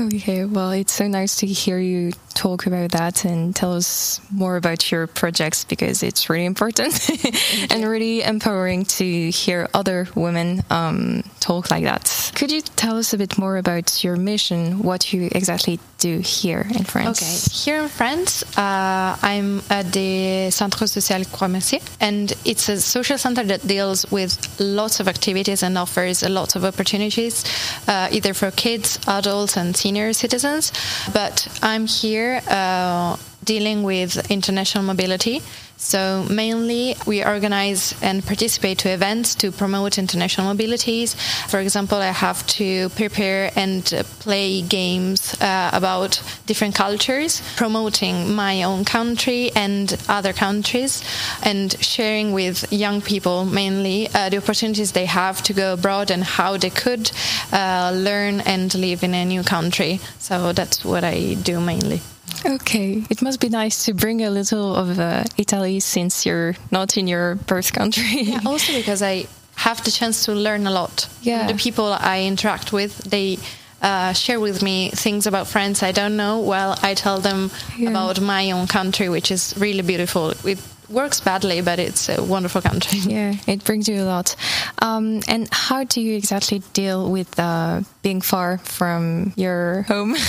Okay, 0.00 0.46
well, 0.46 0.70
it's 0.70 0.94
so 0.94 1.06
nice 1.06 1.36
to 1.36 1.46
hear 1.46 1.78
you 1.78 2.12
talk 2.34 2.66
about 2.66 2.92
that 2.92 3.24
and 3.26 3.54
tell 3.54 3.74
us 3.74 4.18
more 4.30 4.56
about 4.56 4.90
your 4.90 5.06
projects 5.06 5.64
because 5.64 6.02
it's 6.02 6.30
really 6.30 6.46
important 6.46 7.10
and 7.70 7.84
really 7.84 8.22
empowering 8.22 8.84
to 8.86 9.30
hear 9.30 9.68
other 9.74 10.08
women 10.14 10.62
um, 10.70 11.22
talk 11.40 11.70
like 11.70 11.84
that. 11.84 12.32
Could 12.34 12.50
you 12.50 12.62
tell 12.62 12.96
us 12.96 13.12
a 13.12 13.18
bit 13.18 13.36
more 13.36 13.58
about 13.58 14.02
your 14.02 14.16
mission, 14.16 14.82
what 14.82 15.12
you 15.12 15.28
exactly 15.32 15.78
do 15.98 16.20
here 16.20 16.66
in 16.74 16.84
France? 16.84 17.20
Okay, 17.20 17.54
here 17.64 17.82
in 17.82 17.88
France, 17.88 18.42
uh, 18.56 19.18
I'm 19.20 19.62
at 19.68 19.92
the 19.92 20.50
Centre 20.50 20.86
Social 20.86 21.24
Croix-Mercier, 21.30 21.80
and 22.00 22.32
it's 22.46 22.68
a 22.70 22.80
social 22.80 23.18
center 23.18 23.44
that 23.44 23.66
deals 23.66 24.10
with 24.10 24.32
lots 24.58 24.98
of 25.00 25.08
activities 25.08 25.62
and 25.62 25.76
offers 25.76 26.22
a 26.22 26.30
lot 26.30 26.56
of 26.56 26.64
opportunities, 26.64 27.44
uh, 27.86 28.08
either 28.10 28.32
for 28.32 28.50
kids, 28.50 28.98
adults, 29.06 29.56
and 29.58 29.74
senior 29.90 30.12
citizens. 30.12 30.72
But 31.12 31.48
I'm 31.62 31.86
here 31.86 32.42
uh, 32.46 33.16
dealing 33.42 33.82
with 33.82 34.30
international 34.30 34.84
mobility. 34.84 35.42
So 35.80 36.26
mainly 36.30 36.94
we 37.06 37.24
organize 37.24 37.94
and 38.02 38.24
participate 38.24 38.78
to 38.80 38.90
events 38.90 39.34
to 39.36 39.50
promote 39.50 39.96
international 39.96 40.54
mobilities. 40.54 41.16
For 41.48 41.58
example, 41.58 41.98
I 41.98 42.12
have 42.12 42.46
to 42.58 42.90
prepare 42.90 43.50
and 43.56 43.82
play 44.20 44.60
games 44.60 45.34
uh, 45.40 45.70
about 45.72 46.22
different 46.44 46.74
cultures, 46.74 47.42
promoting 47.56 48.34
my 48.34 48.62
own 48.62 48.84
country 48.84 49.50
and 49.56 49.96
other 50.06 50.34
countries, 50.34 51.02
and 51.42 51.72
sharing 51.82 52.32
with 52.32 52.70
young 52.70 53.00
people 53.00 53.46
mainly 53.46 54.08
uh, 54.14 54.28
the 54.28 54.36
opportunities 54.36 54.92
they 54.92 55.06
have 55.06 55.42
to 55.44 55.54
go 55.54 55.72
abroad 55.72 56.10
and 56.10 56.22
how 56.22 56.58
they 56.58 56.70
could 56.70 57.10
uh, 57.52 57.90
learn 57.94 58.40
and 58.40 58.74
live 58.74 59.02
in 59.02 59.14
a 59.14 59.24
new 59.24 59.42
country. 59.42 59.98
So 60.18 60.52
that's 60.52 60.84
what 60.84 61.04
I 61.04 61.34
do 61.42 61.58
mainly. 61.58 62.02
Okay, 62.44 63.04
it 63.10 63.22
must 63.22 63.40
be 63.40 63.48
nice 63.48 63.84
to 63.84 63.94
bring 63.94 64.22
a 64.22 64.30
little 64.30 64.74
of 64.74 64.98
uh, 64.98 65.24
Italy 65.36 65.80
since 65.80 66.24
you're 66.26 66.54
not 66.70 66.96
in 66.96 67.08
your 67.08 67.34
birth 67.34 67.72
country. 67.72 68.22
Yeah, 68.22 68.40
also 68.46 68.72
because 68.72 69.02
I 69.02 69.26
have 69.56 69.84
the 69.84 69.90
chance 69.90 70.24
to 70.24 70.32
learn 70.32 70.66
a 70.66 70.70
lot. 70.70 71.08
Yeah. 71.22 71.46
The 71.46 71.54
people 71.54 71.92
I 71.92 72.22
interact 72.22 72.72
with, 72.72 72.96
they 72.98 73.38
uh, 73.82 74.12
share 74.12 74.40
with 74.40 74.62
me 74.62 74.90
things 74.90 75.26
about 75.26 75.46
France 75.46 75.82
I 75.82 75.92
don't 75.92 76.16
know. 76.16 76.40
Well, 76.40 76.78
I 76.82 76.94
tell 76.94 77.20
them 77.20 77.50
about 77.86 78.20
my 78.20 78.50
own 78.52 78.66
country, 78.66 79.08
which 79.08 79.30
is 79.30 79.54
really 79.58 79.82
beautiful. 79.82 80.30
It 80.44 80.58
works 80.88 81.20
badly, 81.20 81.60
but 81.60 81.78
it's 81.78 82.08
a 82.08 82.22
wonderful 82.22 82.62
country. 82.62 82.98
Yeah, 83.10 83.34
it 83.46 83.64
brings 83.64 83.88
you 83.88 84.02
a 84.02 84.04
lot. 84.04 84.36
Um, 84.78 85.20
and 85.28 85.48
how 85.52 85.84
do 85.84 86.00
you 86.00 86.16
exactly 86.16 86.62
deal 86.72 87.10
with 87.10 87.38
uh, 87.38 87.82
being 88.02 88.20
far 88.20 88.58
from 88.58 89.32
your 89.36 89.82
home? 89.82 90.16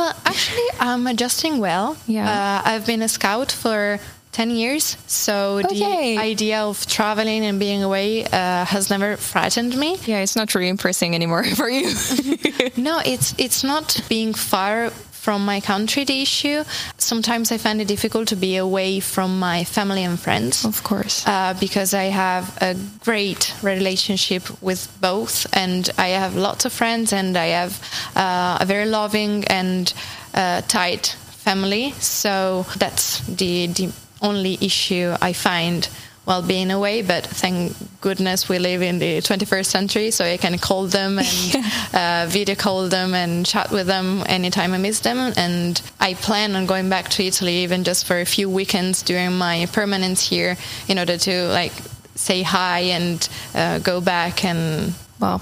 Well, 0.00 0.14
actually, 0.24 0.64
I'm 0.80 1.06
adjusting 1.06 1.58
well. 1.58 1.94
Yeah. 2.06 2.24
Uh, 2.64 2.70
I've 2.70 2.86
been 2.86 3.02
a 3.02 3.08
scout 3.08 3.52
for 3.52 3.98
10 4.32 4.48
years, 4.50 4.96
so 5.06 5.58
Okay. 5.58 6.16
the 6.16 6.22
idea 6.22 6.60
of 6.62 6.86
traveling 6.86 7.44
and 7.44 7.58
being 7.58 7.82
away 7.82 8.24
uh, 8.24 8.64
has 8.64 8.88
never 8.88 9.18
frightened 9.18 9.76
me. 9.76 9.98
Yeah, 10.06 10.20
it's 10.22 10.36
not 10.36 10.54
really 10.54 10.68
impressing 10.68 11.14
anymore 11.14 11.44
for 11.58 11.68
you. 11.68 11.88
no, 12.78 13.02
it's 13.04 13.34
it's 13.36 13.62
not 13.62 14.00
being 14.08 14.32
far 14.32 14.90
from 15.20 15.44
my 15.44 15.60
country 15.60 16.04
the 16.04 16.22
issue. 16.22 16.64
Sometimes 16.96 17.52
I 17.52 17.58
find 17.58 17.80
it 17.80 17.88
difficult 17.88 18.28
to 18.28 18.36
be 18.36 18.56
away 18.56 19.00
from 19.00 19.38
my 19.38 19.64
family 19.64 20.02
and 20.04 20.18
friends. 20.18 20.64
Of 20.64 20.82
course. 20.82 21.24
Uh, 21.26 21.54
because 21.60 21.92
I 21.92 22.04
have 22.04 22.56
a 22.62 22.74
great 23.04 23.54
relationship 23.62 24.42
with 24.62 24.88
both, 25.00 25.46
and 25.52 25.90
I 25.98 26.08
have 26.08 26.36
lots 26.36 26.64
of 26.64 26.72
friends, 26.72 27.12
and 27.12 27.36
I 27.36 27.46
have 27.46 27.80
uh, 28.16 28.58
a 28.60 28.64
very 28.64 28.86
loving 28.86 29.44
and 29.44 29.92
uh, 30.34 30.62
tight 30.62 31.16
family. 31.44 31.92
So 32.00 32.64
that's 32.78 33.20
the 33.26 33.66
the 33.66 33.92
only 34.22 34.58
issue 34.60 35.14
I 35.20 35.32
find 35.32 35.88
while 36.30 36.42
being 36.42 36.70
away. 36.70 37.02
But 37.02 37.26
thank 37.26 37.72
goodness 38.00 38.48
we 38.48 38.60
live 38.60 38.82
in 38.82 39.00
the 39.00 39.18
21st 39.18 39.66
century, 39.66 40.10
so 40.12 40.24
I 40.24 40.36
can 40.36 40.56
call 40.58 40.86
them 40.86 41.18
and 41.18 41.56
uh, 41.92 42.26
video 42.28 42.54
call 42.54 42.88
them 42.88 43.14
and 43.14 43.44
chat 43.44 43.72
with 43.72 43.88
them 43.88 44.22
anytime 44.26 44.72
I 44.72 44.78
miss 44.78 45.00
them. 45.00 45.18
And 45.36 45.82
I 45.98 46.14
plan 46.14 46.54
on 46.54 46.66
going 46.66 46.88
back 46.88 47.08
to 47.10 47.24
Italy 47.24 47.64
even 47.64 47.82
just 47.82 48.06
for 48.06 48.20
a 48.20 48.24
few 48.24 48.48
weekends 48.48 49.02
during 49.02 49.36
my 49.36 49.66
permanence 49.72 50.22
here 50.22 50.56
in 50.86 51.00
order 51.00 51.18
to 51.18 51.48
like 51.48 51.72
say 52.14 52.42
hi 52.42 52.78
and 52.98 53.28
uh, 53.54 53.80
go 53.80 54.00
back 54.00 54.44
and 54.44 54.94
well 55.18 55.40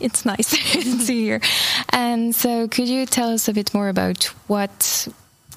it's 0.00 0.24
nice 0.24 0.50
to 1.06 1.12
hear. 1.12 1.40
And 1.90 2.34
so, 2.34 2.68
could 2.68 2.88
you 2.88 3.06
tell 3.06 3.30
us 3.30 3.48
a 3.48 3.52
bit 3.52 3.72
more 3.72 3.88
about 3.88 4.24
what 4.48 5.08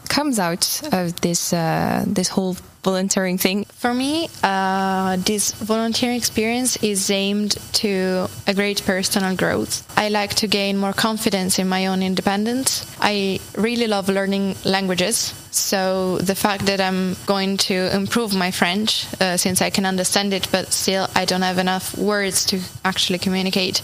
comes 0.07 0.39
out 0.39 0.81
of 0.91 1.19
this 1.21 1.53
uh, 1.53 2.03
this 2.07 2.29
whole 2.29 2.55
volunteering 2.83 3.37
thing? 3.37 3.65
For 3.65 3.93
me, 3.93 4.29
uh, 4.43 5.17
this 5.17 5.51
volunteering 5.51 6.15
experience 6.15 6.81
is 6.81 7.09
aimed 7.11 7.51
to 7.73 8.27
a 8.47 8.53
great 8.53 8.81
personal 8.85 9.35
growth. 9.35 9.83
I 9.97 10.09
like 10.09 10.33
to 10.35 10.47
gain 10.47 10.77
more 10.77 10.93
confidence 10.93 11.59
in 11.59 11.67
my 11.67 11.87
own 11.87 12.01
independence. 12.01 12.85
I 13.01 13.39
really 13.57 13.87
love 13.87 14.07
learning 14.07 14.55
languages. 14.63 15.33
So 15.51 16.17
the 16.19 16.35
fact 16.35 16.65
that 16.67 16.79
I'm 16.79 17.15
going 17.25 17.57
to 17.69 17.77
improve 17.95 18.33
my 18.35 18.51
French, 18.51 19.05
uh, 19.19 19.37
since 19.37 19.61
I 19.61 19.69
can 19.69 19.85
understand 19.85 20.33
it, 20.33 20.47
but 20.51 20.71
still 20.71 21.07
I 21.15 21.25
don't 21.25 21.41
have 21.41 21.57
enough 21.57 21.97
words 21.97 22.45
to 22.45 22.59
actually 22.85 23.19
communicate, 23.19 23.81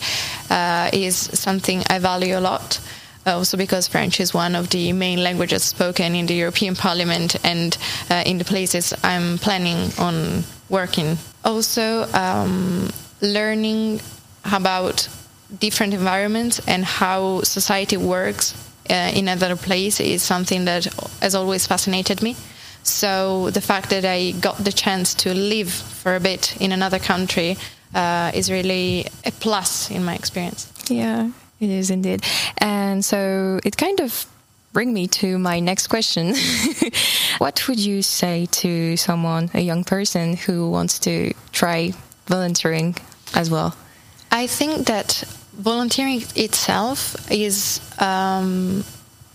uh, 0.50 0.90
is 0.94 1.16
something 1.18 1.84
I 1.90 2.00
value 2.00 2.38
a 2.38 2.44
lot 2.52 2.80
also 3.26 3.58
because 3.58 3.88
French 3.88 4.20
is 4.20 4.34
one 4.34 4.56
of 4.56 4.70
the 4.70 4.94
main 4.94 5.24
languages 5.24 5.64
spoken 5.64 6.16
in 6.16 6.26
the 6.26 6.34
European 6.34 6.76
Parliament 6.76 7.36
and 7.44 7.78
uh, 8.10 8.24
in 8.26 8.38
the 8.38 8.46
places 8.46 8.94
I'm 9.04 9.38
planning 9.38 9.92
on 9.98 10.44
working. 10.70 11.18
Also, 11.44 12.04
um, 12.14 12.90
learning 13.22 14.02
about 14.54 15.08
different 15.60 15.94
environments 15.94 16.60
and 16.68 16.84
how 16.84 17.42
society 17.42 17.98
works 17.98 18.54
uh, 18.90 19.12
in 19.14 19.28
another 19.28 19.56
place 19.56 20.00
is 20.00 20.22
something 20.22 20.66
that 20.66 20.86
has 21.22 21.36
always 21.36 21.68
fascinated 21.68 22.22
me. 22.22 22.36
So 22.84 23.50
the 23.52 23.62
fact 23.62 23.90
that 23.92 24.04
I 24.04 24.32
got 24.32 24.58
the 24.58 24.72
chance 24.72 25.14
to 25.16 25.34
live 25.34 25.72
for 25.72 26.16
a 26.16 26.20
bit 26.20 26.58
in 26.60 26.74
another 26.74 27.00
country 27.00 27.56
uh, 27.96 28.32
is 28.34 28.52
really 28.52 29.08
a 29.26 29.32
plus 29.32 29.90
in 29.90 30.04
my 30.04 30.16
experience. 30.16 30.72
Yeah, 30.90 31.30
it 31.64 31.70
is 31.70 31.90
indeed. 31.90 32.24
And 32.58 33.04
so 33.04 33.60
it 33.64 33.78
kind 33.78 34.00
of 34.00 34.26
bring 34.74 34.94
me 34.94 35.08
to 35.08 35.38
my 35.38 35.60
next 35.60 35.88
question. 35.88 36.36
what 37.38 37.68
would 37.68 37.80
you 37.80 38.02
say 38.02 38.48
to 38.48 38.98
someone, 38.98 39.50
a 39.54 39.62
young 39.62 39.84
person 39.84 40.36
who 40.36 40.70
wants 40.70 41.00
to 41.00 41.34
try 41.52 41.94
volunteering 42.26 42.96
as 43.36 43.50
well? 43.50 43.76
I 44.32 44.48
think 44.48 44.88
that 44.88 45.24
volunteering 45.54 46.24
itself 46.36 47.32
is 47.32 47.80
um, 48.00 48.84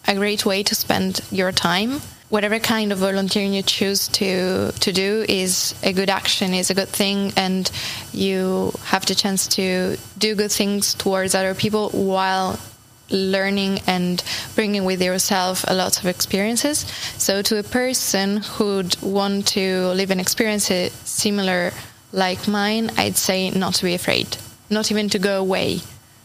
a 0.08 0.14
great 0.14 0.44
way 0.44 0.62
to 0.64 0.74
spend 0.74 1.20
your 1.30 1.52
time. 1.52 2.00
Whatever 2.30 2.58
kind 2.58 2.92
of 2.92 2.98
volunteering 2.98 3.54
you 3.54 3.62
choose 3.62 4.08
to 4.08 4.70
to 4.72 4.92
do 4.92 5.24
is 5.28 5.74
a 5.82 5.92
good 5.92 6.10
action, 6.10 6.52
is 6.52 6.70
a 6.70 6.74
good 6.74 6.88
thing, 6.88 7.32
and 7.36 7.70
you 8.12 8.72
have 8.84 9.06
the 9.06 9.14
chance 9.14 9.48
to 9.56 9.96
do 10.18 10.34
good 10.34 10.52
things 10.52 10.94
towards 10.94 11.34
other 11.34 11.54
people 11.54 11.88
while 11.90 12.58
learning 13.10 13.80
and 13.86 14.22
bringing 14.54 14.84
with 14.84 15.02
yourself 15.02 15.64
a 15.66 15.74
lot 15.74 15.98
of 15.98 16.06
experiences. 16.06 16.80
So, 17.16 17.42
to 17.42 17.58
a 17.58 17.62
person 17.62 18.38
who'd 18.38 19.00
want 19.00 19.46
to 19.48 19.88
live 19.88 20.10
an 20.10 20.20
experience 20.20 20.66
similar 21.04 21.72
like 22.12 22.48
mine, 22.48 22.90
I'd 22.96 23.16
say 23.16 23.50
not 23.50 23.74
to 23.76 23.84
be 23.84 23.94
afraid, 23.94 24.36
not 24.70 24.90
even 24.90 25.08
to 25.10 25.18
go 25.18 25.40
away. 25.40 25.80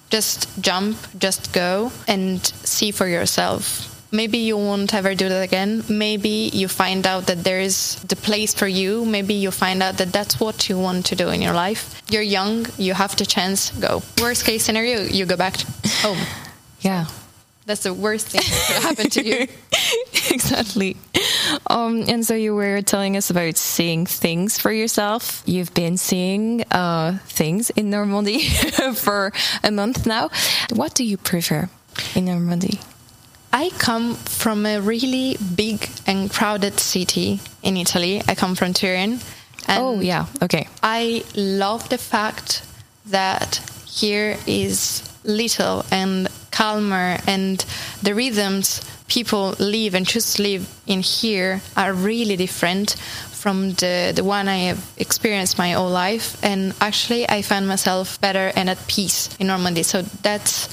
Just 0.09 0.47
jump, 0.61 0.97
just 1.17 1.53
go 1.53 1.91
and 2.07 2.45
see 2.45 2.91
for 2.91 3.07
yourself. 3.07 3.92
Maybe 4.13 4.37
you 4.37 4.57
won't 4.57 4.93
ever 4.93 5.15
do 5.15 5.27
that 5.27 5.41
again. 5.41 5.83
Maybe 5.89 6.51
you 6.53 6.67
find 6.67 7.07
out 7.07 7.25
that 7.25 7.43
there 7.43 7.59
is 7.59 7.95
the 8.07 8.15
place 8.15 8.53
for 8.53 8.67
you. 8.67 9.05
Maybe 9.05 9.33
you 9.33 9.49
find 9.49 9.81
out 9.81 9.97
that 9.97 10.13
that's 10.13 10.39
what 10.39 10.69
you 10.69 10.77
want 10.77 11.07
to 11.07 11.15
do 11.15 11.29
in 11.29 11.41
your 11.41 11.53
life. 11.53 11.99
You're 12.11 12.21
young, 12.21 12.67
you 12.77 12.93
have 12.93 13.15
the 13.15 13.25
chance, 13.25 13.71
go. 13.71 14.03
Worst 14.21 14.45
case 14.45 14.63
scenario, 14.63 15.01
you 15.01 15.25
go 15.25 15.35
back 15.35 15.57
home. 16.01 16.19
Yeah. 16.81 17.05
That's 17.65 17.83
the 17.83 17.93
worst 17.93 18.27
thing 18.27 18.41
that 18.41 18.65
could 18.67 18.83
happen 18.83 19.09
to 19.11 19.23
you. 19.23 19.47
exactly. 20.29 20.97
Um, 21.67 22.03
and 22.09 22.25
so 22.25 22.35
you 22.35 22.53
were 22.53 22.81
telling 22.81 23.15
us 23.15 23.29
about 23.29 23.55
seeing 23.55 24.05
things 24.05 24.59
for 24.59 24.69
yourself. 24.69 25.41
You've 25.45 25.73
been 25.73 25.95
seeing 25.95 26.65
uh, 26.71 27.19
things 27.25 27.69
in 27.69 27.89
Normandy 27.89 28.49
for 28.95 29.31
a 29.63 29.71
month 29.71 30.05
now. 30.05 30.29
What 30.73 30.93
do 30.93 31.05
you 31.05 31.15
prefer 31.15 31.69
in 32.15 32.25
Normandy? 32.25 32.81
I 33.53 33.69
come 33.77 34.15
from 34.15 34.65
a 34.65 34.81
really 34.81 35.37
big 35.55 35.87
and 36.07 36.29
crowded 36.31 36.79
city 36.79 37.39
in 37.61 37.77
Italy. 37.77 38.23
I 38.27 38.33
come 38.33 38.55
from 38.55 38.73
Turin. 38.73 39.19
oh, 39.69 39.99
yeah. 39.99 40.25
Okay. 40.41 40.67
I 40.81 41.23
love 41.35 41.87
the 41.89 41.99
fact 41.99 42.65
that 43.05 43.57
here 43.85 44.37
is 44.47 45.07
little 45.23 45.85
and 45.91 46.29
calmer, 46.49 47.19
and 47.27 47.63
the 48.01 48.15
rhythms 48.15 48.81
people 49.07 49.55
live 49.59 49.93
and 49.93 50.07
choose 50.07 50.33
to 50.33 50.41
live 50.41 50.67
in 50.87 51.01
here 51.01 51.61
are 51.77 51.93
really 51.93 52.35
different 52.35 52.95
from 53.31 53.73
the, 53.73 54.13
the 54.15 54.23
one 54.23 54.47
I 54.47 54.57
have 54.69 54.83
experienced 54.97 55.59
my 55.59 55.73
whole 55.73 55.91
life. 55.91 56.43
And 56.43 56.73
actually, 56.81 57.29
I 57.29 57.43
find 57.43 57.67
myself 57.67 58.19
better 58.19 58.51
and 58.55 58.67
at 58.67 58.87
peace 58.87 59.29
in 59.37 59.45
Normandy. 59.45 59.83
So 59.83 60.01
that's 60.01 60.69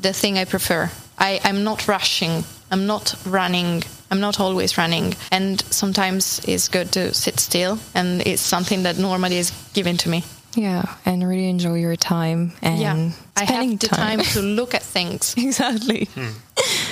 the 0.00 0.14
thing 0.14 0.38
I 0.38 0.46
prefer. 0.46 0.90
I, 1.18 1.40
I'm 1.44 1.64
not 1.64 1.88
rushing. 1.88 2.44
I'm 2.70 2.86
not 2.86 3.14
running. 3.26 3.82
I'm 4.10 4.20
not 4.20 4.40
always 4.40 4.76
running. 4.78 5.14
And 5.30 5.60
sometimes 5.70 6.40
it's 6.46 6.68
good 6.68 6.92
to 6.92 7.14
sit 7.14 7.40
still. 7.40 7.78
And 7.94 8.22
it's 8.26 8.42
something 8.42 8.82
that 8.84 8.98
normally 8.98 9.38
is 9.38 9.52
given 9.72 9.96
to 9.98 10.08
me. 10.08 10.24
Yeah, 10.56 10.84
and 11.04 11.26
really 11.26 11.48
enjoy 11.48 11.74
your 11.74 11.96
time 11.96 12.52
and 12.62 12.78
yeah, 12.80 13.10
I 13.36 13.44
spending 13.46 13.70
have 13.72 13.80
the 13.80 13.88
time. 13.88 14.20
to 14.20 14.40
look 14.58 14.74
at 14.74 14.82
things. 14.82 15.34
exactly. 15.36 16.08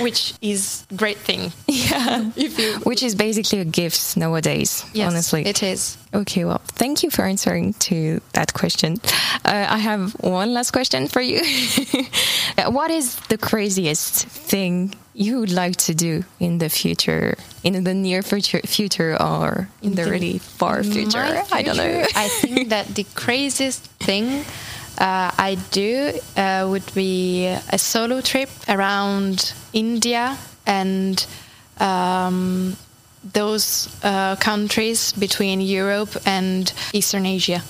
Which 0.00 0.34
is 0.40 0.84
great 0.96 1.18
thing. 1.18 1.52
Yeah. 1.68 2.30
you 2.36 2.50
Which 2.84 3.02
is 3.02 3.14
basically 3.14 3.60
a 3.60 3.64
gift 3.64 4.16
nowadays, 4.16 4.84
Yes, 4.92 5.10
honestly. 5.12 5.46
it 5.46 5.62
is. 5.62 5.96
Okay, 6.12 6.44
well, 6.44 6.60
thank 6.66 7.02
you 7.02 7.10
for 7.10 7.22
answering 7.24 7.74
to 7.74 8.20
that 8.32 8.52
question. 8.52 8.96
Uh, 9.44 9.66
I 9.68 9.78
have 9.78 10.12
one 10.20 10.52
last 10.54 10.72
question 10.72 11.08
for 11.08 11.20
you. 11.20 11.40
What 12.66 12.90
is 12.90 13.16
the 13.28 13.38
craziest 13.38 14.26
thing 14.26 14.94
you 15.14 15.40
would 15.40 15.52
like 15.52 15.76
to 15.76 15.94
do 15.94 16.24
in 16.40 16.58
the 16.58 16.68
future, 16.68 17.36
in 17.62 17.84
the 17.84 17.94
near 17.94 18.22
future, 18.22 18.60
future 18.60 19.20
or 19.20 19.68
in 19.82 19.94
the 19.94 20.10
really 20.10 20.38
far 20.38 20.82
future? 20.82 21.18
My 21.18 21.44
I 21.52 21.62
don't 21.62 21.76
know. 21.76 22.06
I 22.16 22.28
think 22.28 22.68
that 22.74 22.94
the 22.94 23.04
craziest 23.14 23.84
thing 24.00 24.44
uh, 24.98 25.30
I 25.36 25.58
do 25.70 26.12
uh, 26.36 26.66
would 26.70 26.94
be 26.94 27.46
a 27.46 27.78
solo 27.78 28.20
trip 28.20 28.48
around 28.68 29.54
India 29.72 30.38
and 30.66 31.26
um, 31.78 32.76
those 33.32 33.88
uh, 34.02 34.36
countries 34.36 35.12
between 35.12 35.60
Europe 35.60 36.16
and 36.26 36.72
Eastern 36.92 37.26
Asia. 37.26 37.62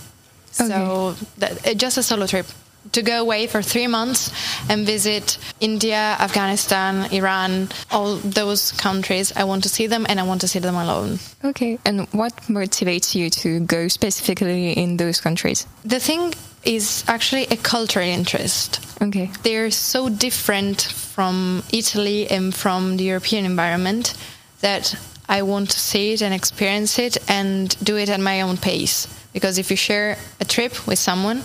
Okay. 0.61 0.69
So 0.69 1.17
that, 1.39 1.67
uh, 1.67 1.75
just 1.75 1.99
a 1.99 2.03
solo 2.03 2.27
trip 2.27 2.47
to 2.93 3.03
go 3.03 3.21
away 3.21 3.47
for 3.47 3.63
three 3.63 3.87
months 3.87 4.33
and 4.69 4.85
visit 4.85 5.39
India, 5.61 6.17
Afghanistan, 6.19 7.13
Iran, 7.13 7.69
all 7.91 8.17
those 8.17 8.73
countries. 8.73 9.33
I 9.37 9.45
want 9.45 9.63
to 9.63 9.69
see 9.69 9.87
them 9.87 10.07
and 10.09 10.19
I 10.19 10.25
want 10.25 10.41
to 10.41 10.49
see 10.49 10.59
them 10.59 10.75
alone. 10.75 11.19
Okay, 11.45 11.79
and 11.85 12.09
what 12.13 12.35
motivates 12.49 13.15
you 13.15 13.31
to 13.31 13.61
go 13.61 13.89
specifically 13.89 14.73
in 14.73 14.97
those 14.97 15.21
countries? 15.21 15.67
The 15.85 16.01
thing 16.01 16.35
is 16.65 17.05
actually 17.09 17.45
a 17.47 17.57
cultural 17.57 18.07
interest. 18.07 18.81
Okay. 19.03 19.31
They're 19.43 19.71
so 19.71 20.09
different 20.09 20.83
from 20.83 21.63
Italy 21.73 22.31
and 22.31 22.55
from 22.55 22.97
the 22.97 23.05
European 23.05 23.45
environment 23.45 24.15
that 24.61 24.95
I 25.29 25.43
want 25.43 25.71
to 25.71 25.79
see 25.79 26.13
it 26.13 26.23
and 26.23 26.33
experience 26.35 26.99
it 26.99 27.19
and 27.29 27.77
do 27.85 27.97
it 27.97 28.09
at 28.09 28.21
my 28.21 28.43
own 28.43 28.57
pace. 28.57 29.09
Because 29.33 29.59
if 29.59 29.71
you 29.71 29.77
share 29.77 30.19
a 30.41 30.45
trip 30.45 30.87
with 30.87 30.99
someone, 30.99 31.43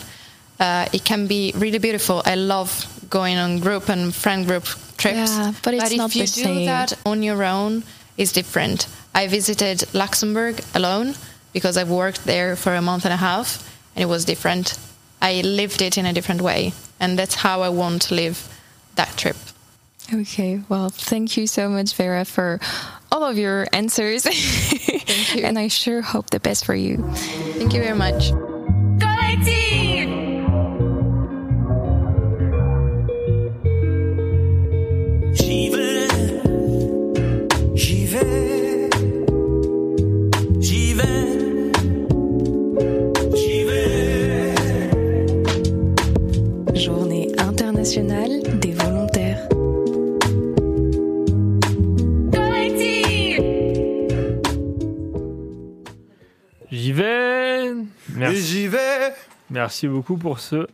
uh, 0.60 0.88
it 0.94 1.04
can 1.04 1.28
be 1.28 1.54
really 1.56 1.80
beautiful. 1.80 2.22
I 2.26 2.36
love 2.36 2.88
going 3.10 3.38
on 3.38 3.60
group 3.60 3.90
and 3.90 4.14
friend 4.14 4.46
group 4.48 4.66
trips. 4.98 5.38
Yeah, 5.38 5.54
but 5.64 5.74
it's 5.74 5.92
if 5.92 5.98
not 5.98 6.16
you 6.16 6.26
the 6.26 6.28
do 6.28 6.44
same. 6.44 6.66
that 6.66 6.94
on 7.06 7.24
your 7.24 7.44
own, 7.44 7.84
it's 8.18 8.32
different. 8.32 8.88
I 9.14 9.28
visited 9.28 9.84
Luxembourg 9.94 10.62
alone 10.76 11.16
because 11.54 11.78
I've 11.78 11.90
worked 11.90 12.26
there 12.26 12.56
for 12.56 12.76
a 12.76 12.82
month 12.82 13.06
and 13.06 13.14
a 13.14 13.18
half, 13.18 13.64
and 13.96 14.04
it 14.04 14.08
was 14.08 14.26
different. 14.26 14.78
I 15.22 15.42
lived 15.42 15.82
it 15.82 15.98
in 15.98 16.06
a 16.06 16.14
different 16.14 16.42
way, 16.42 16.74
and 17.00 17.18
that's 17.18 17.36
how 17.36 17.62
I 17.62 17.70
want 17.70 18.04
to 18.04 18.16
live 18.16 18.48
that 18.96 19.16
trip. 19.18 19.38
Okay, 20.14 20.62
well, 20.70 20.90
thank 20.90 21.36
you 21.36 21.48
so 21.48 21.68
much, 21.68 21.94
Vera, 21.96 22.24
for 22.24 22.60
all 23.12 23.24
of 23.24 23.38
your 23.38 23.68
answers. 23.74 24.24
Thank 24.24 25.36
you. 25.36 25.42
and 25.44 25.60
I 25.60 25.68
sure 25.68 26.02
hope 26.02 26.30
the 26.30 26.40
best 26.40 26.66
for 26.66 26.76
you. 26.76 26.98
Thank 27.58 27.74
you 27.74 27.82
very 27.82 27.98
much. 27.98 28.32
Merci. 58.18 58.42
j'y 58.42 58.68
vais. 58.68 59.14
Merci 59.50 59.88
beaucoup 59.88 60.18
pour 60.18 60.40
ce 60.40 60.68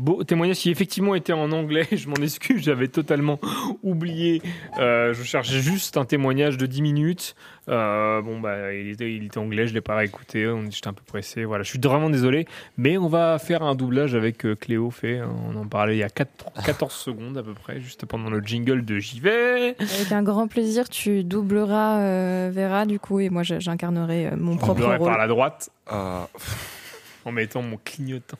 beau 0.00 0.24
témoignage 0.24 0.56
qui 0.58 0.70
effectivement 0.70 1.14
était 1.14 1.32
en 1.32 1.52
anglais. 1.52 1.86
Je 1.92 2.08
m'en 2.08 2.14
excuse, 2.16 2.62
j'avais 2.64 2.88
totalement 2.88 3.38
oublié. 3.82 4.42
Euh, 4.78 5.12
je 5.14 5.22
cherchais 5.22 5.60
juste 5.60 5.96
un 5.96 6.04
témoignage 6.04 6.56
de 6.56 6.66
10 6.66 6.82
minutes. 6.82 7.34
Euh, 7.68 8.20
bon, 8.22 8.40
bah, 8.40 8.72
il 8.72 8.88
était, 8.90 9.14
il 9.14 9.26
était 9.26 9.38
anglais, 9.38 9.66
je 9.68 9.74
l'ai 9.74 9.80
pas 9.80 9.94
réécouté. 9.94 10.46
on- 10.48 10.70
J'étais 10.70 10.88
un 10.88 10.92
peu 10.92 11.02
pressé. 11.06 11.44
Voilà, 11.44 11.62
je 11.62 11.68
suis 11.70 11.78
vraiment 11.78 12.10
désolé. 12.10 12.46
Mais 12.78 12.98
on 12.98 13.08
va 13.08 13.38
faire 13.38 13.62
un 13.62 13.74
doublage 13.74 14.14
avec 14.14 14.44
euh, 14.46 14.56
Cléo 14.56 14.90
fait. 14.90 15.20
On 15.22 15.54
en 15.56 15.66
parlait 15.66 15.94
il 15.96 15.98
y 15.98 16.02
a 16.02 16.08
4 16.08 16.46
14 16.64 16.92
secondes 16.94 17.36
à 17.38 17.42
peu 17.42 17.54
près, 17.54 17.78
juste 17.80 18.06
pendant 18.06 18.30
le 18.30 18.40
jingle 18.40 18.84
de 18.84 18.98
J'y 18.98 19.20
vais. 19.20 19.76
Avec 19.78 20.10
un 20.12 20.22
grand 20.22 20.48
plaisir, 20.48 20.88
tu 20.88 21.22
doubleras 21.24 22.00
euh, 22.00 22.50
Vera 22.52 22.86
du 22.86 22.98
coup 22.98 23.20
et 23.20 23.28
moi 23.28 23.42
je- 23.42 23.60
j'incarnerai 23.60 24.30
mon 24.36 24.52
On 24.52 24.56
propre 24.56 24.84
rôle. 24.96 25.06
par 25.08 25.18
la 25.18 25.28
droite 25.28 25.70
en 25.88 27.32
mettant 27.32 27.62
mon 27.62 27.76
clignotant. 27.84 28.38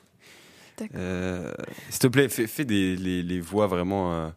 Euh, 0.95 1.51
S'il 1.89 1.99
te 1.99 2.07
plaît, 2.07 2.29
fais, 2.29 2.47
fais 2.47 2.65
des, 2.65 2.95
les, 2.95 3.23
les 3.23 3.39
voix 3.39 3.67
vraiment 3.67 4.13
euh, 4.13 4.29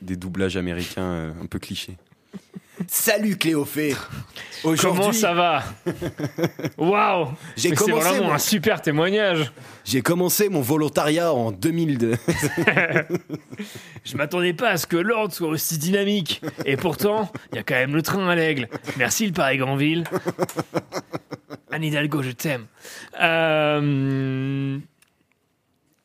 des 0.00 0.16
doublages 0.16 0.56
américains 0.56 1.02
euh, 1.02 1.32
un 1.42 1.46
peu 1.46 1.58
clichés. 1.58 1.96
Salut 2.88 3.36
Cléophée 3.36 3.94
Comment 4.80 5.12
ça 5.12 5.34
va 5.34 5.62
Waouh 6.78 7.28
J'ai 7.56 7.68
C'est 7.68 7.74
commencé, 7.76 8.08
vraiment 8.08 8.24
moi. 8.26 8.34
un 8.34 8.38
super 8.38 8.80
témoignage. 8.80 9.52
J'ai 9.84 10.00
commencé 10.02 10.48
mon 10.48 10.62
volontariat 10.62 11.32
en 11.32 11.52
2002. 11.52 12.14
Je 14.04 14.16
m'attendais 14.16 14.54
pas 14.54 14.70
à 14.70 14.76
ce 14.78 14.86
que 14.86 14.96
l'ordre 14.96 15.34
soit 15.34 15.48
aussi 15.48 15.78
dynamique. 15.78 16.40
Et 16.64 16.76
pourtant, 16.76 17.30
il 17.52 17.56
y 17.56 17.58
a 17.58 17.62
quand 17.62 17.74
même 17.74 17.94
le 17.94 18.02
train 18.02 18.26
à 18.28 18.34
l'aigle. 18.34 18.68
Merci 18.96 19.26
le 19.26 19.32
Paris-Granville. 19.32 20.04
Anne 21.70 21.84
Hidalgo, 21.84 22.22
je 22.22 22.30
t'aime. 22.30 22.66
Euh... 23.20 24.78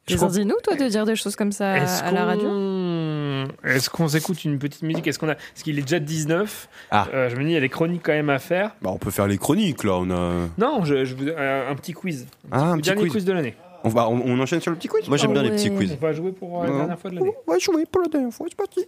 je 0.08 0.16
crois- 0.16 0.30
Dis-nous 0.30 0.56
toi 0.64 0.76
de 0.76 0.88
dire 0.88 1.06
des 1.06 1.16
choses 1.16 1.36
comme 1.36 1.52
ça 1.52 1.78
Est-ce 1.78 2.04
à 2.04 2.12
la 2.12 2.26
radio 2.26 2.48
qu'on- 2.48 3.48
Est-ce 3.64 3.90
qu'on 3.90 4.08
s'écoute 4.08 4.44
une 4.46 4.58
petite 4.60 4.82
musique? 4.84 5.06
Est-ce 5.08 5.20
qu'on 5.20 5.30
a 5.30 5.36
Parce 5.36 5.64
qu'il 5.64 5.78
est 5.78 5.82
déjà 5.82 6.00
19. 6.00 6.70
Ah. 6.92 7.08
Euh, 7.14 7.30
je 7.30 7.36
me 7.36 7.44
dis, 7.44 7.50
il 7.50 7.54
y 7.54 7.58
a 7.58 7.62
des 7.62 7.70
chroniques 7.70 8.02
quand 8.04 8.14
même 8.14 8.30
à 8.30 8.40
faire. 8.40 8.76
Bah, 8.82 8.90
on 8.94 8.98
peut 8.98 9.12
faire 9.12 9.28
les 9.28 9.38
chroniques 9.38 9.84
là. 9.84 9.94
On 9.98 10.10
a. 10.12 10.48
Non, 10.58 10.84
je, 10.86 11.06
je 11.06 11.16
vous... 11.16 11.28
un, 11.30 11.70
un 11.72 11.76
petit 11.76 11.94
quiz. 11.94 12.26
Ah, 12.52 12.72
un 12.72 12.78
petit 12.78 12.90
dernier 12.90 13.02
quiz. 13.04 13.12
quiz 13.14 13.26
de 13.26 13.34
l'année. 13.34 13.56
On, 13.84 13.90
va, 13.90 14.10
on, 14.10 14.22
on 14.26 14.40
enchaîne 14.40 14.60
sur 14.60 14.72
le 14.72 14.78
petit 14.78 14.88
quiz? 14.88 15.08
Moi, 15.08 15.18
j'aime 15.18 15.34
bien 15.34 15.44
les 15.44 15.52
petits 15.52 15.70
On 15.72 15.78
quiz. 15.78 15.96
va 16.02 16.12
jouer 16.14 16.32
pour 16.32 16.64
euh, 16.64 16.68
la 16.68 16.74
dernière 16.78 17.00
fois 17.00 17.10
de 17.12 17.16
l'année. 17.16 17.34
On 17.48 17.52
va 17.52 17.60
jouer 17.60 17.86
pour 17.86 18.02
la 18.02 18.08
dernière 18.08 18.34
fois, 18.34 18.48
c'est 18.50 18.56
parti. 18.58 18.86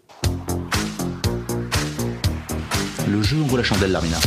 Le 3.10 3.22
jeu 3.22 3.38
ouvre 3.38 3.58
la 3.58 3.64
chandelle, 3.64 3.92
Larmina. 3.92 4.18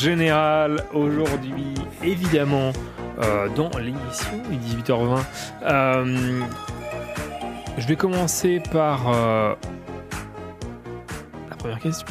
Générale 0.00 0.84
aujourd'hui, 0.94 1.74
évidemment, 2.02 2.72
euh, 3.20 3.48
dans 3.50 3.70
l'émission, 3.78 4.42
il 4.50 4.56
est 4.56 4.82
18h20. 4.82 5.20
Euh, 5.62 6.40
je 7.76 7.86
vais 7.86 7.96
commencer 7.96 8.62
par 8.72 9.08
euh, 9.08 9.54
la 11.50 11.56
première 11.56 11.78
question. 11.78 12.06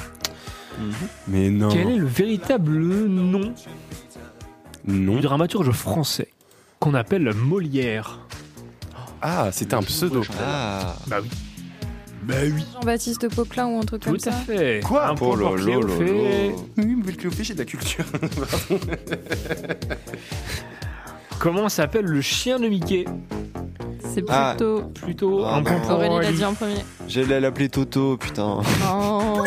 Mais 1.28 1.50
non. 1.50 1.70
Quel 1.70 1.90
est 1.90 1.98
le 1.98 2.06
véritable 2.06 2.78
nom 2.78 3.54
Non. 4.86 5.16
du 5.16 5.22
dramaturge 5.22 5.72
français 5.72 6.30
qu'on 6.80 6.94
appelle 6.94 7.34
Molière? 7.34 8.20
Ah, 9.22 9.50
c'était 9.52 9.74
un 9.74 9.82
pseudo. 9.84 10.22
Ah. 10.42 10.96
Bah 11.08 11.18
oui. 11.22 11.30
Bah 12.30 12.36
oui. 12.44 12.64
Jean-Baptiste 12.74 13.34
Poquelin 13.36 13.68
ou 13.68 13.80
un 13.80 13.84
truc 13.84 14.02
Tout 14.04 14.10
comme 14.10 14.16
à 14.18 14.20
ça. 14.20 14.32
fait. 14.32 14.82
Quoi 14.86 15.08
Un 15.08 15.16
point 15.16 15.30
Oh 15.34 15.36
là 15.36 15.48
pour 15.48 15.56
Cléophée. 15.56 16.54
Oui, 16.78 16.96
mais 17.06 17.14
Cléophée, 17.14 17.44
j'ai 17.44 17.54
de 17.56 17.60
la 17.60 17.66
culture. 17.66 18.06
Pardon. 18.06 18.80
Comment 21.40 21.70
s'appelle 21.70 22.06
le 22.06 22.22
chien 22.22 22.60
de 22.60 22.68
Mickey 22.68 23.06
C'est 24.14 24.24
Ah. 24.30 24.54
plutôt. 24.58 24.82
Plutôt 24.94 25.44
Ah, 25.46 25.56
un 25.56 25.64
point 25.64 25.74
non. 25.78 25.82
pour 25.82 25.92
Aurélie 25.92 26.10
l'a 26.10 26.16
Aurélie. 26.16 26.38
dit 26.38 26.46
en 26.46 26.54
premier. 26.54 26.76
J'allais 27.08 27.40
l'appeler 27.40 27.70
Toto, 27.70 28.18
putain. 28.18 28.60
Oh. 28.92 29.44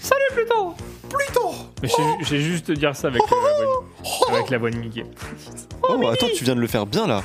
Salut 0.00 0.22
Pluton 0.34 0.74
Pluton 1.08 1.50
Mais 1.82 1.88
j'ai- 1.88 2.24
j'ai 2.24 2.40
juste 2.40 2.70
dire 2.72 2.94
ça 2.96 3.08
avec, 3.08 3.22
euh, 3.22 3.26
la 3.58 3.64
voix, 3.64 3.84
avec 4.38 4.50
la 4.50 4.58
voix 4.58 4.70
de 4.70 4.76
Mickey. 4.76 5.04
Oh, 5.88 6.06
attends, 6.08 6.26
tu 6.36 6.44
viens 6.44 6.54
de 6.54 6.60
le 6.60 6.66
faire 6.66 6.86
bien 6.86 7.06
là. 7.06 7.22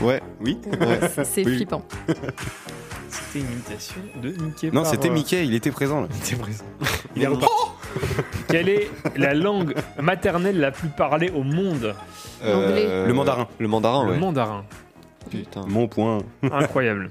Ouais. 0.00 0.22
Oui. 0.40 0.58
Ouais. 0.66 1.00
C'est- 1.14 1.24
C'est 1.24 1.44
Oui. 1.44 1.56
flippant. 1.56 1.82
C'était 3.32 3.44
une 3.46 3.52
imitation 3.52 4.00
de 4.22 4.28
Mickey. 4.30 4.66
Non, 4.72 4.82
par, 4.82 4.90
c'était 4.90 5.08
euh, 5.08 5.12
Mickey, 5.12 5.46
il 5.46 5.54
était 5.54 5.70
présent 5.70 6.00
là. 6.00 6.08
Il 6.10 6.16
était 6.26 6.36
présent. 6.36 6.64
Il 7.16 7.22
est 7.22 7.26
reparti. 7.26 7.54
Quelle 8.48 8.68
est 8.68 8.88
la 9.16 9.34
langue 9.34 9.74
maternelle 10.00 10.58
la 10.60 10.70
plus 10.70 10.88
parlée 10.88 11.30
au 11.30 11.42
monde 11.42 11.94
Euh, 12.42 13.06
Le 13.06 13.12
mandarin. 13.12 13.48
Le 13.58 13.68
mandarin, 13.68 14.04
Le 14.06 14.12
ouais. 14.12 14.18
mandarin. 14.18 14.64
Putain. 15.30 15.64
Mon 15.66 15.86
point. 15.88 16.18
Incroyable. 16.42 17.10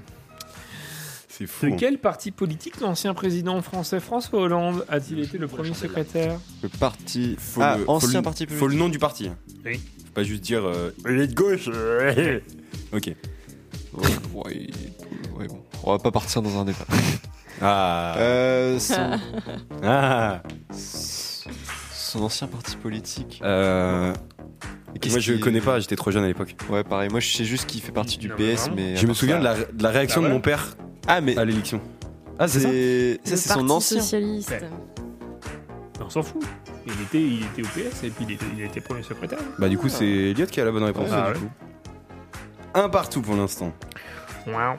C'est 1.28 1.46
fou. 1.46 1.66
De 1.68 1.72
hein. 1.72 1.76
quel 1.78 1.98
parti 1.98 2.30
politique 2.32 2.80
l'ancien 2.80 3.14
président 3.14 3.60
français 3.62 4.00
François 4.00 4.40
Hollande 4.40 4.84
a-t-il 4.88 5.20
été 5.20 5.38
le 5.38 5.48
premier 5.48 5.72
secrétaire 5.74 6.38
Le 6.62 6.68
parti. 6.68 7.36
Faut 7.38 7.62
ah, 7.62 7.76
le- 7.78 7.84
faut 7.84 7.92
ancien 7.92 8.20
le- 8.20 8.24
parti 8.24 8.44
Faut 8.46 8.50
politique. 8.58 8.72
le 8.72 8.78
nom 8.78 8.88
du 8.90 8.98
parti. 8.98 9.30
Oui. 9.64 9.80
Faut 10.06 10.12
pas 10.14 10.22
juste 10.24 10.42
dire 10.42 10.64
euh, 10.66 10.90
il 11.08 11.20
est 11.20 11.28
de 11.28 11.34
gauche. 11.34 11.68
euh, 11.72 12.40
ok. 12.92 13.10
Ouais, 13.92 14.08
ouais. 14.34 14.66
On 15.84 15.92
va 15.92 15.98
pas 15.98 16.10
partir 16.10 16.42
dans 16.42 16.58
un 16.58 16.64
débat. 16.64 16.78
Ah. 17.62 18.14
Euh, 18.16 18.78
son, 18.78 19.18
Ah. 19.84 20.40
son 20.72 22.22
ancien 22.22 22.46
parti 22.46 22.74
politique. 22.76 23.38
Euh, 23.44 24.14
moi 25.10 25.18
je 25.18 25.34
connais 25.34 25.60
pas, 25.60 25.78
j'étais 25.78 25.94
trop 25.96 26.10
jeune 26.10 26.24
à 26.24 26.26
l'époque. 26.26 26.56
Ouais, 26.70 26.82
pareil. 26.84 27.10
Moi, 27.10 27.20
je 27.20 27.28
sais 27.36 27.44
juste 27.44 27.66
qu'il 27.66 27.82
fait 27.82 27.92
partie 27.92 28.16
du 28.16 28.28
Non, 28.28 28.36
PS, 28.36 28.70
mais. 28.74 28.96
Je 28.96 29.06
me 29.06 29.12
souviens 29.12 29.38
de 29.38 29.44
la, 29.44 29.56
de 29.56 29.82
la 29.82 29.90
réaction 29.90 30.22
Ah 30.24 30.28
de 30.28 30.32
mon 30.32 30.40
père 30.40 30.74
Ah, 31.06 31.20
mais 31.20 31.36
à 31.36 31.44
l'élection. 31.44 31.82
Ah, 32.38 32.48
c'est 32.48 32.60
ça 32.60 32.68
c'est 32.70 33.18
ça, 33.26 33.30
Le 33.30 33.36
c'est 33.36 33.48
son 33.60 33.70
ancien. 33.70 34.00
socialiste. 34.00 34.50
Ouais. 34.50 34.70
On 36.02 36.08
s'en 36.08 36.22
fout. 36.22 36.42
Il 36.86 36.92
était, 37.02 37.20
il 37.22 37.42
était 37.44 37.60
au 37.62 37.66
PS 37.66 38.04
et 38.04 38.08
puis 38.10 38.24
il 38.26 38.32
était, 38.32 38.46
il 38.56 38.64
était 38.64 38.80
premier 38.80 39.02
secrétaire. 39.02 39.38
Bah 39.58 39.68
du 39.68 39.76
coup 39.76 39.90
c'est 39.90 40.06
Elliot 40.06 40.46
qui 40.46 40.62
a 40.62 40.64
la 40.64 40.72
bonne 40.72 40.84
réponse. 40.84 41.10
Ah 41.12 41.32
du 41.34 41.40
coup. 41.40 41.50
Un 42.72 42.88
partout 42.88 43.20
pour 43.20 43.36
l'instant. 43.36 43.70
Wow. 44.46 44.76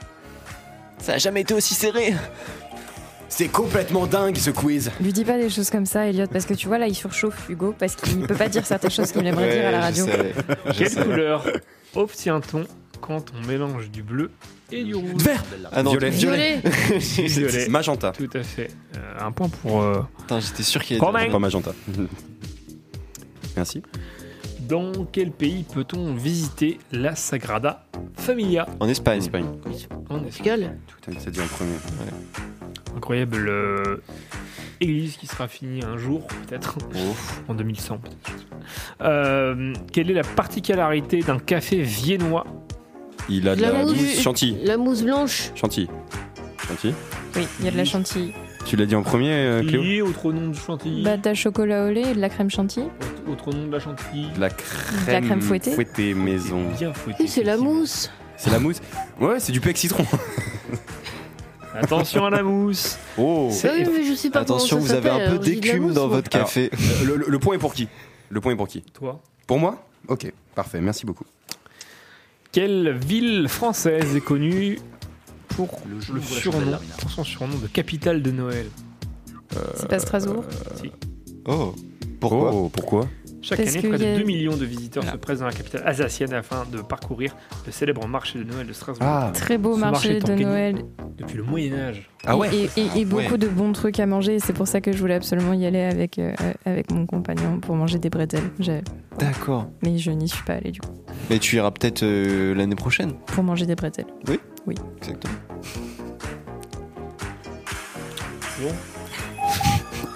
Ça 1.02 1.14
a 1.14 1.18
jamais 1.18 1.41
été 1.41 1.53
aussi 1.53 1.73
serré. 1.73 2.14
C'est 3.28 3.48
complètement 3.48 4.07
dingue 4.07 4.36
ce 4.38 4.49
quiz. 4.52 4.91
Lui 5.02 5.14
dis 5.14 5.23
pas 5.26 5.38
des 5.38 5.49
choses 5.49 5.69
comme 5.69 5.86
ça, 5.86 6.06
Elliot, 6.07 6.28
parce 6.28 6.45
que 6.45 6.53
tu 6.53 6.68
vois, 6.68 6.78
là, 6.78 6.88
il 6.88 6.94
surchauffe 6.95 7.49
Hugo, 7.49 7.73
parce 7.78 7.95
qu'il 7.95 8.19
peut 8.28 8.36
pas 8.36 8.49
dire 8.49 8.65
certaines 8.65 8.91
choses 8.91 9.11
qu'il 9.11 9.26
aimerait 9.26 9.52
dire 9.56 9.68
à 9.68 9.72
la 9.72 9.80
radio. 9.82 10.06
je 10.06 10.11
savais, 10.11 10.34
je 10.68 10.72
Quelle 10.84 11.03
couleur 11.06 11.48
obtient-on 11.95 12.65
quand 12.99 13.32
on 13.36 13.48
mélange 13.48 13.90
du 13.90 14.03
bleu 14.03 14.32
et 14.72 14.84
du 14.84 14.95
rouge? 14.95 15.23
Vert 15.23 15.44
Ah 15.72 15.82
non, 15.82 15.91
Violet. 15.91 16.10
Violet 16.10 16.61
Violet. 16.99 17.68
Magenta. 17.69 18.11
Tout 18.11 18.30
à 18.34 18.44
fait. 18.44 18.69
Euh, 18.98 19.26
un 19.26 19.32
point 19.32 19.48
pour. 19.49 19.82
euh, 19.82 20.02
Putain, 20.19 20.40
j'étais 20.41 20.64
sûr 20.64 20.84
qu'il 20.84 20.98
y 20.98 20.99
avait. 21.02 21.30
Pas 21.32 21.40
magenta. 21.40 21.72
Merci. 23.56 23.82
Dans 24.72 24.93
quel 25.11 25.31
pays 25.31 25.64
peut-on 25.64 26.14
visiter 26.14 26.80
la 26.93 27.14
Sagrada 27.14 27.84
Familia 28.15 28.65
En 28.80 28.88
Espagne. 28.88 29.18
Espagne. 29.18 29.43
En 29.65 29.69
Espagne. 29.69 30.23
Pascal 30.23 30.77
Putain, 30.88 31.19
ça 31.19 31.30
dit 31.30 31.41
en 31.41 31.45
premier. 31.48 31.73
Incroyable 32.95 33.49
euh, 33.49 33.98
église 34.80 35.18
qui 35.18 35.27
sera 35.27 35.49
finie 35.49 35.84
un 35.84 35.98
jour, 35.98 36.26
peut-être. 36.26 36.77
Oh. 36.95 37.15
En 37.49 37.53
2100, 37.53 37.98
peut-être. 37.98 38.45
Euh, 39.02 39.73
quelle 39.91 40.10
est 40.10 40.14
la 40.14 40.23
particularité 40.23 41.19
d'un 41.19 41.39
café 41.39 41.81
viennois 41.81 42.45
Il 43.27 43.49
a 43.49 43.57
de 43.57 43.61
La 43.61 43.73
la, 43.73 43.84
mousse. 43.84 43.98
mousse 43.98 44.22
chantilly. 44.22 44.57
La 44.64 44.77
mousse 44.77 45.03
blanche. 45.03 45.52
Chantilly. 45.53 45.89
Chantilly. 46.65 46.93
Oui, 47.35 47.45
il 47.60 47.65
y 47.65 47.68
a 47.68 47.72
de 47.72 47.77
la 47.77 47.84
chantilly. 47.84 48.34
Tu 48.66 48.78
l'as 48.78 48.86
dit 48.86 48.96
en 48.96 49.04
premier, 49.04 49.32
euh, 49.34 49.64
Cléo 49.64 50.08
autre 50.08 50.32
nom 50.32 50.50
de 50.50 50.56
chantilly 50.56 51.04
Bah, 51.04 51.18
t'as 51.22 51.34
chocolat 51.34 51.86
au 51.86 51.90
lait 51.92 52.12
et 52.12 52.14
de 52.14 52.22
la 52.22 52.30
crème 52.30 52.50
chantilly. 52.50 52.86
Autre 53.30 53.52
nom 53.54 53.68
de 53.68 53.72
la 53.72 53.80
chantilly 53.80 54.28
De 54.36 54.40
la 54.40 54.50
crème, 54.50 55.26
crème 55.26 55.42
fouettée. 55.42 56.14
maison. 56.14 56.70
Bien 56.78 56.94
fouetté. 56.94 57.24
Oui, 57.24 57.28
c'est 57.28 57.44
la 57.44 57.58
mousse. 57.58 58.10
C'est 58.38 58.50
la 58.50 58.60
mousse 58.60 58.78
Ouais, 59.20 59.40
c'est 59.40 59.52
du 59.52 59.60
pec 59.60 59.78
citron. 59.78 60.06
Attention 61.76 62.26
à 62.26 62.30
la 62.30 62.44
mousse. 62.44 62.98
Oh 63.18 63.50
Ah 63.64 63.68
oui, 63.78 63.86
mais 63.94 64.04
je 64.04 64.14
sais 64.14 64.30
pas 64.30 64.40
Attention, 64.42 64.78
vous 64.80 64.94
avez 64.94 65.10
un 65.10 65.20
peu 65.30 65.34
la 65.34 65.38
d'écume 65.40 65.94
dans 65.94 66.08
votre 66.08 66.30
café. 66.30 66.70
Euh, 66.74 67.06
le, 67.06 67.16
le- 67.18 67.26
le 67.28 67.40
point 67.40 67.56
est 67.56 67.60
pour 67.60 67.74
qui? 67.74 67.88
Le 68.30 68.40
point 68.42 68.54
est 68.54 68.58
pour 68.58 68.68
qui? 68.68 68.82
Toi 68.94 69.22
Pour 69.48 69.60
moi? 69.60 69.84
Ok, 70.08 70.32
parfait, 70.56 70.82
merci 70.82 71.06
beaucoup. 71.06 71.26
Quelle 72.52 72.98
ville 72.98 73.48
française 73.48 74.16
est 74.16 74.22
connue 74.22 74.80
pour 75.68 75.82
Le 75.88 76.22
surnom, 76.22 76.78
pour 77.00 77.12
son 77.12 77.24
surnom 77.24 77.58
de 77.58 77.68
capitale 77.68 78.22
de 78.22 78.32
Noël 78.32 78.68
C'est 79.76 79.88
pas 79.88 80.00
Strasbourg 80.00 80.44
Si. 80.82 80.92
Oh. 81.46 81.74
Pourquoi 82.20 82.52
Oh, 82.54 82.70
pourquoi? 82.70 83.08
Chaque 83.42 83.58
Parce 83.64 83.76
année, 83.76 83.88
près 83.90 84.06
a- 84.06 84.14
de 84.14 84.20
2 84.20 84.24
millions 84.26 84.56
de 84.56 84.66
visiteurs 84.66 85.04
se 85.04 85.18
pressent 85.18 85.40
dans 85.40 85.46
la 85.48 85.52
capitale 85.54 85.82
alsacienne 85.86 86.32
afin 86.34 86.66
de 86.72 86.80
parcourir 86.82 87.36
le 87.66 87.72
célèbre 87.72 88.08
marché 88.08 88.38
de 88.40 88.44
Noël 88.44 88.68
de 88.68 88.74
Strasbourg. 88.74 89.08
Ah, 89.10 89.32
Très 89.34 89.58
beau 89.58 89.76
Ce 89.76 89.80
marché 89.80 90.20
de 90.20 90.34
Noël. 90.34 90.84
Depuis 91.18 91.38
le 91.38 91.44
Moyen-Âge. 91.44 92.08
Ah 92.26 92.38
ouais 92.38 92.50
Et, 92.56 92.70
et- 92.80 93.02
et 93.02 93.06
beaucoup 93.06 93.32
Ouais. 93.32 93.38
de 93.38 93.48
bons 93.48 93.72
trucs 93.74 94.00
à 94.00 94.06
manger. 94.06 94.36
et 94.36 94.40
C'est 94.40 94.54
pour 94.54 94.68
ça 94.68 94.80
que 94.80 94.92
je 94.92 94.98
voulais 95.00 95.16
absolument 95.16 95.54
y 95.54 95.66
aller 95.66 95.82
avec, 95.82 96.20
euh, 96.20 96.34
avec 96.66 96.92
mon 96.92 97.06
compagnon 97.08 97.60
pour 97.60 97.76
manger 97.76 97.98
des 98.00 98.10
bretzels. 98.12 98.44
J'ai- 98.60 98.82
D'accord. 99.18 99.68
Mais 99.84 99.98
je 99.98 100.12
n'y 100.12 100.30
suis 100.30 100.44
pas 100.44 100.54
allée 100.54 100.72
du 100.72 100.80
coup. 100.80 100.92
Mais 101.30 101.40
tu 101.40 101.56
iras 101.56 101.72
peut-être 101.72 102.04
euh, 102.04 102.54
l'année 102.54 102.76
prochaine. 102.76 103.14
Pour 103.28 103.44
manger 103.44 103.66
des 103.66 103.76
bretzels. 103.76 104.06
Exactement. 104.98 105.34
Bon. 108.62 108.70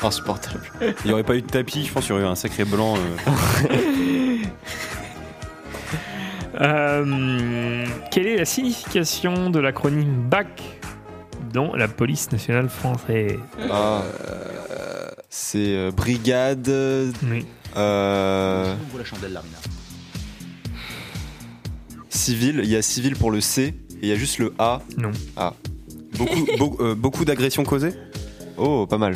Insupportable. 0.01 0.61
Il 0.81 1.07
n'y 1.07 1.11
aurait 1.13 1.23
pas 1.23 1.35
eu 1.35 1.41
de 1.41 1.47
tapis, 1.47 1.85
je 1.85 1.91
pense 1.91 2.03
qu'il 2.05 2.13
y 2.13 2.17
aurait 2.17 2.25
eu 2.27 2.29
un 2.29 2.35
sacré 2.35 2.65
blanc. 2.65 2.95
euh. 2.97 4.37
Euh, 6.61 7.85
quelle 8.11 8.27
est 8.27 8.37
la 8.37 8.45
signification 8.45 9.49
de 9.49 9.59
l'acronyme 9.59 10.23
BAC 10.29 10.61
dans 11.53 11.75
la 11.75 11.87
police 11.89 12.31
nationale 12.31 12.69
française? 12.69 13.37
Ah. 13.69 14.03
C'est 15.29 15.75
euh, 15.75 15.91
brigade. 15.91 16.69
Oui. 17.29 17.45
Euh, 17.75 18.73
la 18.97 19.03
chandelle 19.03 19.33
termina. 19.33 19.57
civil. 22.09 22.61
Il 22.63 22.69
y 22.69 22.77
a 22.77 22.81
civil 22.81 23.17
pour 23.17 23.31
le 23.31 23.41
C 23.41 23.63
et 23.65 23.75
il 24.03 24.07
y 24.07 24.13
a 24.13 24.15
juste 24.15 24.37
le 24.37 24.53
A. 24.57 24.81
Non. 24.97 25.11
Ah. 25.35 25.53
Beaucoup, 26.17 26.47
beau- 26.57 26.77
euh, 26.79 26.95
beaucoup 26.95 27.25
d'agressions 27.25 27.65
causées? 27.65 27.93
Oh, 28.55 28.87
pas 28.87 28.97
mal. 28.97 29.15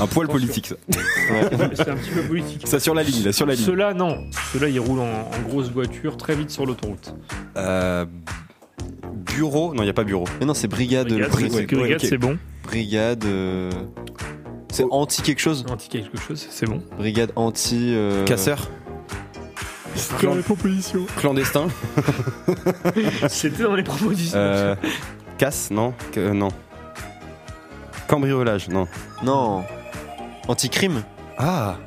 Un 0.00 0.06
poil 0.06 0.26
Attention. 0.26 0.28
politique, 0.28 0.66
ça. 0.66 0.74
C'est 1.74 1.88
un 1.88 1.96
petit 1.96 2.10
peu 2.10 2.22
politique. 2.22 2.66
Ça 2.66 2.78
sur 2.80 2.94
la 2.94 3.02
ligne, 3.02 3.24
là, 3.24 3.32
sur 3.32 3.46
la 3.46 3.54
ligne. 3.54 3.64
Ceux-là, 3.64 3.94
non. 3.94 4.24
Ceux-là, 4.52 4.68
ils 4.68 4.80
roulent 4.80 5.00
en, 5.00 5.30
en 5.30 5.48
grosse 5.48 5.70
voiture 5.70 6.16
très 6.16 6.34
vite 6.34 6.50
sur 6.50 6.64
l'autoroute. 6.66 7.14
Euh, 7.56 8.04
bureau 9.14 9.74
Non, 9.74 9.82
il 9.82 9.86
n'y 9.86 9.90
a 9.90 9.94
pas 9.94 10.04
bureau. 10.04 10.24
Mais 10.40 10.46
non, 10.46 10.54
c'est 10.54 10.68
brigade. 10.68 11.08
Brigade, 11.08 11.30
c'est- 11.32 11.54
ouais. 11.54 11.66
brigade, 11.66 12.00
ok. 12.02 12.06
c'est 12.08 12.18
bon. 12.18 12.38
Brigade. 12.64 13.24
euh, 13.24 13.70
C'est 14.72 14.84
anti 14.90 15.22
quelque 15.22 15.40
chose 15.40 15.64
Anti 15.70 15.88
quelque 15.88 16.18
chose, 16.18 16.46
c'est 16.50 16.66
bon. 16.66 16.80
Brigade 16.96 17.32
anti. 17.36 17.92
euh, 17.94 18.24
Casseur 18.24 18.68
Dans 20.22 20.34
les 20.34 20.42
propositions. 20.42 21.04
Clandestin 21.18 21.66
C'était 23.28 23.64
dans 23.64 23.74
les 23.74 23.82
propositions. 23.82 24.38
euh, 24.38 24.74
Casse 25.38 25.70
Non 25.70 25.92
Que- 26.12 26.20
euh, 26.20 26.32
Non. 26.32 26.48
Cambriolage 28.12 28.68
Non. 28.68 28.86
Non. 29.24 29.64
Anti-crime 30.46 31.02
Ah 31.38 31.78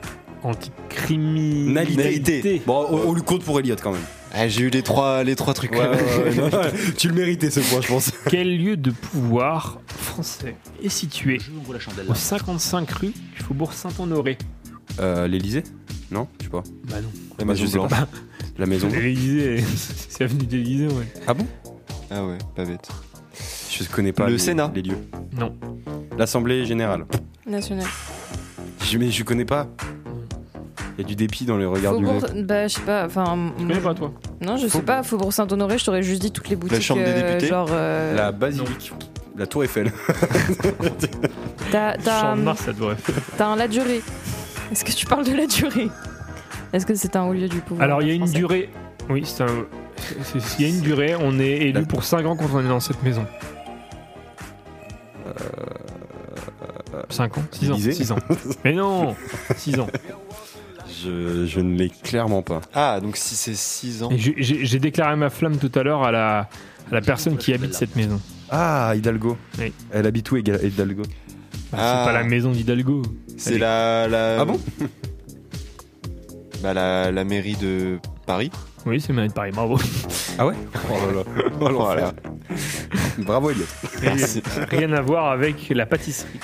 Anticriminalité. 0.41 2.03
Nalité. 2.03 2.61
Bon, 2.65 2.84
on, 2.89 3.10
on 3.10 3.14
lui 3.14 3.22
compte 3.22 3.43
pour 3.43 3.60
Elliot 3.60 3.76
quand 3.80 3.91
même. 3.91 4.02
Ah, 4.34 4.47
J'ai 4.47 4.64
eu 4.64 4.69
les 4.72 4.81
trois, 4.81 5.23
les 5.23 5.35
trois 5.35 5.53
trucs. 5.53 5.72
Ouais, 5.73 5.88
ouais, 5.88 6.23
ouais, 6.23 6.35
non, 6.35 6.49
tu 6.97 7.10
le 7.10 7.14
méritais 7.14 7.52
ce 7.52 7.60
point, 7.60 7.80
je 7.80 7.88
pense. 7.88 8.11
Quel 8.27 8.57
lieu 8.57 8.76
de 8.76 8.89
pouvoir 8.89 9.80
français 9.88 10.56
est 10.84 10.89
situé 10.89 11.38
au 11.69 11.73
termina. 11.73 12.15
55 12.15 12.89
rue 12.89 13.07
du 13.10 13.43
Faubourg 13.43 13.73
Saint-Honoré? 13.73 14.39
Euh, 14.99 15.27
L'Elysée 15.27 15.64
Non, 16.10 16.27
je 16.39 16.45
sais 16.45 16.49
pas. 16.49 16.64
Bah 16.89 17.02
non. 17.02 17.10
La 17.38 17.45
Bah, 17.45 17.53
Maison 17.53 17.61
je 17.65 17.68
sais 17.69 17.73
Blanche. 17.77 17.89
pas. 17.91 18.07
La 18.57 18.65
maison. 18.65 18.88
L'Élysée, 18.89 19.64
c'est 20.10 20.23
avenue 20.23 20.47
de 20.47 20.57
l'Élysée, 20.57 20.88
ouais. 20.88 21.07
Ah 21.27 21.35
bon? 21.35 21.45
Ah 22.10 22.26
ouais, 22.26 22.39
pas 22.56 22.65
bête. 22.65 22.88
Je 23.69 23.84
connais 23.89 24.14
pas 24.14 24.26
Le 24.27 24.34
les, 24.34 24.38
Sénat. 24.39 24.72
les 24.73 24.81
lieux. 24.81 24.97
Non. 25.38 25.53
L'Assemblée 26.18 26.66
Générale. 26.66 27.06
National. 27.46 27.86
Je, 28.84 28.98
mais 28.98 29.12
je 29.12 29.24
connais 29.24 29.46
pas. 29.46 29.68
Il 30.98 31.02
y 31.02 31.04
a 31.04 31.08
du 31.08 31.16
dépit 31.16 31.46
dans 31.46 31.58
les 31.58 31.66
regards 31.66 31.98
du 31.98 32.06
Faubourg, 32.06 32.22
mec. 32.34 32.46
bah 32.46 32.68
je 32.68 32.76
sais 32.76 32.82
pas, 32.82 33.06
enfin. 33.06 33.52
Tu 33.58 33.66
connais 33.68 33.80
pas 33.82 33.94
toi 33.94 34.14
Non, 34.42 34.56
je 34.58 34.68
sais 34.68 34.82
pas. 34.82 35.04
Faubourg 35.04 35.34
Saint-Honoré, 35.34 35.78
je 35.78 35.86
t'aurais 35.86 36.04
juste 36.04 36.22
dit 36.22 36.32
toutes 36.32 36.48
les 36.50 36.56
boutiques. 36.56 36.82
chambre 36.82 37.04
des 37.04 37.10
euh, 37.12 37.28
députés 37.34 37.48
Genre. 37.48 37.68
euh, 37.72 38.16
La 38.16 38.32
basilique. 38.32 38.94
La 39.38 39.46
tour 39.46 39.66
Eiffel. 39.66 39.92
T'as 41.72 41.98
t'as 41.98 42.22
Champ 42.22 42.28
un, 42.30 42.38
de 42.38 42.42
Mars, 42.44 42.62
faire. 42.62 42.74
t'as 43.38 43.48
un 43.48 43.56
la 43.58 43.68
durée. 43.68 44.02
Est-ce 44.72 44.86
que 44.86 44.92
tu 44.92 45.06
parles 45.06 45.26
de 45.26 45.34
la 45.34 45.46
durée? 45.48 45.90
Est-ce 46.72 46.86
que 46.86 46.96
c'est 46.96 47.16
un 47.18 47.24
haut 47.26 47.34
lieu 47.34 47.50
du 47.50 47.58
pouvoir 47.60 47.84
Alors 47.84 48.02
il 48.02 48.08
y 48.08 48.12
a 48.12 48.14
une 48.14 48.22
français? 48.22 48.38
durée. 48.38 48.70
Oui, 49.10 49.24
c'est 49.26 49.44
un. 49.44 49.66
Il 50.60 50.66
y 50.66 50.66
a 50.66 50.70
une 50.74 50.82
durée, 50.82 51.16
on 51.20 51.38
est 51.40 51.50
élu 51.68 51.86
pour 51.86 52.04
5 52.06 52.26
ans 52.26 52.36
quand 52.38 52.46
on 52.54 52.60
est 52.62 52.68
dans 52.70 52.80
cette 52.80 53.02
maison. 53.04 53.26
5 57.10 57.38
ans 57.38 57.44
6 57.52 57.72
ans 57.72 57.73
Élysée 57.76 57.91
6 57.94 58.11
ans. 58.11 58.18
Mais 58.65 58.73
non 58.73 59.15
6 59.57 59.80
ans. 59.80 59.88
Je, 61.03 61.45
je 61.45 61.60
ne 61.60 61.76
l'ai 61.77 61.90
clairement 61.90 62.41
pas. 62.41 62.61
Ah, 62.73 62.99
donc 63.02 63.18
si 63.18 63.36
c'est 63.36 63.56
6 63.56 64.03
ans. 64.03 64.10
Et 64.11 64.18
j'ai- 64.18 64.36
J'ai 64.38 64.65
j'ai 64.65 64.80
déclaré 64.80 65.15
ma 65.15 65.30
flamme 65.30 65.57
tout 65.57 65.72
à 65.76 65.84
l'heure 65.84 66.03
à 66.03 66.11
la, 66.11 66.40
à 66.40 66.48
la 66.91 67.02
personne 67.02 67.38
qui 67.38 67.53
habite 67.53 67.73
cette 67.73 67.95
maison. 67.95 68.19
Ah, 68.49 68.94
Hidalgo. 68.95 69.38
Oui. 69.60 69.73
Elle 69.91 70.06
habite 70.07 70.32
où 70.32 70.38
Hidal- 70.38 70.64
Hidalgo 70.64 71.03
Bah, 71.72 71.77
Ah. 71.80 72.03
C'est 72.06 72.11
pas 72.11 72.18
la 72.18 72.23
maison 72.23 72.52
d'Hidalgo. 72.52 73.02
C'est 73.38 73.57
la, 73.57 74.07
la. 74.07 74.41
Ah 74.41 74.45
bon? 74.45 74.60
Bah 76.64 76.73
la, 76.73 77.11
la 77.11 77.23
mairie 77.26 77.56
de 77.57 77.99
Paris. 78.26 78.49
Oui, 78.86 79.02
c'est 79.02 79.14
de 79.14 79.32
Paris, 79.34 79.52
bravo. 79.52 79.78
Ah 80.38 80.45
ouais 80.45 80.53
Oh 80.90 80.94
là 80.94 81.14
là. 81.14 81.24
Oh, 81.60 81.70
l'enfer. 81.70 82.14
Bravo 83.18 83.49
Elliot. 83.49 83.66
Rien 84.70 84.91
à 84.94 85.02
voir 85.02 85.32
avec 85.32 85.70
la 85.70 85.86
pâtisserie. 85.86 86.40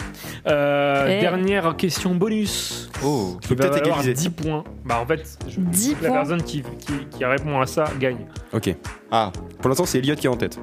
Euh, 0.48 1.06
Eh. 1.18 1.22
Dernière 1.22 1.76
question 1.76 2.16
bonus. 2.16 2.90
Oh. 3.04 3.38
Qui 3.42 3.48
Faut 3.50 3.56
va 3.56 3.70
peut-être 3.70 3.80
valoir 3.84 4.00
égaliser. 4.00 4.14
10 4.14 4.30
points. 4.32 4.64
Bah 4.86 5.00
en 5.02 5.06
fait, 5.06 5.38
je- 5.48 5.60
10 5.60 5.96
la 6.02 6.08
points 6.10 6.18
personne 6.18 6.42
qui, 6.44 6.64
qui, 6.80 6.94
qui 7.12 7.26
répond 7.26 7.60
à 7.62 7.68
ça 7.68 7.86
gagne. 8.00 8.26
Ok. 8.54 8.76
Ah, 9.12 9.32
Pour 9.60 9.70
l'instant, 9.70 9.86
c'est 9.86 10.00
Elliot 10.00 10.16
qui 10.16 10.26
est 10.26 10.30
en 10.30 10.38
tête. 10.38 10.60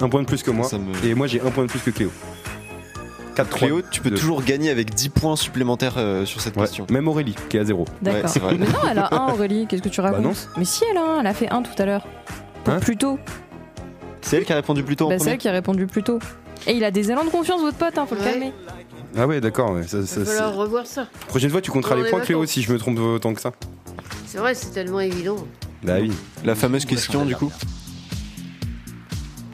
Un 0.00 0.08
point 0.08 0.22
de 0.22 0.26
plus 0.26 0.42
que 0.42 0.50
moi. 0.50 0.66
Ça 0.66 0.78
me- 0.78 0.94
Et 1.04 1.14
moi, 1.14 1.26
j'ai 1.26 1.40
un 1.40 1.50
point 1.50 1.64
de 1.64 1.70
plus 1.70 1.80
que 1.80 1.90
Cléo. 1.90 2.10
4 3.44 3.56
Cléo, 3.56 3.82
tu 3.90 4.00
peux 4.00 4.10
toujours 4.10 4.42
gagner 4.42 4.70
avec 4.70 4.94
10 4.94 5.08
points 5.10 5.36
supplémentaires 5.36 5.94
euh, 5.96 6.24
sur 6.26 6.40
cette 6.40 6.54
question. 6.56 6.86
Même 6.90 7.08
Aurélie, 7.08 7.34
qui 7.48 7.56
est 7.56 7.60
à 7.60 7.64
0. 7.64 7.84
D'accord. 8.02 8.22
Ouais, 8.22 8.28
c'est 8.28 8.38
vrai. 8.40 8.56
Mais 8.58 8.66
non, 8.66 8.78
elle 8.90 8.98
a 8.98 9.14
un 9.14 9.32
Aurélie, 9.32 9.66
qu'est-ce 9.66 9.82
que 9.82 9.88
tu 9.88 10.00
racontes 10.00 10.22
Bah 10.22 10.28
non. 10.28 10.34
Mais 10.58 10.64
si, 10.64 10.84
elle 10.90 10.98
a 10.98 11.02
un, 11.02 11.20
elle 11.20 11.26
a 11.26 11.34
fait 11.34 11.48
un 11.50 11.62
tout 11.62 11.80
à 11.80 11.86
l'heure. 11.86 12.06
Hein 12.66 12.78
plus 12.80 12.96
tôt. 12.96 13.18
C'est 14.20 14.36
elle 14.36 14.44
qui 14.44 14.52
a 14.52 14.56
répondu 14.56 14.82
plus 14.82 14.96
tôt 14.96 15.06
en 15.06 15.08
Bah, 15.10 15.16
c'est 15.18 15.30
elle 15.30 15.38
qui 15.38 15.48
a 15.48 15.52
répondu 15.52 15.86
plus 15.86 16.02
tôt. 16.02 16.18
Et 16.66 16.74
il 16.74 16.84
a 16.84 16.90
des 16.90 17.10
élans 17.10 17.24
de 17.24 17.30
confiance, 17.30 17.62
votre 17.62 17.78
pote, 17.78 17.96
hein, 17.96 18.04
faut 18.06 18.14
le 18.14 18.20
calmer. 18.20 18.52
Ah 19.16 19.26
ouais, 19.26 19.40
d'accord. 19.40 19.72
ouais, 19.72 19.84
ça- 19.86 19.98
Il 19.98 20.04
va 20.22 20.24
falloir 20.26 20.54
revoir 20.54 20.86
ça. 20.86 21.06
Prochaine 21.28 21.50
fois, 21.50 21.62
tu 21.62 21.70
compteras 21.70 21.94
les 21.96 22.10
points, 22.10 22.20
Cléo, 22.20 22.44
si 22.44 22.60
je 22.62 22.70
me 22.72 22.78
trompe 22.78 22.98
autant 22.98 23.32
que 23.32 23.40
ça. 23.40 23.52
C'est 24.26 24.38
vrai, 24.38 24.54
c'est 24.54 24.70
tellement 24.70 25.00
évident. 25.00 25.36
Bah 25.82 25.94
oui. 26.00 26.12
La 26.44 26.54
fameuse 26.54 26.84
question 26.84 27.24
du 27.24 27.34
coup. 27.34 27.50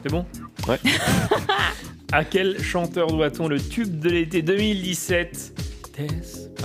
C'est 0.03 0.11
bon? 0.11 0.25
Ouais. 0.67 0.79
à 2.11 2.23
quel 2.23 2.61
chanteur 2.61 3.07
doit-on 3.07 3.47
le 3.47 3.59
tube 3.59 3.99
de 3.99 4.09
l'été 4.09 4.41
2017 4.41 5.53
Despacito. 5.97 6.57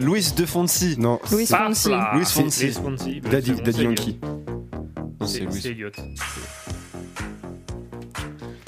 Louis 0.00 0.26
de 0.36 0.44
Fonsi. 0.46 0.96
Non. 0.98 1.20
Louis 1.30 1.46
Paf 1.46 1.66
Fonsi. 1.68 1.88
Louis 2.14 2.24
C'est- 2.24 2.42
Fonsi. 2.42 2.64
Louis 2.64 2.72
Fonsi. 2.72 3.20
Bah, 3.20 3.28
Daddy, 3.30 3.52
Daddy 3.52 3.72
c'est 3.72 3.82
Yankee. 3.84 4.18
Non, 4.22 5.26
c'est 5.26 5.40
Louis. 5.40 5.60
c'est 5.60 5.68
Elliot. 5.70 5.90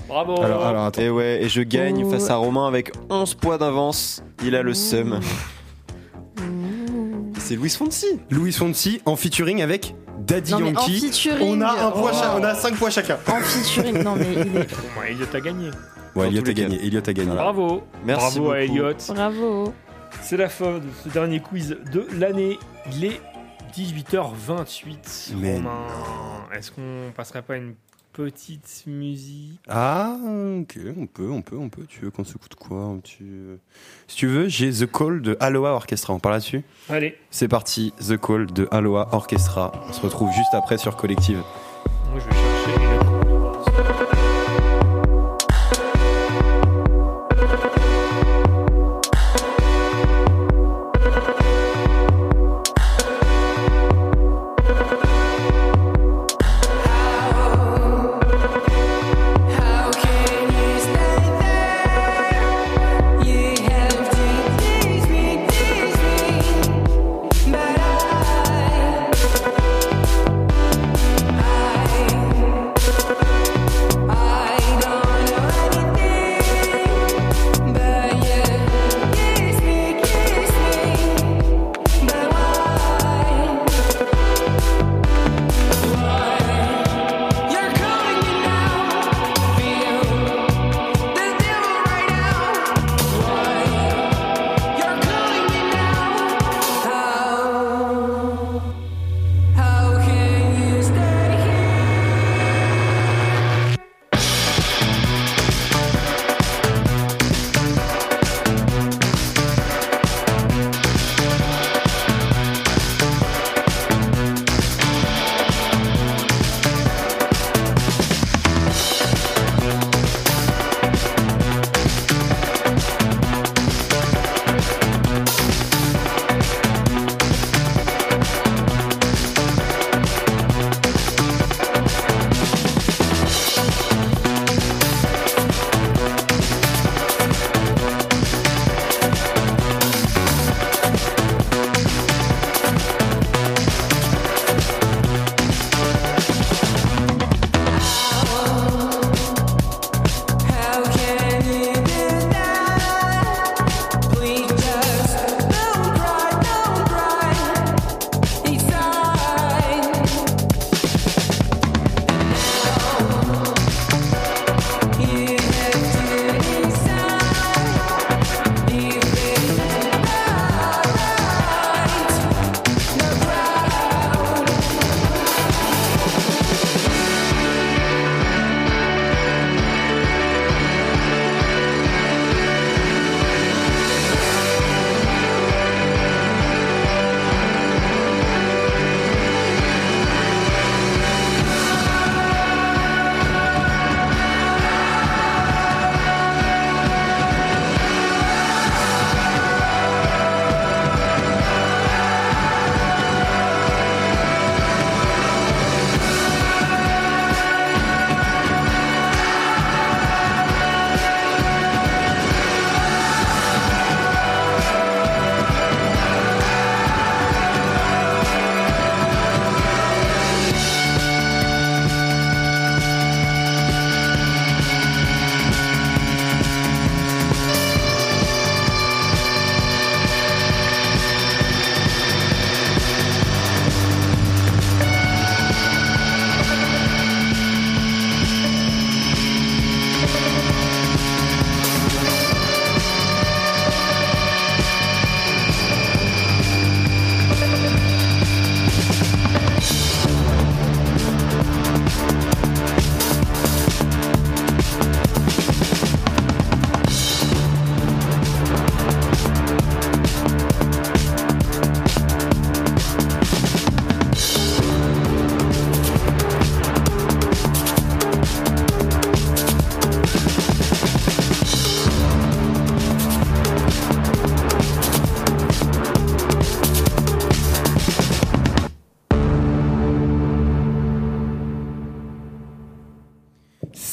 Bravo. 0.08 0.40
Alors, 0.42 0.64
alors 0.66 0.84
attends. 0.86 1.02
Et 1.02 1.10
ouais, 1.10 1.42
et 1.42 1.48
je 1.48 1.62
gagne 1.62 2.08
face 2.10 2.30
à 2.30 2.36
Romain 2.36 2.68
avec 2.68 2.92
11 3.10 3.34
points 3.34 3.58
d'avance. 3.58 4.22
Il 4.44 4.54
a 4.54 4.62
le 4.62 4.72
seum. 4.74 5.18
C'est 7.38 7.56
Louis 7.56 7.70
Fonsi. 7.70 8.06
Louis 8.30 8.52
Fonsi 8.52 9.00
en 9.04 9.16
featuring 9.16 9.62
avec 9.62 9.94
Daddy 10.20 10.52
Non, 10.52 10.60
mais 10.60 10.76
en 10.76 10.80
Yankee. 10.86 11.00
featuring, 11.00 11.58
On 11.58 11.60
a 11.60 11.86
un 11.86 11.90
point, 11.90 12.10
oh. 12.14 12.38
on 12.40 12.44
a 12.44 12.54
5 12.54 12.74
points 12.76 12.90
chacun. 12.90 13.18
En 13.28 13.40
featuring, 13.40 14.02
non 14.02 14.14
mais 14.16 14.26
il 14.32 14.38
est. 14.38 14.44
Bon, 14.70 14.76
bah, 14.96 15.08
Elliot 15.08 15.26
a 15.32 15.40
gagné. 15.40 15.70
Ouais, 16.16 16.28
Elliot 16.28 16.42
a 16.48 16.52
gagné. 16.52 16.84
Elliot 16.86 17.02
a 17.06 17.12
gagné. 17.12 17.30
Bravo. 17.32 17.82
Merci 18.04 18.38
Bravo 18.38 18.50
à. 18.52 18.60
Elliot. 18.60 18.92
Bravo. 19.08 19.74
C'est 20.22 20.36
la 20.36 20.48
fin 20.48 20.78
de 20.78 20.84
ce 21.04 21.08
dernier 21.10 21.40
quiz 21.40 21.76
de 21.92 22.06
l'année. 22.18 22.58
Il 22.92 23.04
est 23.04 23.20
18h28. 23.74 25.34
Mais- 25.36 25.56
Romain, 25.56 25.86
est-ce 26.56 26.70
qu'on 26.70 27.12
passerait 27.14 27.42
pas 27.42 27.56
une 27.56 27.74
petite 28.12 28.84
musique? 28.86 29.60
Ah, 29.68 30.16
ok, 30.60 30.78
on 30.96 31.06
peut, 31.06 31.30
on 31.30 31.42
peut, 31.42 31.56
on 31.58 31.68
peut. 31.68 31.84
Tu 31.86 32.00
veux 32.00 32.10
qu'on 32.10 32.24
s'écoute 32.24 32.54
quoi? 32.54 32.78
Un 32.84 32.96
petit, 32.98 33.24
Si 34.08 34.16
tu 34.16 34.26
veux, 34.26 34.48
j'ai 34.48 34.70
The 34.72 34.90
Call 34.90 35.20
de 35.20 35.36
Aloha 35.40 35.70
Orchestra. 35.72 36.14
On 36.14 36.18
parle 36.18 36.36
là-dessus? 36.36 36.62
Allez, 36.88 37.18
C'est 37.30 37.48
parti, 37.48 37.92
The 37.98 38.16
Call 38.16 38.46
de 38.46 38.68
Aloha 38.70 39.08
Orchestra. 39.12 39.72
On 39.88 39.92
se 39.92 40.00
retrouve 40.00 40.32
juste 40.32 40.54
après 40.54 40.78
sur 40.78 40.96
Collective. 40.96 41.42
moi 42.10 42.20
je 42.20 42.24
vais 42.24 42.32
chercher. 42.34 43.15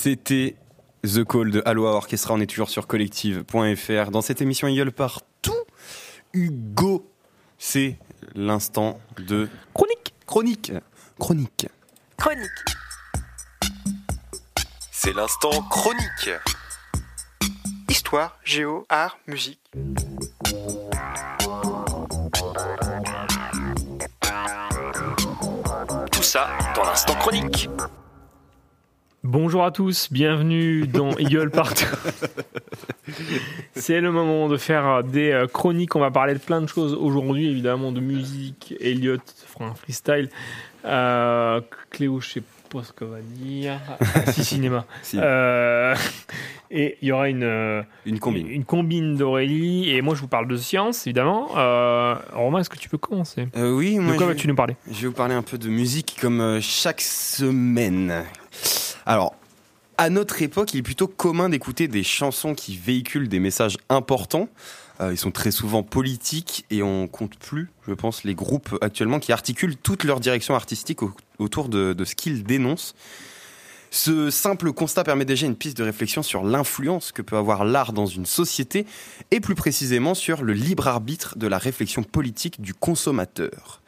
C'était 0.03 0.57
The 1.03 1.23
Call 1.23 1.49
de 1.49 1.61
Aloha 1.63 1.91
Orchestra. 1.91 2.33
On 2.33 2.41
est 2.41 2.45
toujours 2.45 2.69
sur 2.69 2.87
collective.fr. 2.87 4.11
Dans 4.11 4.21
cette 4.21 4.41
émission, 4.41 4.67
il 4.67 4.75
gueule 4.75 4.91
partout. 4.91 5.53
Hugo, 6.33 7.09
c'est 7.57 7.97
l'instant 8.35 8.99
de 9.15 9.47
chronique. 9.73 10.13
Chronique. 10.27 10.73
Chronique. 11.17 11.67
Chronique. 12.17 12.49
C'est 14.91 15.13
l'instant 15.13 15.51
chronique. 15.69 16.31
Histoire, 17.87 18.37
géo, 18.43 18.85
art, 18.89 19.17
musique. 19.25 19.61
Tout 26.11 26.23
ça 26.23 26.49
dans 26.75 26.83
l'instant 26.83 27.15
chronique. 27.15 27.69
Bonjour 29.23 29.63
à 29.63 29.71
tous, 29.71 30.09
bienvenue 30.11 30.85
dans 30.85 31.11
Eagle 31.17 31.49
Partout. 31.49 31.85
C'est 33.75 34.01
le 34.01 34.11
moment 34.11 34.49
de 34.49 34.57
faire 34.57 35.03
des 35.03 35.31
euh, 35.31 35.47
chroniques. 35.47 35.95
On 35.95 35.99
va 36.01 36.11
parler 36.11 36.33
de 36.33 36.39
plein 36.39 36.61
de 36.61 36.67
choses 36.67 36.93
aujourd'hui, 36.93 37.47
évidemment 37.49 37.91
de 37.93 38.01
musique. 38.01 38.73
Elliot 38.81 39.17
fera 39.47 39.65
un 39.69 39.75
freestyle. 39.75 40.29
Euh, 40.85 41.61
Cléo, 41.89 42.19
je 42.19 42.29
sais 42.31 42.43
pas 42.69 42.83
ce 42.83 42.91
qu'on 42.91 43.05
va 43.05 43.21
dire. 43.21 43.79
Ah, 44.01 44.31
si, 44.33 44.43
cinéma. 44.43 44.85
Si. 45.03 45.17
Euh, 45.21 45.95
et 46.69 46.97
il 47.01 47.07
y 47.07 47.11
aura 47.13 47.29
une, 47.29 47.43
euh, 47.43 47.81
Une 48.05 48.19
combine. 48.19 48.49
une 48.49 48.65
combine 48.65 49.15
d'Aurélie. 49.15 49.89
Et 49.91 50.01
moi, 50.01 50.15
je 50.15 50.21
vous 50.21 50.27
parle 50.27 50.49
de 50.49 50.57
science, 50.57 51.07
évidemment. 51.07 51.47
Euh, 51.55 52.15
Romain, 52.33 52.59
est-ce 52.59 52.69
que 52.69 52.77
tu 52.77 52.89
peux 52.89 52.97
commencer? 52.97 53.47
Euh, 53.55 53.71
oui, 53.73 53.99
moi, 53.99 54.13
De 54.13 54.17
quoi 54.17 54.27
je- 54.27 54.31
vas-tu 54.33 54.47
nous 54.49 54.55
parler? 54.55 54.75
Je 54.91 55.01
vais 55.03 55.07
vous 55.07 55.13
parler 55.13 55.35
un 55.35 55.43
peu 55.43 55.57
de 55.57 55.69
musique 55.69 56.17
comme 56.19 56.41
euh, 56.41 56.59
chaque 56.61 56.99
semaine. 56.99 58.25
Alors, 59.05 59.35
à 59.97 60.09
notre 60.09 60.41
époque, 60.41 60.73
il 60.73 60.79
est 60.79 60.83
plutôt 60.83 61.07
commun 61.07 61.49
d'écouter 61.49 61.87
des 61.87 62.03
chansons 62.03 62.55
qui 62.55 62.75
véhiculent 62.77 63.29
des 63.29 63.39
messages 63.39 63.77
importants. 63.89 64.49
Euh, 65.01 65.11
ils 65.13 65.17
sont 65.17 65.31
très 65.31 65.51
souvent 65.51 65.83
politiques 65.83 66.65
et 66.69 66.83
on 66.83 67.07
compte 67.07 67.37
plus, 67.37 67.69
je 67.87 67.93
pense, 67.93 68.23
les 68.23 68.35
groupes 68.35 68.77
actuellement 68.81 69.19
qui 69.19 69.31
articulent 69.31 69.75
toute 69.75 70.03
leur 70.03 70.19
direction 70.19 70.55
artistique 70.55 71.03
au- 71.03 71.13
autour 71.39 71.69
de, 71.69 71.93
de 71.93 72.05
ce 72.05 72.15
qu'ils 72.15 72.43
dénoncent. 72.43 72.95
Ce 73.91 74.31
simple 74.31 74.73
constat 74.73 75.03
permet 75.03 75.25
déjà 75.25 75.45
une 75.45 75.55
piste 75.55 75.77
de 75.77 75.83
réflexion 75.83 76.23
sur 76.23 76.43
l'influence 76.43 77.11
que 77.11 77.21
peut 77.21 77.37
avoir 77.37 77.63
l'art 77.63 77.93
dans 77.93 78.07
une 78.07 78.25
société 78.25 78.87
et 79.29 79.39
plus 79.39 79.53
précisément 79.53 80.15
sur 80.15 80.41
le 80.41 80.53
libre 80.53 80.87
arbitre 80.87 81.37
de 81.37 81.45
la 81.45 81.59
réflexion 81.59 82.01
politique 82.01 82.59
du 82.59 82.73
consommateur. 82.73 83.81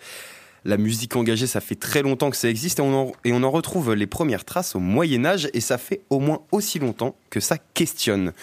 La 0.68 0.78
musique 0.78 1.16
engagée, 1.16 1.46
ça 1.46 1.62
fait 1.62 1.76
très 1.76 2.02
longtemps 2.02 2.32
que 2.32 2.38
ça 2.38 2.50
existe 2.50 2.80
et 2.80 2.82
on 2.82 3.44
en, 3.44 3.52
retrouve 3.52 3.94
les 3.94 4.08
premières 4.08 4.46
traces 4.46 4.76
au 4.76 4.80
Moyen 4.80 5.24
Âge 5.24 5.48
et 5.54 5.62
ça 5.62 5.78
fait 5.78 6.02
au 6.10 6.20
moins 6.20 6.42
aussi 6.52 6.80
longtemps 6.80 7.16
que 7.30 7.40
ça 7.40 7.60
questionne. 7.76 8.34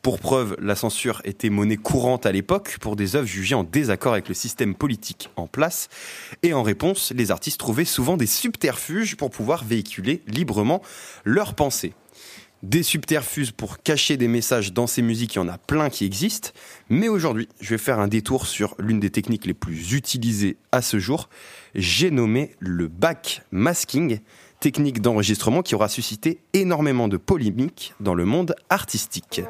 Pour 0.00 0.20
preuve, 0.20 0.56
la 0.60 0.76
censure 0.76 1.20
était 1.24 1.50
monnaie 1.50 1.76
courante 1.76 2.24
à 2.24 2.30
l'époque 2.30 2.78
pour 2.80 2.94
des 2.94 3.16
œuvres 3.16 3.26
jugées 3.26 3.56
en 3.56 3.64
désaccord 3.64 4.12
avec 4.12 4.28
le 4.28 4.34
système 4.34 4.76
politique 4.76 5.28
en 5.34 5.48
place 5.48 5.88
et 6.44 6.54
en 6.54 6.62
réponse, 6.62 7.12
les 7.16 7.32
artistes 7.32 7.58
trouvaient 7.58 7.84
souvent 7.84 8.16
des 8.16 8.26
subterfuges 8.26 9.16
pour 9.16 9.30
pouvoir 9.30 9.64
véhiculer 9.64 10.22
librement 10.28 10.82
leurs 11.24 11.54
pensées. 11.54 11.94
Des 12.62 12.84
subterfuges 12.84 13.50
pour 13.50 13.78
cacher 13.82 14.16
des 14.16 14.28
messages 14.28 14.72
dans 14.72 14.86
ces 14.86 15.02
musiques, 15.02 15.34
il 15.34 15.38
y 15.38 15.40
en 15.40 15.48
a 15.48 15.58
plein 15.58 15.90
qui 15.90 16.04
existent. 16.04 16.50
Mais 16.88 17.08
aujourd'hui, 17.08 17.48
je 17.60 17.70
vais 17.70 17.78
faire 17.78 17.98
un 17.98 18.06
détour 18.06 18.46
sur 18.46 18.76
l'une 18.78 19.00
des 19.00 19.10
techniques 19.10 19.46
les 19.46 19.54
plus 19.54 19.92
utilisées 19.92 20.56
à 20.70 20.80
ce 20.80 21.00
jour. 21.00 21.28
J'ai 21.74 22.12
nommé 22.12 22.54
le 22.60 22.86
backmasking, 22.86 24.20
technique 24.60 25.02
d'enregistrement 25.02 25.62
qui 25.62 25.74
aura 25.74 25.88
suscité 25.88 26.38
énormément 26.52 27.08
de 27.08 27.16
polémiques 27.16 27.94
dans 27.98 28.14
le 28.14 28.24
monde 28.24 28.54
artistique. 28.70 29.42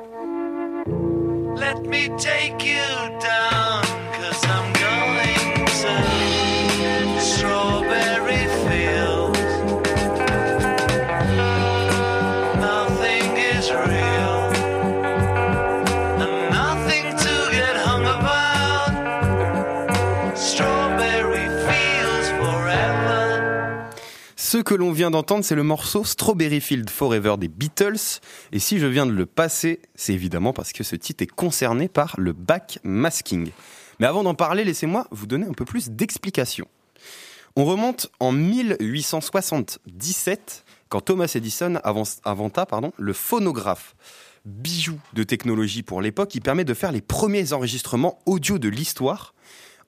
Ce 24.53 24.59
que 24.59 24.75
l'on 24.75 24.93
vient 24.93 25.11
d'entendre, 25.11 25.47
c'est 25.47 25.55
le 25.55 25.63
morceau 25.63 26.05
Strawberry 26.05 26.61
Field 26.61 26.91
Forever 26.91 27.37
des 27.39 27.49
Beatles. 27.49 28.21
Et 28.53 28.59
si 28.59 28.79
je 28.79 28.87
viens 28.87 29.07
de 29.07 29.11
le 29.11 29.25
passer, 29.25 29.81
c'est 29.95 30.13
évidemment 30.13 30.53
parce 30.53 30.75
que 30.75 30.85
ce 30.85 30.95
titre 30.95 31.23
est 31.23 31.27
concerné 31.27 31.89
par 31.89 32.15
le 32.19 32.35
backmasking. 32.35 33.51
Mais 33.99 34.07
avant 34.07 34.23
d'en 34.23 34.35
parler, 34.35 34.65
laissez-moi 34.65 35.07
vous 35.11 35.27
donner 35.27 35.47
un 35.47 35.55
peu 35.55 35.65
plus 35.65 35.89
d'explications. 35.89 36.69
On 37.57 37.65
remonte 37.65 38.13
en 38.21 38.31
1877, 38.31 40.67
quand 40.91 41.01
Thomas 41.01 41.33
Edison 41.35 41.81
inventa 42.23 42.67
pardon, 42.67 42.93
le 42.99 43.15
phonographe. 43.15 43.97
Bijou 44.45 44.99
de 45.15 45.23
technologie 45.23 45.83
pour 45.83 46.03
l'époque, 46.03 46.29
qui 46.29 46.41
permet 46.41 46.67
de 46.67 46.75
faire 46.75 46.93
les 46.93 47.01
premiers 47.01 47.55
enregistrements 47.55 48.19
audio 48.27 48.59
de 48.59 48.69
l'histoire 48.69 49.33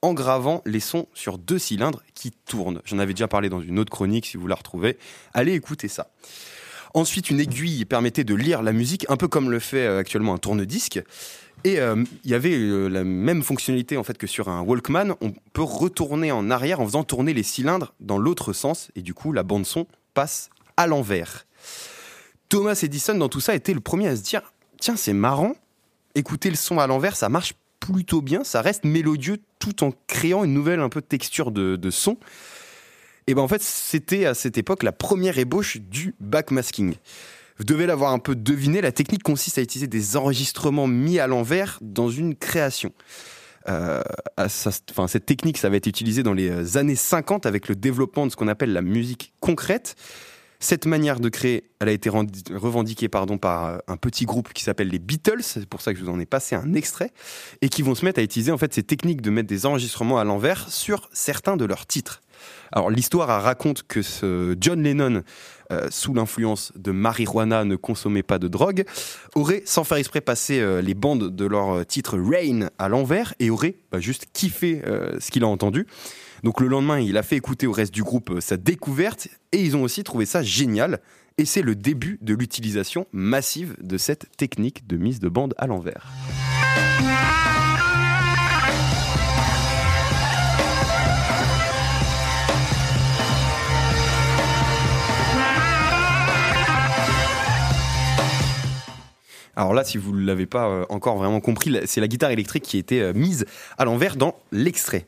en 0.04 0.12
gravant 0.12 0.60
les 0.66 0.80
sons 0.80 1.06
sur 1.14 1.38
deux 1.38 1.58
cylindres 1.58 2.02
qui 2.14 2.30
tournent. 2.30 2.82
J'en 2.84 2.98
avais 2.98 3.14
déjà 3.14 3.26
parlé 3.26 3.48
dans 3.48 3.62
une 3.62 3.78
autre 3.78 3.90
chronique, 3.90 4.26
si 4.26 4.36
vous 4.36 4.46
la 4.46 4.54
retrouvez. 4.54 4.98
Allez 5.32 5.54
écouter 5.54 5.88
ça. 5.88 6.10
Ensuite, 6.92 7.30
une 7.30 7.40
aiguille 7.40 7.86
permettait 7.86 8.22
de 8.22 8.34
lire 8.34 8.62
la 8.62 8.72
musique, 8.72 9.06
un 9.08 9.16
peu 9.16 9.28
comme 9.28 9.50
le 9.50 9.58
fait 9.58 9.86
euh, 9.86 9.98
actuellement 9.98 10.34
un 10.34 10.38
tourne-disque. 10.38 11.02
Et 11.64 11.80
euh, 11.80 12.04
il 12.22 12.30
y 12.30 12.34
avait 12.34 12.54
euh, 12.54 12.88
la 12.88 13.02
même 13.02 13.42
fonctionnalité 13.42 13.96
en 13.96 14.04
fait 14.04 14.18
que 14.18 14.26
sur 14.26 14.50
un 14.50 14.60
Walkman. 14.60 15.16
On 15.22 15.32
peut 15.54 15.62
retourner 15.62 16.32
en 16.32 16.50
arrière 16.50 16.80
en 16.80 16.84
faisant 16.84 17.02
tourner 17.02 17.32
les 17.32 17.42
cylindres 17.42 17.94
dans 18.00 18.18
l'autre 18.18 18.52
sens, 18.52 18.90
et 18.96 19.00
du 19.00 19.14
coup, 19.14 19.32
la 19.32 19.42
bande 19.42 19.64
son 19.64 19.86
passe 20.12 20.50
à 20.76 20.86
l'envers. 20.86 21.46
Thomas 22.50 22.78
Edison, 22.82 23.14
dans 23.14 23.30
tout 23.30 23.40
ça, 23.40 23.54
était 23.54 23.72
le 23.72 23.80
premier 23.80 24.08
à 24.08 24.16
se 24.16 24.22
dire 24.22 24.42
tiens, 24.78 24.96
c'est 24.96 25.14
marrant, 25.14 25.54
écouter 26.14 26.50
le 26.50 26.56
son 26.56 26.78
à 26.78 26.86
l'envers, 26.86 27.16
ça 27.16 27.30
marche 27.30 27.54
plutôt 27.92 28.22
bien, 28.22 28.44
ça 28.44 28.62
reste 28.62 28.84
mélodieux 28.84 29.38
tout 29.58 29.84
en 29.84 29.92
créant 30.06 30.44
une 30.44 30.54
nouvelle 30.54 30.80
un 30.80 30.88
peu 30.88 31.02
texture 31.02 31.50
de, 31.50 31.76
de 31.76 31.90
son. 31.90 32.16
Et 33.26 33.34
ben 33.34 33.42
en 33.42 33.48
fait, 33.48 33.62
c'était 33.62 34.26
à 34.26 34.34
cette 34.34 34.58
époque 34.58 34.82
la 34.82 34.92
première 34.92 35.38
ébauche 35.38 35.78
du 35.78 36.14
backmasking. 36.20 36.94
Vous 37.58 37.64
devez 37.64 37.86
l'avoir 37.86 38.12
un 38.12 38.18
peu 38.18 38.34
deviné, 38.34 38.80
la 38.80 38.92
technique 38.92 39.22
consiste 39.22 39.58
à 39.58 39.62
utiliser 39.62 39.86
des 39.86 40.16
enregistrements 40.16 40.86
mis 40.86 41.18
à 41.18 41.26
l'envers 41.26 41.78
dans 41.82 42.10
une 42.10 42.34
création. 42.34 42.92
Euh, 43.68 44.02
à 44.36 44.48
cette 44.48 45.26
technique, 45.26 45.56
ça 45.56 45.70
va 45.70 45.76
être 45.76 45.86
utilisé 45.86 46.22
dans 46.22 46.34
les 46.34 46.50
euh, 46.50 46.78
années 46.78 46.96
50 46.96 47.46
avec 47.46 47.68
le 47.68 47.76
développement 47.76 48.26
de 48.26 48.30
ce 48.30 48.36
qu'on 48.36 48.48
appelle 48.48 48.72
la 48.72 48.82
musique 48.82 49.32
concrète. 49.40 49.94
Cette 50.64 50.86
manière 50.86 51.20
de 51.20 51.28
créer, 51.28 51.64
elle 51.78 51.90
a 51.90 51.92
été 51.92 52.08
revendiquée 52.08 53.10
par 53.10 53.26
euh, 53.30 53.76
un 53.86 53.96
petit 53.98 54.24
groupe 54.24 54.54
qui 54.54 54.64
s'appelle 54.64 54.88
les 54.88 54.98
Beatles, 54.98 55.42
c'est 55.42 55.66
pour 55.66 55.82
ça 55.82 55.92
que 55.92 55.98
je 55.98 56.04
vous 56.06 56.10
en 56.10 56.18
ai 56.18 56.24
passé 56.24 56.56
un 56.56 56.72
extrait, 56.72 57.10
et 57.60 57.68
qui 57.68 57.82
vont 57.82 57.94
se 57.94 58.02
mettre 58.02 58.18
à 58.18 58.22
utiliser 58.22 58.50
en 58.50 58.56
fait 58.56 58.72
ces 58.72 58.82
techniques 58.82 59.20
de 59.20 59.28
mettre 59.28 59.46
des 59.46 59.66
enregistrements 59.66 60.18
à 60.18 60.24
l'envers 60.24 60.70
sur 60.70 61.10
certains 61.12 61.58
de 61.58 61.66
leurs 61.66 61.84
titres. 61.84 62.22
Alors 62.72 62.88
l'histoire 62.88 63.42
raconte 63.42 63.82
que 63.86 64.00
John 64.58 64.82
Lennon, 64.82 65.22
euh, 65.70 65.88
sous 65.90 66.14
l'influence 66.14 66.72
de 66.76 66.92
marijuana, 66.92 67.66
ne 67.66 67.76
consommait 67.76 68.22
pas 68.22 68.38
de 68.38 68.48
drogue, 68.48 68.86
aurait 69.34 69.60
sans 69.66 69.84
faire 69.84 69.98
exprès 69.98 70.22
passé 70.22 70.60
euh, 70.60 70.80
les 70.80 70.94
bandes 70.94 71.36
de 71.36 71.44
leur 71.44 71.84
titre 71.84 72.16
Rain 72.16 72.70
à 72.78 72.88
l'envers 72.88 73.34
et 73.38 73.50
aurait 73.50 73.74
bah, 73.92 74.00
juste 74.00 74.28
kiffé 74.32 74.80
ce 75.20 75.30
qu'il 75.30 75.44
a 75.44 75.46
entendu. 75.46 75.86
Donc 76.44 76.60
le 76.60 76.68
lendemain, 76.68 77.00
il 77.00 77.16
a 77.16 77.22
fait 77.22 77.36
écouter 77.36 77.66
au 77.66 77.72
reste 77.72 77.94
du 77.94 78.02
groupe 78.02 78.32
euh, 78.32 78.40
sa 78.42 78.58
découverte 78.58 79.28
et 79.52 79.62
ils 79.62 79.78
ont 79.78 79.82
aussi 79.82 80.04
trouvé 80.04 80.26
ça 80.26 80.42
génial. 80.42 81.00
Et 81.38 81.46
c'est 81.46 81.62
le 81.62 81.74
début 81.74 82.18
de 82.20 82.34
l'utilisation 82.34 83.06
massive 83.12 83.76
de 83.80 83.96
cette 83.96 84.26
technique 84.36 84.86
de 84.86 84.98
mise 84.98 85.20
de 85.20 85.30
bande 85.30 85.54
à 85.56 85.66
l'envers. 85.66 86.12
Alors 99.56 99.72
là, 99.72 99.82
si 99.84 99.96
vous 99.96 100.14
ne 100.14 100.26
l'avez 100.26 100.46
pas 100.46 100.68
euh, 100.68 100.84
encore 100.90 101.16
vraiment 101.16 101.40
compris, 101.40 101.74
c'est 101.86 102.02
la 102.02 102.08
guitare 102.08 102.32
électrique 102.32 102.64
qui 102.64 102.76
été 102.76 103.00
euh, 103.00 103.14
mise 103.14 103.46
à 103.78 103.86
l'envers 103.86 104.16
dans 104.16 104.36
l'extrait. 104.52 105.06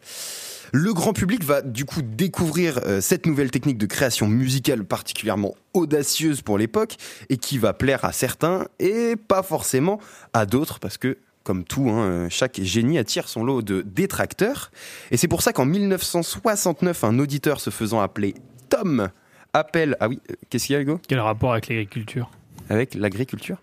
Le 0.78 0.92
grand 0.92 1.14
public 1.14 1.42
va 1.42 1.62
du 1.62 1.86
coup 1.86 2.02
découvrir 2.02 2.80
euh, 2.84 3.00
cette 3.00 3.24
nouvelle 3.24 3.50
technique 3.50 3.78
de 3.78 3.86
création 3.86 4.28
musicale 4.28 4.84
particulièrement 4.84 5.54
audacieuse 5.72 6.42
pour 6.42 6.58
l'époque 6.58 6.96
et 7.30 7.38
qui 7.38 7.56
va 7.56 7.72
plaire 7.72 8.04
à 8.04 8.12
certains 8.12 8.66
et 8.78 9.16
pas 9.16 9.42
forcément 9.42 9.98
à 10.34 10.44
d'autres 10.44 10.78
parce 10.78 10.98
que 10.98 11.16
comme 11.44 11.64
tout, 11.64 11.88
hein, 11.88 12.00
euh, 12.04 12.26
chaque 12.28 12.60
génie 12.60 12.98
attire 12.98 13.26
son 13.26 13.42
lot 13.42 13.62
de 13.62 13.80
détracteurs. 13.80 14.70
Et 15.10 15.16
c'est 15.16 15.28
pour 15.28 15.40
ça 15.40 15.54
qu'en 15.54 15.64
1969, 15.64 17.04
un 17.04 17.18
auditeur 17.20 17.58
se 17.58 17.70
faisant 17.70 18.00
appeler 18.02 18.34
Tom 18.68 19.08
appelle... 19.54 19.96
Ah 20.00 20.08
oui, 20.08 20.20
euh, 20.30 20.34
qu'est-ce 20.50 20.66
qu'il 20.66 20.74
y 20.74 20.76
a 20.76 20.82
Hugo? 20.82 21.00
Quel 21.08 21.20
rapport 21.20 21.52
avec 21.52 21.68
l'agriculture? 21.68 22.30
Avec 22.68 22.94
l'agriculture? 22.94 23.62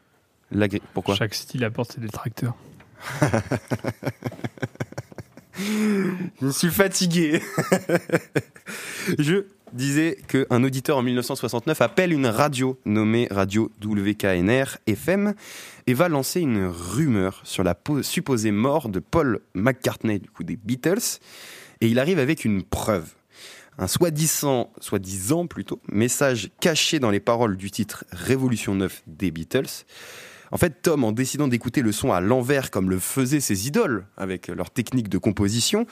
L'agri- 0.52 0.82
Pourquoi? 0.96 1.14
Chaque 1.14 1.36
style 1.36 1.64
apporte 1.64 1.92
ses 1.92 2.02
détracteurs. 2.02 2.56
Je 5.58 6.50
suis 6.50 6.70
fatigué. 6.72 7.42
Je 9.20 9.46
disais 9.74 10.18
qu'un 10.28 10.64
auditeur 10.64 10.98
en 10.98 11.04
1969 11.04 11.82
appelle 11.82 12.14
une 12.14 12.28
radio 12.28 12.80
nommée 12.86 13.28
Radio 13.32 13.72
WKNR 13.84 14.78
FM 14.88 15.34
et 15.88 15.94
va 15.94 16.10
lancer 16.10 16.42
une 16.42 16.66
rumeur 16.66 17.42
sur 17.44 17.64
la 17.64 17.76
po- 17.76 18.04
supposée 18.04 18.52
mort 18.52 18.90
de 18.90 19.00
Paul 19.00 19.40
McCartney, 19.54 20.20
du 20.20 20.30
des 20.44 20.56
Beatles. 20.56 21.20
Et 21.82 21.88
il 21.88 22.00
arrive 22.00 22.20
avec 22.20 22.46
une 22.46 22.64
preuve. 22.64 23.10
Un 23.80 23.88
soi-disant, 23.88 24.72
soi-disant 24.80 25.48
plutôt, 25.48 25.82
message 25.92 26.52
caché 26.60 27.00
dans 27.00 27.10
les 27.10 27.20
paroles 27.20 27.58
du 27.58 27.72
titre 27.72 28.06
Révolution 28.12 28.76
9 28.76 29.02
des 29.08 29.32
Beatles. 29.32 29.86
En 30.54 30.58
fait, 30.58 30.84
Tom, 30.84 31.04
en 31.04 31.12
décidant 31.12 31.48
d'écouter 31.48 31.82
le 31.82 31.92
son 31.92 32.12
à 32.12 32.22
l'envers 32.22 32.70
comme 32.70 32.92
le 32.92 33.00
faisaient 33.00 33.40
ses 33.40 33.66
idoles 33.66 34.06
avec 34.18 34.50
leur 34.50 34.70
technique 34.70 35.10
de 35.10 35.18
composition, 35.18 35.88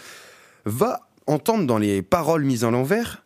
va 0.66 1.10
entendre 1.26 1.66
dans 1.66 1.80
les 1.80 2.04
paroles 2.04 2.46
mises 2.46 2.64
à 2.64 2.70
l'envers 2.70 3.26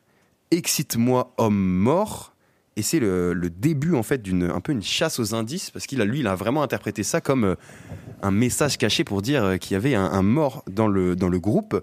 Excite-moi, 0.51 1.33
homme 1.37 1.57
mort. 1.57 2.33
Et 2.77 2.81
c'est 2.81 2.99
le, 2.99 3.49
début 3.49 3.95
en 3.95 4.03
fait 4.03 4.21
d'une 4.21 4.43
un 4.43 4.61
peu 4.61 4.71
une 4.71 4.81
chasse 4.81 5.19
aux 5.19 5.35
indices 5.35 5.71
parce 5.71 5.87
qu'il 5.87 5.99
a 5.99 6.05
lui 6.05 6.21
il 6.21 6.27
a 6.27 6.35
vraiment 6.35 6.63
interprété 6.63 7.03
ça 7.03 7.19
comme 7.19 7.43
euh, 7.43 7.55
un 8.21 8.31
message 8.31 8.77
caché 8.77 9.03
pour 9.03 9.21
dire 9.21 9.43
euh, 9.43 9.57
qu'il 9.57 9.73
y 9.73 9.75
avait 9.75 9.95
un, 9.95 10.05
un 10.05 10.21
mort 10.21 10.63
dans 10.69 10.87
le 10.87 11.15
dans 11.15 11.29
le 11.29 11.39
groupe 11.39 11.81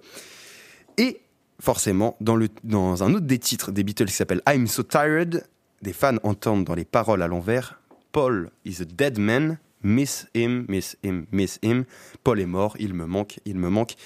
et 0.99 1.21
forcément 1.61 2.17
dans 2.21 2.37
le 2.37 2.49
dans 2.63 3.03
un 3.03 3.15
autre 3.15 3.27
des 3.27 3.39
titres 3.39 3.73
des 3.73 3.85
Beatles 3.85 4.07
qui 4.07 4.13
s'appelle 4.13 4.43
I'm 4.47 4.67
So 4.67 4.83
Tired 4.83 5.45
des 5.81 5.95
fans 5.95 6.19
entendent 6.23 6.65
dans 6.65 6.75
les 6.75 6.85
paroles 6.85 7.23
à 7.23 7.27
l'envers 7.27 7.82
Paul 8.13 8.51
is 8.65 8.81
a 8.81 8.85
dead 8.85 9.19
man. 9.19 9.59
Miss 9.83 10.27
him 10.35 10.67
miss 10.69 10.97
him 11.03 11.27
miss 11.33 11.59
him. 11.63 11.87
Paul 12.23 12.41
est 12.41 12.47
mort. 12.47 12.77
Il 12.79 12.95
me 12.95 13.07
manque 13.07 13.41
il 13.45 13.57
me 13.57 13.69
manque 13.69 13.97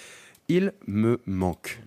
il 0.48 0.72
me 0.86 1.20
manque 1.26 1.80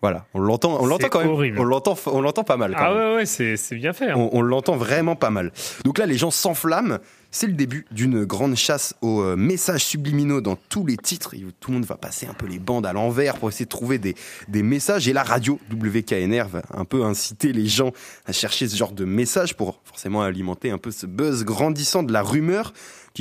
Voilà, 0.00 0.26
on 0.32 0.38
l'entend, 0.38 0.78
on 0.80 0.86
l'entend 0.86 1.04
C'est 1.04 1.10
quand 1.10 1.20
même. 1.20 1.28
horrible. 1.30 1.58
On 1.58 1.64
l'entend, 1.64 1.96
on 2.06 2.20
l'entend 2.20 2.44
pas 2.44 2.56
mal. 2.56 2.72
quand 2.72 2.78
Ah 2.80 2.94
même. 2.94 3.08
ouais, 3.10 3.14
ouais, 3.16 3.26
c'est 3.26 3.74
bien 3.74 3.92
fait. 3.92 4.10
hein. 4.10 4.14
On, 4.16 4.30
on 4.32 4.42
l'entend 4.42 4.76
vraiment 4.76 5.16
pas 5.16 5.30
mal. 5.30 5.50
Donc 5.84 5.98
là, 5.98 6.06
les 6.06 6.16
gens 6.16 6.30
s'enflamment. 6.30 6.98
C'est 7.30 7.46
le 7.48 7.52
début 7.52 7.84
d'une 7.90 8.24
grande 8.24 8.54
chasse 8.54 8.94
aux 9.02 9.20
euh, 9.20 9.36
messages 9.36 9.84
subliminaux 9.84 10.40
dans 10.40 10.56
tous 10.70 10.86
les 10.86 10.96
titres. 10.96 11.34
Tout 11.60 11.70
le 11.72 11.74
monde 11.78 11.84
va 11.84 11.96
passer 11.96 12.26
un 12.26 12.32
peu 12.32 12.46
les 12.46 12.58
bandes 12.58 12.86
à 12.86 12.92
l'envers 12.94 13.36
pour 13.36 13.48
essayer 13.50 13.66
de 13.66 13.70
trouver 13.70 13.98
des, 13.98 14.14
des 14.46 14.62
messages. 14.62 15.08
Et 15.08 15.12
la 15.12 15.24
radio 15.24 15.58
WKNR 15.70 16.44
va 16.48 16.62
un 16.72 16.84
peu 16.84 17.04
inciter 17.04 17.52
les 17.52 17.66
gens 17.66 17.90
à 18.24 18.32
chercher 18.32 18.66
ce 18.68 18.76
genre 18.76 18.92
de 18.92 19.04
messages 19.04 19.54
pour 19.56 19.80
forcément 19.84 20.22
alimenter 20.22 20.70
un 20.70 20.78
peu 20.78 20.90
ce 20.90 21.04
buzz 21.06 21.44
grandissant 21.44 22.02
de 22.02 22.12
la 22.12 22.22
rumeur 22.22 22.72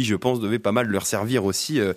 je 0.03 0.15
pense, 0.15 0.40
devait 0.40 0.60
pas 0.60 0.72
mal 0.72 0.88
leur 0.88 1.06
servir 1.06 1.45
aussi 1.45 1.80
euh, 1.80 1.94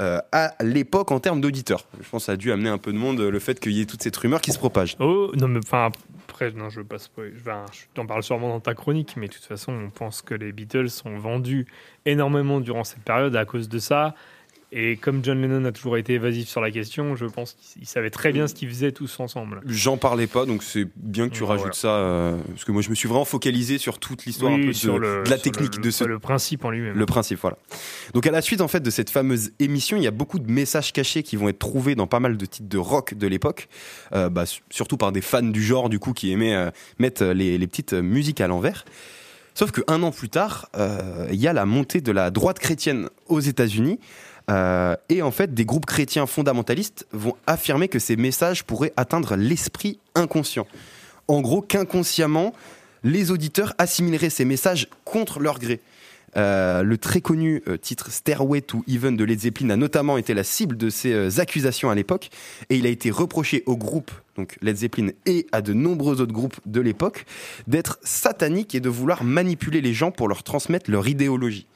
euh, 0.00 0.18
à 0.32 0.54
l'époque 0.62 1.10
en 1.10 1.20
termes 1.20 1.40
d'auditeurs. 1.40 1.84
Je 2.00 2.08
pense 2.08 2.22
que 2.22 2.26
ça 2.26 2.32
a 2.32 2.36
dû 2.36 2.52
amener 2.52 2.68
un 2.68 2.78
peu 2.78 2.92
de 2.92 2.98
monde 2.98 3.20
euh, 3.20 3.30
le 3.30 3.38
fait 3.38 3.60
qu'il 3.60 3.72
y 3.72 3.80
ait 3.80 3.86
toute 3.86 4.02
cette 4.02 4.16
rumeur 4.16 4.40
qui 4.40 4.52
se 4.52 4.58
propage. 4.58 4.96
Oh, 5.00 5.30
non, 5.34 5.48
mais 5.48 5.60
enfin, 5.62 5.90
après, 6.28 6.50
non, 6.52 6.68
je 6.68 6.80
veux 6.80 6.86
pas. 6.86 6.96
Je 7.16 7.84
t'en 7.94 8.06
parle 8.06 8.22
sûrement 8.22 8.48
dans 8.48 8.60
ta 8.60 8.74
chronique, 8.74 9.14
mais 9.16 9.28
de 9.28 9.32
toute 9.32 9.44
façon, 9.44 9.72
on 9.72 9.90
pense 9.90 10.22
que 10.22 10.34
les 10.34 10.52
Beatles 10.52 10.88
ont 11.04 11.18
vendu 11.18 11.66
énormément 12.06 12.60
durant 12.60 12.84
cette 12.84 13.02
période 13.02 13.36
à 13.36 13.44
cause 13.44 13.68
de 13.68 13.78
ça. 13.78 14.14
Et 14.76 14.96
comme 14.96 15.24
John 15.24 15.40
Lennon 15.40 15.64
a 15.66 15.70
toujours 15.72 15.96
été 15.96 16.14
évasif 16.14 16.48
sur 16.48 16.60
la 16.60 16.72
question, 16.72 17.14
je 17.14 17.26
pense 17.26 17.52
qu'ils 17.52 17.86
savaient 17.86 18.10
très 18.10 18.32
bien 18.32 18.48
ce 18.48 18.54
qu'ils 18.54 18.68
faisaient 18.68 18.90
tous 18.90 19.20
ensemble. 19.20 19.60
J'en 19.66 19.96
parlais 19.96 20.26
pas, 20.26 20.46
donc 20.46 20.64
c'est 20.64 20.88
bien 20.96 21.28
que 21.28 21.34
tu 21.34 21.44
rajoutes 21.44 21.62
voilà. 21.62 21.74
ça, 21.74 21.88
euh, 21.90 22.36
parce 22.48 22.64
que 22.64 22.72
moi 22.72 22.82
je 22.82 22.90
me 22.90 22.96
suis 22.96 23.08
vraiment 23.08 23.24
focalisé 23.24 23.78
sur 23.78 24.00
toute 24.00 24.24
l'histoire 24.24 24.52
Oui, 24.52 24.58
un 24.62 24.62
peu 24.62 24.68
de, 24.72 24.76
sur 24.76 24.98
le- 24.98 25.22
de 25.22 25.30
la 25.30 25.38
technique 25.38 25.76
le- 25.76 25.82
de 25.82 25.90
ce 25.92 26.02
le 26.02 26.18
principe 26.18 26.64
en 26.64 26.70
lui-même. 26.70 26.96
Le 26.98 27.06
principe, 27.06 27.38
voilà. 27.40 27.56
Donc 28.14 28.26
à 28.26 28.32
la 28.32 28.42
suite 28.42 28.60
en 28.60 28.66
fait 28.66 28.80
de 28.80 28.90
cette 28.90 29.10
fameuse 29.10 29.52
émission, 29.60 29.96
il 29.96 30.02
y 30.02 30.08
a 30.08 30.10
beaucoup 30.10 30.40
de 30.40 30.50
messages 30.50 30.92
cachés 30.92 31.22
qui 31.22 31.36
vont 31.36 31.48
être 31.48 31.60
trouvés 31.60 31.94
dans 31.94 32.08
pas 32.08 32.18
mal 32.18 32.36
de 32.36 32.44
titres 32.44 32.68
de 32.68 32.78
rock 32.78 33.14
de 33.14 33.28
l'époque, 33.28 33.68
euh, 34.12 34.28
bah, 34.28 34.44
su- 34.44 34.62
surtout 34.70 34.96
par 34.96 35.12
des 35.12 35.20
fans 35.20 35.42
du 35.42 35.62
genre 35.62 35.88
du 35.88 36.00
coup 36.00 36.14
qui 36.14 36.32
aimaient 36.32 36.56
euh, 36.56 36.70
mettre 36.98 37.24
les, 37.26 37.58
les 37.58 37.66
petites 37.68 37.92
musiques 37.92 38.40
à 38.40 38.48
l'envers. 38.48 38.84
Sauf 39.56 39.70
qu'un 39.70 40.02
an 40.02 40.10
plus 40.10 40.30
tard, 40.30 40.68
euh, 40.76 41.28
il 41.30 41.36
y 41.40 41.46
a 41.46 41.52
la 41.52 41.64
montée 41.64 42.00
de 42.00 42.10
la 42.10 42.32
droite 42.32 42.58
chrétienne 42.58 43.08
aux 43.28 43.38
États-Unis. 43.38 44.00
Euh, 44.50 44.96
et 45.08 45.22
en 45.22 45.30
fait, 45.30 45.54
des 45.54 45.64
groupes 45.64 45.86
chrétiens 45.86 46.26
fondamentalistes 46.26 47.06
vont 47.12 47.36
affirmer 47.46 47.88
que 47.88 47.98
ces 47.98 48.16
messages 48.16 48.64
pourraient 48.64 48.92
atteindre 48.96 49.36
l'esprit 49.36 49.98
inconscient. 50.14 50.66
En 51.28 51.40
gros, 51.40 51.62
qu'inconsciemment, 51.62 52.52
les 53.02 53.30
auditeurs 53.30 53.74
assimileraient 53.78 54.30
ces 54.30 54.44
messages 54.44 54.88
contre 55.04 55.40
leur 55.40 55.58
gré. 55.58 55.80
Euh, 56.36 56.82
le 56.82 56.98
très 56.98 57.20
connu 57.20 57.62
euh, 57.68 57.76
titre 57.76 58.10
Stairway 58.10 58.60
to 58.60 58.82
Heaven 58.88 59.16
de 59.16 59.22
Led 59.22 59.38
Zeppelin 59.38 59.70
a 59.70 59.76
notamment 59.76 60.18
été 60.18 60.34
la 60.34 60.42
cible 60.42 60.76
de 60.76 60.90
ces 60.90 61.38
accusations 61.38 61.90
à 61.90 61.94
l'époque 61.94 62.28
et 62.70 62.76
il 62.76 62.86
a 62.86 62.88
été 62.88 63.12
reproché 63.12 63.62
au 63.66 63.76
groupe, 63.76 64.10
donc 64.36 64.56
Led 64.60 64.76
Zeppelin 64.76 65.10
et 65.26 65.46
à 65.52 65.62
de 65.62 65.72
nombreux 65.72 66.20
autres 66.20 66.32
groupes 66.32 66.58
de 66.66 66.80
l'époque, 66.80 67.24
d'être 67.68 68.00
satanique 68.02 68.74
et 68.74 68.80
de 68.80 68.88
vouloir 68.88 69.22
manipuler 69.22 69.80
les 69.80 69.94
gens 69.94 70.10
pour 70.10 70.26
leur 70.26 70.42
transmettre 70.42 70.90
leur 70.90 71.06
idéologie. 71.06 71.68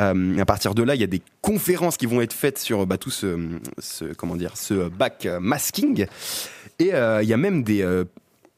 Euh, 0.00 0.38
à 0.38 0.44
partir 0.44 0.74
de 0.74 0.82
là, 0.82 0.94
il 0.94 1.00
y 1.00 1.04
a 1.04 1.08
des 1.08 1.22
conférences 1.42 1.96
qui 1.96 2.06
vont 2.06 2.20
être 2.20 2.32
faites 2.32 2.58
sur 2.58 2.86
bah, 2.86 2.96
tout 2.96 3.10
ce, 3.10 3.38
ce- 3.78 4.12
comment 4.14 4.36
dire, 4.36 4.56
ce 4.56 4.88
back 4.88 5.28
masking. 5.40 6.06
Et 6.78 6.94
euh, 6.94 7.22
il 7.22 7.28
y 7.28 7.34
a 7.34 7.36
même 7.36 7.62
des 7.62 7.82
euh, 7.82 8.04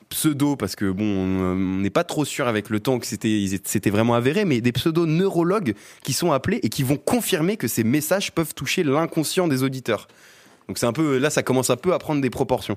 pseudo, 0.08 0.56
parce 0.56 0.76
que 0.76 0.90
bon, 0.90 1.04
on 1.04 1.56
n'est 1.80 1.90
pas 1.90 2.04
trop 2.04 2.24
sûr 2.24 2.46
avec 2.46 2.70
le 2.70 2.78
temps 2.80 2.98
que 2.98 3.06
c'était 3.06 3.90
vraiment 3.90 4.14
avéré, 4.14 4.44
mais 4.44 4.60
des 4.60 4.72
pseudo-neurologues 4.72 5.74
qui 6.04 6.12
sont 6.12 6.32
appelés 6.32 6.60
et 6.62 6.68
qui 6.68 6.82
vont 6.82 6.98
confirmer 6.98 7.56
que 7.56 7.66
ces 7.66 7.82
messages 7.82 8.30
peuvent 8.30 8.54
toucher 8.54 8.84
l'inconscient 8.84 9.48
des 9.48 9.62
auditeurs. 9.62 10.06
Donc 10.68 10.78
c'est 10.78 10.86
un 10.86 10.92
peu 10.92 11.18
là, 11.18 11.30
ça 11.30 11.42
commence 11.42 11.70
un 11.70 11.76
peu 11.76 11.92
à 11.92 11.98
prendre 11.98 12.20
des 12.20 12.30
proportions. 12.30 12.76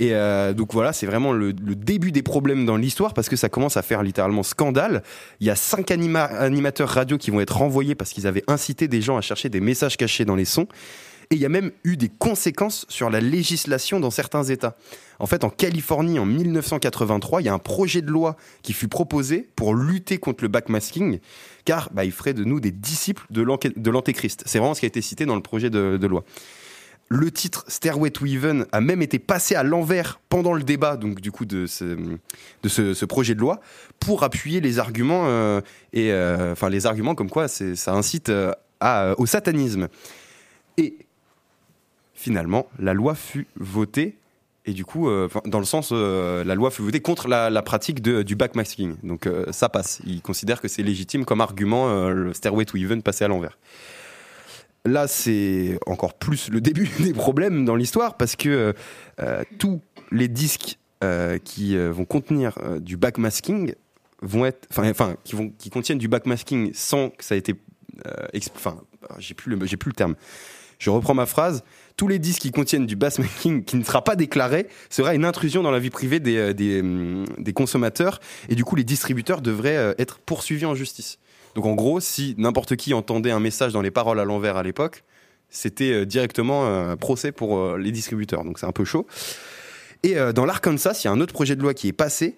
Et 0.00 0.14
euh, 0.14 0.54
donc 0.54 0.72
voilà, 0.72 0.94
c'est 0.94 1.04
vraiment 1.04 1.30
le, 1.32 1.52
début 1.52 2.10
des 2.10 2.22
problèmes 2.22 2.64
dans 2.64 2.76
l'histoire 2.76 3.12
parce 3.12 3.28
que 3.28 3.36
ça 3.36 3.50
commence 3.50 3.76
à 3.76 3.82
faire 3.82 4.02
littéralement 4.02 4.42
scandale. 4.42 5.02
Il 5.40 5.46
y 5.46 5.50
a 5.50 5.54
cinq 5.54 5.90
anima- 5.90 6.24
animateurs 6.24 6.88
radio 6.88 7.18
qui 7.18 7.30
vont 7.30 7.40
être 7.40 7.58
renvoyés 7.58 7.94
parce 7.94 8.12
qu'ils 8.12 8.26
avaient 8.26 8.42
incité 8.48 8.88
des 8.88 9.02
gens 9.02 9.18
à 9.18 9.20
chercher 9.20 9.50
des 9.50 9.60
messages 9.60 9.98
cachés 9.98 10.24
dans 10.24 10.36
les 10.36 10.46
sons. 10.46 10.66
Et 11.30 11.36
il 11.36 11.40
y 11.40 11.44
a 11.44 11.50
même 11.50 11.70
eu 11.84 11.98
des 11.98 12.08
conséquences 12.08 12.86
sur 12.88 13.10
la 13.10 13.20
législation 13.20 14.00
dans 14.00 14.10
certains 14.10 14.42
États. 14.42 14.74
En 15.18 15.26
fait, 15.26 15.44
en 15.44 15.50
Californie, 15.50 16.18
en 16.18 16.24
1983, 16.24 17.42
il 17.42 17.44
y 17.44 17.48
a 17.48 17.54
un 17.54 17.58
projet 17.58 18.00
de 18.00 18.10
loi 18.10 18.36
qui 18.62 18.72
fut 18.72 18.88
proposé 18.88 19.50
pour 19.54 19.74
lutter 19.74 20.16
contre 20.16 20.42
le 20.42 20.48
backmasking, 20.48 21.20
car 21.66 21.90
bah, 21.92 22.06
il 22.06 22.10
ferait 22.10 22.32
de 22.32 22.42
nous 22.42 22.58
des 22.58 22.72
disciples 22.72 23.26
de 23.30 23.90
l'antéchrist. 23.90 24.44
C'est 24.46 24.58
vraiment 24.58 24.74
ce 24.74 24.80
qui 24.80 24.86
a 24.86 24.88
été 24.88 25.02
cité 25.02 25.26
dans 25.26 25.36
le 25.36 25.42
projet 25.42 25.68
de 25.68 26.06
loi. 26.06 26.24
Le 27.12 27.32
titre 27.32 27.64
Stairway 27.66 28.12
to 28.12 28.24
Heaven 28.24 28.66
a 28.70 28.80
même 28.80 29.02
été 29.02 29.18
passé 29.18 29.56
à 29.56 29.64
l'envers 29.64 30.20
pendant 30.28 30.52
le 30.52 30.62
débat, 30.62 30.96
donc 30.96 31.20
du 31.20 31.32
coup 31.32 31.44
de 31.44 31.66
ce, 31.66 33.04
projet 33.04 33.34
de 33.34 33.40
loi, 33.40 33.60
pour 33.98 34.22
appuyer 34.22 34.60
les 34.60 34.78
arguments 34.78 35.24
euh, 35.26 35.60
et 35.92 36.12
euh, 36.12 36.52
enfin 36.52 36.68
les 36.68 36.86
arguments 36.86 37.16
comme 37.16 37.28
quoi 37.28 37.48
ça 37.48 37.92
incite 37.94 38.28
euh, 38.28 38.54
au 39.18 39.26
satanisme. 39.26 39.88
Et 40.76 40.98
finalement, 42.14 42.68
la 42.78 42.94
loi 42.94 43.16
fut 43.16 43.48
votée. 43.56 44.16
Et 44.64 44.72
du 44.72 44.84
coup, 44.84 45.08
dans 45.46 45.58
le 45.58 45.64
sens, 45.64 45.90
la 45.90 46.54
loi 46.54 46.70
fut 46.70 46.82
votée 46.82 47.00
contre 47.00 47.26
la, 47.26 47.62
pratique 47.62 48.02
de- 48.02 48.22
du 48.22 48.36
backmasking. 48.36 48.94
Donc 49.02 49.28
ça 49.50 49.68
passe. 49.68 50.00
Ils 50.06 50.22
considèrent 50.22 50.60
que 50.60 50.68
c'est 50.68 50.84
légitime 50.84 51.24
comme 51.24 51.40
argument 51.40 52.08
le 52.10 52.32
Stairway 52.34 52.66
to 52.66 52.76
Heaven 52.76 53.02
passé 53.02 53.24
à 53.24 53.28
l'envers. 53.28 53.58
Là, 54.86 55.06
c'est 55.06 55.78
encore 55.86 56.14
plus 56.14 56.48
le 56.48 56.60
début 56.60 56.88
des 57.00 57.12
problèmes 57.12 57.64
dans 57.64 57.76
l'histoire 57.76 58.16
parce 58.16 58.36
que 58.36 58.74
euh, 59.20 59.42
tous 59.58 59.80
les 60.10 60.28
disques 60.28 60.78
euh, 61.04 61.38
qui 61.38 61.76
euh, 61.76 61.90
vont 61.90 62.04
contenir 62.04 62.58
du 62.80 62.96
backmasking 62.96 63.74
vont 64.22 64.44
être, 64.46 64.68
enfin, 64.70 65.16
qui 65.24 65.34
vont, 65.34 65.50
qui 65.50 65.70
contiennent 65.70 65.98
du 65.98 66.08
backmasking 66.08 66.72
sans 66.74 67.10
que 67.10 67.24
ça 67.24 67.36
ait 67.36 67.38
été, 67.38 67.54
enfin, 68.54 68.80
j'ai 69.18 69.34
plus 69.34 69.54
le, 69.54 69.66
j'ai 69.66 69.76
plus 69.76 69.90
le 69.90 69.94
terme. 69.94 70.14
Je 70.78 70.88
reprends 70.88 71.14
ma 71.14 71.26
phrase. 71.26 71.62
Tous 71.96 72.08
les 72.08 72.18
disques 72.18 72.40
qui 72.40 72.50
contiennent 72.50 72.86
du 72.86 72.96
backmasking 72.96 73.64
qui 73.64 73.76
ne 73.76 73.84
sera 73.84 74.02
pas 74.02 74.16
déclaré 74.16 74.66
sera 74.88 75.14
une 75.14 75.26
intrusion 75.26 75.62
dans 75.62 75.70
la 75.70 75.78
vie 75.78 75.90
privée 75.90 76.20
des, 76.20 76.54
des, 76.54 76.80
hum, 76.80 77.24
des 77.36 77.52
consommateurs 77.52 78.20
et 78.48 78.54
du 78.54 78.64
coup 78.64 78.76
les 78.76 78.84
distributeurs 78.84 79.42
devraient 79.42 79.94
être 79.98 80.18
poursuivis 80.18 80.64
en 80.64 80.74
justice. 80.74 81.18
Donc 81.54 81.66
en 81.66 81.74
gros, 81.74 82.00
si 82.00 82.34
n'importe 82.38 82.76
qui 82.76 82.94
entendait 82.94 83.30
un 83.30 83.40
message 83.40 83.72
dans 83.72 83.82
les 83.82 83.90
paroles 83.90 84.20
à 84.20 84.24
l'envers 84.24 84.56
à 84.56 84.62
l'époque, 84.62 85.04
c'était 85.48 85.92
euh, 85.92 86.06
directement 86.06 86.66
un 86.66 86.96
procès 86.96 87.32
pour 87.32 87.58
euh, 87.58 87.78
les 87.78 87.92
distributeurs. 87.92 88.44
Donc 88.44 88.58
c'est 88.58 88.66
un 88.66 88.72
peu 88.72 88.84
chaud. 88.84 89.06
Et 90.02 90.16
euh, 90.16 90.32
dans 90.32 90.46
l'Arkansas, 90.46 91.00
il 91.02 91.06
y 91.06 91.08
a 91.08 91.12
un 91.12 91.20
autre 91.20 91.32
projet 91.32 91.56
de 91.56 91.62
loi 91.62 91.74
qui 91.74 91.88
est 91.88 91.92
passé 91.92 92.36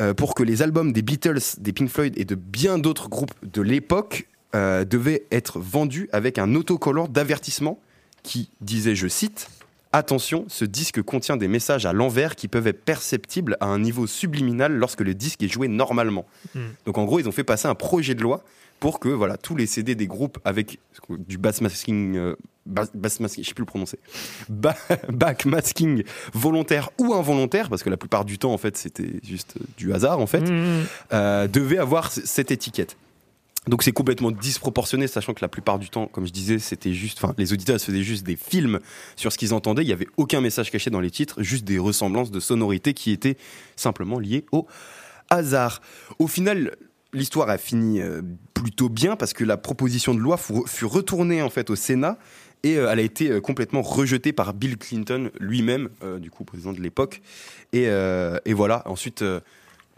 euh, 0.00 0.14
pour 0.14 0.34
que 0.34 0.42
les 0.42 0.62
albums 0.62 0.92
des 0.92 1.02
Beatles, 1.02 1.40
des 1.58 1.72
Pink 1.72 1.88
Floyd 1.88 2.14
et 2.16 2.24
de 2.24 2.34
bien 2.34 2.78
d'autres 2.78 3.08
groupes 3.08 3.34
de 3.42 3.62
l'époque 3.62 4.28
euh, 4.54 4.84
devaient 4.84 5.24
être 5.30 5.58
vendus 5.58 6.08
avec 6.12 6.38
un 6.38 6.54
autocollant 6.54 7.08
d'avertissement 7.08 7.80
qui 8.22 8.50
disait, 8.60 8.94
je 8.94 9.08
cite, 9.08 9.48
Attention, 9.92 10.46
ce 10.48 10.64
disque 10.64 11.02
contient 11.02 11.36
des 11.36 11.48
messages 11.48 11.84
à 11.84 11.92
l'envers 11.92 12.34
qui 12.34 12.48
peuvent 12.48 12.66
être 12.66 12.82
perceptibles 12.84 13.56
à 13.60 13.66
un 13.66 13.78
niveau 13.78 14.06
subliminal 14.06 14.72
lorsque 14.72 15.02
le 15.02 15.14
disque 15.14 15.42
est 15.42 15.48
joué 15.48 15.68
normalement. 15.68 16.24
Hmm. 16.54 16.60
Donc 16.86 16.96
en 16.98 17.04
gros, 17.04 17.20
ils 17.20 17.28
ont 17.28 17.32
fait 17.32 17.44
passer 17.44 17.68
un 17.68 17.74
projet 17.74 18.14
de 18.14 18.22
loi 18.22 18.42
pour 18.80 18.98
que 19.00 19.08
voilà 19.10 19.36
tous 19.36 19.54
les 19.54 19.66
CD 19.66 19.94
des 19.94 20.06
groupes 20.06 20.38
avec 20.44 20.78
du 21.10 21.36
bass 21.38 21.60
masking, 21.60 22.16
euh, 22.16 22.34
bass, 22.66 22.90
bass 22.94 23.20
masking, 23.20 23.44
je 23.44 23.48
sais 23.48 23.54
plus 23.54 23.62
le 23.62 23.66
prononcer, 23.66 23.98
ba- 24.48 24.74
volontaire 26.34 26.90
ou 26.98 27.14
involontaire, 27.14 27.68
parce 27.68 27.82
que 27.84 27.90
la 27.90 27.96
plupart 27.96 28.24
du 28.24 28.38
temps 28.38 28.52
en 28.52 28.58
fait 28.58 28.76
c'était 28.76 29.20
juste 29.22 29.54
euh, 29.60 29.64
du 29.76 29.92
hasard 29.92 30.18
en 30.18 30.26
fait, 30.26 30.40
Mhm. 30.40 30.84
euh, 31.12 31.46
devaient 31.48 31.78
avoir 31.78 32.10
cette 32.10 32.50
étiquette. 32.50 32.96
Donc 33.68 33.84
c'est 33.84 33.92
complètement 33.92 34.32
disproportionné, 34.32 35.06
sachant 35.06 35.34
que 35.34 35.40
la 35.42 35.48
plupart 35.48 35.78
du 35.78 35.88
temps, 35.88 36.06
comme 36.06 36.26
je 36.26 36.32
disais, 36.32 36.58
c'était 36.58 36.92
juste, 36.92 37.22
enfin, 37.22 37.32
les 37.38 37.52
auditeurs 37.52 37.78
se 37.78 37.86
faisaient 37.86 38.02
juste 38.02 38.24
des 38.24 38.34
films 38.36 38.80
sur 39.14 39.32
ce 39.32 39.38
qu'ils 39.38 39.54
entendaient. 39.54 39.82
Il 39.82 39.88
y 39.88 39.92
avait 39.92 40.08
aucun 40.16 40.40
message 40.40 40.70
caché 40.72 40.90
dans 40.90 41.00
les 41.00 41.12
titres, 41.12 41.42
juste 41.42 41.64
des 41.64 41.78
ressemblances 41.78 42.32
de 42.32 42.40
sonorités 42.40 42.92
qui 42.92 43.12
étaient 43.12 43.36
simplement 43.76 44.18
liées 44.18 44.44
au 44.50 44.66
hasard. 45.30 45.80
Au 46.18 46.26
final, 46.26 46.76
l'histoire 47.12 47.48
a 47.50 47.58
fini 47.58 48.00
euh, 48.00 48.20
plutôt 48.52 48.88
bien 48.88 49.14
parce 49.14 49.32
que 49.32 49.44
la 49.44 49.56
proposition 49.56 50.12
de 50.12 50.18
loi 50.18 50.36
fut, 50.36 50.84
retournée 50.84 51.40
en 51.40 51.50
fait 51.50 51.70
au 51.70 51.76
Sénat 51.76 52.18
et 52.64 52.78
euh, 52.78 52.90
elle 52.90 52.98
a 52.98 53.02
été 53.02 53.30
euh, 53.30 53.40
complètement 53.40 53.82
rejetée 53.82 54.32
par 54.32 54.54
Bill 54.54 54.76
Clinton 54.76 55.30
lui-même, 55.38 55.88
du 56.18 56.30
coup 56.30 56.42
président 56.44 56.72
de 56.72 56.80
l'époque. 56.80 57.22
Et, 57.72 57.86
voilà. 58.52 58.82
Ensuite. 58.86 59.24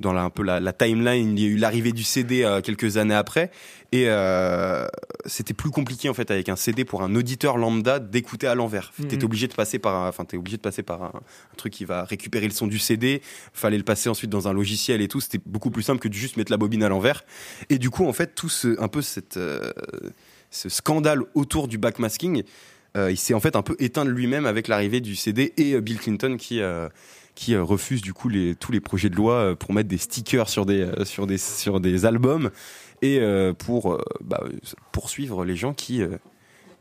Dans 0.01 0.13
la, 0.13 0.23
un 0.23 0.31
peu 0.31 0.43
la, 0.43 0.59
la 0.61 0.73
timeline, 0.73 1.39
il 1.39 1.43
y 1.43 1.47
a 1.47 1.49
eu 1.51 1.57
l'arrivée 1.57 1.93
du 1.93 2.03
CD 2.03 2.43
euh, 2.43 2.61
quelques 2.61 2.97
années 2.97 3.15
après, 3.15 3.51
et 3.93 4.07
euh, 4.09 4.87
c'était 5.25 5.55
plus 5.55 5.71
compliqué 5.71 6.09
en 6.09 6.15
fait 6.15 6.31
avec 6.33 6.49
un 6.49 6.57
CD 6.57 6.85
pour 6.85 7.03
un 7.03 7.15
auditeur 7.15 7.57
lambda 7.59 8.01
d'écouter 8.01 8.47
à 8.49 8.55
l'envers. 8.57 8.93
Mhm. 8.99 9.07
T'étais 9.09 9.25
obligé 9.25 9.47
de 9.47 9.55
passer 9.55 9.79
par, 9.79 9.95
un- 9.95 10.09
enfin 10.09 10.25
t'es 10.25 10.37
obligé 10.37 10.57
de 10.57 10.63
passer 10.63 10.83
par 10.83 11.03
un, 11.05 11.13
un 11.15 11.57
truc 11.57 11.73
qui 11.73 11.85
va 11.85 12.03
récupérer 12.05 12.47
le 12.47 12.53
son 12.53 12.67
du 12.67 12.79
CD. 12.81 13.23
Fallait 13.53 13.79
le 13.79 13.85
passer 13.85 14.09
ensuite 14.09 14.31
dans 14.31 14.49
un 14.49 14.53
logiciel 14.53 15.01
et 15.01 15.07
tout. 15.07 15.21
C'était 15.21 15.41
beaucoup 15.47 15.71
plus 15.71 15.83
simple 15.85 16.01
que 16.01 16.09
de 16.09 16.15
juste 16.15 16.37
mettre 16.37 16.51
la 16.51 16.59
bobine 16.59 16.83
à 16.83 16.89
l'envers. 16.89 17.25
Et 17.71 17.79
du 17.79 17.89
coup 17.91 18.05
en 18.07 18.13
fait 18.13 18.35
tout 18.35 18.49
ce, 18.49 18.81
un 18.83 18.89
peu 18.89 19.01
cette, 19.01 19.37
euh, 19.37 19.71
ce 20.51 20.69
scandale 20.69 21.21
autour 21.35 21.69
du 21.69 21.79
backmasking, 21.79 22.43
il 22.97 23.17
s'est 23.17 23.35
en 23.35 23.41
fait 23.41 23.57
un 23.57 23.63
peu 23.63 23.75
éteint 23.81 24.05
de 24.05 24.11
lui-même 24.11 24.47
avec 24.47 24.69
l'arrivée 24.69 25.01
du 25.01 25.17
CD 25.17 25.53
et 25.57 25.81
Bill 25.81 25.99
Clinton 25.99 26.37
qui 26.39 26.61
qui 27.35 27.55
euh, 27.55 27.63
refuse 27.63 28.03
du 28.03 28.13
coup 28.13 28.29
les, 28.29 28.55
tous 28.55 28.73
les 28.73 28.81
projets 28.81 29.11
de 29.11 29.17
loi 29.17 29.35
euh, 29.35 29.55
pour 29.55 29.73
mettre 29.73 29.89
des 29.89 29.99
stickers 29.99 30.49
sur 30.49 30.67
des, 30.67 30.81
euh, 30.81 31.05
sur 31.05 31.27
des, 31.27 31.39
sur 31.39 31.81
des 31.81 32.05
albums 32.05 32.51
et 33.03 33.21
pour 33.59 33.99
bah, 34.23 34.43
poursuivre 34.91 35.45
les 35.45 35.57
gens 35.57 35.75
qui 35.75 36.01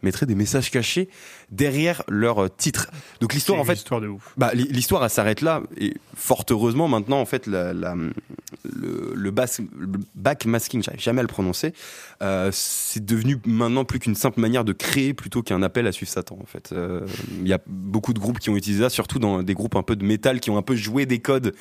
mettraient 0.03 0.25
des 0.25 0.35
messages 0.35 0.69
cachés 0.71 1.09
derrière 1.51 2.03
leur 2.07 2.43
euh, 2.43 2.47
titre. 2.55 2.89
Donc 3.21 3.34
l'histoire 3.34 3.59
en 3.59 3.63
fait, 3.63 3.73
histoire 3.73 4.01
de 4.01 4.07
ouf. 4.07 4.34
bah, 4.38 4.51
l'hi- 4.53 4.67
l'histoire 4.69 5.03
elle 5.03 5.09
s'arrête 5.09 5.41
là 5.41 5.61
et 5.77 5.93
fort 6.15 6.43
heureusement 6.49 6.88
maintenant 6.88 7.19
en 7.19 7.25
fait 7.25 7.47
la, 7.47 7.73
la- 7.73 7.95
le, 7.95 9.13
le, 9.15 9.31
bass- 9.31 9.61
le 9.77 9.88
backmasking, 10.15 10.84
j'arrive 10.84 11.01
jamais 11.01 11.19
à 11.19 11.23
le 11.23 11.27
prononcer, 11.27 11.73
euh, 12.21 12.49
c'est 12.53 13.03
devenu 13.05 13.38
maintenant 13.45 13.85
plus 13.85 13.99
qu'une 13.99 14.15
simple 14.15 14.39
manière 14.39 14.63
de 14.63 14.73
créer 14.73 15.13
plutôt 15.13 15.41
qu'un 15.41 15.61
appel 15.63 15.88
à 15.88 15.91
suivre 15.91 16.11
Satan 16.11 16.38
en 16.41 16.45
fait. 16.45 16.71
Euh, 16.71 17.05
Il 17.39 17.47
y 17.47 17.53
a 17.53 17.59
beaucoup 17.67 18.13
de 18.13 18.19
groupes 18.19 18.39
qui 18.39 18.49
ont 18.49 18.55
utilisé 18.55 18.84
ça, 18.84 18.89
surtout 18.89 19.19
dans 19.19 19.41
des 19.43 19.53
groupes 19.53 19.75
un 19.75 19.84
peu 19.84 19.95
de 19.95 20.05
métal 20.05 20.39
qui 20.39 20.49
ont 20.49 20.57
un 20.57 20.61
peu 20.61 20.75
joué 20.75 21.05
des 21.05 21.19
codes 21.19 21.53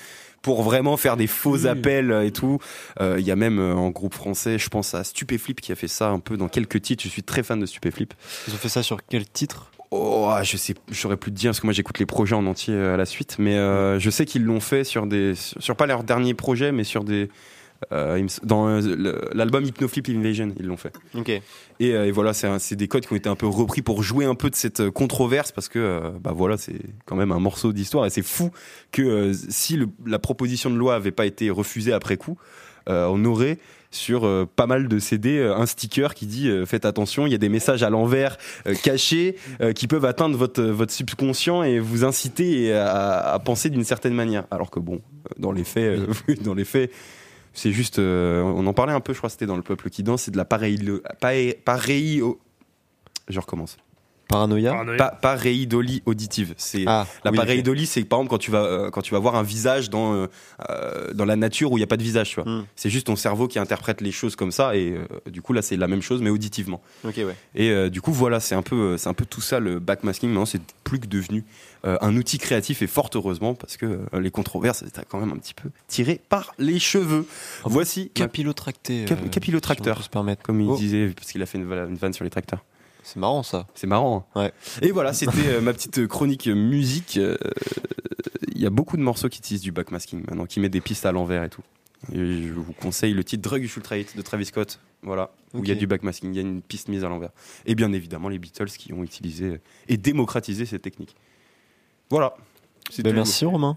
pour 0.43 0.63
vraiment 0.63 0.97
faire 0.97 1.17
des 1.17 1.27
faux 1.27 1.57
Oui. 1.57 1.69
appels 1.69 2.11
euh, 2.11 2.27
et 2.27 2.33
tout. 2.33 2.59
Euh, 3.01 3.17
Il 3.19 3.25
y 3.25 3.31
a 3.31 3.37
même 3.37 3.59
euh, 3.59 3.75
en 3.75 3.91
groupe 3.91 4.15
français, 4.15 4.59
je 4.59 4.69
pense 4.69 4.95
à 4.95 5.05
Stupéflip 5.05 5.61
qui 5.61 5.73
a 5.73 5.77
fait 5.77 5.89
ça 5.89 6.09
un 6.11 6.19
peu 6.19 6.37
dans 6.37 6.49
quelques 6.49 6.83
titres. 6.83 7.03
Je 7.05 7.09
suis 7.09 7.23
très 7.23 7.43
fan 7.43 7.61
de 7.61 7.67
Stupéflip. 7.67 8.13
Ils 8.49 8.55
ont 8.55 8.59
fait 8.59 8.69
ça 8.69 8.83
sur 8.83 8.99
quel 9.09 9.29
titre? 9.29 9.71
Oh, 9.93 10.27
ah, 10.31 10.43
je 10.43 10.57
sais, 10.57 10.75
je 10.91 10.99
saurais 10.99 11.19
plus 11.19 11.31
te 11.31 11.37
dire 11.37 11.51
parce 11.51 11.61
que 11.61 11.67
moi 11.67 11.75
j'écoute 11.75 11.99
les 11.99 12.07
projets 12.07 12.35
en 12.35 12.47
entier 12.47 12.75
à 12.75 12.97
la 12.97 13.05
suite, 13.05 13.37
mais 13.39 13.57
euh, 13.57 13.99
je 13.99 14.09
sais 14.09 14.25
qu'ils 14.25 14.43
l'ont 14.43 14.61
fait 14.61 14.85
sur 14.85 15.07
des, 15.07 15.35
sur 15.37 15.77
pas 15.77 15.85
leur 15.87 16.03
dernier 16.03 16.33
projet, 16.33 16.73
mais 16.73 16.83
sur 16.83 17.05
des, 17.05 17.29
euh, 17.91 18.27
dans 18.43 18.69
euh, 18.69 19.15
l'album 19.35 19.65
Hypnoflip 19.65 20.09
Invasion, 20.09 20.53
ils 20.59 20.67
l'ont 20.67 20.77
fait. 20.77 20.93
Et, 21.81 21.93
euh, 21.95 22.07
et 22.07 22.11
voilà, 22.13 22.33
c'est 22.35 22.77
des 22.77 22.89
codes 22.89 23.07
qui 23.07 23.13
ont 23.13 23.17
été 23.17 23.29
un 23.29 23.37
peu 23.37 23.47
repris 23.47 23.83
pour 23.83 24.03
jouer 24.03 24.25
un 24.25 24.35
peu 24.35 24.51
de 24.51 24.55
cette 24.55 24.81
euh, 24.81 24.91
controverse 24.91 25.53
parce 25.53 25.69
que, 25.69 26.01
bah 26.23 26.33
voilà, 26.35 26.57
c'est 26.57 26.81
quand 27.07 27.17
même 27.17 27.33
un 27.33 27.41
morceau 27.41 27.73
d'histoire 27.73 28.07
et 28.07 28.11
c'est 28.11 28.23
fou 28.23 28.51
que 28.93 29.33
si 29.49 29.77
le- 29.77 29.89
la 30.07 30.19
proposition 30.19 30.71
de 30.71 30.77
loi 30.77 30.95
avait 30.95 31.11
pas 31.13 31.27
été 31.27 31.51
refusée 31.51 31.93
après 31.93 32.17
coup, 32.17 32.37
on 32.87 33.25
aurait 33.25 33.59
sur 33.93 34.25
euh, 34.27 34.47
pas 34.57 34.67
mal 34.67 34.89
de 34.89 34.99
CD 34.99 35.37
euh, 35.39 35.55
un 35.55 35.67
sticker 35.67 36.15
qui 36.15 36.25
dit 36.27 36.49
euh, 36.49 36.65
faites 36.65 36.87
attention, 36.87 37.27
il 37.27 37.31
y 37.33 37.35
a 37.35 37.39
des 37.39 37.51
messages 37.51 37.83
à 37.83 37.91
l'envers 37.91 38.39
cachés 38.83 39.37
qui 39.77 39.87
peuvent 39.87 40.07
atteindre 40.07 40.37
votre 40.39 40.63
votre 40.63 40.93
subconscient 40.93 41.63
et 41.63 41.79
vous 41.79 42.03
inciter 42.05 42.73
à, 42.73 43.19
à 43.35 43.39
penser 43.39 43.69
d'une 43.71 43.85
certaine 43.85 44.15
manière. 44.15 44.45
Alors 44.51 44.71
que 44.71 44.81
bon, 44.81 45.01
dans 45.39 45.53
les 45.53 45.63
faits, 45.65 46.01
dans 46.43 46.55
les 46.55 46.65
faits, 46.65 46.91
c'est 47.55 47.73
juste, 47.73 47.99
euh, 47.99 48.43
on 48.43 48.67
en 48.67 48.73
parlait 48.73 48.93
un 48.93 49.01
peu, 49.01 49.13
je 49.13 49.19
crois, 49.19 49.31
c'était 49.31 49.47
dans 49.47 49.57
le 49.57 49.63
peuple 49.63 49.91
qui 49.91 50.03
danse, 50.03 50.23
c'est 50.23 50.31
de 50.31 50.37
la 50.37 50.45
pareillo- 50.45 51.03
pareil, 51.21 51.55
pareil, 51.65 52.23
je 53.29 53.41
recommence. 53.41 53.77
Paranoïa 54.29 54.85
Pa- 54.99 55.11
pareidolie 55.21 56.03
auditive. 56.07 56.55
C'est 56.57 56.85
Ah, 56.87 57.07
la 57.25 57.31
oui, 57.31 57.37
pareidolie, 57.37 57.87
c'est 57.87 58.03
par 58.05 58.19
exemple 58.21 58.31
quand 58.31 58.39
tu 58.39 58.51
vas 58.51 58.65
euh, 58.65 58.91
quand 58.91 59.03
tu 59.03 59.13
vas 59.13 59.19
voir 59.19 59.35
un 59.37 59.43
visage 59.43 59.91
dans 59.91 60.15
euh, 60.15 60.27
euh, 60.71 61.13
dans 61.13 61.25
la 61.25 61.37
nature 61.37 61.71
où 61.73 61.79
il 61.79 61.81
y 61.81 61.85
a 61.85 61.87
pas 61.87 61.97
de 61.97 62.03
visage, 62.03 62.31
tu 62.31 62.41
vois. 62.41 62.51
Hmm. 62.51 62.65
C'est 62.77 62.91
juste 62.91 63.07
ton 63.09 63.17
cerveau 63.17 63.49
qui 63.49 63.59
interprète 63.59 64.01
les 64.01 64.13
choses 64.13 64.37
comme 64.37 64.53
ça 64.53 64.75
et 64.77 64.93
euh, 64.97 65.31
du 65.31 65.43
coup 65.43 65.53
là 65.53 65.63
c'est 65.63 65.77
la 65.77 65.89
même 65.89 66.03
chose 66.03 66.23
mais 66.23 66.31
auditivement. 66.31 66.81
Ok, 67.05 67.17
ouais. 67.19 67.37
Et 67.55 67.71
euh, 67.71 67.91
du 67.91 68.01
coup 68.01 68.13
voilà, 68.13 68.41
c'est 68.41 68.55
un 68.55 68.63
peu 68.63 68.97
c'est 68.97 69.09
un 69.09 69.15
peu 69.15 69.25
tout 69.27 69.41
ça 69.41 69.61
le 69.61 69.79
backmasking. 69.79 70.29
Maintenant 70.31 70.47
c'est 70.47 70.63
plus 70.85 70.99
que 71.01 71.07
devenu 71.07 71.45
euh, 71.85 71.99
un 72.01 72.17
outil 72.17 72.39
créatif 72.39 72.81
et 72.83 72.87
fort 72.87 73.11
heureusement 73.15 73.55
parce 73.55 73.77
que 73.77 73.87
euh, 73.87 74.21
les 74.21 74.31
controverses 74.31 74.83
étaient 74.83 75.03
quand 75.09 75.19
même 75.21 75.33
un 75.33 75.37
petit 75.39 75.55
peu 75.55 75.69
tirées 75.89 76.21
par 76.29 76.55
les 76.59 76.79
cheveux. 76.79 77.27
Voici 77.65 78.05
ma- 78.05 78.25
Capillotracté. 78.27 79.05
Cap- 79.05 79.19
euh, 79.25 79.29
capillotracteur, 79.29 79.97
si 79.97 79.99
on 79.99 80.03
peut 80.03 80.05
se 80.05 80.11
permettre. 80.11 80.43
comme 80.43 80.61
il 80.61 80.69
Oh. 80.71 80.77
disait 80.77 81.09
parce 81.09 81.31
qu'il 81.33 81.43
a 81.43 81.47
fait 81.47 81.59
une, 81.59 81.71
une 81.71 81.97
vanne 81.97 82.13
sur 82.13 82.25
les 82.25 82.31
tracteurs. 82.31 82.65
C'est 83.03 83.19
marrant 83.19 83.43
ça. 83.43 83.67
C'est 83.75 83.87
marrant. 83.87 84.27
hein. 84.35 84.41
Ouais. 84.41 84.53
Et 84.81 84.91
voilà, 84.93 85.13
c'était 85.13 85.47
euh, 85.49 85.61
ma 85.61 85.73
petite 85.73 86.07
chronique 86.07 86.47
euh, 86.49 86.55
musique. 86.55 87.17
Euh, 87.17 87.37
Il 88.55 88.61
y 88.61 88.67
a 88.67 88.71
beaucoup 88.71 88.97
de 88.97 89.03
morceaux 89.03 89.29
qui 89.29 89.39
utilisent 89.41 89.63
du 89.63 89.73
backmasking 89.73 90.21
maintenant, 90.29 90.47
qui 90.47 90.61
mettent 90.61 90.73
des 90.73 90.81
pistes 90.81 91.05
à 91.07 91.13
l'envers 91.13 91.43
et 91.43 91.49
tout. 91.51 91.63
Et 92.13 92.17
je 92.49 92.53
vous 92.53 92.73
conseille 92.75 93.13
le 93.15 93.25
titre 93.25 93.43
Drug 93.43 93.63
You 93.63 93.69
Should 93.69 93.85
Try 93.85 94.01
It 94.03 94.17
de 94.17 94.23
Travis 94.23 94.47
Scott. 94.47 94.79
Voilà, 95.05 95.31
où 95.53 95.65
il 95.65 95.69
y 95.69 95.73
a 95.73 95.75
du 95.75 95.89
backmasking, 95.89 96.33
il 96.33 96.37
y 96.37 96.39
a 96.39 96.43
une 96.43 96.63
piste 96.63 96.87
mise 96.89 97.05
à 97.05 97.09
l'envers. 97.09 97.31
Et 97.67 97.75
bien 97.75 97.93
évidemment 97.93 98.29
les 98.29 98.39
Beatles 98.39 98.67
qui 98.67 98.93
ont 98.93 99.03
utilisé 99.03 99.61
et 99.89 99.97
démocratisé 99.97 100.65
cette 100.65 100.83
technique. 100.83 101.17
Voilà. 102.09 102.37
Ben, 103.03 103.13
merci 103.15 103.45
Romain. 103.45 103.77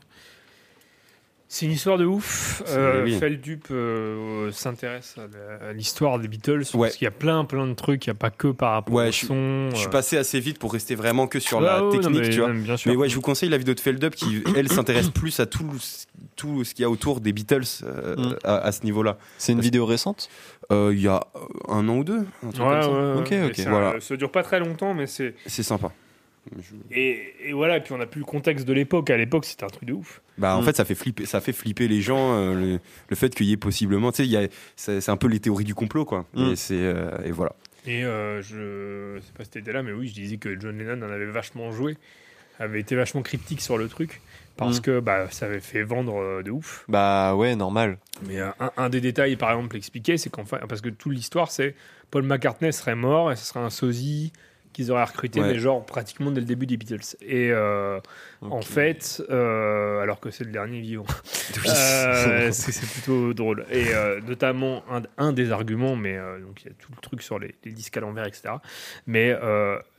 C'est 1.58 1.68
une 1.68 1.72
histoire 1.72 1.98
de 1.98 2.04
ouf. 2.04 2.64
Euh, 2.68 3.06
oui. 3.06 3.18
Feldup 3.18 3.68
euh, 3.72 4.52
s'intéresse 4.52 5.16
à 5.62 5.72
l'histoire 5.72 6.20
des 6.20 6.28
Beatles 6.28 6.64
Ouais. 6.74 6.88
parce 6.90 6.98
qu'il 6.98 7.06
y 7.06 7.08
a 7.08 7.12
plein 7.12 7.46
plein 7.46 7.66
de 7.66 7.72
trucs. 7.74 8.06
Il 8.06 8.10
n'y 8.10 8.12
a 8.12 8.20
pas 8.20 8.30
que 8.30 8.50
par 8.50 8.74
rapport 8.74 8.94
Ouais, 8.94 9.08
au 9.08 9.12
je, 9.14 9.26
son. 9.26 9.70
je 9.72 9.78
suis 9.78 9.88
euh, 9.88 9.90
passé 9.90 10.18
assez 10.18 10.42
vite 10.42 10.60
pour 10.60 10.74
rester 10.74 10.96
vraiment 10.96 11.28
que 11.28 11.40
sur 11.40 11.62
la 11.62 11.82
ouais, 11.86 11.98
technique, 11.98 12.20
mais- 12.24 12.30
tu 12.30 12.40
vois. 12.42 12.50
mais 12.52 12.60
bien 12.60 12.76
sûr. 12.76 12.92
Mais 12.92 12.98
ouais, 12.98 13.08
je 13.08 13.16
vous 13.16 13.22
conseille 13.22 13.48
la 13.48 13.58
vidéo 13.58 13.74
de 13.74 13.80
Feldup 13.80 14.16
qui, 14.16 14.44
elle, 14.58 14.68
s'intéresse 14.70 15.08
plus 15.12 15.40
à 15.40 15.46
tout, 15.46 15.66
tout 16.36 16.66
ce 16.66 16.74
qu'il 16.74 16.84
y 16.84 16.86
a 16.86 16.90
autour 16.90 17.22
des 17.22 17.32
Beatles 17.32 17.62
euh, 17.84 18.18
Mm. 18.18 18.36
à, 18.44 18.58
à 18.58 18.72
ce 18.74 18.84
niveau-là. 18.84 19.18
C'est 19.38 19.54
une 19.54 19.62
vidéo 19.62 19.86
récente? 19.86 20.28
Euh, 20.74 20.92
Il 20.94 21.00
y 21.00 21.08
a 21.08 21.26
un 21.70 21.88
an 21.88 22.00
ou 22.00 22.04
deux. 22.04 22.26
un 22.44 22.50
truc 22.50 22.66
Ouais, 22.66 22.82
comme 22.82 22.82
ça. 22.82 22.92
ouais, 22.92 23.14
ouais. 23.40 23.48
Ok, 23.48 23.52
ok. 23.60 23.66
Voilà. 23.70 24.02
Ça 24.02 24.18
dure 24.18 24.30
pas 24.32 24.44
très 24.44 24.60
longtemps, 24.60 24.94
mais 24.94 25.08
c'est. 25.08 25.36
C'est 25.46 25.64
sympa. 25.64 25.94
Et, 26.92 27.34
et 27.46 27.54
voilà, 27.54 27.78
et 27.78 27.82
puis 27.82 27.94
on 27.94 28.02
a 28.02 28.06
plus 28.06 28.20
le 28.20 28.26
contexte 28.26 28.68
de 28.68 28.74
l'époque. 28.74 29.10
À 29.10 29.16
l'époque, 29.16 29.46
c'était 29.46 29.64
un 29.64 29.68
truc 29.70 29.86
de 29.88 29.94
ouf. 29.94 30.22
Bah, 30.38 30.58
en 30.58 30.62
Mm. 30.62 30.66
fait, 30.66 30.76
ça 30.76 30.86
fait 30.86 30.96
flipper, 30.96 31.26
ça 31.26 31.40
fait 31.42 31.54
flipper 31.54 31.88
les 31.88 32.02
gens. 32.02 32.34
euh, 32.38 32.54
le, 32.54 32.80
le 33.10 33.16
fait 33.16 33.34
qu'il 33.34 33.46
y 33.46 33.54
ait 33.54 33.58
possiblement, 33.58 34.12
tu 34.12 34.18
sais, 34.18 34.26
il 34.26 34.32
y 34.32 34.38
a- 34.38 34.48
c'est 34.76 35.10
un 35.10 35.18
peu 35.18 35.28
les 35.28 35.40
théories 35.40 35.64
du 35.64 35.76
complot, 35.76 36.06
quoi. 36.06 36.26
Mm. 36.34 36.44
Et 36.52 36.56
c'est 36.56 36.74
euh, 36.82 37.10
et 37.24 37.32
voilà. 37.32 37.54
Et 37.88 38.04
euh, 38.04 38.42
je 38.42 39.20
sais 39.22 39.32
pas 39.38 39.44
si 39.44 39.50
t'étais 39.52 39.72
là, 39.72 39.84
mais 39.84 39.92
oui, 39.94 40.08
je 40.08 40.14
disais 40.14 40.38
que 40.38 40.60
John 40.60 40.78
Lennon 40.78 41.06
en 41.06 41.12
avait 41.12 41.26
vachement 41.28 41.72
joué, 41.72 41.98
avait 42.60 42.80
été 42.80 42.96
vachement 42.96 43.22
cryptique 43.22 43.62
sur 43.62 43.78
le 43.78 43.88
truc, 43.88 44.22
parce 44.58 44.80
Mm. 44.80 44.82
que 44.82 45.00
bah, 45.00 45.28
ça 45.30 45.46
avait 45.46 45.60
fait 45.60 45.84
vendre 45.84 46.16
euh, 46.20 46.42
de 46.44 46.52
ouf. 46.52 46.84
Bah 46.88 47.36
ouais, 47.36 47.56
normal. 47.56 47.98
Mais 48.28 48.40
euh, 48.40 48.50
un, 48.60 48.72
un 48.78 48.90
des 48.90 49.02
détails, 49.02 49.36
par 49.36 49.52
exemple, 49.52 49.76
expliqué, 49.78 50.18
c'est 50.18 50.30
qu'enfin, 50.30 50.58
parce 50.68 50.82
que 50.82 50.90
toute 50.90 51.14
l'histoire, 51.14 51.52
c'est 51.52 51.76
Paul 52.12 52.24
McCartney 52.24 52.74
serait 52.74 52.96
mort 52.96 53.32
et 53.32 53.36
ce 53.36 53.46
serait 53.46 53.60
un 53.60 53.70
sosie 53.70 54.34
qu'ils 54.76 54.92
auraient 54.92 55.04
recruté, 55.06 55.40
Ouais. 55.42 55.48
mais 55.54 55.60
genre 55.60 55.86
pratiquement 55.86 56.32
dès 56.32 56.40
le 56.42 56.46
début 56.46 56.66
des 56.66 56.78
Beatles. 56.78 57.16
Et 57.22 57.50
euh, 57.52 58.00
en 58.42 58.62
fait, 58.62 59.24
euh, 59.30 60.00
alors 60.02 60.20
que 60.20 60.30
c'est 60.32 60.44
le 60.44 60.52
dernier 60.52 60.82
vivant, 60.82 61.06
euh, 61.68 62.52
c'est 62.52 62.80
plutôt 62.92 63.34
drôle. 63.34 63.66
Et 63.72 63.86
notamment, 64.28 64.84
un, 64.92 65.02
un 65.18 65.34
des 65.34 65.52
arguments, 65.52 65.96
mais 65.96 66.18
donc 66.42 66.64
il 66.64 66.68
y 66.68 66.72
a 66.72 66.74
tout 66.80 66.92
le 66.96 67.02
truc 67.02 67.22
sur 67.22 67.40
les, 67.40 67.56
les 67.64 67.72
disques 67.72 67.96
à 67.98 68.02
l'envers, 68.02 68.26
etc. 68.26 68.56
Mais 69.08 69.36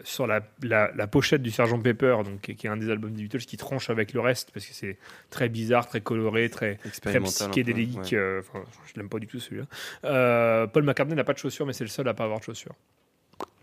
sur 0.05 0.27
la, 0.27 0.40
la, 0.62 0.90
la 0.94 1.07
pochette 1.07 1.43
du 1.43 1.51
Sgt 1.51 1.82
Pepper, 1.82 2.16
donc, 2.24 2.40
qui 2.40 2.66
est- 2.66 2.70
un 2.70 2.77
des 2.77 2.90
albums 2.90 3.12
des 3.12 3.23
Beatles, 3.23 3.39
qui 3.47 3.57
tranche 3.57 3.90
avec 3.90 4.12
le 4.12 4.20
reste, 4.20 4.51
parce 4.53 4.66
que 4.66 4.74
c'est 4.74 4.98
très 5.31 5.48
bizarre, 5.48 5.86
très 5.89 6.01
coloré, 6.01 6.51
très, 6.51 6.78
très 7.03 7.20
psychédélique. 7.20 7.97
ouais. 8.12 8.40
je 8.86 8.93
l'aime 8.97 9.09
pas 9.09 9.19
du 9.19 9.27
tout 9.27 9.40
celui-là. 9.40 10.66
Paul 10.66 10.82
McCartney 10.82 11.15
n'a 11.16 11.24
pas 11.24 11.32
de 11.32 11.39
chaussures, 11.39 11.65
mais 11.66 11.73
c'est 11.73 11.85
le 11.85 11.90
seul 11.90 12.07
à 12.09 12.15
pas 12.15 12.24
avoir 12.24 12.40
de 12.40 12.44
chaussures. 12.44 12.74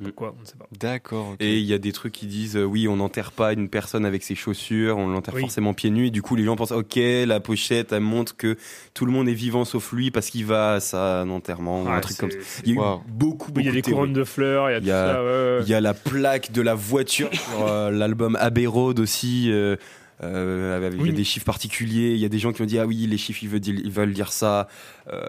Pourquoi 0.04 0.36
On 0.38 0.42
ne 0.42 0.46
sait 0.46 0.56
pas. 0.58 0.68
D'accord. 0.80 1.36
Et 1.40 1.58
il 1.60 1.66
y 1.66 1.74
a 1.74 1.78
des 1.78 1.94
trucs 1.94 2.12
qui 2.12 2.26
disent 2.28 2.58
euh, 2.58 2.64
oui, 2.64 2.88
on 2.88 2.98
n'enterre 2.98 3.32
pas 3.32 3.54
une 3.54 3.70
personne 3.70 4.06
avec 4.06 4.22
ses 4.24 4.36
chaussures, 4.36 4.98
on 4.98 5.08
l'enterre 5.08 5.34
Oui. 5.36 5.42
forcément 5.42 5.74
pieds 5.74 5.90
nus. 5.92 6.08
Et 6.08 6.12
du 6.12 6.22
coup, 6.22 6.36
les 6.36 6.44
gens 6.44 6.56
pensent 6.58 6.72
ok, 6.74 7.00
la 7.26 7.40
pochette, 7.40 7.94
elle 7.94 8.02
montre 8.02 8.36
que 8.36 8.58
tout 8.94 9.06
le 9.06 9.12
monde 9.12 9.30
est 9.30 9.34
vivant 9.34 9.64
sauf 9.66 9.94
lui 9.94 10.12
parce 10.12 10.30
qu'il 10.30 10.46
va 10.46 10.74
à 10.74 10.80
sa 10.80 11.24
enterrement 11.24 11.84
ou 11.84 11.88
un 11.88 12.02
truc 12.02 12.18
comme 12.18 12.32
ça. 12.32 12.38
Il 12.66 12.70
y 12.70 12.72
a 12.74 12.76
eu 12.76 12.80
Wow. 12.80 13.02
beaucoup, 13.08 13.48
beaucoup 13.52 13.60
Il 13.62 13.66
y 13.66 13.70
a 13.70 13.72
des 13.72 13.82
couronnes 13.82 14.14
de 14.14 14.24
fleurs, 14.26 14.70
il 14.70 14.74
y 14.74 14.76
a 14.76 14.80
tout 14.80 14.86
Il 14.86 14.90
y 14.90 14.92
a- 14.92 15.14
ça. 15.14 15.24
ouais, 15.24 15.30
ouais. 15.30 15.60
Il 15.64 15.70
y 15.70 15.74
a 15.74 15.82
la 15.82 15.94
plaque 15.94 16.52
de 16.52 16.62
la 16.62 16.76
voiture 16.76 17.30
sur 17.34 17.66
euh, 17.68 17.90
l'album 17.90 18.36
Abbey 18.42 18.66
Road 18.68 19.00
aussi. 19.00 19.50
euh, 19.52 19.78
euh, 20.24 20.78
avec- 20.78 20.94
Il 20.94 21.00
y 21.00 21.04
Oui. 21.04 21.10
a 21.10 21.14
des 21.14 21.24
chiffres 21.24 21.46
particuliers. 21.46 22.12
Il 22.14 22.20
y 22.20 22.26
a 22.26 22.30
des 22.30 22.40
gens 22.40 22.52
qui 22.54 22.62
ont 22.62 22.66
dit 22.66 22.80
ah 22.80 22.86
oui 22.86 23.06
les 23.08 23.18
chiffres 23.18 23.40
ils 23.44 23.50
veulent 23.50 23.60
dire, 23.60 23.76
ils 23.84 23.92
veulent 23.92 24.14
dire 24.14 24.32
ça. 24.32 24.68
Euh, 25.12 25.22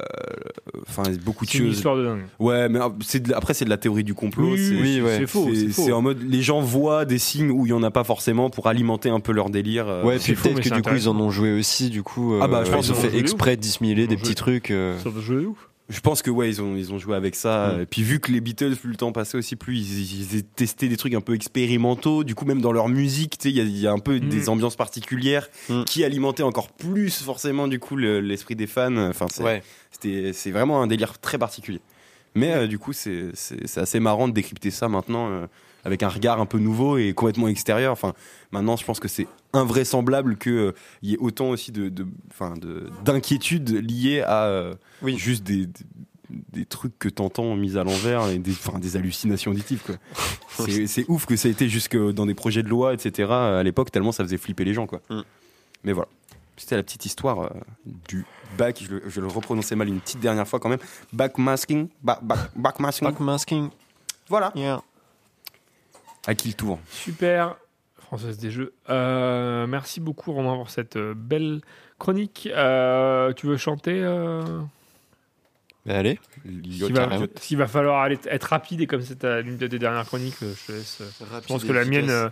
Enfin 0.88 1.02
beaucoup 1.24 1.44
de 1.44 1.50
C'est 1.50 1.58
une 1.58 1.66
choses. 1.66 1.76
histoire 1.76 1.96
de 1.96 2.04
dingue. 2.04 2.22
Ouais, 2.38 2.68
mais 2.68 2.78
c'est 3.04 3.20
de 3.22 3.34
après 3.34 3.54
c'est 3.54 3.64
de 3.64 3.70
la 3.70 3.76
théorie 3.76 4.04
du 4.04 4.14
complot. 4.14 4.52
Oui, 4.52 4.58
c'est 4.68 4.74
oui, 4.80 5.02
c'est 5.06 5.26
faux, 5.26 5.48
c'est 5.54 5.68
faux. 5.68 5.82
C'est 5.86 5.92
en 5.92 6.02
mode 6.02 6.18
les 6.22 6.42
gens 6.42 6.60
voient 6.60 7.04
des 7.04 7.18
signes 7.18 7.50
où 7.50 7.66
il 7.66 7.70
y 7.70 7.72
en 7.72 7.82
a 7.82 7.90
pas 7.90 8.04
forcément 8.04 8.50
pour 8.50 8.66
alimenter 8.68 9.08
un 9.10 9.20
peu 9.20 9.32
leur 9.32 9.50
délire. 9.50 9.88
euh. 9.88 10.04
Ouais, 10.04 10.18
c'est 10.18 10.32
puis 10.32 10.36
faux, 10.36 10.48
peut-être 10.50 10.60
que 10.68 10.74
du 10.74 10.82
coup 10.82 10.94
ils 10.94 11.08
en 11.08 11.18
ont 11.18 11.30
joué 11.30 11.52
aussi, 11.58 11.90
du 11.90 12.02
coup. 12.02 12.34
Ah 12.40 12.46
bah, 12.48 12.62
je 12.64 12.70
euh, 12.70 12.74
pense 12.74 12.86
ils 12.86 12.92
ont 12.92 12.94
qu'ils 12.94 13.06
ont 13.06 13.10
fait 13.10 13.18
exprès 13.18 13.56
de 13.56 13.60
dissimuler 13.62 14.06
des 14.06 14.16
petits 14.16 14.34
trucs. 14.34 14.68
Ça 14.68 15.10
jouer 15.20 15.42
de 15.42 15.46
ouf. 15.46 15.68
Je 15.90 16.00
pense 16.00 16.22
que 16.22 16.30
ouais, 16.30 16.48
ils 16.48 16.62
ont 16.62 16.76
ils 16.76 16.94
ont 16.94 16.98
joué 16.98 17.14
avec 17.14 17.34
ça. 17.34 17.74
Mm. 17.76 17.80
Et 17.82 17.86
puis 17.86 18.02
vu 18.02 18.18
que 18.18 18.32
les 18.32 18.40
Beatles, 18.40 18.74
plus 18.76 18.88
le 18.90 18.96
temps 18.96 19.12
passait 19.12 19.36
aussi, 19.36 19.54
plus 19.54 19.76
ils, 19.78 20.34
ils 20.36 20.44
testaient 20.44 20.88
des 20.88 20.96
trucs 20.96 21.12
un 21.14 21.20
peu 21.20 21.34
expérimentaux. 21.34 22.24
Du 22.24 22.34
coup, 22.34 22.46
même 22.46 22.62
dans 22.62 22.72
leur 22.72 22.88
musique, 22.88 23.36
tu 23.36 23.50
sais, 23.50 23.54
il 23.54 23.68
y 23.68 23.80
y 23.80 23.86
a 23.86 23.92
un 23.92 23.98
peu 23.98 24.16
Mm. 24.18 24.28
des 24.30 24.48
ambiances 24.48 24.76
particulières 24.76 25.48
Mm. 25.68 25.84
qui 25.84 26.02
alimentaient 26.04 26.42
encore 26.42 26.68
plus 26.72 27.22
forcément 27.22 27.68
du 27.68 27.78
coup 27.78 27.96
le- 27.96 28.20
l'esprit 28.20 28.56
des 28.56 28.66
fans. 28.66 28.96
Enfin, 28.96 29.26
c'est 29.30 29.42
Ouais. 29.42 29.62
c'était 29.90 30.32
c'est 30.32 30.50
vraiment 30.50 30.80
un 30.82 30.86
délire 30.86 31.18
très 31.18 31.36
particulier. 31.38 31.80
Mais 32.34 32.52
euh, 32.54 32.66
du 32.66 32.78
coup, 32.78 32.92
c'est 32.92 33.30
assez 33.76 34.00
marrant 34.00 34.26
de 34.26 34.32
décrypter 34.32 34.70
ça 34.70 34.88
maintenant 34.88 35.28
euh, 35.30 35.46
avec 35.84 36.02
un 36.02 36.08
regard 36.08 36.40
un 36.40 36.46
peu 36.46 36.58
nouveau 36.58 36.96
et 36.98 37.12
complètement 37.12 37.48
extérieur. 37.48 37.92
Enfin, 37.92 38.14
maintenant, 38.52 38.76
je 38.76 38.84
pense 38.84 39.00
que 39.00 39.08
c'est 39.08 39.26
invraisemblable 39.52 40.36
qu'il 40.38 40.72
y 41.02 41.14
ait 41.14 41.18
autant 41.18 41.50
aussi 41.50 41.72
de, 41.72 41.88
de, 41.88 42.06
enfin, 42.30 42.54
de, 42.54 42.88
d'inquiétudes 43.04 43.70
liées 43.70 44.20
à 44.22 44.44
euh, 44.44 44.74
Oui. 45.02 45.16
juste 45.18 45.44
des, 45.44 45.66
des, 45.66 45.72
des 46.52 46.64
trucs 46.64 46.98
que 46.98 47.08
t'entends 47.08 47.54
mis 47.54 47.76
à 47.76 47.84
l'envers 47.84 48.28
et 48.28 48.38
des, 48.38 48.52
des 48.80 48.96
hallucinations 48.96 49.50
auditives. 49.50 49.82
quoi. 49.84 49.96
C'est 50.86 51.04
ouf 51.08 51.26
que 51.26 51.36
ça 51.36 51.48
a 51.48 51.50
été 51.50 51.68
jusque 51.68 51.96
dans 51.96 52.26
des 52.26 52.34
projets 52.34 52.62
de 52.62 52.68
loi, 52.68 52.94
etc. 52.94 53.30
à 53.30 53.62
l'époque, 53.62 53.90
tellement 53.90 54.12
ça 54.12 54.24
faisait 54.24 54.38
flipper 54.38 54.64
les 54.64 54.74
gens. 54.74 54.86
Quoi. 54.86 55.00
Mm. 55.10 55.20
Mais 55.84 55.92
voilà. 55.92 56.08
C'était 56.56 56.76
la 56.76 56.84
petite 56.84 57.04
histoire 57.04 57.40
euh, 57.42 57.48
du 58.08 58.24
back, 58.56 58.80
je, 58.80 58.88
le- 58.94 59.02
je 59.08 59.20
le 59.20 59.26
reprononçais 59.26 59.74
mal 59.74 59.88
une 59.88 59.98
petite 60.00 60.20
dernière 60.20 60.46
fois 60.46 60.60
quand 60.60 60.68
même. 60.68 60.78
Backmasking. 61.12 61.88
Back, 62.02 62.22
back, 62.22 62.38
backmasking. 62.54 63.08
Backmasking. 63.08 63.68
Voilà. 64.28 64.52
Yeah. 64.54 64.80
À 66.26 66.34
qui 66.34 66.48
le 66.48 66.54
tour 66.54 66.78
Super. 66.90 67.56
Française 67.98 68.38
des 68.38 68.50
Jeux. 68.50 68.74
Euh, 68.90 69.66
merci 69.66 70.00
beaucoup, 70.00 70.32
Romain, 70.32 70.54
pour 70.56 70.70
cette 70.70 70.96
euh, 70.96 71.14
belle 71.16 71.60
chronique. 71.98 72.48
Euh, 72.52 73.32
tu 73.32 73.46
veux 73.46 73.56
chanter 73.56 74.00
euh, 74.02 74.42
Bah, 75.86 75.98
allez. 75.98 76.18
S'il 76.44 76.92
va, 76.94 77.08
s'il 77.40 77.58
va 77.58 77.66
falloir 77.66 78.02
aller, 78.02 78.18
être 78.26 78.44
rapide 78.44 78.80
et 78.82 78.86
comme 78.86 79.00
c'est 79.02 79.24
l'une 79.42 79.56
de 79.56 79.66
tes 79.66 79.78
dernières 79.78 80.04
chroniques, 80.06 80.36
je 80.40 80.66
te 80.66 80.72
laisse. 80.72 81.02
je 81.20 81.46
pense 81.46 81.64
que 81.64 81.72
la 81.72 81.82
efficace. 81.82 82.02
mienne. 82.02 82.10
euh, 82.10 82.28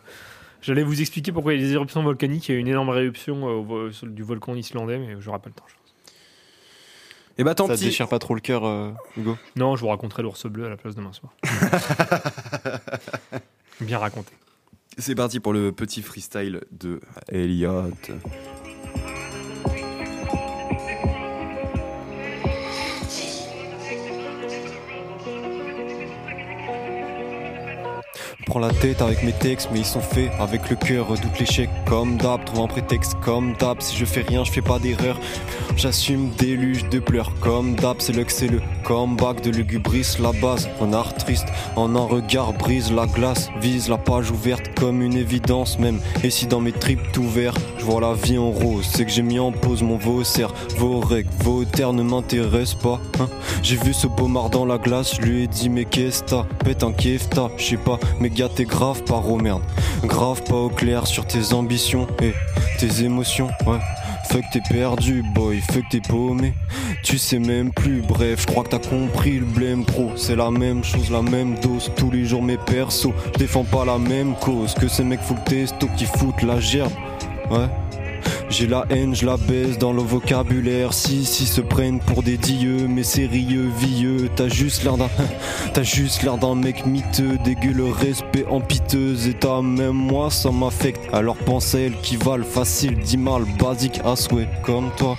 J'allais 0.60 0.85
vous 0.85 1.01
expliquer 1.01 1.32
pourquoi 1.32 1.55
il 1.55 1.60
y 1.60 1.64
a 1.64 1.66
des 1.66 1.73
éruptions 1.73 2.02
volcaniques. 2.05 2.48
Il 2.48 2.52
y 2.52 2.56
a 2.56 2.60
une 2.60 2.69
énorme 2.69 2.90
éruption 2.97 3.66
euh, 3.69 3.90
du 4.05 4.23
volcan 4.23 4.55
islandais, 4.55 4.98
mais 4.98 5.16
j'aurai 5.20 5.40
pas 5.40 5.48
le 5.48 5.55
temps. 5.55 5.64
je 5.66 5.74
pense. 5.74 5.82
Et 7.39 7.44
bah 7.44 7.55
tant 7.56 7.66
Ça 7.66 7.77
te 7.77 7.81
déchire 7.81 8.09
pas 8.09 8.20
trop 8.20 8.35
le 8.35 8.40
cœur, 8.40 8.64
euh, 8.64 8.90
Hugo? 9.16 9.36
Non, 9.56 9.74
je 9.74 9.81
vous 9.81 9.89
raconterai 9.89 10.23
l'ours 10.23 10.47
bleu 10.47 10.66
à 10.66 10.69
la 10.69 10.77
place 10.77 10.94
demain 10.94 11.12
soir. 11.12 11.32
Bien 13.81 13.99
raconté. 13.99 14.32
C'est 14.99 15.15
parti 15.15 15.40
pour 15.40 15.53
le 15.53 15.73
petit 15.73 16.03
freestyle 16.03 16.61
de 16.70 17.01
Elliot. 17.28 17.90
Prends 28.53 28.61
la 28.61 28.69
tête 28.69 29.01
avec 29.01 29.23
mes 29.23 29.33
textes, 29.33 29.70
mais 29.73 29.79
ils 29.79 29.87
sont 29.87 30.03
faits 30.03 30.31
avec 30.39 30.69
le 30.69 30.77
cœur. 30.77 31.09
Redoute 31.09 31.39
l'échec 31.41 31.70
comme 31.87 32.19
d'hab, 32.19 32.45
trouve 32.45 32.61
un 32.61 32.66
prétexte 32.66 33.15
comme 33.23 33.55
d'hab. 33.55 33.81
Si 33.81 33.97
je 33.97 34.05
fais 34.05 34.20
rien, 34.20 34.45
je 34.45 34.53
fais 34.53 34.61
pas 34.61 34.79
d'erreur. 34.79 35.19
J'assume 35.74 36.29
déluge 36.37 36.87
de 36.91 36.99
pleurs 36.99 37.33
comme 37.41 37.74
d'hab. 37.77 37.97
C'est 38.01 38.12
le 38.12 38.27
c'est 38.29 38.49
le 38.49 38.61
comeback 38.85 39.41
de 39.41 39.51
lugubris, 39.51 40.19
la 40.20 40.33
base. 40.33 40.69
Un 40.83 40.93
art 40.93 41.15
triste, 41.15 41.47
en 41.77 41.97
un 41.97 42.05
regard 42.05 42.53
brise 42.53 42.93
la 42.93 43.07
glace. 43.07 43.49
Vise 43.59 43.89
la 43.89 43.97
page 43.97 44.31
ouverte 44.31 44.79
comme 44.79 45.01
une 45.01 45.16
évidence 45.16 45.79
même. 45.79 45.99
Et 46.23 46.29
si 46.29 46.47
dans 46.47 46.61
mes 46.61 46.73
tripes 46.73 47.11
tout 47.15 47.27
vert, 47.27 47.55
je 47.79 47.87
vois 47.87 48.03
la 48.03 48.12
vie 48.12 48.37
en 48.37 48.51
rose. 48.51 48.87
C'est 48.87 49.07
que 49.07 49.11
j'ai 49.11 49.23
mis 49.23 49.39
en 49.39 49.51
pause 49.51 49.83
mon 49.83 49.97
vaussaire. 49.97 50.53
Vos 50.77 51.01
règles, 51.01 51.31
vos 51.39 51.65
terres 51.65 51.95
ne 51.95 52.03
m'intéressent 52.03 52.74
pas. 52.83 53.01
hein. 53.19 53.31
J'ai 53.62 53.77
vu 53.77 53.95
ce 53.95 54.07
beau 54.07 54.29
dans 54.51 54.66
la 54.66 54.77
glace, 54.79 55.15
je 55.16 55.23
lui 55.23 55.45
ai 55.45 55.47
dit 55.47 55.69
mais 55.69 55.85
qu'est-ce 55.85 56.24
t'as? 56.24 56.45
Pète 56.65 56.83
un 56.83 56.93
kefta, 56.93 57.51
je 57.57 57.65
sais 57.65 57.77
pas, 57.77 57.99
mais 58.20 58.29
gars 58.29 58.41
t'es 58.48 58.64
grave 58.64 59.02
pas 59.05 59.23
oh 59.27 59.36
merde. 59.36 59.62
Grave 60.05 60.43
pas 60.44 60.56
au 60.56 60.69
clair 60.69 61.06
sur 61.06 61.27
tes 61.27 61.52
ambitions 61.52 62.06
et 62.23 62.32
tes 62.78 63.05
émotions, 63.05 63.48
ouais. 63.66 63.78
Fuck 64.31 64.44
t'es 64.52 64.60
perdu 64.69 65.23
boy, 65.35 65.60
fuck 65.60 65.85
t'es 65.90 66.01
paumé. 66.01 66.55
Tu 67.02 67.19
sais 67.19 67.39
même 67.39 67.73
plus, 67.73 68.01
bref, 68.01 68.47
crois 68.47 68.64
que 68.64 68.70
t'as 68.70 68.78
compris 68.78 69.39
le 69.39 69.47
blême 69.47 69.85
pro. 69.85 70.12
C'est 70.16 70.36
la 70.36 70.51
même 70.51 70.85
chose, 70.85 71.10
la 71.10 71.23
même 71.23 71.59
dose, 71.59 71.90
tous 71.97 72.10
les 72.10 72.24
jours 72.24 72.43
mes 72.43 72.56
persos 72.59 73.12
défends 73.39 73.64
pas 73.64 73.85
la 73.85 73.98
même 73.98 74.35
cause. 74.36 74.74
Que 74.74 74.89
ces 74.89 75.05
mecs 75.05 75.23
full 75.23 75.43
testo 75.44 75.89
qui 75.97 76.06
foutent 76.06 76.43
la 76.43 76.60
gerbe 76.60 76.93
Ouais 77.51 77.69
j'ai 78.53 78.66
la 78.66 78.85
haine, 78.91 79.15
je 79.15 79.24
la 79.24 79.39
baisse 79.39 79.79
dans 79.79 79.93
le 79.93 80.03
vocabulaire. 80.03 80.93
Si, 80.93 81.24
si 81.24 81.47
se 81.47 81.62
prennent 81.62 82.01
pour 82.01 82.23
des 82.23 82.37
dieux, 82.37 82.87
mais 82.87 83.03
sérieux, 83.03 83.70
vieux. 83.79 84.29
T'as 84.37 84.49
juste 84.49 84.85
l'air 84.85 84.99
d'un, 84.99 85.09
t'as 85.74 85.83
juste 85.83 86.23
l'air 86.23 86.37
d'un 86.37 86.55
mec 86.55 86.85
miteux, 86.85 87.39
dégueu 87.45 87.73
le 87.73 87.91
respect 87.91 88.45
en 88.51 88.61
piteuse. 88.61 89.27
Et 89.27 89.35
t'as 89.35 89.62
même 89.62 89.93
moi, 89.93 90.31
ça 90.31 90.51
m'affecte. 90.51 91.01
Alors 91.15 91.37
pense 91.37 91.74
à 91.74 91.81
elle 91.81 91.97
qui 92.03 92.16
valent 92.16 92.45
facile, 92.45 92.99
dit 92.99 93.16
mal, 93.16 93.45
basique 93.59 94.01
à 94.05 94.16
souhait, 94.16 94.49
comme 94.62 94.91
toi. 94.97 95.16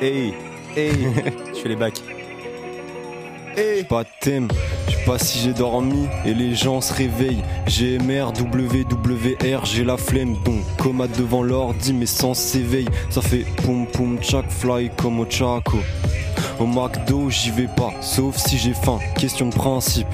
Hey, 0.00 0.34
hey, 0.76 0.92
je 1.54 1.60
fais 1.60 1.68
les 1.68 1.76
bacs. 1.76 2.17
J'ai 3.58 3.82
pas 3.82 4.04
de 4.04 4.08
thème, 4.20 4.46
je 4.86 4.92
sais 4.92 5.04
pas 5.04 5.18
si 5.18 5.40
j'ai 5.40 5.52
dormi 5.52 6.06
et 6.24 6.32
les 6.32 6.54
gens 6.54 6.80
se 6.80 6.94
réveillent. 6.94 7.42
GMR, 7.66 8.28
WWR, 8.40 9.64
j'ai 9.64 9.82
la 9.82 9.96
flemme 9.96 10.36
donc 10.44 10.60
coma 10.76 11.08
devant 11.08 11.42
l'ordi 11.42 11.92
mes 11.92 12.06
sens 12.06 12.38
s'éveillent. 12.38 12.88
Ça 13.10 13.20
fait 13.20 13.44
poum 13.64 13.88
poum 13.88 14.18
chaque 14.22 14.48
fly 14.48 14.90
comme 14.96 15.18
au 15.18 15.26
Chaco. 15.28 15.78
Au 16.60 16.66
McDo 16.66 17.30
j'y 17.30 17.50
vais 17.50 17.66
pas, 17.66 17.92
sauf 18.00 18.36
si 18.36 18.58
j'ai 18.58 18.74
faim, 18.74 19.00
question 19.16 19.48
de 19.48 19.54
principe. 19.54 20.06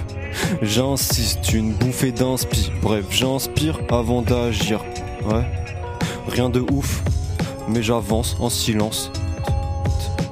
J'insiste, 0.62 1.52
une 1.52 1.72
bouffée 1.72 2.12
d'inspi. 2.12 2.72
Bref, 2.82 3.04
j'inspire 3.10 3.78
avant 3.90 4.22
d'agir. 4.22 4.82
Ouais, 5.26 5.44
rien 6.28 6.48
de 6.48 6.60
ouf, 6.60 7.02
mais 7.68 7.82
j'avance 7.82 8.36
en 8.40 8.48
silence. 8.48 9.12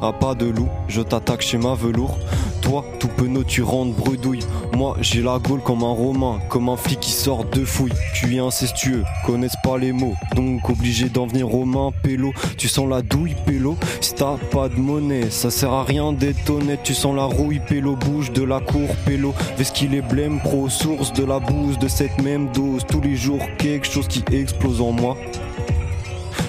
À 0.01 0.12
pas 0.12 0.34
de 0.34 0.47
loup, 0.47 0.68
je 0.89 1.02
t'attaque 1.02 1.43
chez 1.43 1.59
ma 1.59 1.74
velours. 1.74 2.18
Toi, 2.62 2.84
tout 3.01 3.09
penaud, 3.09 3.43
tu 3.43 3.62
rentres 3.62 3.97
bredouille. 3.97 4.44
Moi, 4.74 4.97
j'ai 5.01 5.20
la 5.20 5.39
gaule 5.39 5.60
comme 5.60 5.82
un 5.82 5.93
romain, 5.93 6.39
comme 6.48 6.68
un 6.68 6.76
flic 6.76 7.01
qui 7.01 7.10
sort 7.10 7.44
de 7.44 7.64
fouille. 7.64 7.93
Tu 8.14 8.36
es 8.36 8.39
incestueux, 8.39 9.02
connaissent 9.26 9.56
pas 9.64 9.78
les 9.78 9.93
mots, 9.93 10.14
donc 10.36 10.70
obligé 10.70 11.09
d'en 11.09 11.26
venir 11.26 11.52
aux 11.52 11.64
mains, 11.64 11.90
pélo. 12.02 12.32
Tu 12.56 12.68
sens 12.68 12.89
la 12.89 13.02
douille, 13.02 13.34
pélo. 13.44 13.76
Si 14.01 14.14
t'as 14.14 14.36
pas 14.52 14.68
de 14.68 14.76
monnaie, 14.76 15.28
ça 15.30 15.51
sert 15.51 15.72
à 15.72 15.82
rien 15.82 16.12
d'être. 16.12 16.52
Tu 16.84 16.94
sens 16.94 17.14
la 17.16 17.24
rouille, 17.24 17.60
pélo, 17.68 17.97
bouge 17.97 18.32
de 18.32 18.44
la 18.44 18.60
cour, 18.60 18.89
pélo. 19.05 19.34
Ves 19.59 19.72
qu'il 19.72 19.94
est 19.94 20.02
blême, 20.02 20.40
pro, 20.40 20.68
source 20.68 21.12
de 21.12 21.24
la 21.24 21.40
bouse, 21.40 21.78
de 21.78 21.89
cette 21.89 22.22
même 22.22 22.52
dose. 22.52 22.86
Tous 22.89 23.01
les 23.01 23.16
jours, 23.16 23.40
quelque 23.59 23.86
chose 23.86 24.06
qui 24.06 24.22
explose 24.32 24.80
en 24.80 24.93
moi, 24.93 25.16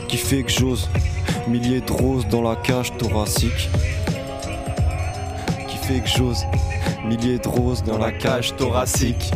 qui 0.07 0.18
fait 0.18 0.44
que 0.44 0.52
j'ose. 0.52 0.90
Milliers 1.48 1.81
de 1.81 1.91
roses 1.91 2.27
dans 2.27 2.41
la 2.41 2.56
cage 2.56 2.95
thoracique 2.98 3.69
fait 5.84 5.99
que 5.99 6.07
j'ose. 6.07 6.45
Milliers 7.05 7.39
de 7.39 7.47
roses 7.47 7.84
dans 7.84 7.97
la 7.97 8.11
cage 8.11 8.55
thoracique. 8.55 9.31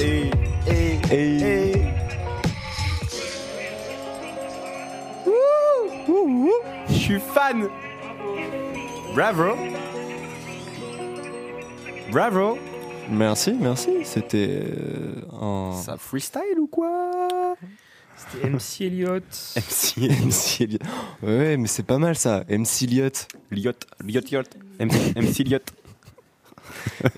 Hey, 0.00 0.30
hey, 0.66 1.00
hey. 1.10 1.72
Je 6.88 6.92
suis 6.94 7.20
fan. 7.20 7.68
Bravo. 9.14 9.54
Bravo. 12.10 12.58
Merci, 13.08 13.56
merci. 13.60 13.90
C'était 14.04 14.62
euh, 14.64 15.22
un. 15.40 15.72
Ça 15.80 15.96
freestyle 15.96 16.58
ou 16.58 16.66
quoi? 16.66 17.54
C'était 18.16 18.48
MC 18.50 18.80
Elliott. 18.86 19.24
MC, 19.56 19.96
MC 20.24 20.60
Elliott. 20.62 20.82
Ouais, 21.22 21.56
mais 21.56 21.66
c'est 21.66 21.82
pas 21.82 21.98
mal 21.98 22.16
ça. 22.16 22.44
MC 22.48 22.82
Elliott. 22.84 23.28
Liot, 23.50 23.72
Liot, 24.04 24.20
Liot. 24.30 24.42
MC, 24.80 25.44
Liot. 25.44 25.58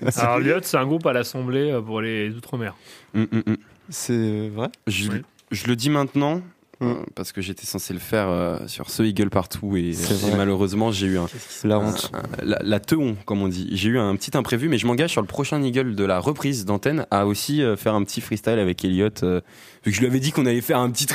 Alors, 0.17 0.37
Elliott, 0.39 0.63
c'est 0.65 0.77
un 0.77 0.85
groupe 0.85 1.05
à 1.05 1.13
l'Assemblée 1.13 1.71
euh, 1.71 1.81
pour 1.81 2.01
les 2.01 2.29
Outre-mer. 2.31 2.75
Hum, 3.13 3.27
hum, 3.31 3.43
hum. 3.47 3.57
C'est 3.89 4.49
vrai? 4.49 4.69
Je, 4.87 5.11
Oui. 5.11 5.21
je 5.51 5.67
le 5.67 5.75
dis 5.75 5.89
maintenant 5.89 6.41
euh, 6.85 6.93
parce 7.15 7.31
que 7.31 7.41
j'étais 7.41 7.65
censé 7.65 7.93
le 7.93 7.99
faire 7.99 8.27
euh, 8.29 8.57
sur 8.67 8.89
ce 8.89 9.03
Eagle 9.03 9.29
partout 9.29 9.75
et, 9.77 9.91
malheureusement 10.35 10.91
j'ai 10.91 11.07
eu 11.07 11.17
un, 11.17 11.27
La 11.63 11.79
honte. 11.79 12.11
un- 12.13 12.45
la, 12.45 12.59
la 12.63 12.79
teon 12.79 13.15
comme 13.25 13.41
on 13.41 13.47
dit. 13.47 13.69
J'ai 13.73 13.89
eu 13.89 13.99
un 13.99 14.15
petit 14.15 14.37
imprévu 14.37 14.69
mais 14.69 14.77
je 14.77 14.87
m'engage 14.87 15.11
sur 15.11 15.21
le 15.21 15.27
prochain 15.27 15.61
Eagle 15.61 15.95
de 15.95 16.03
la 16.05 16.19
reprise 16.19 16.65
d'antenne 16.65 17.05
à 17.11 17.25
aussi 17.25 17.61
euh, 17.61 17.75
faire 17.75 17.93
un 17.95 18.03
petit 18.03 18.21
freestyle 18.21 18.59
avec 18.59 18.83
Elliot 18.85 19.09
euh, 19.23 19.41
vu 19.83 19.91
que 19.91 19.95
je 19.95 19.99
lui 20.01 20.07
avais 20.07 20.19
dit 20.19 20.31
qu'on 20.31 20.45
allait 20.45 20.61
faire 20.61 20.79
un 20.79 20.89
petit 20.91 21.05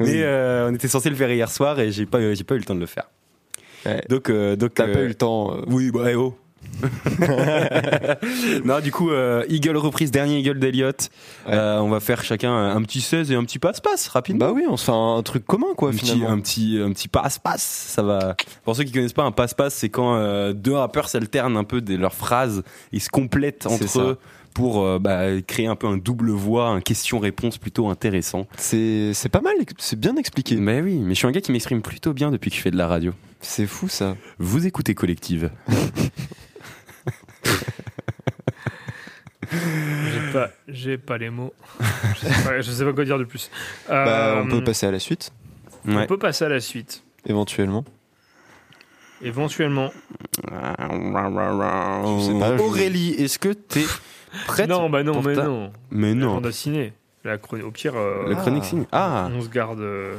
Oui. 0.00 0.06
mais 0.06 0.24
on 0.68 0.74
était 0.74 0.88
censé 0.88 1.10
le 1.10 1.16
faire 1.16 1.30
hier 1.30 1.50
soir 1.50 1.78
et 1.80 1.92
j'ai 1.92 2.06
pas 2.06 2.34
j'ai 2.34 2.44
pas 2.44 2.54
eu 2.54 2.58
le 2.58 2.64
temps 2.64 2.74
de 2.74 2.80
le 2.80 2.86
faire. 2.86 3.10
Ouais. 3.86 4.02
Donc 4.08 4.28
euh, 4.28 4.56
donc 4.56 4.74
T'as 4.74 4.86
euh, 4.86 4.92
pas 4.92 5.00
eu 5.02 5.08
le 5.08 5.14
temps. 5.14 5.54
euh, 5.56 5.62
oui, 5.68 5.90
bah, 5.90 6.10
eh 6.10 6.14
oh. 6.14 6.36
non, 8.64 8.80
du 8.80 8.92
coup, 8.92 9.10
euh, 9.10 9.44
Eagle 9.48 9.76
reprise, 9.76 10.10
dernier 10.10 10.38
Eagle 10.38 10.58
d'Eliott. 10.58 11.10
Euh, 11.48 11.78
on 11.78 11.88
va 11.88 12.00
faire 12.00 12.24
chacun 12.24 12.52
un, 12.52 12.76
un 12.76 12.82
petit 12.82 13.00
16 13.00 13.30
et 13.30 13.34
un 13.34 13.44
petit 13.44 13.58
passe-passe, 13.58 14.08
rapidement. 14.08 14.46
Bah 14.46 14.52
oui, 14.54 14.64
on 14.68 14.76
se 14.76 14.84
fait 14.84 14.92
un, 14.92 15.16
un 15.16 15.22
truc 15.22 15.44
commun 15.44 15.74
quoi 15.76 15.90
un 15.90 15.92
petit, 15.92 16.22
un 16.26 16.40
petit, 16.40 16.78
un 16.82 16.92
petit 16.92 17.08
passe-passe, 17.08 17.62
ça 17.62 18.02
va. 18.02 18.36
Pour 18.64 18.76
ceux 18.76 18.84
qui 18.84 18.92
connaissent 18.92 19.12
pas, 19.12 19.24
un 19.24 19.32
passe-passe, 19.32 19.74
c'est 19.74 19.88
quand 19.88 20.14
euh, 20.16 20.52
deux 20.52 20.74
rappeurs 20.74 21.08
s'alternent 21.08 21.56
un 21.56 21.64
peu 21.64 21.80
de 21.80 21.96
leurs 21.96 22.14
phrases, 22.14 22.62
ils 22.92 23.00
se 23.00 23.10
complètent 23.10 23.66
entre 23.66 24.00
eux 24.00 24.18
pour 24.54 24.84
euh, 24.84 24.98
bah, 24.98 25.40
créer 25.46 25.66
un 25.66 25.76
peu 25.76 25.86
un 25.86 25.96
double 25.96 26.30
voix, 26.30 26.68
un 26.68 26.80
question-réponse 26.80 27.58
plutôt 27.58 27.88
intéressant. 27.88 28.46
C'est 28.56 29.12
c'est 29.14 29.28
pas 29.28 29.40
mal, 29.40 29.54
c'est 29.78 29.98
bien 29.98 30.16
expliqué. 30.16 30.56
Mais 30.56 30.80
oui, 30.80 30.96
mais 30.96 31.14
je 31.14 31.18
suis 31.18 31.26
un 31.26 31.30
gars 31.30 31.40
qui 31.40 31.52
m'exprime 31.52 31.82
plutôt 31.82 32.12
bien 32.12 32.30
depuis 32.30 32.50
que 32.50 32.56
je 32.56 32.62
fais 32.62 32.70
de 32.70 32.76
la 32.76 32.86
radio. 32.86 33.12
C'est 33.40 33.66
fou 33.66 33.88
ça. 33.88 34.16
Vous 34.38 34.66
écoutez 34.66 34.94
Collective. 34.94 35.50
J'ai 39.52 40.32
pas, 40.32 40.50
j'ai 40.68 40.98
pas 40.98 41.18
les 41.18 41.30
mots. 41.30 41.52
Je 42.14 42.26
sais 42.28 42.42
pas, 42.44 42.60
je 42.60 42.70
sais 42.70 42.84
pas 42.84 42.92
quoi 42.92 43.04
dire 43.04 43.18
de 43.18 43.24
plus. 43.24 43.50
Bah, 43.88 43.94
Euh, 44.36 44.42
on 44.44 44.48
peut 44.48 44.62
passer 44.64 44.86
à 44.86 44.90
la 44.90 45.00
suite, 45.00 45.32
on 45.86 46.06
peut 46.06 46.18
passer 46.18 46.44
à 46.44 46.48
la 46.48 46.60
suite. 46.60 47.02
éventuellement. 47.26 47.84
Éventuellement. 49.22 49.90
Je 50.44 50.48
sais 50.48 52.38
pas, 52.38 52.56
je- 52.56 52.62
Aurélie, 52.62 53.10
est-ce 53.14 53.38
que 53.38 53.50
t'es 53.50 53.84
prête 54.46 54.68
non, 54.70 54.88
bah 54.88 55.02
non, 55.02 55.14
pour 55.14 55.24
mais 55.24 55.34
ta- 55.34 55.44
non. 55.44 55.72
Mais 55.90 56.08
La 56.10 56.14
non. 56.14 56.34
bande 56.34 56.44
dessinée. 56.44 56.92
La 57.24 57.36
chronique. 57.36 57.66
Au 57.66 57.70
pire, 57.70 57.96
euh, 57.96 58.28
La 58.30 58.36
chronique 58.36 58.64
signe. 58.64 58.86
Ah, 58.92 59.28
on 59.34 59.42
se 59.42 59.48
garde. 59.50 59.80
euh, 59.80 60.16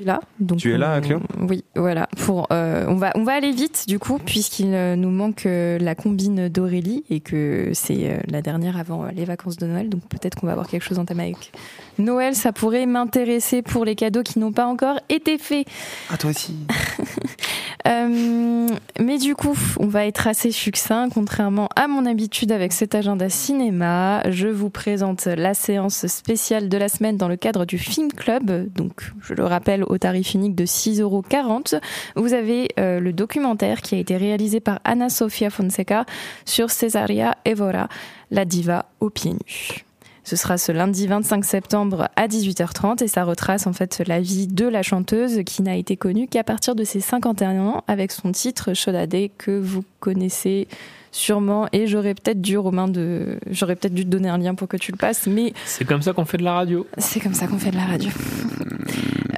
suis 0.00 0.06
là. 0.06 0.20
Donc 0.40 0.58
Tu 0.58 0.72
es 0.72 0.78
là, 0.78 1.00
on- 1.40 1.46
Oui, 1.46 1.64
voilà. 1.76 2.08
Pour, 2.24 2.46
euh, 2.52 2.84
on, 2.88 2.96
va, 2.96 3.12
on 3.14 3.24
va 3.24 3.32
aller 3.32 3.52
vite, 3.52 3.84
du 3.88 3.98
coup, 3.98 4.18
puisqu'il 4.18 4.74
euh, 4.74 4.96
nous 4.96 5.10
manque 5.10 5.46
euh, 5.46 5.78
la 5.78 5.94
combine 5.94 6.48
d'Aurélie 6.48 7.04
et 7.10 7.20
que 7.20 7.70
c'est 7.74 8.10
euh, 8.10 8.18
la 8.28 8.42
dernière 8.42 8.76
avant 8.78 9.06
les 9.06 9.24
vacances 9.24 9.56
de 9.56 9.66
Noël. 9.66 9.88
Donc 9.88 10.02
peut-être 10.08 10.34
qu'on 10.36 10.46
va 10.46 10.52
avoir 10.52 10.68
quelque 10.68 10.82
chose 10.84 10.98
en 10.98 11.04
thème 11.04 11.20
avec 11.20 11.52
Noël. 12.00 12.34
Ça 12.34 12.52
pourrait 12.52 12.86
m'intéresser 12.86 13.62
pour 13.62 13.84
les 13.84 13.94
cadeaux 13.94 14.22
qui 14.22 14.38
n'ont 14.38 14.52
pas 14.52 14.66
encore 14.66 14.98
été 15.08 15.38
faits. 15.38 15.66
ah 16.10 16.16
toi 16.16 16.30
aussi. 16.30 16.56
Euh, 17.88 18.68
mais 19.00 19.16
du 19.16 19.34
coup, 19.34 19.56
on 19.78 19.86
va 19.86 20.04
être 20.04 20.26
assez 20.26 20.52
succinct, 20.52 21.08
contrairement 21.08 21.68
à 21.76 21.88
mon 21.88 22.04
habitude 22.04 22.52
avec 22.52 22.74
cet 22.74 22.94
agenda 22.94 23.30
cinéma. 23.30 24.22
Je 24.28 24.48
vous 24.48 24.68
présente 24.68 25.24
la 25.24 25.54
séance 25.54 26.06
spéciale 26.06 26.68
de 26.68 26.76
la 26.76 26.90
semaine 26.90 27.16
dans 27.16 27.26
le 27.26 27.36
cadre 27.36 27.64
du 27.64 27.78
Film 27.78 28.12
Club. 28.12 28.70
Donc, 28.74 29.12
je 29.22 29.32
le 29.32 29.44
rappelle, 29.44 29.84
au 29.84 29.96
tarif 29.96 30.34
unique 30.34 30.54
de 30.54 30.66
6,40 30.66 31.00
euros. 31.00 31.24
Vous 32.16 32.34
avez 32.34 32.68
euh, 32.78 33.00
le 33.00 33.12
documentaire 33.12 33.80
qui 33.80 33.94
a 33.94 33.98
été 33.98 34.16
réalisé 34.16 34.60
par 34.60 34.80
Anna 34.84 35.08
Sofia 35.08 35.50
Fonseca 35.50 36.04
sur 36.44 36.70
Cesaria 36.70 37.36
Evora, 37.44 37.88
la 38.30 38.44
diva 38.44 38.86
aux 39.00 39.10
pieds 39.10 39.32
nus. 39.32 39.84
Ce 40.24 40.36
sera 40.36 40.58
ce 40.58 40.72
lundi 40.72 41.06
25 41.06 41.44
septembre 41.44 42.08
à 42.16 42.28
18h30 42.28 43.02
et 43.02 43.08
ça 43.08 43.24
retrace 43.24 43.66
en 43.66 43.72
fait 43.72 44.02
la 44.06 44.20
vie 44.20 44.46
de 44.46 44.66
la 44.66 44.82
chanteuse 44.82 45.40
qui 45.44 45.62
n'a 45.62 45.76
été 45.76 45.96
connue 45.96 46.28
qu'à 46.28 46.44
partir 46.44 46.74
de 46.74 46.84
ses 46.84 47.00
51 47.00 47.58
ans 47.60 47.84
avec 47.88 48.12
son 48.12 48.32
titre 48.32 48.74
Shodade 48.74 49.30
que 49.38 49.58
vous 49.58 49.84
connaissez 49.98 50.68
sûrement 51.12 51.66
et 51.72 51.86
j'aurais 51.86 52.14
peut-être 52.14 52.40
dû 52.40 52.56
Romain 52.58 52.86
de 52.86 53.38
j'aurais 53.50 53.76
peut-être 53.76 53.94
dû 53.94 54.04
te 54.04 54.10
donner 54.10 54.28
un 54.28 54.38
lien 54.38 54.54
pour 54.54 54.68
que 54.68 54.76
tu 54.76 54.92
le 54.92 54.96
passes 54.98 55.26
mais 55.26 55.52
C'est 55.64 55.84
comme 55.84 56.02
ça 56.02 56.12
qu'on 56.12 56.24
fait 56.24 56.38
de 56.38 56.44
la 56.44 56.54
radio. 56.54 56.86
c'est 56.98 57.20
comme 57.20 57.34
ça 57.34 57.46
qu'on 57.46 57.58
fait 57.58 57.70
de 57.70 57.76
la 57.76 57.86
radio. 57.86 58.10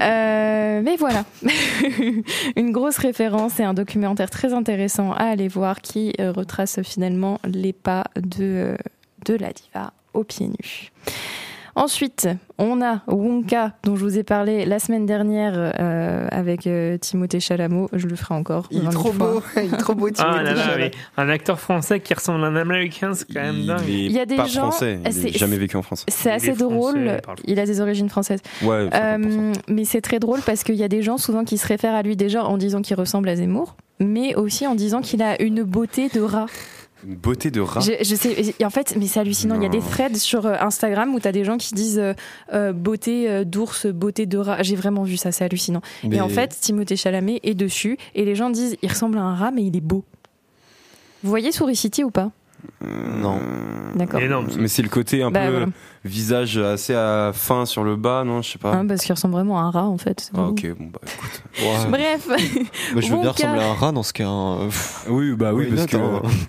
Euh, 0.01 0.81
mais 0.83 0.97
voilà, 0.97 1.25
une 2.57 2.73
grosse 2.73 2.99
référence 2.99 3.61
et 3.61 3.63
un 3.63 3.75
documentaire 3.75 4.31
très 4.31 4.53
intéressant 4.53 5.13
à 5.13 5.25
aller 5.27 5.47
voir 5.47 5.81
qui 5.81 6.13
euh, 6.19 6.33
retrace 6.33 6.83
finalement 6.83 7.39
les 7.45 7.73
pas 7.73 8.05
de, 8.17 8.43
euh, 8.43 8.77
de 9.27 9.35
la 9.35 9.53
diva 9.53 9.93
aux 10.15 10.25
pieds 10.25 10.49
nus. 10.49 10.91
Ensuite, 11.75 12.29
on 12.59 12.83
a 12.83 13.01
Wonka, 13.07 13.73
dont 13.83 13.97
je 13.97 14.03
vous 14.05 14.19
ai 14.19 14.23
parlé 14.25 14.67
la 14.67 14.79
semaine 14.79 15.07
dernière 15.07 15.55
euh, 15.57 16.29
avec 16.31 16.67
euh, 16.67 16.99
Timothée 16.99 17.41
Chalameau. 17.41 17.89
Je 17.95 18.07
le 18.09 18.15
ferai 18.15 18.35
encore. 18.35 18.67
Il 18.71 18.81
est 18.81 18.85
20 18.85 18.91
000 18.91 19.03
trop 19.03 19.13
fois. 19.13 19.27
beau, 19.33 19.43
il 19.57 19.73
est 19.73 19.77
trop 19.79 19.95
beau, 19.95 20.09
Ah 20.09 20.13
Timothée 20.13 20.43
là 20.45 20.53
là, 20.53 20.63
Chalamet. 20.63 20.91
mais 21.17 21.23
un 21.23 21.29
acteur 21.31 21.59
français 21.59 22.01
qui 22.01 22.13
ressemble 22.13 22.45
à 22.45 22.49
un 22.49 22.57
américain, 22.57 23.15
c'est 23.15 23.27
quand 23.33 23.41
même 23.41 23.65
dingue. 23.65 23.81
Il 23.89 23.95
est 23.95 24.05
Il 24.05 24.13
y 24.13 24.21
a 24.21 24.27
des 24.27 24.37
pas 24.37 24.45
gens- 24.45 24.71
français, 24.71 24.99
il 25.03 25.23
n'a 25.23 25.31
jamais 25.31 25.57
vécu 25.57 25.79
en 25.79 25.83
France. 25.83 26.05
C'est 26.09 26.31
assez 26.31 26.53
drôle. 26.53 27.17
il 27.47 27.59
a 27.59 27.65
des 27.65 27.81
origines 27.81 28.11
françaises. 28.11 28.41
Ouais, 28.63 28.89
50%. 28.89 28.91
Euh, 28.95 29.53
mais 29.69 29.87
c'est 29.87 30.03
très 30.03 30.19
drôle 30.19 30.41
parce 30.45 30.65
qu'il 30.65 30.75
y 30.75 30.85
a 30.85 30.89
des 30.89 31.01
gens 31.01 31.17
souvent 31.17 31.45
qui 31.45 31.57
se 31.57 31.67
réfèrent 31.67 31.95
à 31.95 32.03
lui 32.03 32.17
déjà 32.17 32.45
en 32.45 32.59
disant 32.59 32.83
qu'il 32.83 32.97
ressemble 32.97 33.31
à 33.31 33.37
Zemmour, 33.37 33.77
mais 33.99 34.35
aussi 34.35 34.67
en 34.67 34.75
disant 34.75 35.01
qu'il 35.01 35.23
a 35.23 35.41
une 35.41 35.63
beauté 35.63 36.11
de 36.11 36.21
rat. 36.21 36.47
Une 37.07 37.17
beauté 37.17 37.51
de 37.51 37.61
rat. 37.61 37.81
Je, 37.81 37.93
je 38.01 38.15
sais, 38.15 38.55
et 38.59 38.65
en 38.65 38.71
fait, 38.71 38.95
mais 38.99 39.07
c'est 39.07 39.19
hallucinant. 39.21 39.57
Il 39.57 39.63
y 39.63 39.67
a 39.67 39.69
des 39.69 39.81
threads 39.81 40.17
sur 40.17 40.47
euh, 40.47 40.55
Instagram 40.61 41.15
où 41.15 41.21
tu 41.21 41.27
as 41.29 41.33
des 41.33 41.45
gens 41.45 41.57
qui 41.57 41.75
disent 41.75 41.99
euh, 41.99 42.15
euh, 42.53 42.73
beauté 42.73 43.45
d'ours, 43.45 43.87
beauté 43.87 44.27
de 44.27 44.39
rat. 44.39 44.63
J'ai 44.63 44.77
vraiment 44.77 45.03
vu 45.03 45.17
ça, 45.17 45.33
c'est 45.33 45.45
hallucinant. 45.45 45.81
Mais- 46.05 46.17
Et 46.17 46.21
en 46.21 46.29
fait, 46.29 46.57
Timothée 46.61 46.97
Chalamet 46.97 47.41
est 47.43 47.55
dessus 47.55 47.99
et 48.15 48.25
les 48.25 48.35
gens 48.35 48.51
disent 48.51 48.77
il 48.83 48.89
ressemble 48.89 49.19
à 49.19 49.23
un 49.23 49.35
rat, 49.35 49.51
mais 49.51 49.65
il 49.65 49.77
est 49.77 49.81
beau. 49.81 50.05
Vous 51.25 51.31
voyez 51.31 51.53
Souris 51.53 51.77
City 51.77 52.05
ou 52.05 52.11
pas? 52.11 52.31
Non. 52.81 53.41
D'accord. 53.97 54.21
Mais 54.59 54.69
c'est 54.69 54.83
le 54.83 54.89
côté 54.89 55.23
un 55.23 55.31
Bah, 55.31 55.47
peu 55.47 55.51
voilà. 55.51 55.67
Visage 56.05 56.59
assez 56.59 56.95
à 56.95 57.31
fin 57.35 57.65
sur 57.67 57.85
le 57.85 57.97
bas, 57.97 58.25
non 58.25 58.43
Je 58.43 58.51
sais 58.53 58.59
pas. 58.59 58.73
Hein, 58.73 58.87
parce 58.87 59.03
qu'il 59.03 59.13
ressemble 59.13 59.35
vraiment 59.35 59.59
à 59.59 59.63
un 59.63 59.71
rat 59.71 59.85
en 59.87 59.99
fait. 59.99 60.31
Ah, 60.37 60.49
ok, 60.49 60.67
bon 60.79 60.87
bah 60.93 61.01
écoute. 61.07 61.43
Ouais. 61.63 61.91
Bref, 61.91 62.27
Bah, 62.29 63.01
je 63.01 63.13
veux 63.13 63.21
bien 63.21 63.31
ressembler 63.31 63.61
à 63.63 63.67
un 63.71 63.75
rat 63.75 63.93
dans 63.93 64.03
ce 64.03 64.13
cas. 64.15 64.27
hein. 64.27 64.69
Oui, 65.09 65.33
bah 65.33 65.53
oui, 65.53 65.67
Oui, 65.71 65.77
parce 65.77 65.87
que 65.87 65.97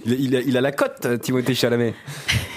il, 0.05 0.13
a- 0.13 0.15
il 0.15 0.35
a, 0.37 0.41
il 0.41 0.57
a 0.57 0.61
la 0.61 0.71
cote, 0.71 1.19
Timothée 1.21 1.53
Chalamet. 1.55 1.93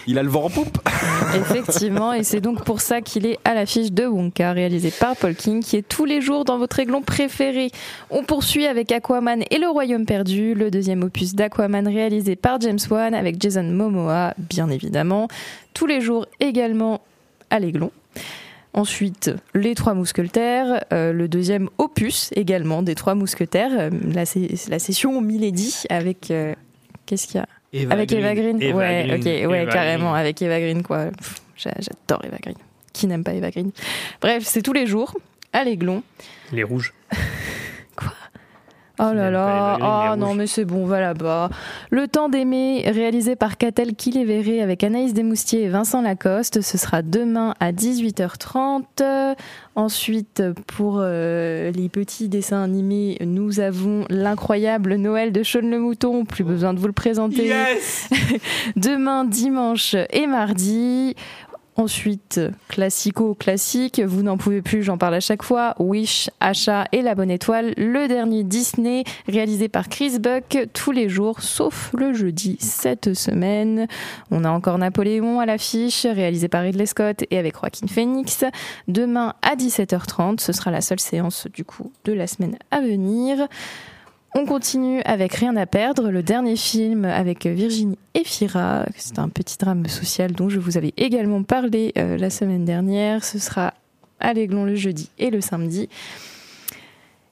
Il 0.06 0.16
a 0.18 0.22
le 0.22 0.28
vent 0.28 0.44
en 0.44 0.50
poupe. 0.50 0.78
Effectivement, 1.34 2.12
et 2.12 2.22
c'est 2.22 2.40
donc 2.40 2.64
pour 2.64 2.80
ça 2.80 3.00
qu'il 3.00 3.26
est 3.26 3.38
à 3.44 3.54
l'affiche 3.54 3.90
de 3.92 4.06
Wonka, 4.06 4.52
réalisé 4.52 4.92
par 4.92 5.16
Paul 5.16 5.34
King, 5.34 5.62
qui 5.62 5.76
est 5.76 5.86
tous 5.86 6.04
les 6.04 6.20
jours 6.20 6.44
dans 6.44 6.58
votre 6.58 6.78
aiglon 6.78 7.02
préféré. 7.02 7.70
On 8.10 8.22
poursuit 8.22 8.66
avec 8.66 8.92
Aquaman 8.92 9.42
et 9.50 9.58
le 9.58 9.68
Royaume 9.68 10.06
perdu, 10.06 10.54
le 10.54 10.70
deuxième 10.70 11.02
opus 11.02 11.34
d'Aquaman 11.34 11.86
réalisé 11.88 12.36
par 12.36 12.60
James 12.60 12.78
Wan 12.88 13.12
avec 13.14 13.42
Jason 13.42 13.64
Momoa, 13.64 14.34
bien 14.38 14.70
évidemment. 14.70 15.26
Tous 15.76 15.86
les 15.86 16.00
jours 16.00 16.24
également 16.40 17.02
à 17.50 17.58
l'aiglon. 17.58 17.90
Ensuite, 18.72 19.30
Les 19.54 19.74
Trois 19.74 19.92
Mousquetaires, 19.92 20.82
euh, 20.90 21.12
le 21.12 21.28
deuxième 21.28 21.68
opus 21.76 22.30
également 22.34 22.82
des 22.82 22.94
Trois 22.94 23.14
Mousquetaires, 23.14 23.72
euh, 23.78 23.90
la, 24.14 24.24
session 24.78 25.20
Milady 25.20 25.84
avec... 25.90 26.30
euh, 26.30 26.54
Qu'est-ce 27.04 27.26
qu'il 27.26 27.36
y 27.36 27.40
a? 27.40 27.46
Eva 27.74 27.92
avec 27.92 28.08
Green. 28.08 28.20
Eva 28.24 28.34
Green 28.34 28.62
Eva 28.62 28.78
Ouais, 28.78 29.18
Green. 29.20 29.46
ouais, 29.48 29.62
Eva 29.64 29.70
carrément, 29.72 30.10
Green. 30.12 30.20
avec 30.20 30.40
Eva 30.40 30.60
Green, 30.60 30.82
quoi. 30.82 31.10
J'adore 31.56 32.24
Eva 32.24 32.38
Green. 32.42 32.56
Qui 32.94 33.06
n'aime 33.06 33.22
pas 33.22 33.34
Eva 33.34 33.50
Green? 33.50 33.70
Bref, 34.22 34.44
c'est 34.46 34.62
tous 34.62 34.72
les 34.72 34.86
jours, 34.86 35.14
à 35.52 35.62
l'aiglon. 35.62 36.02
Les 36.52 36.62
rouges. 36.62 36.94
Oh 38.98 39.12
là 39.12 39.30
là, 39.30 39.76
ah 39.80 40.12
les 40.14 40.20
non 40.20 40.34
mais 40.34 40.46
c'est 40.46 40.64
bon, 40.64 40.86
voilà 40.86 41.12
bah. 41.12 41.50
Le 41.90 42.08
temps 42.08 42.28
d'aimer, 42.28 42.82
réalisé 42.86 43.36
par 43.36 43.58
Catel 43.58 43.94
Kiléveré 43.94 44.62
avec 44.62 44.82
Anaïs 44.84 45.12
Desmoustiers 45.12 45.64
et 45.64 45.68
Vincent 45.68 46.00
Lacoste, 46.00 46.62
ce 46.62 46.78
sera 46.78 47.02
demain 47.02 47.54
à 47.60 47.72
18h30. 47.72 48.84
Euh, 49.02 49.34
Ensuite, 49.76 50.42
pour 50.66 51.00
euh, 51.00 51.70
les 51.70 51.90
petits 51.90 52.30
dessins 52.30 52.62
animés, 52.62 53.18
nous 53.20 53.60
avons 53.60 54.06
l'incroyable 54.08 54.94
Noël 54.94 55.32
de 55.32 55.42
Sean 55.42 55.60
le 55.60 55.78
Mouton, 55.78 56.24
plus 56.24 56.44
besoin 56.44 56.72
de 56.72 56.78
vous 56.78 56.86
le 56.86 56.94
présenter. 56.94 57.48
Yes 57.48 58.08
Demain, 58.76 59.26
dimanche 59.26 59.94
et 60.10 60.26
mardi. 60.26 61.14
Ensuite, 61.78 62.40
classico 62.68 63.34
classique, 63.34 64.00
vous 64.00 64.22
n'en 64.22 64.38
pouvez 64.38 64.62
plus, 64.62 64.82
j'en 64.82 64.96
parle 64.96 65.14
à 65.14 65.20
chaque 65.20 65.42
fois. 65.42 65.74
Wish, 65.78 66.30
Achat 66.40 66.86
et 66.90 67.02
la 67.02 67.14
bonne 67.14 67.30
étoile, 67.30 67.74
le 67.76 68.08
dernier 68.08 68.44
Disney 68.44 69.04
réalisé 69.28 69.68
par 69.68 69.90
Chris 69.90 70.18
Buck 70.18 70.68
tous 70.72 70.90
les 70.90 71.10
jours, 71.10 71.42
sauf 71.42 71.90
le 71.92 72.14
jeudi 72.14 72.56
cette 72.60 73.12
semaine. 73.12 73.88
On 74.30 74.44
a 74.44 74.50
encore 74.50 74.78
Napoléon 74.78 75.38
à 75.38 75.44
l'affiche, 75.44 76.06
réalisé 76.06 76.48
par 76.48 76.62
Ridley 76.62 76.86
Scott 76.86 77.24
et 77.30 77.36
avec 77.36 77.60
Joaquin 77.60 77.88
Phoenix. 77.88 78.44
Demain 78.88 79.34
à 79.42 79.54
17h30, 79.54 80.40
ce 80.40 80.52
sera 80.52 80.70
la 80.70 80.80
seule 80.80 81.00
séance 81.00 81.46
du 81.52 81.66
coup 81.66 81.92
de 82.06 82.14
la 82.14 82.26
semaine 82.26 82.56
à 82.70 82.80
venir. 82.80 83.48
On 84.38 84.44
continue 84.44 85.00
avec 85.06 85.32
Rien 85.32 85.56
à 85.56 85.64
perdre, 85.64 86.10
le 86.10 86.22
dernier 86.22 86.56
film 86.56 87.06
avec 87.06 87.46
Virginie 87.46 87.96
Efira. 88.12 88.84
C'est 88.94 89.18
un 89.18 89.30
petit 89.30 89.56
drame 89.56 89.86
social 89.86 90.32
dont 90.32 90.50
je 90.50 90.60
vous 90.60 90.76
avais 90.76 90.92
également 90.98 91.42
parlé 91.42 91.94
euh, 91.96 92.18
la 92.18 92.28
semaine 92.28 92.66
dernière. 92.66 93.24
Ce 93.24 93.38
sera 93.38 93.72
à 94.20 94.34
l'Aiglon 94.34 94.66
le 94.66 94.74
jeudi 94.74 95.08
et 95.18 95.30
le 95.30 95.40
samedi. 95.40 95.88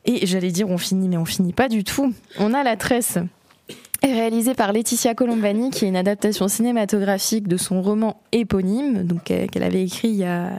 Et 0.07 0.25
j'allais 0.25 0.51
dire 0.51 0.71
on 0.71 0.79
finit, 0.79 1.11
mais 1.11 1.19
on 1.19 1.27
finit 1.27 1.53
pas 1.53 1.69
du 1.69 1.85
tout. 1.85 2.15
On 2.39 2.55
a 2.55 2.63
La 2.63 2.79
Tresse, 2.79 3.19
réalisée 4.03 4.55
par 4.55 4.73
Laetitia 4.73 5.15
Colombani, 5.15 5.69
qui 5.69 5.85
est 5.85 5.89
une 5.89 5.97
adaptation 5.97 6.49
cinématographique 6.49 7.49
de 7.49 7.59
son 7.59 7.83
roman 7.83 8.19
éponyme, 8.33 9.07
euh, 9.31 9.47
qu'elle 9.47 9.63
avait 9.63 9.85
écrit 9.85 10.09
il 10.09 10.17
y 10.17 10.25
a, 10.25 10.53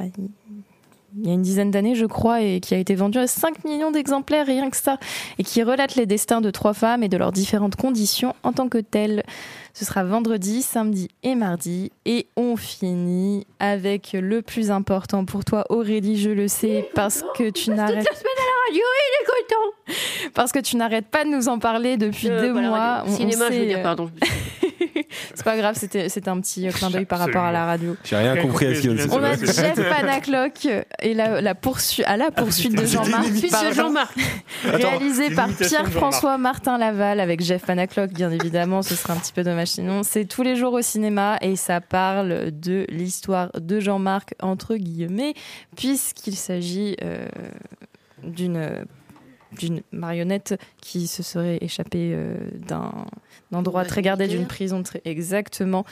il 1.17 1.27
y 1.27 1.29
a 1.29 1.33
une 1.33 1.41
dizaine 1.41 1.71
d'années, 1.71 1.95
je 1.95 2.05
crois, 2.05 2.41
et 2.41 2.59
qui 2.59 2.73
a 2.73 2.77
été 2.77 2.93
vendu 2.95 3.17
à 3.17 3.27
5 3.27 3.63
millions 3.63 3.91
d'exemplaires, 3.91 4.45
rien 4.45 4.69
que 4.69 4.77
ça, 4.77 4.97
et 5.39 5.43
qui 5.43 5.63
relate 5.63 5.95
les 5.95 6.05
destins 6.05 6.41
de 6.41 6.51
trois 6.51 6.73
femmes 6.73 7.03
et 7.03 7.09
de 7.09 7.17
leurs 7.17 7.31
différentes 7.31 7.75
conditions 7.75 8.35
en 8.43 8.51
tant 8.51 8.67
que 8.67 8.79
telles. 8.79 9.23
Ce 9.77 9.83
sera 9.83 10.05
vendredi, 10.05 10.61
samedi 10.61 11.09
et 11.21 11.35
mardi, 11.35 11.91
et 12.05 12.27
on 12.37 12.55
finit 12.55 13.45
avec 13.59 14.13
le 14.13 14.41
plus 14.41 14.71
important 14.71 15.25
pour 15.25 15.43
toi, 15.43 15.65
Aurélie, 15.67 16.17
je 16.17 16.29
le 16.29 16.47
sais, 16.47 16.89
parce 16.95 17.25
que 17.35 17.49
tu 17.49 17.71
n'arrêtes 17.71 17.97
Toute 18.05 18.09
la 18.09 18.15
semaine 18.17 18.31
à 18.37 18.45
la 18.45 18.69
radio, 18.69 18.83
il 19.03 19.21
est 19.21 19.25
content. 19.25 20.31
parce 20.33 20.53
que 20.53 20.59
tu 20.59 20.77
n'arrêtes 20.77 21.07
pas 21.07 21.25
de 21.25 21.29
nous 21.29 21.49
en 21.49 21.59
parler 21.59 21.97
depuis 21.97 22.29
Euh, 22.29 22.39
deux 22.39 22.53
la 22.61 22.69
mois. 22.69 23.03
Cinéma, 23.07 23.47
je 23.51 23.59
veux 23.59 23.65
dire, 23.65 23.83
pardon. 23.83 24.09
C'est 25.33 25.43
pas 25.43 25.57
grave, 25.57 25.75
c'était 25.77 26.09
c'était 26.09 26.29
un 26.29 26.39
petit 26.39 26.67
clin 26.69 26.89
d'œil 26.89 27.05
par 27.05 27.19
rapport 27.19 27.43
à 27.43 27.51
la 27.51 27.65
radio. 27.65 27.95
J'ai 28.03 28.15
rien 28.15 28.35
compris 28.37 28.67
à 28.67 28.75
ce 28.75 28.81
qu'il 28.81 28.91
On 29.11 29.23
a 29.23 29.35
Jeff 29.35 29.75
Panaclock 29.75 30.67
et 31.01 31.13
la, 31.13 31.41
la 31.41 31.55
poursuite, 31.55 32.05
à 32.07 32.17
la 32.17 32.31
poursuite 32.31 32.75
de 32.75 32.85
Jean-Marc. 32.85 33.25
Pardon. 33.51 33.71
Jean-Marc. 33.73 34.17
Réalisé 34.65 35.29
par 35.31 35.49
Pierre-François 35.49 36.37
Martin 36.37 36.77
Laval 36.77 37.19
avec 37.19 37.41
Jeff 37.41 37.65
Panaclock, 37.65 38.11
bien 38.11 38.31
évidemment. 38.31 38.81
Ce 38.81 38.95
serait 38.95 39.13
un 39.13 39.17
petit 39.17 39.33
peu 39.33 39.43
dommage 39.43 39.64
sinon. 39.65 40.03
C'est 40.03 40.25
tous 40.25 40.43
les 40.43 40.55
jours 40.55 40.73
au 40.73 40.81
cinéma 40.81 41.37
et 41.41 41.55
ça 41.55 41.81
parle 41.81 42.51
de 42.51 42.85
l'histoire 42.89 43.51
de 43.59 43.79
Jean-Marc, 43.79 44.33
entre 44.41 44.75
guillemets, 44.75 45.33
puisqu'il 45.75 46.35
s'agit 46.35 46.95
euh, 47.03 47.27
d'une 48.23 48.85
d'une 49.55 49.81
marionnette 49.91 50.55
qui 50.81 51.07
se 51.07 51.23
serait 51.23 51.57
échappée 51.61 52.11
euh, 52.13 52.35
d'un 52.67 52.91
endroit 53.53 53.85
très 53.85 54.01
gardé 54.01 54.27
d'une 54.27 54.45
prison 54.47 54.83
très 54.83 55.01
exactement 55.05 55.85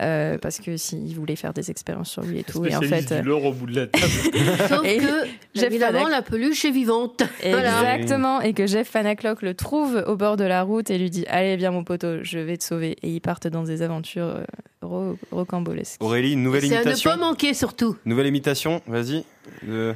euh, 0.00 0.38
parce 0.38 0.58
que 0.58 0.76
s'il 0.76 1.14
voulait 1.14 1.36
faire 1.36 1.52
des 1.52 1.70
expériences 1.70 2.10
sur 2.10 2.22
lui 2.22 2.38
et 2.38 2.44
tout 2.44 2.64
et 2.64 2.74
en 2.74 2.80
fait 2.80 3.12
du 3.22 3.30
au 3.30 3.52
bout 3.52 3.66
de 3.66 3.76
la 3.76 3.86
table. 3.86 4.04
Sauf 4.68 4.84
Et 4.86 4.98
que, 4.98 5.24
Jeff 5.54 5.64
évidemment, 5.66 6.00
Panac- 6.04 6.10
la 6.10 6.22
peluche 6.22 6.64
est 6.64 6.70
vivante. 6.70 7.22
Voilà. 7.42 7.94
Exactement, 7.94 8.40
et 8.40 8.52
que 8.54 8.66
Jeff 8.66 8.90
Panaclock 8.92 9.42
le 9.42 9.54
trouve 9.54 10.02
au 10.06 10.16
bord 10.16 10.36
de 10.36 10.44
la 10.44 10.62
route 10.62 10.90
et 10.90 10.98
lui 10.98 11.10
dit 11.10 11.24
Allez, 11.28 11.56
viens 11.56 11.70
mon 11.70 11.84
poteau, 11.84 12.22
je 12.22 12.38
vais 12.38 12.56
te 12.56 12.64
sauver. 12.64 12.96
Et 13.02 13.10
ils 13.10 13.20
partent 13.20 13.46
dans 13.48 13.62
des 13.64 13.82
aventures 13.82 14.24
euh, 14.24 14.44
ro- 14.82 15.16
rocambolesques. 15.30 16.02
Aurélie, 16.02 16.32
une 16.32 16.42
nouvelle 16.42 16.62
C'est 16.62 16.74
à 16.76 16.78
ne 16.78 16.82
imitation. 16.84 17.10
pas 17.10 17.16
manquer, 17.16 17.54
surtout. 17.54 17.96
Nouvelle 18.04 18.26
imitation, 18.28 18.80
vas-y. 18.86 19.24
Euh, 19.68 19.92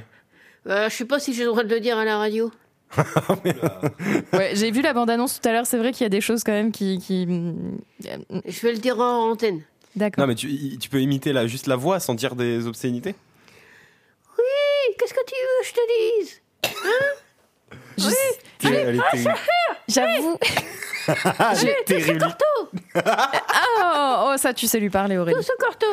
Euh, 0.66 0.88
je 0.88 0.94
sais 0.94 1.04
pas 1.04 1.18
si 1.20 1.34
j'ai 1.34 1.42
le 1.44 1.50
droit 1.50 1.62
de 1.62 1.68
le 1.74 1.80
dire 1.80 1.98
à 1.98 2.04
la 2.06 2.16
radio. 2.18 2.50
Ouais, 4.32 4.50
j'ai 4.54 4.70
vu 4.70 4.82
la 4.82 4.92
bande-annonce 4.92 5.40
tout 5.40 5.48
à 5.48 5.52
l'heure, 5.52 5.66
c'est 5.66 5.78
vrai 5.78 5.92
qu'il 5.92 6.02
y 6.02 6.06
a 6.06 6.10
des 6.10 6.20
choses 6.20 6.42
quand 6.44 6.52
même 6.52 6.72
qui. 6.72 6.98
qui... 6.98 7.26
Je 8.02 8.60
vais 8.62 8.72
le 8.72 8.78
dire 8.78 8.98
en 9.00 9.30
antenne. 9.30 9.62
D'accord. 9.96 10.22
Non, 10.22 10.28
mais 10.28 10.34
tu, 10.34 10.76
tu 10.78 10.88
peux 10.88 11.00
imiter 11.00 11.32
la, 11.32 11.46
juste 11.46 11.66
la 11.66 11.76
voix 11.76 12.00
sans 12.00 12.14
dire 12.14 12.34
des 12.34 12.66
obscénités 12.66 13.14
Oui, 14.38 14.94
qu'est-ce 14.98 15.14
que 15.14 15.24
tu 15.26 15.34
veux 15.34 15.62
que 15.62 15.68
je 15.68 15.72
te 15.72 16.20
dise? 16.20 16.42
Hein? 16.84 17.78
Je- 17.98 18.04
Oui, 18.06 18.14
Elle 18.64 18.74
est 18.74 18.82
allez, 18.86 18.98
ah, 19.00 19.10
terrible. 19.12 19.30
ça 19.30 19.36
fait 19.36 19.50
J'avoue. 19.88 20.38
Allez, 21.38 21.60
tout 21.60 21.66
ce 21.76 21.84
terrible. 21.84 22.18
corto 22.18 22.44
oh, 22.96 24.30
oh, 24.32 24.34
ça, 24.36 24.52
tu 24.54 24.66
sais 24.66 24.80
lui 24.80 24.90
parler, 24.90 25.16
Aurélie. 25.18 25.36
Tout 25.36 25.42
ce 25.42 25.52
corto 25.58 25.86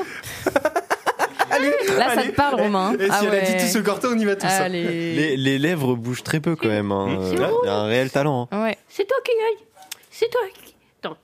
Là, 1.98 2.15
ça 2.15 2.23
te 2.23 2.32
parle, 2.32 2.56
Romain. 2.61 2.94
Et 2.99 3.06
si 3.06 3.10
Ah 3.11 3.19
elle 3.23 3.36
a 3.36 3.41
dit 3.41 3.57
tout 3.57 3.72
ce 3.72 3.78
corto, 3.80 4.10
on 4.11 4.18
y 4.18 4.26
va 4.26 4.36
tous. 4.36 4.45
hein. 4.48 4.61
Allez. 4.64 5.14
Les, 5.15 5.38
les 5.38 5.60
lèvres 5.60 5.95
bougent 5.95 6.23
très 6.23 6.40
peu 6.40 6.56
quand 6.56 6.68
même. 6.69 6.91
hein. 6.91 7.07
Mmh. 7.07 7.34
Il 7.34 7.40
y 7.65 7.69
a 7.69 7.73
un 7.76 7.86
réel 7.86 8.10
talent. 8.11 8.48
hein. 8.52 8.64
Ouais. 8.64 8.78
C'est 8.90 9.06
toi 9.07 9.18
qui 9.23 9.32
gagne 9.32 9.65
C'est 10.10 10.30
toi 10.30 10.41
qui... 10.53 10.76
Attends. 11.03 11.18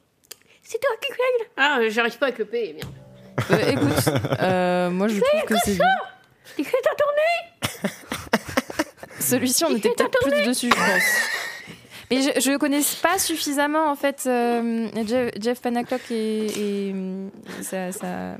C'est 0.64 0.80
toi 0.80 0.90
qui 1.02 1.10
gagne 1.10 1.48
Ah, 1.58 1.80
j'arrive 1.90 2.18
pas 2.18 2.30
le 2.38 2.46
P, 2.46 2.74
merde. 2.76 2.90
Euh, 3.52 3.72
écoute, 3.72 4.14
euh, 4.42 4.90
moi 4.90 5.08
je 5.08 5.20
trouve 5.20 5.42
que 5.46 5.56
c'est 5.64 5.76
bien. 5.76 5.86
Tu 6.58 6.64
fais 6.64 6.78
ta 6.84 6.90
tournée 6.96 7.92
Celui-ci, 9.20 9.64
on 9.66 9.76
était 9.76 9.90
peut-être 9.90 10.20
plus 10.28 10.44
dessus, 10.48 10.70
je 10.70 10.76
pense. 10.76 11.04
Mais 12.10 12.22
je, 12.22 12.40
je 12.40 12.58
connais 12.58 12.80
pas 13.02 13.20
suffisamment 13.20 13.92
en 13.92 13.96
fait 13.96 14.24
euh, 14.28 14.88
Jeff, 15.06 15.32
Jeff 15.42 15.62
Panaclock 15.62 16.00
et, 16.10 16.46
et, 16.90 16.96
ça, 17.62 17.92
ça- 17.92 18.38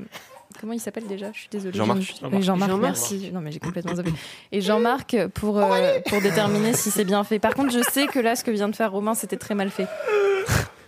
comment 0.60 0.74
il 0.74 0.80
s'appelle 0.80 1.08
déjà? 1.08 1.32
Je 1.34 1.40
suis 1.40 1.50
désolée. 1.50 1.78
Jean-Marc. 1.78 2.00
Oui, 2.32 2.42
Jean-Marc, 2.42 2.72
merci. 2.80 3.32
Non 3.34 3.40
mais 3.42 3.52
j'ai 3.52 3.60
complètement 3.60 3.96
zappé. 3.96 4.12
Et 4.52 4.62
Jean-Marc 4.62 5.16
pour 5.34 5.58
euh, 5.60 6.00
pour 6.10 6.22
déterminer 6.22 6.74
si 6.74 6.92
c'est 6.92 7.06
bien 7.06 7.24
fait. 7.24 7.40
Par 7.40 7.54
contre, 7.56 7.72
je 7.72 7.82
sais 7.92 8.08
que 8.08 8.20
là, 8.20 8.36
ce 8.36 8.44
que 8.44 8.52
vient 8.52 8.70
de 8.70 8.76
faire 8.76 8.92
Romain, 8.92 9.14
c'était 9.16 9.38
très 9.38 9.56
mal 9.56 9.70
fait. 9.70 9.88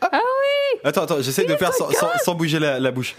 Ah 0.01 0.09
oui 0.13 0.79
Attends, 0.85 1.01
attends, 1.03 1.21
j'essaie 1.21 1.43
de 1.45 1.55
faire 1.57 1.73
sans, 1.73 1.91
sans- 1.91 2.07
sans 2.23 2.33
bouger 2.33 2.57
la, 2.57 2.79
la 2.79 2.89
bouche. 2.91 3.15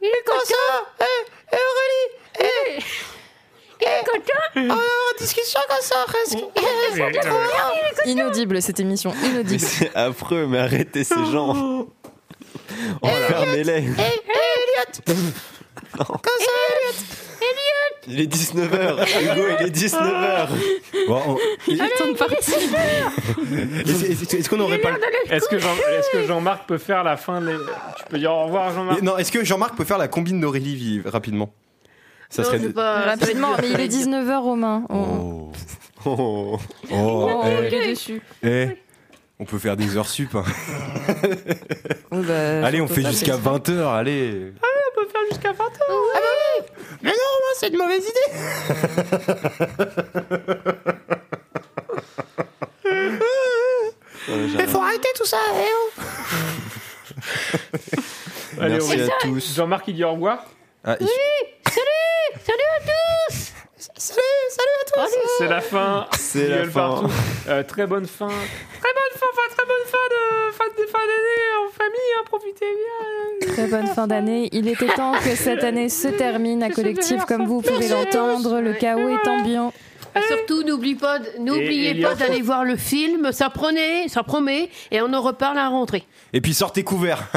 Il 0.00 0.06
est 0.06 0.24
content 0.26 0.86
Eh, 1.00 1.54
Aurélie 1.54 2.78
Eh 2.78 2.82
Il 3.80 3.86
est 3.86 4.04
content 4.04 4.74
Oh, 4.76 5.14
discussion 5.18 5.60
comme 5.68 5.80
ça, 5.80 5.96
presque 6.06 6.34
est 6.38 7.12
content 7.14 7.36
Inaudible 8.06 8.60
cette 8.62 8.80
émission, 8.80 9.12
inaudible. 9.24 9.60
c'est 9.60 9.94
affreux, 9.94 10.46
mais 10.46 10.58
arrêtez 10.58 11.04
ces 11.04 11.24
gens. 11.32 11.86
Enfermez-les. 13.02 13.84
Eh, 13.98 14.00
eh, 14.00 14.57
Elliot 14.78 15.24
ça, 15.96 16.04
Elliot 16.68 16.94
Elliot 17.40 17.94
Il 18.08 18.20
est 18.20 18.32
19h. 18.32 19.22
Hugo, 19.22 19.46
il 19.60 19.66
est 19.66 19.70
19h. 19.70 20.48
Bon, 21.06 21.22
on- 21.26 21.38
il 21.68 21.80
est 21.80 22.42
six 22.42 22.74
heures 22.74 23.12
Est-ce 23.86 24.04
est-ce- 24.24 24.36
est-ce 24.36 24.50
qu'on 24.50 24.56
n'aurait 24.56 24.78
pas 24.78 24.90
le... 24.92 24.98
Est-ce 25.32 25.48
que 25.48 25.58
Jean- 25.58 25.68
est-ce 25.98 26.10
que 26.10 26.22
Jean-Marc 26.26 26.66
peut 26.66 26.78
faire 26.78 27.04
la 27.04 27.16
fin 27.16 27.40
des... 27.40 27.54
Tu 27.98 28.04
peux 28.10 28.18
dire 28.18 28.32
au 28.32 28.44
revoir 28.44 28.72
Jean-Marc 28.72 29.02
Non, 29.02 29.16
est-ce 29.18 29.30
que 29.32 29.44
Jean-Marc 29.44 29.76
peut 29.76 29.84
faire 29.84 29.98
la 29.98 30.08
combine 30.08 30.40
d'Aurélie 30.40 31.02
rapidement? 31.04 31.50
Ça 32.30 32.42
Non, 32.42 32.48
serait. 32.48 32.58
c'est 32.60 32.72
pas- 32.74 33.00
Rapidement, 33.02 33.48
mais 33.60 33.70
il 33.70 33.80
est 33.80 33.88
19h 33.88 34.38
Romain. 34.42 34.82
On- 34.90 35.50
Oh. 36.04 36.10
Oh. 36.10 36.58
Oh, 36.92 36.92
Oh, 36.92 37.42
eh, 37.44 37.66
il 37.66 37.74
est 37.74 37.90
dessus. 37.90 38.22
eh, 38.44 38.68
on 39.40 39.44
peut 39.44 39.58
faire 39.58 39.76
des 39.76 39.96
heures 39.96 40.08
sup. 40.08 40.34
hein. 40.34 40.44
Bah, 42.10 42.66
allez, 42.66 42.80
on 42.80 42.88
fait 42.88 43.02
jusqu'à 43.04 43.34
c'est- 43.34 43.40
20h, 43.48 43.86
allez. 43.94 44.52
On 44.56 45.00
peut 45.00 45.08
faire 45.10 45.20
jusqu'à 45.30 45.52
20 45.52 45.64
Ah 45.68 45.84
bah 46.14 46.20
oui 46.58 46.64
Mais 47.02 47.10
non, 47.10 47.16
moi, 47.16 47.52
c'est 47.58 47.68
une 47.68 47.76
mauvaise 47.76 48.04
idée 48.04 48.28
Mais 54.56 54.66
faut 54.66 54.80
arrêter 54.82 55.08
tout 55.16 55.24
ça, 55.24 55.38
eh 55.54 55.68
oh 55.74 56.02
Allez, 58.60 58.74
Merci 58.74 59.00
à 59.02 59.08
tous. 59.20 59.54
Jean-Marc 59.54 59.88
il 59.88 59.94
dit 59.94 60.04
au 60.04 60.12
revoir 60.12 60.44
Ah, 60.84 60.96
il- 61.00 61.06
Salut 61.68 62.42
Salut 62.44 62.68
à 62.76 62.80
tous 62.82 63.52
Salut 63.78 64.20
Salut 64.50 64.68
à 64.80 65.06
tous 65.06 65.16
C'est 65.38 65.48
la 65.48 65.60
fin. 65.60 66.06
C'est 66.18 66.48
la 66.48 66.68
fin. 66.68 67.04
Euh, 67.48 67.62
très 67.62 67.86
bonne 67.86 68.06
fin. 68.06 68.26
Très 68.26 68.34
bonne 68.34 69.14
fin, 69.14 69.26
fin, 69.36 69.54
très 69.54 69.66
bonne 69.66 69.86
fin 69.86 69.98
de 70.10 70.52
fin 70.52 70.64
de 70.64 70.86
fin 70.88 70.98
d'année 70.98 71.44
en 71.64 71.70
famille. 71.70 72.12
Hein, 72.18 72.24
profitez 72.26 72.66
bien. 73.40 73.52
Très 73.52 73.66
bonne 73.68 73.86
fin 73.86 74.08
d'année. 74.08 74.48
Il 74.50 74.66
était 74.66 74.88
temps 74.88 75.12
que 75.12 75.36
cette 75.36 75.62
année 75.62 75.88
se 75.88 76.08
termine 76.08 76.64
à 76.64 76.70
collectif, 76.70 77.24
comme 77.26 77.46
vous 77.46 77.62
pouvez 77.62 77.88
l'entendre. 77.88 78.60
Le 78.60 78.72
chaos 78.72 79.08
est 79.10 79.28
ambiant. 79.28 79.72
Et 80.16 80.22
surtout, 80.22 80.64
pas, 80.96 81.20
n'oubliez 81.38 82.02
pas 82.02 82.16
d'aller 82.16 82.42
voir 82.42 82.64
le 82.64 82.76
film, 82.76 83.30
ça 83.30 83.48
prenait, 83.50 84.08
ça 84.08 84.24
promet, 84.24 84.70
et 84.90 85.00
on 85.00 85.12
en 85.12 85.20
reparle 85.20 85.56
à 85.56 85.62
la 85.62 85.68
rentrée. 85.68 86.04
Et 86.32 86.40
puis 86.40 86.54
sortez 86.54 86.82
couverts. 86.82 87.28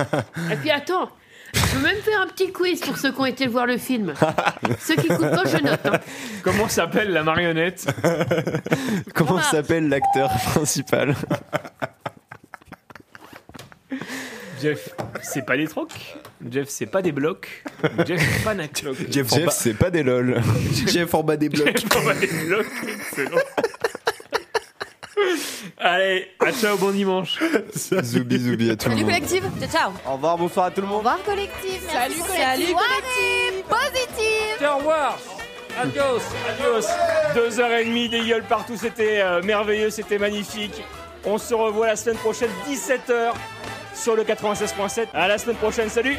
Et 0.51 0.55
puis 0.55 0.72
attends, 0.72 1.09
je 1.53 1.76
peux 1.76 1.82
même 1.82 2.02
faire 2.02 2.22
un 2.22 2.28
petit 2.28 2.52
quiz 2.52 2.80
pour 2.82 2.98
ceux 2.98 3.11
qui 3.11 3.19
ont 3.19 3.26
été 3.26 3.48
voir 3.48 3.65
le 3.65 3.78
film. 3.78 4.14
ceux 4.80 4.95
qui 4.95 5.07
coûtent 5.07 5.19
pas, 5.32 5.45
je 5.45 5.57
note. 5.57 5.86
hein. 5.86 5.99
Comment 6.44 6.68
s'appelle 6.69 7.11
la 7.11 7.23
marionnette? 7.23 7.86
Comment 9.15 9.41
s'appelle 9.41 9.88
l'acteur 9.90 10.30
principal? 10.53 11.15
Jeff, 14.61 14.90
c'est 15.23 15.44
pas 15.45 15.57
des 15.57 15.68
trocs? 15.68 16.18
Jeff, 16.49 16.68
c'est 16.69 16.86
pas 16.86 17.02
des 17.02 17.11
blocs? 17.11 17.64
Jeff, 18.06 18.22
c'est 18.22 18.44
pas. 18.44 18.53
Jeff, 19.11 19.30
Jeff, 19.34 19.49
c'est 19.49 19.73
pas 19.73 19.90
des 19.90 20.03
lol. 20.03 20.40
Jeff 20.88 21.14
en 21.15 21.23
bas 21.23 21.36
des 21.38 21.49
blocs. 21.49 21.65
Jeff, 21.80 21.90
on 21.98 22.02
va 22.02 22.14
des 22.14 22.28
blocs. 22.28 22.68
Excellent. 22.88 23.41
Allez, 25.77 26.27
à 26.39 26.51
ciao, 26.51 26.77
bon 26.77 26.91
dimanche. 26.91 27.39
Zoubi 28.03 28.38
zoubi 28.39 28.71
à 28.71 28.75
tout 28.75 28.89
le 28.89 28.95
Salut 28.95 29.03
monde. 29.05 29.13
collective, 29.13 29.43
ciao. 29.71 29.91
Au 30.07 30.13
revoir, 30.13 30.38
bonsoir 30.38 30.65
à 30.67 30.71
tout 30.71 30.81
le 30.81 30.88
Au 30.88 30.89
monde. 30.89 30.97
revoir 30.99 31.23
collective. 31.23 31.81
Salut, 31.91 32.15
collective. 32.15 32.75
collective. 32.75 33.63
Positive. 33.69 34.67
Au 34.73 34.77
revoir. 34.77 35.17
Adios, 35.81 36.21
adios. 36.49 36.88
Deux 37.35 37.59
heures 37.59 37.71
et 37.73 37.85
demie, 37.85 38.09
des 38.09 38.21
gueules 38.25 38.43
partout, 38.43 38.75
c'était 38.77 39.21
euh, 39.21 39.41
merveilleux, 39.41 39.89
c'était 39.89 40.17
magnifique. 40.17 40.83
On 41.25 41.38
se 41.38 41.53
revoit 41.53 41.88
la 41.88 41.95
semaine 41.95 42.17
prochaine, 42.17 42.49
17h, 42.69 43.31
sur 43.95 44.15
le 44.15 44.23
96.7. 44.23 45.07
À 45.13 45.27
la 45.27 45.38
semaine 45.38 45.55
prochaine, 45.57 45.89
salut 45.89 46.17